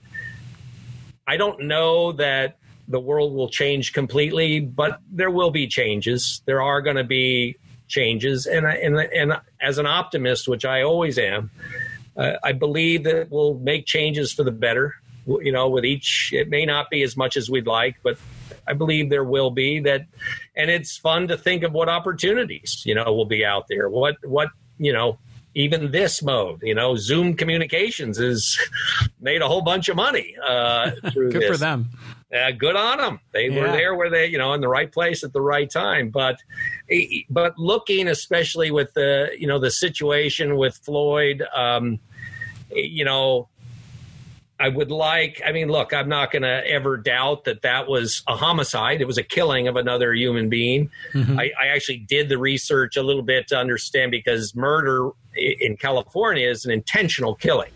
I 1.26 1.38
don't 1.38 1.62
know 1.62 2.12
that 2.12 2.58
the 2.88 3.00
world 3.00 3.34
will 3.34 3.48
change 3.48 3.92
completely, 3.92 4.60
but 4.60 5.00
there 5.10 5.30
will 5.30 5.50
be 5.50 5.66
changes. 5.66 6.42
There 6.44 6.62
are 6.62 6.80
going 6.80 6.96
to 6.96 7.04
be 7.04 7.56
changes, 7.88 8.46
and 8.46 8.66
I, 8.66 8.74
and 8.74 8.96
and 8.98 9.32
as 9.60 9.78
an 9.78 9.86
optimist, 9.86 10.48
which 10.48 10.64
I 10.64 10.82
always 10.82 11.18
am, 11.18 11.50
uh, 12.16 12.34
I 12.44 12.52
believe 12.52 13.04
that 13.04 13.30
we'll 13.30 13.54
make 13.54 13.86
changes 13.86 14.32
for 14.32 14.44
the 14.44 14.52
better. 14.52 14.94
You 15.26 15.52
know, 15.52 15.68
with 15.68 15.84
each, 15.84 16.30
it 16.32 16.48
may 16.48 16.64
not 16.64 16.88
be 16.88 17.02
as 17.02 17.16
much 17.16 17.36
as 17.36 17.50
we'd 17.50 17.66
like, 17.66 17.96
but 18.02 18.16
I 18.66 18.74
believe 18.74 19.10
there 19.10 19.24
will 19.24 19.50
be 19.50 19.80
that, 19.80 20.06
and 20.56 20.70
it's 20.70 20.96
fun 20.96 21.28
to 21.28 21.36
think 21.36 21.62
of 21.62 21.72
what 21.72 21.88
opportunities 21.88 22.82
you 22.86 22.94
know 22.94 23.12
will 23.12 23.26
be 23.26 23.44
out 23.44 23.66
there. 23.68 23.88
What 23.88 24.16
what 24.24 24.50
you 24.78 24.92
know 24.92 25.18
even 25.56 25.90
this 25.90 26.22
mode, 26.22 26.60
you 26.62 26.74
know, 26.74 26.96
Zoom 26.96 27.34
communications 27.34 28.18
has 28.18 28.58
made 29.20 29.40
a 29.40 29.48
whole 29.48 29.62
bunch 29.62 29.88
of 29.88 29.96
money 29.96 30.36
uh, 30.46 30.90
through 31.12 31.32
Good 31.32 31.42
this. 31.42 31.50
for 31.50 31.56
them. 31.56 31.88
Uh, 32.34 32.50
good 32.50 32.76
on 32.76 32.98
them. 32.98 33.20
They 33.32 33.48
were 33.48 33.68
there 33.68 33.94
where 33.94 34.10
they, 34.10 34.26
you 34.26 34.36
know, 34.36 34.52
in 34.52 34.60
the 34.60 34.68
right 34.68 34.90
place 34.92 35.24
at 35.24 35.32
the 35.32 35.40
right 35.40 35.70
time. 35.70 36.10
But, 36.10 36.36
but 37.30 37.56
looking, 37.56 38.08
especially 38.08 38.70
with 38.70 38.92
the, 38.94 39.30
you 39.38 39.46
know, 39.46 39.58
the 39.58 39.70
situation 39.70 40.56
with 40.56 40.76
Floyd, 40.76 41.42
um, 41.54 42.00
you 42.70 43.04
know, 43.04 43.48
I 44.58 44.68
would 44.68 44.90
like. 44.90 45.42
I 45.44 45.52
mean, 45.52 45.68
look, 45.68 45.92
I'm 45.92 46.08
not 46.08 46.30
going 46.30 46.42
to 46.42 46.66
ever 46.66 46.96
doubt 46.96 47.44
that 47.44 47.62
that 47.62 47.88
was 47.88 48.22
a 48.26 48.36
homicide. 48.36 49.00
It 49.00 49.06
was 49.06 49.18
a 49.18 49.22
killing 49.22 49.68
of 49.68 49.76
another 49.76 50.14
human 50.14 50.48
being. 50.48 50.90
I, 51.38 51.52
I 51.60 51.66
actually 51.68 51.98
did 51.98 52.28
the 52.30 52.38
research 52.38 52.96
a 52.96 53.02
little 53.02 53.22
bit 53.22 53.48
to 53.48 53.58
understand 53.58 54.12
because 54.12 54.54
murder 54.54 55.10
in 55.34 55.76
California 55.76 56.48
is 56.48 56.64
an 56.64 56.70
intentional 56.70 57.34
killing. 57.34 57.70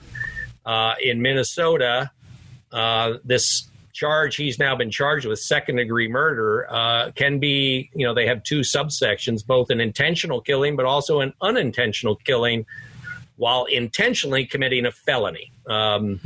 Uh, 0.64 0.94
in 1.02 1.20
Minnesota, 1.20 2.10
uh, 2.72 3.14
this 3.24 3.68
charge 3.92 4.36
he's 4.36 4.58
now 4.58 4.74
been 4.74 4.90
charged 4.90 5.26
with 5.26 5.38
second 5.38 5.76
degree 5.76 6.08
murder 6.08 6.66
uh, 6.70 7.10
can 7.16 7.38
be 7.38 7.90
you 7.92 8.06
know 8.06 8.14
they 8.14 8.26
have 8.26 8.42
two 8.44 8.60
subsections 8.60 9.44
both 9.44 9.68
an 9.68 9.80
intentional 9.80 10.40
killing 10.40 10.76
but 10.76 10.86
also 10.86 11.20
an 11.20 11.34
unintentional 11.42 12.14
killing 12.14 12.64
while 13.36 13.64
intentionally 13.64 14.46
committing 14.46 14.86
a 14.86 14.92
felony 14.92 15.50
um, 15.68 16.20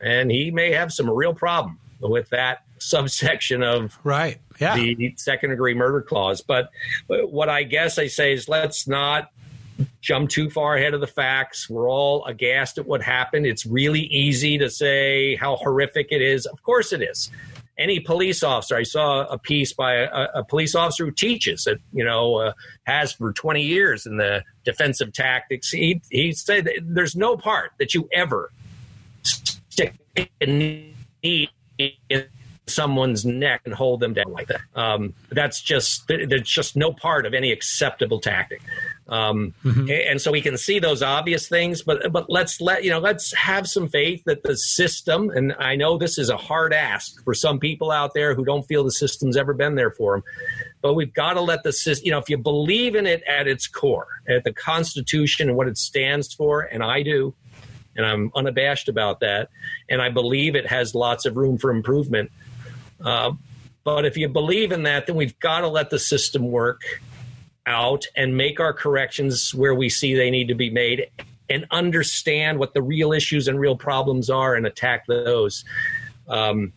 and 0.00 0.30
he 0.30 0.50
may 0.50 0.72
have 0.72 0.92
some 0.92 1.08
real 1.08 1.34
problem 1.34 1.78
with 2.00 2.28
that 2.30 2.64
subsection 2.78 3.62
of 3.62 3.98
Right. 4.04 4.38
Yeah. 4.60 4.74
the 4.74 5.14
second 5.16 5.50
degree 5.50 5.74
murder 5.74 6.00
clause. 6.00 6.40
But, 6.40 6.70
but 7.08 7.30
what 7.30 7.48
I 7.48 7.62
guess 7.62 7.98
I 7.98 8.06
say 8.06 8.32
is 8.32 8.48
let's 8.48 8.88
not 8.88 9.30
jump 10.00 10.30
too 10.30 10.50
far 10.50 10.76
ahead 10.76 10.94
of 10.94 11.00
the 11.00 11.06
facts. 11.06 11.68
We're 11.68 11.88
all 11.90 12.24
aghast 12.24 12.78
at 12.78 12.86
what 12.86 13.02
happened. 13.02 13.46
It's 13.46 13.64
really 13.66 14.00
easy 14.00 14.58
to 14.58 14.70
say 14.70 15.36
how 15.36 15.56
horrific 15.56 16.08
it 16.10 16.22
is. 16.22 16.46
Of 16.46 16.62
course 16.62 16.92
it 16.92 17.02
is. 17.02 17.30
Any 17.78 17.98
police 18.00 18.42
officer, 18.42 18.76
I 18.76 18.82
saw 18.82 19.22
a 19.24 19.38
piece 19.38 19.72
by 19.72 19.94
a, 19.94 20.28
a 20.34 20.44
police 20.44 20.74
officer 20.74 21.06
who 21.06 21.12
teaches 21.12 21.64
that, 21.64 21.78
you 21.94 22.04
know, 22.04 22.36
uh, 22.36 22.52
has 22.84 23.12
for 23.12 23.32
20 23.32 23.62
years 23.62 24.04
in 24.04 24.18
the 24.18 24.42
defensive 24.66 25.14
tactics. 25.14 25.70
He, 25.70 26.02
he 26.10 26.32
said 26.32 26.68
there's 26.82 27.16
no 27.16 27.38
part 27.38 27.72
that 27.78 27.94
you 27.94 28.06
ever 28.12 28.50
stick 29.70 29.94
a 30.16 30.46
knee 30.46 31.50
in 31.78 32.24
someone's 32.70 33.24
neck 33.24 33.62
and 33.64 33.74
hold 33.74 34.00
them 34.00 34.14
down 34.14 34.32
like 34.32 34.48
that. 34.48 34.60
Um, 34.74 35.14
that's 35.30 35.60
just 35.60 36.06
there's 36.08 36.48
just 36.48 36.76
no 36.76 36.92
part 36.92 37.26
of 37.26 37.34
any 37.34 37.52
acceptable 37.52 38.20
tactic. 38.20 38.62
Um, 39.08 39.54
mm-hmm. 39.64 39.90
And 39.90 40.20
so 40.20 40.30
we 40.30 40.40
can 40.40 40.56
see 40.56 40.78
those 40.78 41.02
obvious 41.02 41.48
things, 41.48 41.82
but 41.82 42.12
but 42.12 42.30
let's 42.30 42.60
let 42.60 42.84
you 42.84 42.90
know 42.90 43.00
let's 43.00 43.34
have 43.34 43.68
some 43.68 43.88
faith 43.88 44.22
that 44.26 44.42
the 44.44 44.56
system. 44.56 45.30
And 45.30 45.54
I 45.58 45.76
know 45.76 45.98
this 45.98 46.16
is 46.16 46.30
a 46.30 46.36
hard 46.36 46.72
ask 46.72 47.22
for 47.24 47.34
some 47.34 47.58
people 47.58 47.90
out 47.90 48.14
there 48.14 48.34
who 48.34 48.44
don't 48.44 48.62
feel 48.62 48.84
the 48.84 48.92
system's 48.92 49.36
ever 49.36 49.52
been 49.52 49.74
there 49.74 49.90
for 49.90 50.14
them. 50.14 50.22
But 50.82 50.94
we've 50.94 51.12
got 51.12 51.34
to 51.34 51.42
let 51.42 51.62
the 51.62 51.72
system. 51.72 52.06
You 52.06 52.12
know, 52.12 52.18
if 52.18 52.30
you 52.30 52.38
believe 52.38 52.94
in 52.94 53.04
it 53.04 53.22
at 53.24 53.46
its 53.48 53.66
core, 53.66 54.06
at 54.28 54.44
the 54.44 54.52
Constitution 54.52 55.48
and 55.48 55.58
what 55.58 55.68
it 55.68 55.76
stands 55.76 56.32
for, 56.32 56.60
and 56.60 56.82
I 56.82 57.02
do, 57.02 57.34
and 58.00 58.06
I'm 58.06 58.32
unabashed 58.34 58.88
about 58.88 59.20
that, 59.20 59.50
and 59.88 60.00
I 60.00 60.08
believe 60.08 60.56
it 60.56 60.66
has 60.66 60.94
lots 60.94 61.26
of 61.26 61.36
room 61.36 61.58
for 61.58 61.70
improvement 61.70 62.30
uh, 63.04 63.32
but 63.84 64.04
if 64.04 64.16
you 64.16 64.28
believe 64.28 64.72
in 64.72 64.82
that, 64.84 65.06
then 65.06 65.16
we've 65.16 65.38
got 65.40 65.60
to 65.60 65.68
let 65.68 65.90
the 65.90 65.98
system 65.98 66.50
work 66.50 66.82
out 67.66 68.06
and 68.16 68.36
make 68.36 68.60
our 68.60 68.72
corrections 68.72 69.54
where 69.54 69.74
we 69.74 69.88
see 69.88 70.14
they 70.14 70.30
need 70.30 70.48
to 70.48 70.54
be 70.54 70.70
made 70.70 71.10
and 71.48 71.66
understand 71.70 72.58
what 72.58 72.74
the 72.74 72.82
real 72.82 73.12
issues 73.12 73.48
and 73.48 73.58
real 73.58 73.76
problems 73.76 74.30
are 74.30 74.54
and 74.54 74.66
attack 74.66 75.06
those. 75.06 75.64
Um, 76.28 76.72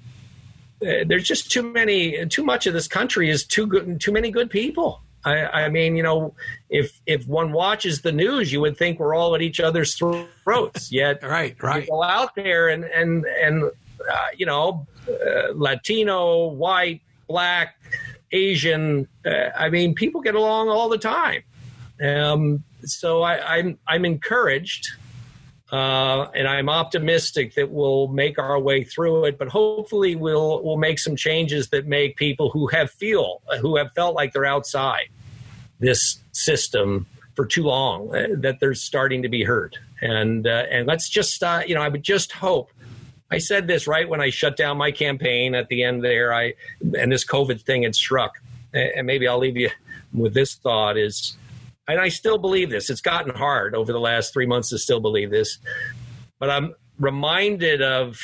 eh, 0.81 1.03
there's 1.07 1.27
just 1.27 1.51
too 1.51 1.63
many, 1.63 2.25
too 2.27 2.43
much 2.43 2.67
of 2.67 2.73
this 2.73 2.87
country 2.87 3.29
is 3.29 3.43
too 3.43 3.67
good, 3.67 3.99
too 3.99 4.11
many 4.11 4.31
good 4.31 4.49
people. 4.49 5.01
I, 5.25 5.65
I, 5.65 5.69
mean, 5.69 5.95
you 5.95 6.03
know, 6.03 6.35
if 6.69 6.99
if 7.05 7.27
one 7.27 7.53
watches 7.53 8.01
the 8.01 8.11
news, 8.11 8.51
you 8.51 8.59
would 8.61 8.77
think 8.77 8.99
we're 8.99 9.15
all 9.15 9.35
at 9.35 9.41
each 9.41 9.59
other's 9.59 9.95
throats. 9.95 10.91
Yet, 10.91 11.23
right, 11.23 11.55
right, 11.63 11.87
go 11.87 12.03
out 12.03 12.35
there 12.35 12.69
and 12.69 12.83
and 12.83 13.25
and 13.25 13.63
uh, 13.63 14.27
you 14.35 14.45
know, 14.45 14.85
uh, 15.07 15.53
Latino, 15.53 16.47
white, 16.47 17.01
black, 17.27 17.77
Asian. 18.31 19.07
Uh, 19.25 19.49
I 19.57 19.69
mean, 19.69 19.95
people 19.95 20.21
get 20.21 20.35
along 20.35 20.69
all 20.69 20.89
the 20.89 20.97
time. 20.97 21.43
Um, 22.01 22.63
so 22.83 23.21
I, 23.21 23.57
I'm, 23.57 23.77
I'm 23.87 24.05
encouraged, 24.05 24.89
uh, 25.73 26.29
and 26.35 26.47
I'm 26.47 26.69
optimistic 26.69 27.55
that 27.55 27.71
we'll 27.71 28.07
make 28.09 28.37
our 28.37 28.59
way 28.59 28.83
through 28.83 29.25
it. 29.25 29.39
But 29.39 29.47
hopefully, 29.47 30.15
we'll 30.15 30.61
we'll 30.63 30.77
make 30.77 30.99
some 30.99 31.15
changes 31.15 31.69
that 31.69 31.87
make 31.87 32.15
people 32.15 32.51
who 32.51 32.67
have 32.67 32.91
feel 32.91 33.41
who 33.59 33.77
have 33.77 33.91
felt 33.93 34.13
like 34.13 34.33
they're 34.33 34.45
outside 34.45 35.09
this 35.79 36.19
system 36.31 37.07
for 37.35 37.47
too 37.47 37.63
long 37.63 38.15
uh, 38.15 38.27
that 38.37 38.59
they're 38.59 38.75
starting 38.75 39.23
to 39.23 39.29
be 39.29 39.43
heard. 39.43 39.75
And 39.99 40.45
uh, 40.45 40.65
and 40.69 40.85
let's 40.85 41.09
just 41.09 41.41
you 41.67 41.73
know 41.73 41.81
I 41.81 41.89
would 41.89 42.03
just 42.03 42.31
hope 42.33 42.69
I 43.31 43.39
said 43.39 43.65
this 43.65 43.87
right 43.87 44.07
when 44.07 44.21
I 44.21 44.29
shut 44.29 44.55
down 44.55 44.77
my 44.77 44.91
campaign 44.91 45.55
at 45.55 45.67
the 45.67 45.83
end 45.83 46.03
there. 46.03 46.31
I 46.31 46.53
and 46.95 47.11
this 47.11 47.25
COVID 47.25 47.61
thing 47.61 47.81
had 47.81 47.95
struck, 47.95 48.33
and 48.73 49.07
maybe 49.07 49.27
I'll 49.27 49.39
leave 49.39 49.57
you 49.57 49.71
with 50.13 50.35
this 50.35 50.53
thought: 50.53 50.99
is, 50.99 51.35
and 51.87 51.99
I 51.99 52.09
still 52.09 52.37
believe 52.37 52.69
this. 52.69 52.89
It's 52.89 53.01
gotten 53.01 53.33
hard 53.33 53.75
over 53.75 53.91
the 53.91 53.99
last 53.99 54.33
three 54.33 54.45
months 54.45 54.69
to 54.69 54.77
still 54.77 54.99
believe 54.99 55.31
this, 55.31 55.57
but 56.39 56.49
I'm 56.49 56.73
reminded 56.99 57.81
of 57.81 58.19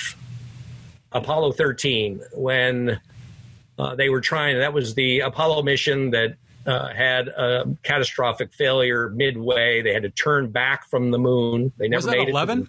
Apollo 1.11 1.53
13 1.53 2.21
when 2.33 2.99
uh, 3.77 3.95
they 3.95 4.09
were 4.09 4.21
trying. 4.21 4.59
That 4.59 4.73
was 4.73 4.93
the 4.93 5.21
Apollo 5.21 5.63
mission 5.63 6.11
that 6.11 6.35
uh, 6.65 6.93
had 6.93 7.29
a 7.29 7.65
catastrophic 7.83 8.53
failure 8.53 9.09
midway. 9.09 9.81
They 9.81 9.93
had 9.93 10.03
to 10.03 10.09
turn 10.09 10.51
back 10.51 10.87
from 10.87 11.11
the 11.11 11.17
moon. 11.17 11.71
They 11.77 11.87
never 11.87 12.07
was 12.07 12.15
made 12.15 12.29
11? 12.29 12.61
it. 12.61 12.67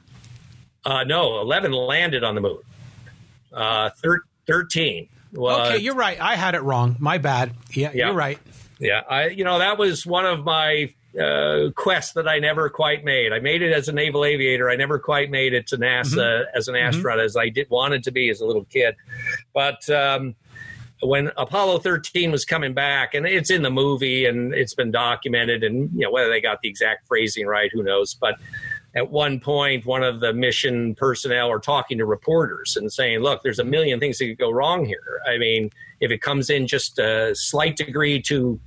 Uh, 0.85 1.05
no, 1.05 1.41
11 1.41 1.73
landed 1.73 2.25
on 2.25 2.35
the 2.35 2.41
moon. 2.41 2.61
Uh, 3.53 3.91
thir- 4.03 4.25
13. 4.47 5.09
okay, 5.37 5.79
you're 5.79 5.95
right. 5.95 6.21
I 6.21 6.37
had 6.37 6.55
it 6.55 6.63
wrong. 6.63 6.97
My 6.99 7.19
bad. 7.19 7.53
Yeah, 7.73 7.91
yeah. 7.93 8.07
you're 8.07 8.15
right. 8.15 8.39
Yeah, 8.81 9.03
I 9.09 9.29
you 9.29 9.45
know 9.45 9.59
that 9.59 9.79
was 9.79 10.07
one 10.07 10.25
of 10.25 10.45
my 10.45 10.93
uh, 11.21 11.71
quests 11.75 12.15
that 12.15 12.27
I 12.27 12.39
never 12.39 12.71
quite 12.71 13.05
made. 13.05 13.33
I 13.33 13.39
made 13.39 13.63
it 13.63 13.73
as 13.73 13.89
a 13.89 13.93
naval 13.93 14.25
aviator. 14.25 14.71
I 14.71 14.77
never 14.77 14.99
quite 14.99 15.31
made 15.31 15.53
it 15.53 15.67
to 15.69 15.77
NASA 15.77 16.17
mm-hmm. 16.17 16.57
as 16.57 16.69
an 16.69 16.75
mm-hmm. 16.75 16.89
astronaut 16.89 17.19
mm-hmm. 17.19 17.27
as 17.27 17.37
I 17.37 17.49
did 17.51 17.69
wanted 17.69 18.03
to 18.05 18.11
be 18.11 18.31
as 18.31 18.41
a 18.41 18.47
little 18.47 18.65
kid. 18.65 18.97
But 19.53 19.89
um, 19.91 20.35
when 21.03 21.31
Apollo 21.37 21.81
13 21.81 22.31
was 22.31 22.45
coming 22.45 22.73
back, 22.73 23.15
and 23.15 23.27
it's 23.27 23.51
in 23.51 23.63
the 23.63 23.71
movie 23.71 24.27
and 24.27 24.55
it's 24.55 24.75
been 24.75 24.91
documented, 24.91 25.63
and 25.63 25.91
you 25.93 26.01
know 26.01 26.11
whether 26.11 26.31
they 26.31 26.41
got 26.41 26.63
the 26.63 26.69
exact 26.69 27.07
phrasing 27.07 27.47
right, 27.47 27.71
who 27.73 27.83
knows? 27.83 28.15
But 28.15 28.37
at 28.95 29.11
one 29.11 29.41
point, 29.41 29.87
one 29.87 30.03
of 30.03 30.21
the 30.21 30.33
mission 30.33 30.95
personnel 30.97 31.51
are 31.51 31.61
talking 31.61 31.99
to 31.99 32.05
reporters 32.05 32.77
and 32.77 32.93
saying, 32.93 33.21
look, 33.21 33.43
there's 33.43 33.61
a 33.61 33.65
million 33.65 34.01
things 34.01 34.19
that 34.19 34.27
could 34.27 34.39
go 34.39 34.51
wrong 34.51 34.85
here. 34.85 35.21
I 35.29 35.39
mean, 35.39 35.71
if 36.01 36.11
it 36.11 36.23
comes 36.23 36.51
in 36.51 36.67
just 36.67 36.99
a 36.99 37.35
slight 37.35 37.77
degree 37.77 38.21
too 38.21 38.59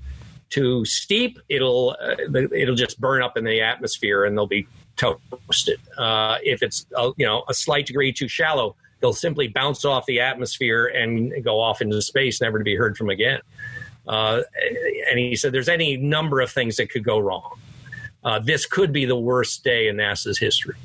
too 0.53 0.85
steep, 0.85 1.39
it'll 1.49 1.95
uh, 2.01 2.15
it'll 2.51 2.75
just 2.75 2.99
burn 2.99 3.21
up 3.21 3.37
in 3.37 3.43
the 3.43 3.61
atmosphere 3.61 4.25
and 4.25 4.37
they'll 4.37 4.47
be 4.47 4.67
toasted. 4.95 5.79
Uh, 5.97 6.37
if 6.43 6.61
it's 6.61 6.85
uh, 6.95 7.11
you 7.17 7.25
know 7.25 7.43
a 7.49 7.53
slight 7.53 7.85
degree 7.85 8.13
too 8.13 8.27
shallow, 8.27 8.75
they'll 8.99 9.13
simply 9.13 9.47
bounce 9.47 9.85
off 9.85 10.05
the 10.05 10.19
atmosphere 10.19 10.87
and 10.87 11.43
go 11.43 11.59
off 11.59 11.81
into 11.81 12.01
space, 12.01 12.41
never 12.41 12.57
to 12.57 12.63
be 12.63 12.75
heard 12.75 12.97
from 12.97 13.09
again. 13.09 13.39
Uh, 14.07 14.41
and 15.09 15.17
he 15.17 15.35
said 15.35 15.53
there's 15.53 15.69
any 15.69 15.95
number 15.97 16.41
of 16.41 16.51
things 16.51 16.75
that 16.75 16.89
could 16.89 17.03
go 17.03 17.17
wrong 17.19 17.57
uh, 18.23 18.39
this 18.39 18.65
could 18.65 18.93
be 18.93 19.05
the 19.05 19.17
worst 19.17 19.63
day 19.63 19.87
in 19.87 19.97
NASA's 19.97 20.37
history. 20.37 20.75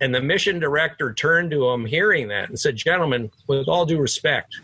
And 0.00 0.14
the 0.14 0.20
mission 0.20 0.58
director 0.58 1.12
turned 1.12 1.50
to 1.52 1.68
him, 1.70 1.86
hearing 1.86 2.28
that, 2.28 2.48
and 2.48 2.58
said, 2.58 2.76
Gentlemen, 2.76 3.30
with 3.46 3.68
all 3.68 3.86
due 3.86 3.98
respect, 3.98 4.60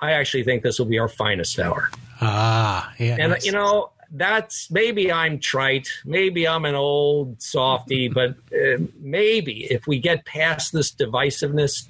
I 0.00 0.12
actually 0.12 0.44
think 0.44 0.62
this 0.62 0.78
will 0.78 0.86
be 0.86 0.98
our 0.98 1.08
finest 1.08 1.58
hour. 1.58 1.90
Ah, 2.20 2.92
yeah. 2.98 3.16
And, 3.18 3.42
you 3.42 3.52
know, 3.52 3.90
that's 4.10 4.70
maybe 4.70 5.10
I'm 5.10 5.38
trite, 5.38 5.88
maybe 6.04 6.46
I'm 6.46 6.64
an 6.64 6.74
old 6.74 7.40
softy, 7.40 8.08
but 8.14 8.30
uh, 8.52 8.78
maybe 8.98 9.64
if 9.70 9.86
we 9.86 9.98
get 9.98 10.24
past 10.24 10.72
this 10.72 10.92
divisiveness 10.92 11.86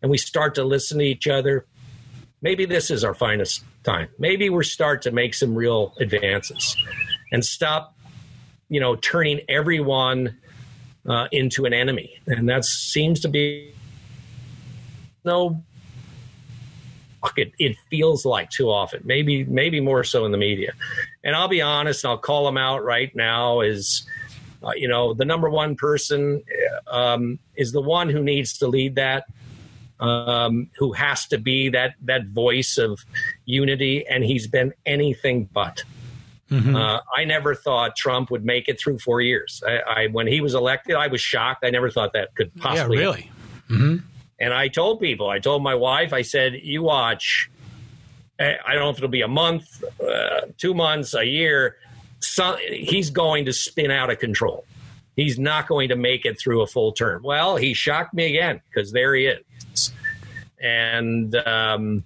and 0.00 0.10
we 0.10 0.18
start 0.18 0.54
to 0.56 0.64
listen 0.64 0.98
to 0.98 1.04
each 1.04 1.28
other, 1.28 1.66
maybe 2.40 2.64
this 2.64 2.90
is 2.90 3.04
our 3.04 3.14
finest 3.14 3.64
time. 3.84 4.08
Maybe 4.18 4.50
we 4.50 4.64
start 4.64 5.02
to 5.02 5.12
make 5.12 5.34
some 5.34 5.54
real 5.54 5.94
advances 6.00 6.76
and 7.30 7.44
stop 7.44 7.94
you 8.72 8.80
know, 8.80 8.96
turning 8.96 9.42
everyone 9.50 10.38
uh, 11.06 11.28
into 11.30 11.66
an 11.66 11.74
enemy, 11.74 12.18
and 12.26 12.48
that 12.48 12.64
seems 12.64 13.20
to 13.20 13.28
be 13.28 13.74
no. 15.26 15.62
It, 17.36 17.52
it 17.58 17.76
feels 17.90 18.24
like 18.24 18.50
too 18.50 18.70
often, 18.70 19.02
maybe 19.04 19.44
maybe 19.44 19.80
more 19.80 20.04
so 20.04 20.24
in 20.24 20.32
the 20.32 20.38
media. 20.38 20.72
And 21.24 21.36
I'll 21.36 21.48
be 21.48 21.62
honest, 21.62 22.04
I'll 22.04 22.18
call 22.18 22.44
them 22.44 22.56
out 22.56 22.84
right 22.84 23.14
now. 23.14 23.60
Is 23.60 24.06
uh, 24.62 24.72
you 24.74 24.88
know 24.88 25.14
the 25.14 25.24
number 25.24 25.48
one 25.48 25.76
person 25.76 26.42
um, 26.88 27.38
is 27.56 27.72
the 27.72 27.80
one 27.80 28.08
who 28.08 28.22
needs 28.22 28.58
to 28.58 28.66
lead 28.66 28.96
that 28.96 29.24
um, 30.02 30.68
who 30.76 30.92
has 30.92 31.26
to 31.28 31.38
be 31.38 31.68
that 31.70 31.94
that 32.02 32.26
voice 32.26 32.76
of 32.76 33.04
unity, 33.44 34.06
and 34.06 34.24
he's 34.24 34.46
been 34.46 34.74
anything 34.84 35.48
but. 35.52 35.84
Mm-hmm. 36.50 36.76
Uh, 36.76 37.00
I 37.16 37.24
never 37.24 37.54
thought 37.54 37.96
Trump 37.96 38.30
would 38.30 38.44
make 38.44 38.68
it 38.68 38.78
through 38.78 38.98
four 38.98 39.22
years. 39.22 39.62
I, 39.66 39.78
I, 39.78 40.06
when 40.08 40.26
he 40.26 40.42
was 40.42 40.52
elected, 40.52 40.96
I 40.96 41.06
was 41.06 41.22
shocked. 41.22 41.64
I 41.64 41.70
never 41.70 41.88
thought 41.88 42.12
that 42.12 42.34
could 42.34 42.54
possibly. 42.56 42.98
Yeah, 42.98 43.04
really. 43.04 43.30
Mm-hmm. 43.70 43.96
And 44.42 44.52
I 44.52 44.66
told 44.66 44.98
people, 44.98 45.30
I 45.30 45.38
told 45.38 45.62
my 45.62 45.76
wife, 45.76 46.12
I 46.12 46.22
said, 46.22 46.54
"You 46.64 46.82
watch. 46.82 47.48
I 48.40 48.56
don't 48.72 48.80
know 48.80 48.90
if 48.90 48.96
it'll 48.96 49.08
be 49.08 49.22
a 49.22 49.28
month, 49.28 49.84
uh, 50.02 50.40
two 50.58 50.74
months, 50.74 51.14
a 51.14 51.24
year. 51.24 51.76
So, 52.18 52.56
he's 52.68 53.10
going 53.10 53.44
to 53.44 53.52
spin 53.52 53.92
out 53.92 54.10
of 54.10 54.18
control. 54.18 54.64
He's 55.14 55.38
not 55.38 55.68
going 55.68 55.90
to 55.90 55.96
make 55.96 56.24
it 56.24 56.40
through 56.40 56.62
a 56.62 56.66
full 56.66 56.90
term." 56.90 57.22
Well, 57.22 57.56
he 57.56 57.72
shocked 57.72 58.14
me 58.14 58.26
again 58.26 58.60
because 58.68 58.90
there 58.92 59.14
he 59.14 59.26
is, 59.26 59.92
and. 60.60 61.34
Um, 61.36 62.04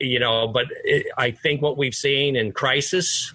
you 0.00 0.18
know, 0.18 0.48
but 0.48 0.66
it, 0.82 1.06
I 1.16 1.30
think 1.30 1.62
what 1.62 1.78
we've 1.78 1.94
seen 1.94 2.34
in 2.36 2.52
crisis, 2.52 3.32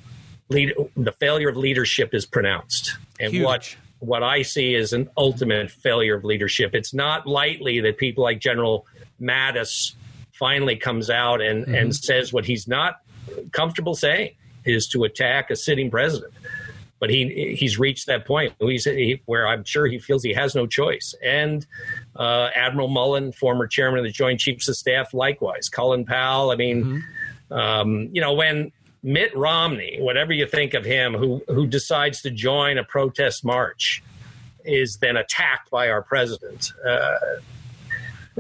lead, 0.50 0.74
the 0.96 1.14
failure 1.14 1.50
of 1.50 1.56
leadership 1.58 2.14
is 2.14 2.26
pronounced, 2.26 2.98
and 3.20 3.32
Huge. 3.32 3.46
what 3.46 3.76
what 4.00 4.24
I 4.24 4.42
see 4.42 4.76
is 4.76 4.94
an 4.94 5.10
ultimate 5.18 5.70
failure 5.70 6.16
of 6.16 6.24
leadership. 6.24 6.74
It's 6.74 6.94
not 6.94 7.28
lightly 7.28 7.82
that 7.82 7.98
people 7.98 8.24
like 8.24 8.40
General 8.40 8.86
Mattis 9.22 9.94
finally 10.32 10.78
comes 10.78 11.10
out 11.10 11.42
and, 11.42 11.66
mm-hmm. 11.66 11.76
and 11.76 11.96
says 11.96 12.32
what 12.32 12.46
he's 12.46 12.68
not 12.68 13.02
comfortable 13.52 13.96
saying 13.96 14.36
is 14.66 14.88
to 14.88 15.04
attack 15.04 15.52
a 15.52 15.56
sitting 15.56 15.92
president. 15.92 16.34
but 17.00 17.10
he 17.10 17.56
he's 17.58 17.80
reached 17.80 18.08
that 18.08 18.26
point 18.26 18.54
he's, 18.60 18.84
he, 18.86 19.22
where 19.26 19.48
I'm 19.48 19.64
sure 19.64 19.88
he 19.88 20.00
feels 20.00 20.24
he 20.24 20.34
has 20.34 20.54
no 20.54 20.68
choice. 20.68 21.16
And 21.24 21.66
uh, 22.16 22.50
Admiral 22.54 22.90
Mullen, 22.90 23.32
former 23.32 23.68
chairman 23.68 24.00
of 24.00 24.06
the 24.06 24.12
Joint 24.12 24.40
Chiefs 24.40 24.68
of 24.68 24.76
Staff, 24.76 25.14
likewise. 25.14 25.70
Colin 25.70 26.06
Powell. 26.06 26.52
I 26.52 26.56
mean, 26.56 26.84
mm-hmm. 26.84 27.54
um, 27.54 28.10
you 28.12 28.22
know, 28.22 28.34
when 28.34 28.72
Mitt 29.02 29.36
Romney, 29.36 29.98
whatever 30.00 30.34
you 30.34 30.46
think 30.46 30.74
of 30.74 30.84
him, 30.84 31.14
who 31.14 31.42
who 31.48 31.68
decides 31.68 32.22
to 32.24 32.32
join 32.32 32.78
a 32.78 32.84
protest 32.84 33.46
march, 33.46 34.04
is 34.66 34.98
then 34.98 35.18
attacked 35.18 35.70
by 35.70 35.90
our 35.90 36.02
president. 36.02 36.74
Uh, 36.86 37.16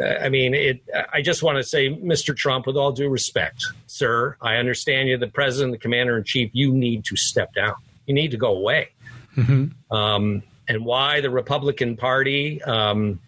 I 0.02 0.30
mean, 0.30 0.53
it, 0.53 0.81
I 1.11 1.22
just 1.22 1.44
want 1.44 1.57
to 1.57 1.64
say, 1.64 1.90
Mr. 1.90 2.36
Trump, 2.36 2.68
with 2.68 2.77
all 2.77 2.91
due 2.91 3.10
respect, 3.10 3.65
sir, 3.88 4.38
I 4.41 4.56
understand 4.56 5.10
you're 5.10 5.18
the 5.18 5.27
president, 5.27 5.73
the 5.73 5.77
commander 5.77 6.18
in 6.18 6.23
chief. 6.23 6.52
You 6.53 6.72
need 6.72 7.06
to 7.06 7.18
step 7.18 7.53
down. 7.53 7.76
You 8.06 8.14
need 8.14 8.31
to 8.31 8.38
go 8.38 8.56
away. 8.56 8.90
Mm-hmm. 9.36 9.95
Um, 9.95 10.44
and 10.68 10.86
why 10.86 11.22
the 11.22 11.30
Republican 11.30 11.98
Party? 11.98 12.61
Um, 12.61 13.19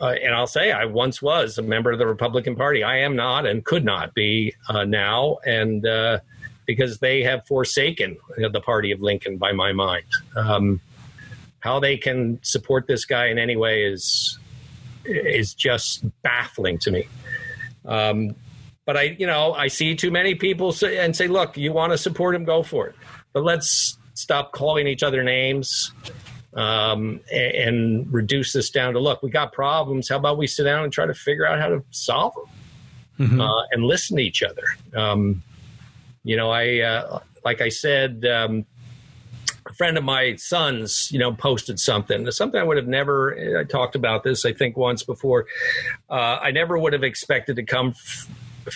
uh, 0.00 0.14
and 0.22 0.34
I'll 0.34 0.46
say, 0.46 0.72
I 0.72 0.86
once 0.86 1.20
was 1.20 1.58
a 1.58 1.62
member 1.62 1.92
of 1.92 1.98
the 1.98 2.06
Republican 2.06 2.56
Party. 2.56 2.82
I 2.82 2.98
am 2.98 3.16
not 3.16 3.46
and 3.46 3.64
could 3.64 3.84
not 3.84 4.14
be 4.14 4.54
uh, 4.68 4.84
now, 4.84 5.38
and 5.44 5.86
uh, 5.86 6.20
because 6.66 6.98
they 6.98 7.22
have 7.22 7.46
forsaken 7.46 8.16
the 8.36 8.60
party 8.60 8.92
of 8.92 9.00
Lincoln, 9.00 9.36
by 9.36 9.52
my 9.52 9.72
mind. 9.72 10.04
Um, 10.36 10.80
how 11.60 11.78
they 11.80 11.98
can 11.98 12.38
support 12.42 12.86
this 12.86 13.04
guy 13.04 13.26
in 13.26 13.38
any 13.38 13.56
way 13.56 13.84
is 13.84 14.38
is 15.04 15.54
just 15.54 16.04
baffling 16.22 16.78
to 16.78 16.90
me. 16.90 17.06
Um, 17.84 18.34
but 18.86 18.96
I, 18.96 19.16
you 19.18 19.26
know, 19.26 19.52
I 19.52 19.68
see 19.68 19.94
too 19.94 20.10
many 20.10 20.34
people 20.34 20.72
say, 20.72 20.98
and 20.98 21.14
say, 21.14 21.28
"Look, 21.28 21.58
you 21.58 21.72
want 21.72 21.92
to 21.92 21.98
support 21.98 22.34
him, 22.34 22.44
go 22.44 22.62
for 22.62 22.86
it." 22.88 22.94
But 23.34 23.44
let's 23.44 23.98
stop 24.14 24.52
calling 24.52 24.86
each 24.86 25.02
other 25.02 25.22
names 25.22 25.92
um, 26.54 27.20
and, 27.32 27.54
and, 27.54 28.12
reduce 28.12 28.52
this 28.52 28.70
down 28.70 28.94
to 28.94 28.98
look, 28.98 29.22
we 29.22 29.30
got 29.30 29.52
problems. 29.52 30.08
How 30.08 30.16
about 30.16 30.36
we 30.36 30.46
sit 30.46 30.64
down 30.64 30.82
and 30.82 30.92
try 30.92 31.06
to 31.06 31.14
figure 31.14 31.46
out 31.46 31.60
how 31.60 31.68
to 31.68 31.84
solve 31.90 32.34
them 32.34 33.28
mm-hmm. 33.28 33.40
uh, 33.40 33.62
and 33.70 33.84
listen 33.84 34.16
to 34.16 34.22
each 34.22 34.42
other? 34.42 34.64
Um, 34.94 35.42
you 36.24 36.36
know, 36.36 36.50
I 36.50 36.80
uh, 36.80 37.20
like 37.44 37.60
I 37.60 37.68
said, 37.68 38.26
um, 38.26 38.66
a 39.66 39.74
friend 39.74 39.96
of 39.96 40.04
my 40.04 40.34
son's, 40.36 41.10
you 41.12 41.18
know, 41.18 41.32
posted 41.32 41.78
something, 41.78 42.28
something 42.30 42.60
I 42.60 42.64
would 42.64 42.76
have 42.76 42.88
never. 42.88 43.58
I 43.58 43.64
talked 43.64 43.94
about 43.94 44.24
this, 44.24 44.44
I 44.44 44.52
think, 44.52 44.76
once 44.76 45.02
before. 45.02 45.46
Uh, 46.08 46.38
I 46.42 46.50
never 46.50 46.76
would 46.78 46.92
have 46.92 47.04
expected 47.04 47.56
to 47.56 47.62
come. 47.62 47.88
F- 47.90 48.28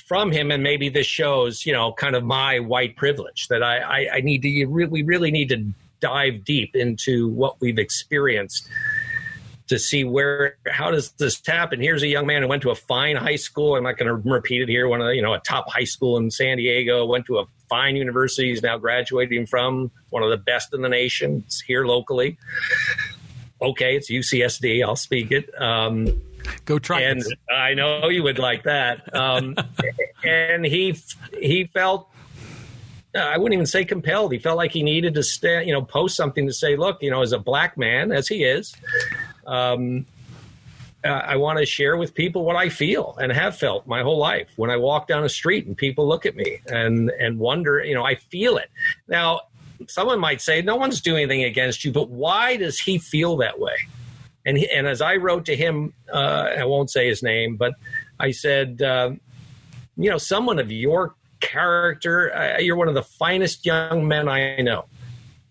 from 0.09 0.33
him, 0.33 0.51
and 0.51 0.63
maybe 0.63 0.89
this 0.89 1.07
shows, 1.07 1.67
you 1.67 1.73
know, 1.73 1.93
kind 1.93 2.17
of 2.17 2.25
my 2.25 2.59
white 2.59 2.97
privilege 2.97 3.49
that 3.49 3.63
I, 3.63 3.79
I, 3.79 4.09
I 4.15 4.21
need 4.23 4.41
to. 4.43 4.65
Really, 4.65 4.91
we 4.91 5.03
really 5.03 5.31
need 5.31 5.51
to 5.51 5.73
dive 6.05 6.45
deep 6.45 6.77
into 6.77 7.29
what 7.31 7.59
we've 7.63 7.79
experienced 7.79 8.69
to 9.69 9.79
see 9.79 10.05
where 10.05 10.59
how 10.71 10.91
does 10.91 11.13
this 11.13 11.41
happen? 11.47 11.81
Here's 11.81 12.03
a 12.03 12.07
young 12.07 12.27
man 12.27 12.43
who 12.43 12.49
went 12.49 12.61
to 12.63 12.71
a 12.71 12.75
fine 12.75 13.17
high 13.17 13.37
school. 13.37 13.75
I'm 13.75 13.85
not 13.85 13.97
going 13.97 14.09
to 14.09 14.31
repeat 14.31 14.61
it 14.61 14.69
here. 14.69 14.87
One 14.87 15.01
of 15.01 15.07
the, 15.07 15.17
you 15.17 15.23
know 15.23 15.33
a 15.33 15.41
top 15.41 15.71
high 15.71 15.85
school 15.85 16.19
in 16.19 16.31
san 16.31 16.59
diego. 16.59 17.07
Went 17.07 17.25
to 17.27 17.39
a 17.39 17.47
fine 17.71 17.97
university. 17.97 18.51
He's 18.51 18.63
now 18.63 18.77
graduating 18.77 19.47
from 19.47 19.91
one 20.11 20.23
of 20.23 20.29
the 20.29 20.37
best 20.37 20.75
in 20.75 20.83
the 20.83 20.91
nation. 20.91 21.43
It's 21.47 21.63
here 21.63 21.87
locally. 21.87 22.37
Okay 23.63 23.97
it's 23.97 24.11
ucsd 24.11 24.85
i'll 24.85 24.97
speak 24.97 25.33
it. 25.33 25.51
Um, 25.59 26.21
go 26.67 26.79
try 26.79 27.01
and 27.01 27.23
it. 27.23 27.39
i 27.51 27.73
know 27.73 28.09
you 28.11 28.23
would 28.23 28.39
like 28.39 28.65
that. 28.65 29.17
Um, 29.17 29.57
and 30.25 30.67
he 30.67 30.99
he 31.41 31.65
felt 31.73 32.11
I 33.15 33.39
wouldn't 33.39 33.55
even 33.55 33.67
say 33.67 33.85
compelled. 33.85 34.33
He 34.33 34.39
felt 34.39 34.57
like 34.57 34.73
he 34.73 34.83
needed 34.83 35.15
to 35.15 35.23
stand, 35.23 35.67
you 35.67 35.73
know, 35.73 35.83
post 35.83 36.17
something 36.17 36.47
to 36.47 36.53
say, 36.53 36.77
look, 36.77 37.03
you 37.03 37.11
know, 37.11 37.23
as 37.23 37.33
a 37.33 37.39
black 37.39 37.79
man, 37.79 38.11
as 38.11 38.27
he 38.27 38.45
is, 38.45 38.75
um, 39.47 40.07
uh, 41.05 41.09
I 41.09 41.37
want 41.37 41.59
to 41.59 41.67
share 41.67 41.97
with 41.97 42.15
people 42.15 42.45
what 42.45 42.57
I 42.57 42.71
feel 42.71 43.17
and 43.21 43.31
have 43.31 43.57
felt 43.57 43.87
my 43.87 44.03
whole 44.03 44.19
life. 44.19 44.49
When 44.57 44.71
I 44.71 44.77
walk 44.79 45.07
down 45.07 45.23
a 45.23 45.29
street 45.29 45.67
and 45.67 45.77
people 45.77 46.09
look 46.09 46.27
at 46.27 46.35
me 46.35 46.61
and 46.67 47.11
and 47.11 47.39
wonder, 47.39 47.85
you 47.85 47.95
know, 47.95 48.05
I 48.05 48.15
feel 48.17 48.57
it. 48.57 48.71
Now, 49.07 49.43
someone 49.87 50.19
might 50.19 50.41
say, 50.41 50.63
no 50.63 50.77
one's 50.77 51.01
doing 51.01 51.25
anything 51.25 51.45
against 51.45 51.85
you, 51.85 51.93
but 51.93 52.09
why 52.09 52.57
does 52.57 52.79
he 52.81 52.99
feel 52.99 53.37
that 53.39 53.61
way? 53.61 53.77
And 54.47 54.59
he, 54.59 54.71
and 54.71 54.87
as 54.87 55.01
I 55.01 55.17
wrote 55.17 55.47
to 55.47 55.57
him, 55.57 55.93
uh, 56.13 56.49
I 56.59 56.65
won't 56.65 56.91
say 56.91 57.07
his 57.07 57.23
name, 57.23 57.57
but 57.57 57.75
I 58.19 58.31
said, 58.31 58.83
uh, 58.83 59.13
you 59.97 60.11
know, 60.11 60.19
someone 60.19 60.59
of 60.59 60.73
your 60.73 61.15
character. 61.47 62.35
Uh, 62.35 62.59
you're 62.59 62.77
one 62.77 62.89
of 62.89 62.95
the 62.95 63.03
finest 63.03 63.65
young 63.67 64.07
men 64.07 64.29
I 64.29 64.57
know. 64.57 64.87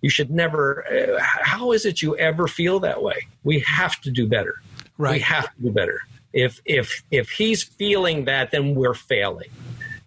You 0.01 0.09
should 0.09 0.31
never. 0.31 0.85
Uh, 0.87 1.19
how 1.21 1.71
is 1.71 1.85
it 1.85 2.01
you 2.01 2.17
ever 2.17 2.47
feel 2.47 2.79
that 2.81 3.01
way? 3.01 3.27
We 3.43 3.59
have 3.59 4.01
to 4.01 4.11
do 4.11 4.27
better. 4.27 4.55
Right. 4.97 5.13
We 5.13 5.19
have 5.19 5.45
to 5.55 5.61
do 5.61 5.71
better. 5.71 6.01
If 6.33 6.61
if 6.65 7.03
if 7.11 7.29
he's 7.29 7.63
feeling 7.63 8.25
that, 8.25 8.51
then 8.51 8.75
we're 8.75 8.95
failing, 8.95 9.49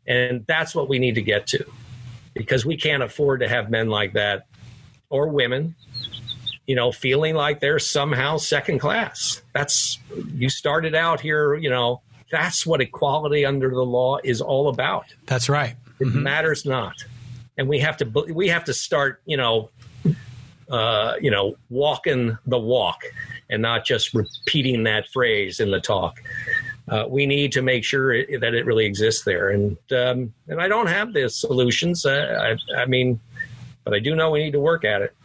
and 0.07 0.45
that's 0.47 0.75
what 0.75 0.89
we 0.89 0.99
need 0.99 1.15
to 1.15 1.23
get 1.23 1.47
to, 1.49 1.65
because 2.35 2.67
we 2.67 2.77
can't 2.77 3.03
afford 3.03 3.41
to 3.41 3.49
have 3.49 3.71
men 3.71 3.89
like 3.89 4.13
that 4.15 4.47
or 5.09 5.29
women 5.29 5.75
you 6.67 6.75
know, 6.75 6.91
feeling 6.91 7.35
like 7.35 7.61
they're 7.61 7.79
somehow 7.79 8.37
second 8.37 8.81
class. 8.81 9.41
That's 9.53 9.99
you 10.35 10.49
started 10.49 10.95
out 10.95 11.21
here, 11.21 11.55
you 11.55 11.71
know, 11.71 12.03
that's 12.31 12.67
what 12.67 12.81
equality 12.81 13.45
under 13.45 13.71
the 13.71 13.85
law 13.85 14.19
is 14.25 14.41
all 14.41 14.69
about. 14.69 15.07
That's 15.27 15.49
right. 15.49 15.77
It 15.99 16.05
mm-hmm. 16.05 16.23
matters 16.23 16.65
not, 16.65 17.05
and 17.57 17.69
we 17.69 17.79
have 17.81 17.97
to 17.99 18.05
we 18.33 18.49
have 18.49 18.65
to 18.65 18.75
start, 18.75 19.23
you 19.25 19.37
know, 19.37 19.71
uh, 20.71 21.15
you 21.21 21.31
know, 21.31 21.57
walking 21.71 22.37
the 22.47 22.59
walk, 22.59 23.03
and 23.49 23.63
not 23.63 23.85
just 23.85 24.13
repeating 24.15 24.85
that 24.85 25.09
phrase 25.09 25.61
in 25.61 25.71
the 25.71 25.81
talk. 25.81 26.21
Uh, 26.89 27.05
we 27.09 27.27
need 27.27 27.51
to 27.53 27.63
make 27.63 27.83
sure 27.83 28.13
it, 28.13 28.41
that 28.41 28.55
it 28.55 28.65
really 28.67 28.85
exists 28.87 29.25
there, 29.25 29.51
and 29.51 29.77
um, 29.93 30.33
and 30.49 30.61
I 30.61 30.69
don't 30.69 30.89
have 30.89 31.13
the 31.13 31.29
solutions. 31.29 32.05
Uh, 32.05 32.57
I, 32.77 32.83
I 32.83 32.87
mean, 32.87 33.21
but 33.85 33.95
I 33.95 33.99
do 33.99 34.15
know 34.15 34.31
we 34.31 34.45
need 34.45 34.53
to 34.53 34.61
work 34.61 34.85
at 34.85 35.03
it. 35.03 35.17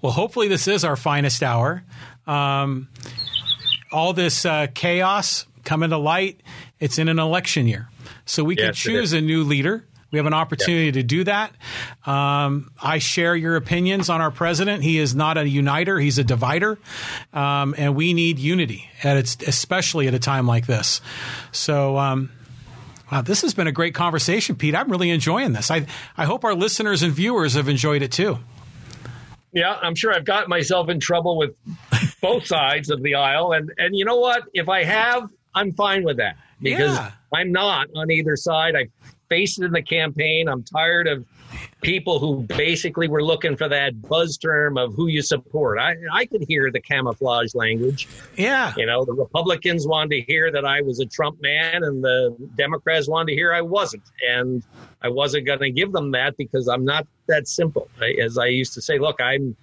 Well, 0.00 0.12
hopefully, 0.12 0.48
this 0.48 0.68
is 0.68 0.84
our 0.84 0.96
finest 0.96 1.42
hour. 1.42 1.82
Um, 2.26 2.88
all 3.90 4.12
this 4.12 4.46
uh, 4.46 4.68
chaos 4.72 5.46
coming 5.64 5.90
to 5.90 5.98
light. 5.98 6.40
It's 6.80 6.98
in 6.98 7.08
an 7.08 7.18
election 7.18 7.66
year. 7.66 7.88
So 8.24 8.44
we 8.44 8.56
yes, 8.56 8.64
can 8.64 8.74
choose 8.74 9.12
a 9.12 9.20
new 9.20 9.44
leader. 9.44 9.84
We 10.10 10.18
have 10.18 10.26
an 10.26 10.34
opportunity 10.34 10.92
to 10.92 11.02
do 11.02 11.24
that. 11.24 11.54
Um, 12.04 12.70
I 12.82 12.98
share 12.98 13.34
your 13.34 13.56
opinions 13.56 14.10
on 14.10 14.20
our 14.20 14.30
president. 14.30 14.82
He 14.82 14.98
is 14.98 15.14
not 15.14 15.38
a 15.38 15.48
uniter; 15.48 15.98
he's 15.98 16.18
a 16.18 16.24
divider, 16.24 16.78
um, 17.32 17.74
and 17.78 17.96
we 17.96 18.12
need 18.12 18.38
unity, 18.38 18.90
at 19.02 19.16
its, 19.16 19.38
especially 19.46 20.08
at 20.08 20.14
a 20.14 20.18
time 20.20 20.46
like 20.46 20.66
this. 20.66 21.00
So. 21.50 21.98
Um, 21.98 22.30
Wow, 23.10 23.20
this 23.20 23.42
has 23.42 23.52
been 23.52 23.66
a 23.66 23.72
great 23.72 23.94
conversation, 23.94 24.56
Pete. 24.56 24.74
I'm 24.74 24.90
really 24.90 25.10
enjoying 25.10 25.52
this. 25.52 25.70
I 25.70 25.84
I 26.16 26.24
hope 26.24 26.46
our 26.46 26.54
listeners 26.54 27.02
and 27.02 27.12
viewers 27.12 27.52
have 27.52 27.68
enjoyed 27.68 28.00
it 28.00 28.10
too. 28.10 28.38
Yeah, 29.52 29.76
I'm 29.82 29.94
sure 29.94 30.14
I've 30.14 30.24
got 30.24 30.48
myself 30.48 30.88
in 30.88 30.98
trouble 30.98 31.36
with 31.36 31.54
both 32.22 32.46
sides 32.54 32.88
of 32.88 33.02
the 33.02 33.16
aisle, 33.16 33.52
and 33.52 33.70
and 33.76 33.94
you 33.94 34.06
know 34.06 34.16
what? 34.16 34.44
If 34.54 34.70
I 34.70 34.84
have, 34.84 35.30
I'm 35.54 35.72
fine 35.72 36.04
with 36.04 36.16
that 36.18 36.36
because 36.60 36.96
yeah. 36.96 37.12
I'm 37.32 37.52
not 37.52 37.88
on 37.94 38.10
either 38.10 38.36
side. 38.36 38.76
I 38.76 38.88
faced 39.28 39.60
it 39.60 39.64
in 39.64 39.72
the 39.72 39.82
campaign. 39.82 40.48
I'm 40.48 40.62
tired 40.62 41.06
of 41.06 41.26
people 41.82 42.18
who 42.18 42.42
basically 42.42 43.08
were 43.08 43.22
looking 43.22 43.56
for 43.56 43.68
that 43.68 44.00
buzz 44.02 44.38
term 44.38 44.78
of 44.78 44.94
who 44.94 45.06
you 45.08 45.22
support. 45.22 45.78
I 45.78 45.96
I 46.12 46.26
could 46.26 46.44
hear 46.46 46.70
the 46.70 46.80
camouflage 46.80 47.54
language. 47.54 48.08
Yeah. 48.36 48.72
You 48.76 48.86
know, 48.86 49.04
the 49.04 49.12
Republicans 49.12 49.86
wanted 49.86 50.16
to 50.16 50.22
hear 50.22 50.50
that 50.50 50.64
I 50.64 50.80
was 50.82 51.00
a 51.00 51.06
Trump 51.06 51.40
man 51.42 51.84
and 51.84 52.02
the 52.02 52.36
Democrats 52.56 53.08
wanted 53.08 53.30
to 53.30 53.34
hear 53.34 53.52
I 53.52 53.62
wasn't. 53.62 54.04
And 54.28 54.62
I 55.02 55.08
wasn't 55.08 55.46
going 55.46 55.60
to 55.60 55.70
give 55.70 55.92
them 55.92 56.10
that 56.12 56.36
because 56.36 56.68
I'm 56.68 56.84
not 56.84 57.06
that 57.26 57.48
simple. 57.48 57.88
As 58.22 58.38
I 58.38 58.46
used 58.46 58.74
to 58.74 58.82
say, 58.82 58.98
look, 58.98 59.20
I'm 59.20 59.56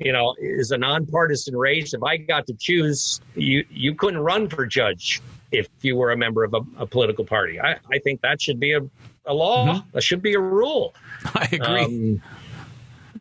you 0.00 0.12
know, 0.12 0.34
is 0.38 0.70
a 0.70 0.78
nonpartisan 0.78 1.56
race. 1.56 1.92
If 1.92 2.02
I 2.02 2.16
got 2.16 2.46
to 2.46 2.54
choose, 2.54 3.20
you 3.34 3.64
you 3.70 3.94
couldn't 3.94 4.20
run 4.20 4.48
for 4.48 4.66
judge 4.66 5.20
if 5.52 5.68
you 5.82 5.96
were 5.96 6.10
a 6.12 6.16
member 6.16 6.42
of 6.42 6.54
a, 6.54 6.60
a 6.78 6.86
political 6.86 7.24
party. 7.24 7.60
I, 7.60 7.76
I 7.92 7.98
think 7.98 8.22
that 8.22 8.40
should 8.40 8.58
be 8.58 8.72
a, 8.72 8.80
a 9.26 9.34
law. 9.34 9.66
Mm-hmm. 9.66 9.90
That 9.92 10.02
should 10.02 10.22
be 10.22 10.34
a 10.34 10.40
rule. 10.40 10.94
I 11.26 11.48
agree. 11.52 11.84
Um, 11.84 12.22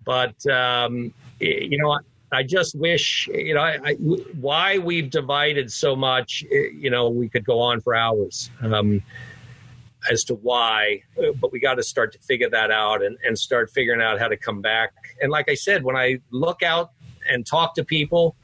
but 0.06 0.45
um, 0.47 1.14
you 1.39 1.77
know, 1.77 1.91
I, 1.91 1.99
I 2.31 2.43
just 2.43 2.76
wish 2.76 3.27
you 3.27 3.53
know 3.53 3.61
I, 3.61 3.80
I, 3.84 3.93
why 4.39 4.77
we've 4.77 5.10
divided 5.10 5.72
so 5.72 5.97
much. 5.97 6.43
You 6.49 6.89
know, 6.89 7.10
we 7.10 7.27
could 7.27 7.43
go 7.45 7.60
on 7.60 7.81
for 7.81 7.93
hours. 7.93 8.49
Um, 8.61 9.03
as 10.10 10.23
to 10.23 10.35
why, 10.35 11.03
but 11.41 11.51
we 11.51 11.60
got 11.60 11.76
to 11.76 11.84
start 11.84 12.14
to 12.14 12.19
figure 12.19 12.49
that 12.49 12.72
out 12.72 13.03
and, 13.03 13.18
and 13.26 13.38
start 13.38 13.69
figuring 13.69 14.01
out 14.01 14.18
how 14.18 14.30
to 14.30 14.38
come 14.38 14.61
back. 14.61 14.93
And 15.21 15.31
like 15.31 15.49
I 15.49 15.55
said, 15.55 15.83
when 15.83 15.95
I 15.95 16.19
look 16.31 16.63
out 16.63 16.91
and 17.29 17.45
talk 17.45 17.75
to 17.75 17.83
people, 17.83 18.35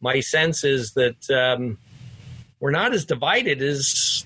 my 0.00 0.20
sense 0.20 0.64
is 0.64 0.92
that 0.92 1.30
um, 1.30 1.78
we're 2.58 2.70
not 2.70 2.92
as 2.94 3.04
divided 3.04 3.62
as 3.62 4.24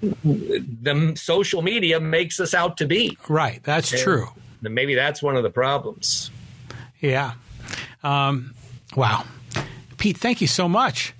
the 0.00 1.12
social 1.16 1.62
media 1.62 2.00
makes 2.00 2.40
us 2.40 2.54
out 2.54 2.76
to 2.78 2.86
be. 2.86 3.16
Right, 3.28 3.62
that's 3.62 3.92
and, 3.92 4.00
true. 4.00 4.28
maybe 4.62 4.94
that's 4.94 5.22
one 5.22 5.36
of 5.36 5.42
the 5.42 5.50
problems. 5.50 6.30
Yeah. 7.00 7.34
Um, 8.02 8.54
wow. 8.96 9.24
Pete, 9.96 10.16
thank 10.16 10.40
you 10.40 10.46
so 10.46 10.68
much. 10.68 11.14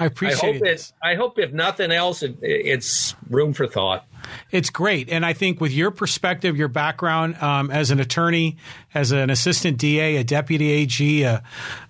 I 0.00 0.06
appreciate 0.06 0.42
I 0.42 0.52
hope 0.52 0.66
it. 0.66 0.92
I 1.02 1.14
hope, 1.14 1.38
if 1.38 1.52
nothing 1.52 1.92
else, 1.92 2.22
it, 2.22 2.36
it's 2.40 3.14
room 3.28 3.52
for 3.52 3.66
thought. 3.66 4.06
It's 4.50 4.70
great. 4.70 5.10
And 5.10 5.24
I 5.24 5.34
think 5.34 5.60
with 5.60 5.72
your 5.72 5.90
perspective, 5.90 6.56
your 6.56 6.68
background 6.68 7.36
um, 7.36 7.70
as 7.70 7.90
an 7.90 8.00
attorney, 8.00 8.56
as 8.94 9.12
an 9.12 9.28
assistant 9.30 9.78
DA, 9.78 10.16
a 10.16 10.24
deputy 10.24 10.70
AG, 10.70 11.22
a, 11.22 11.42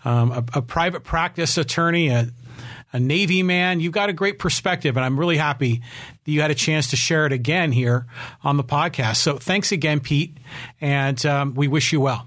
um, 0.04 0.32
a, 0.32 0.44
a 0.54 0.62
private 0.62 1.04
practice 1.04 1.56
attorney, 1.56 2.08
a, 2.08 2.30
a 2.92 2.98
Navy 2.98 3.42
man, 3.44 3.78
you've 3.78 3.92
got 3.92 4.08
a 4.08 4.12
great 4.12 4.38
perspective. 4.38 4.96
And 4.96 5.04
I'm 5.04 5.18
really 5.18 5.36
happy 5.36 5.80
that 6.24 6.30
you 6.30 6.40
had 6.40 6.50
a 6.50 6.56
chance 6.56 6.90
to 6.90 6.96
share 6.96 7.26
it 7.26 7.32
again 7.32 7.70
here 7.70 8.06
on 8.42 8.56
the 8.56 8.64
podcast. 8.64 9.16
So 9.16 9.38
thanks 9.38 9.70
again, 9.70 10.00
Pete. 10.00 10.36
And 10.80 11.24
um, 11.24 11.54
we 11.54 11.68
wish 11.68 11.92
you 11.92 12.00
well. 12.00 12.26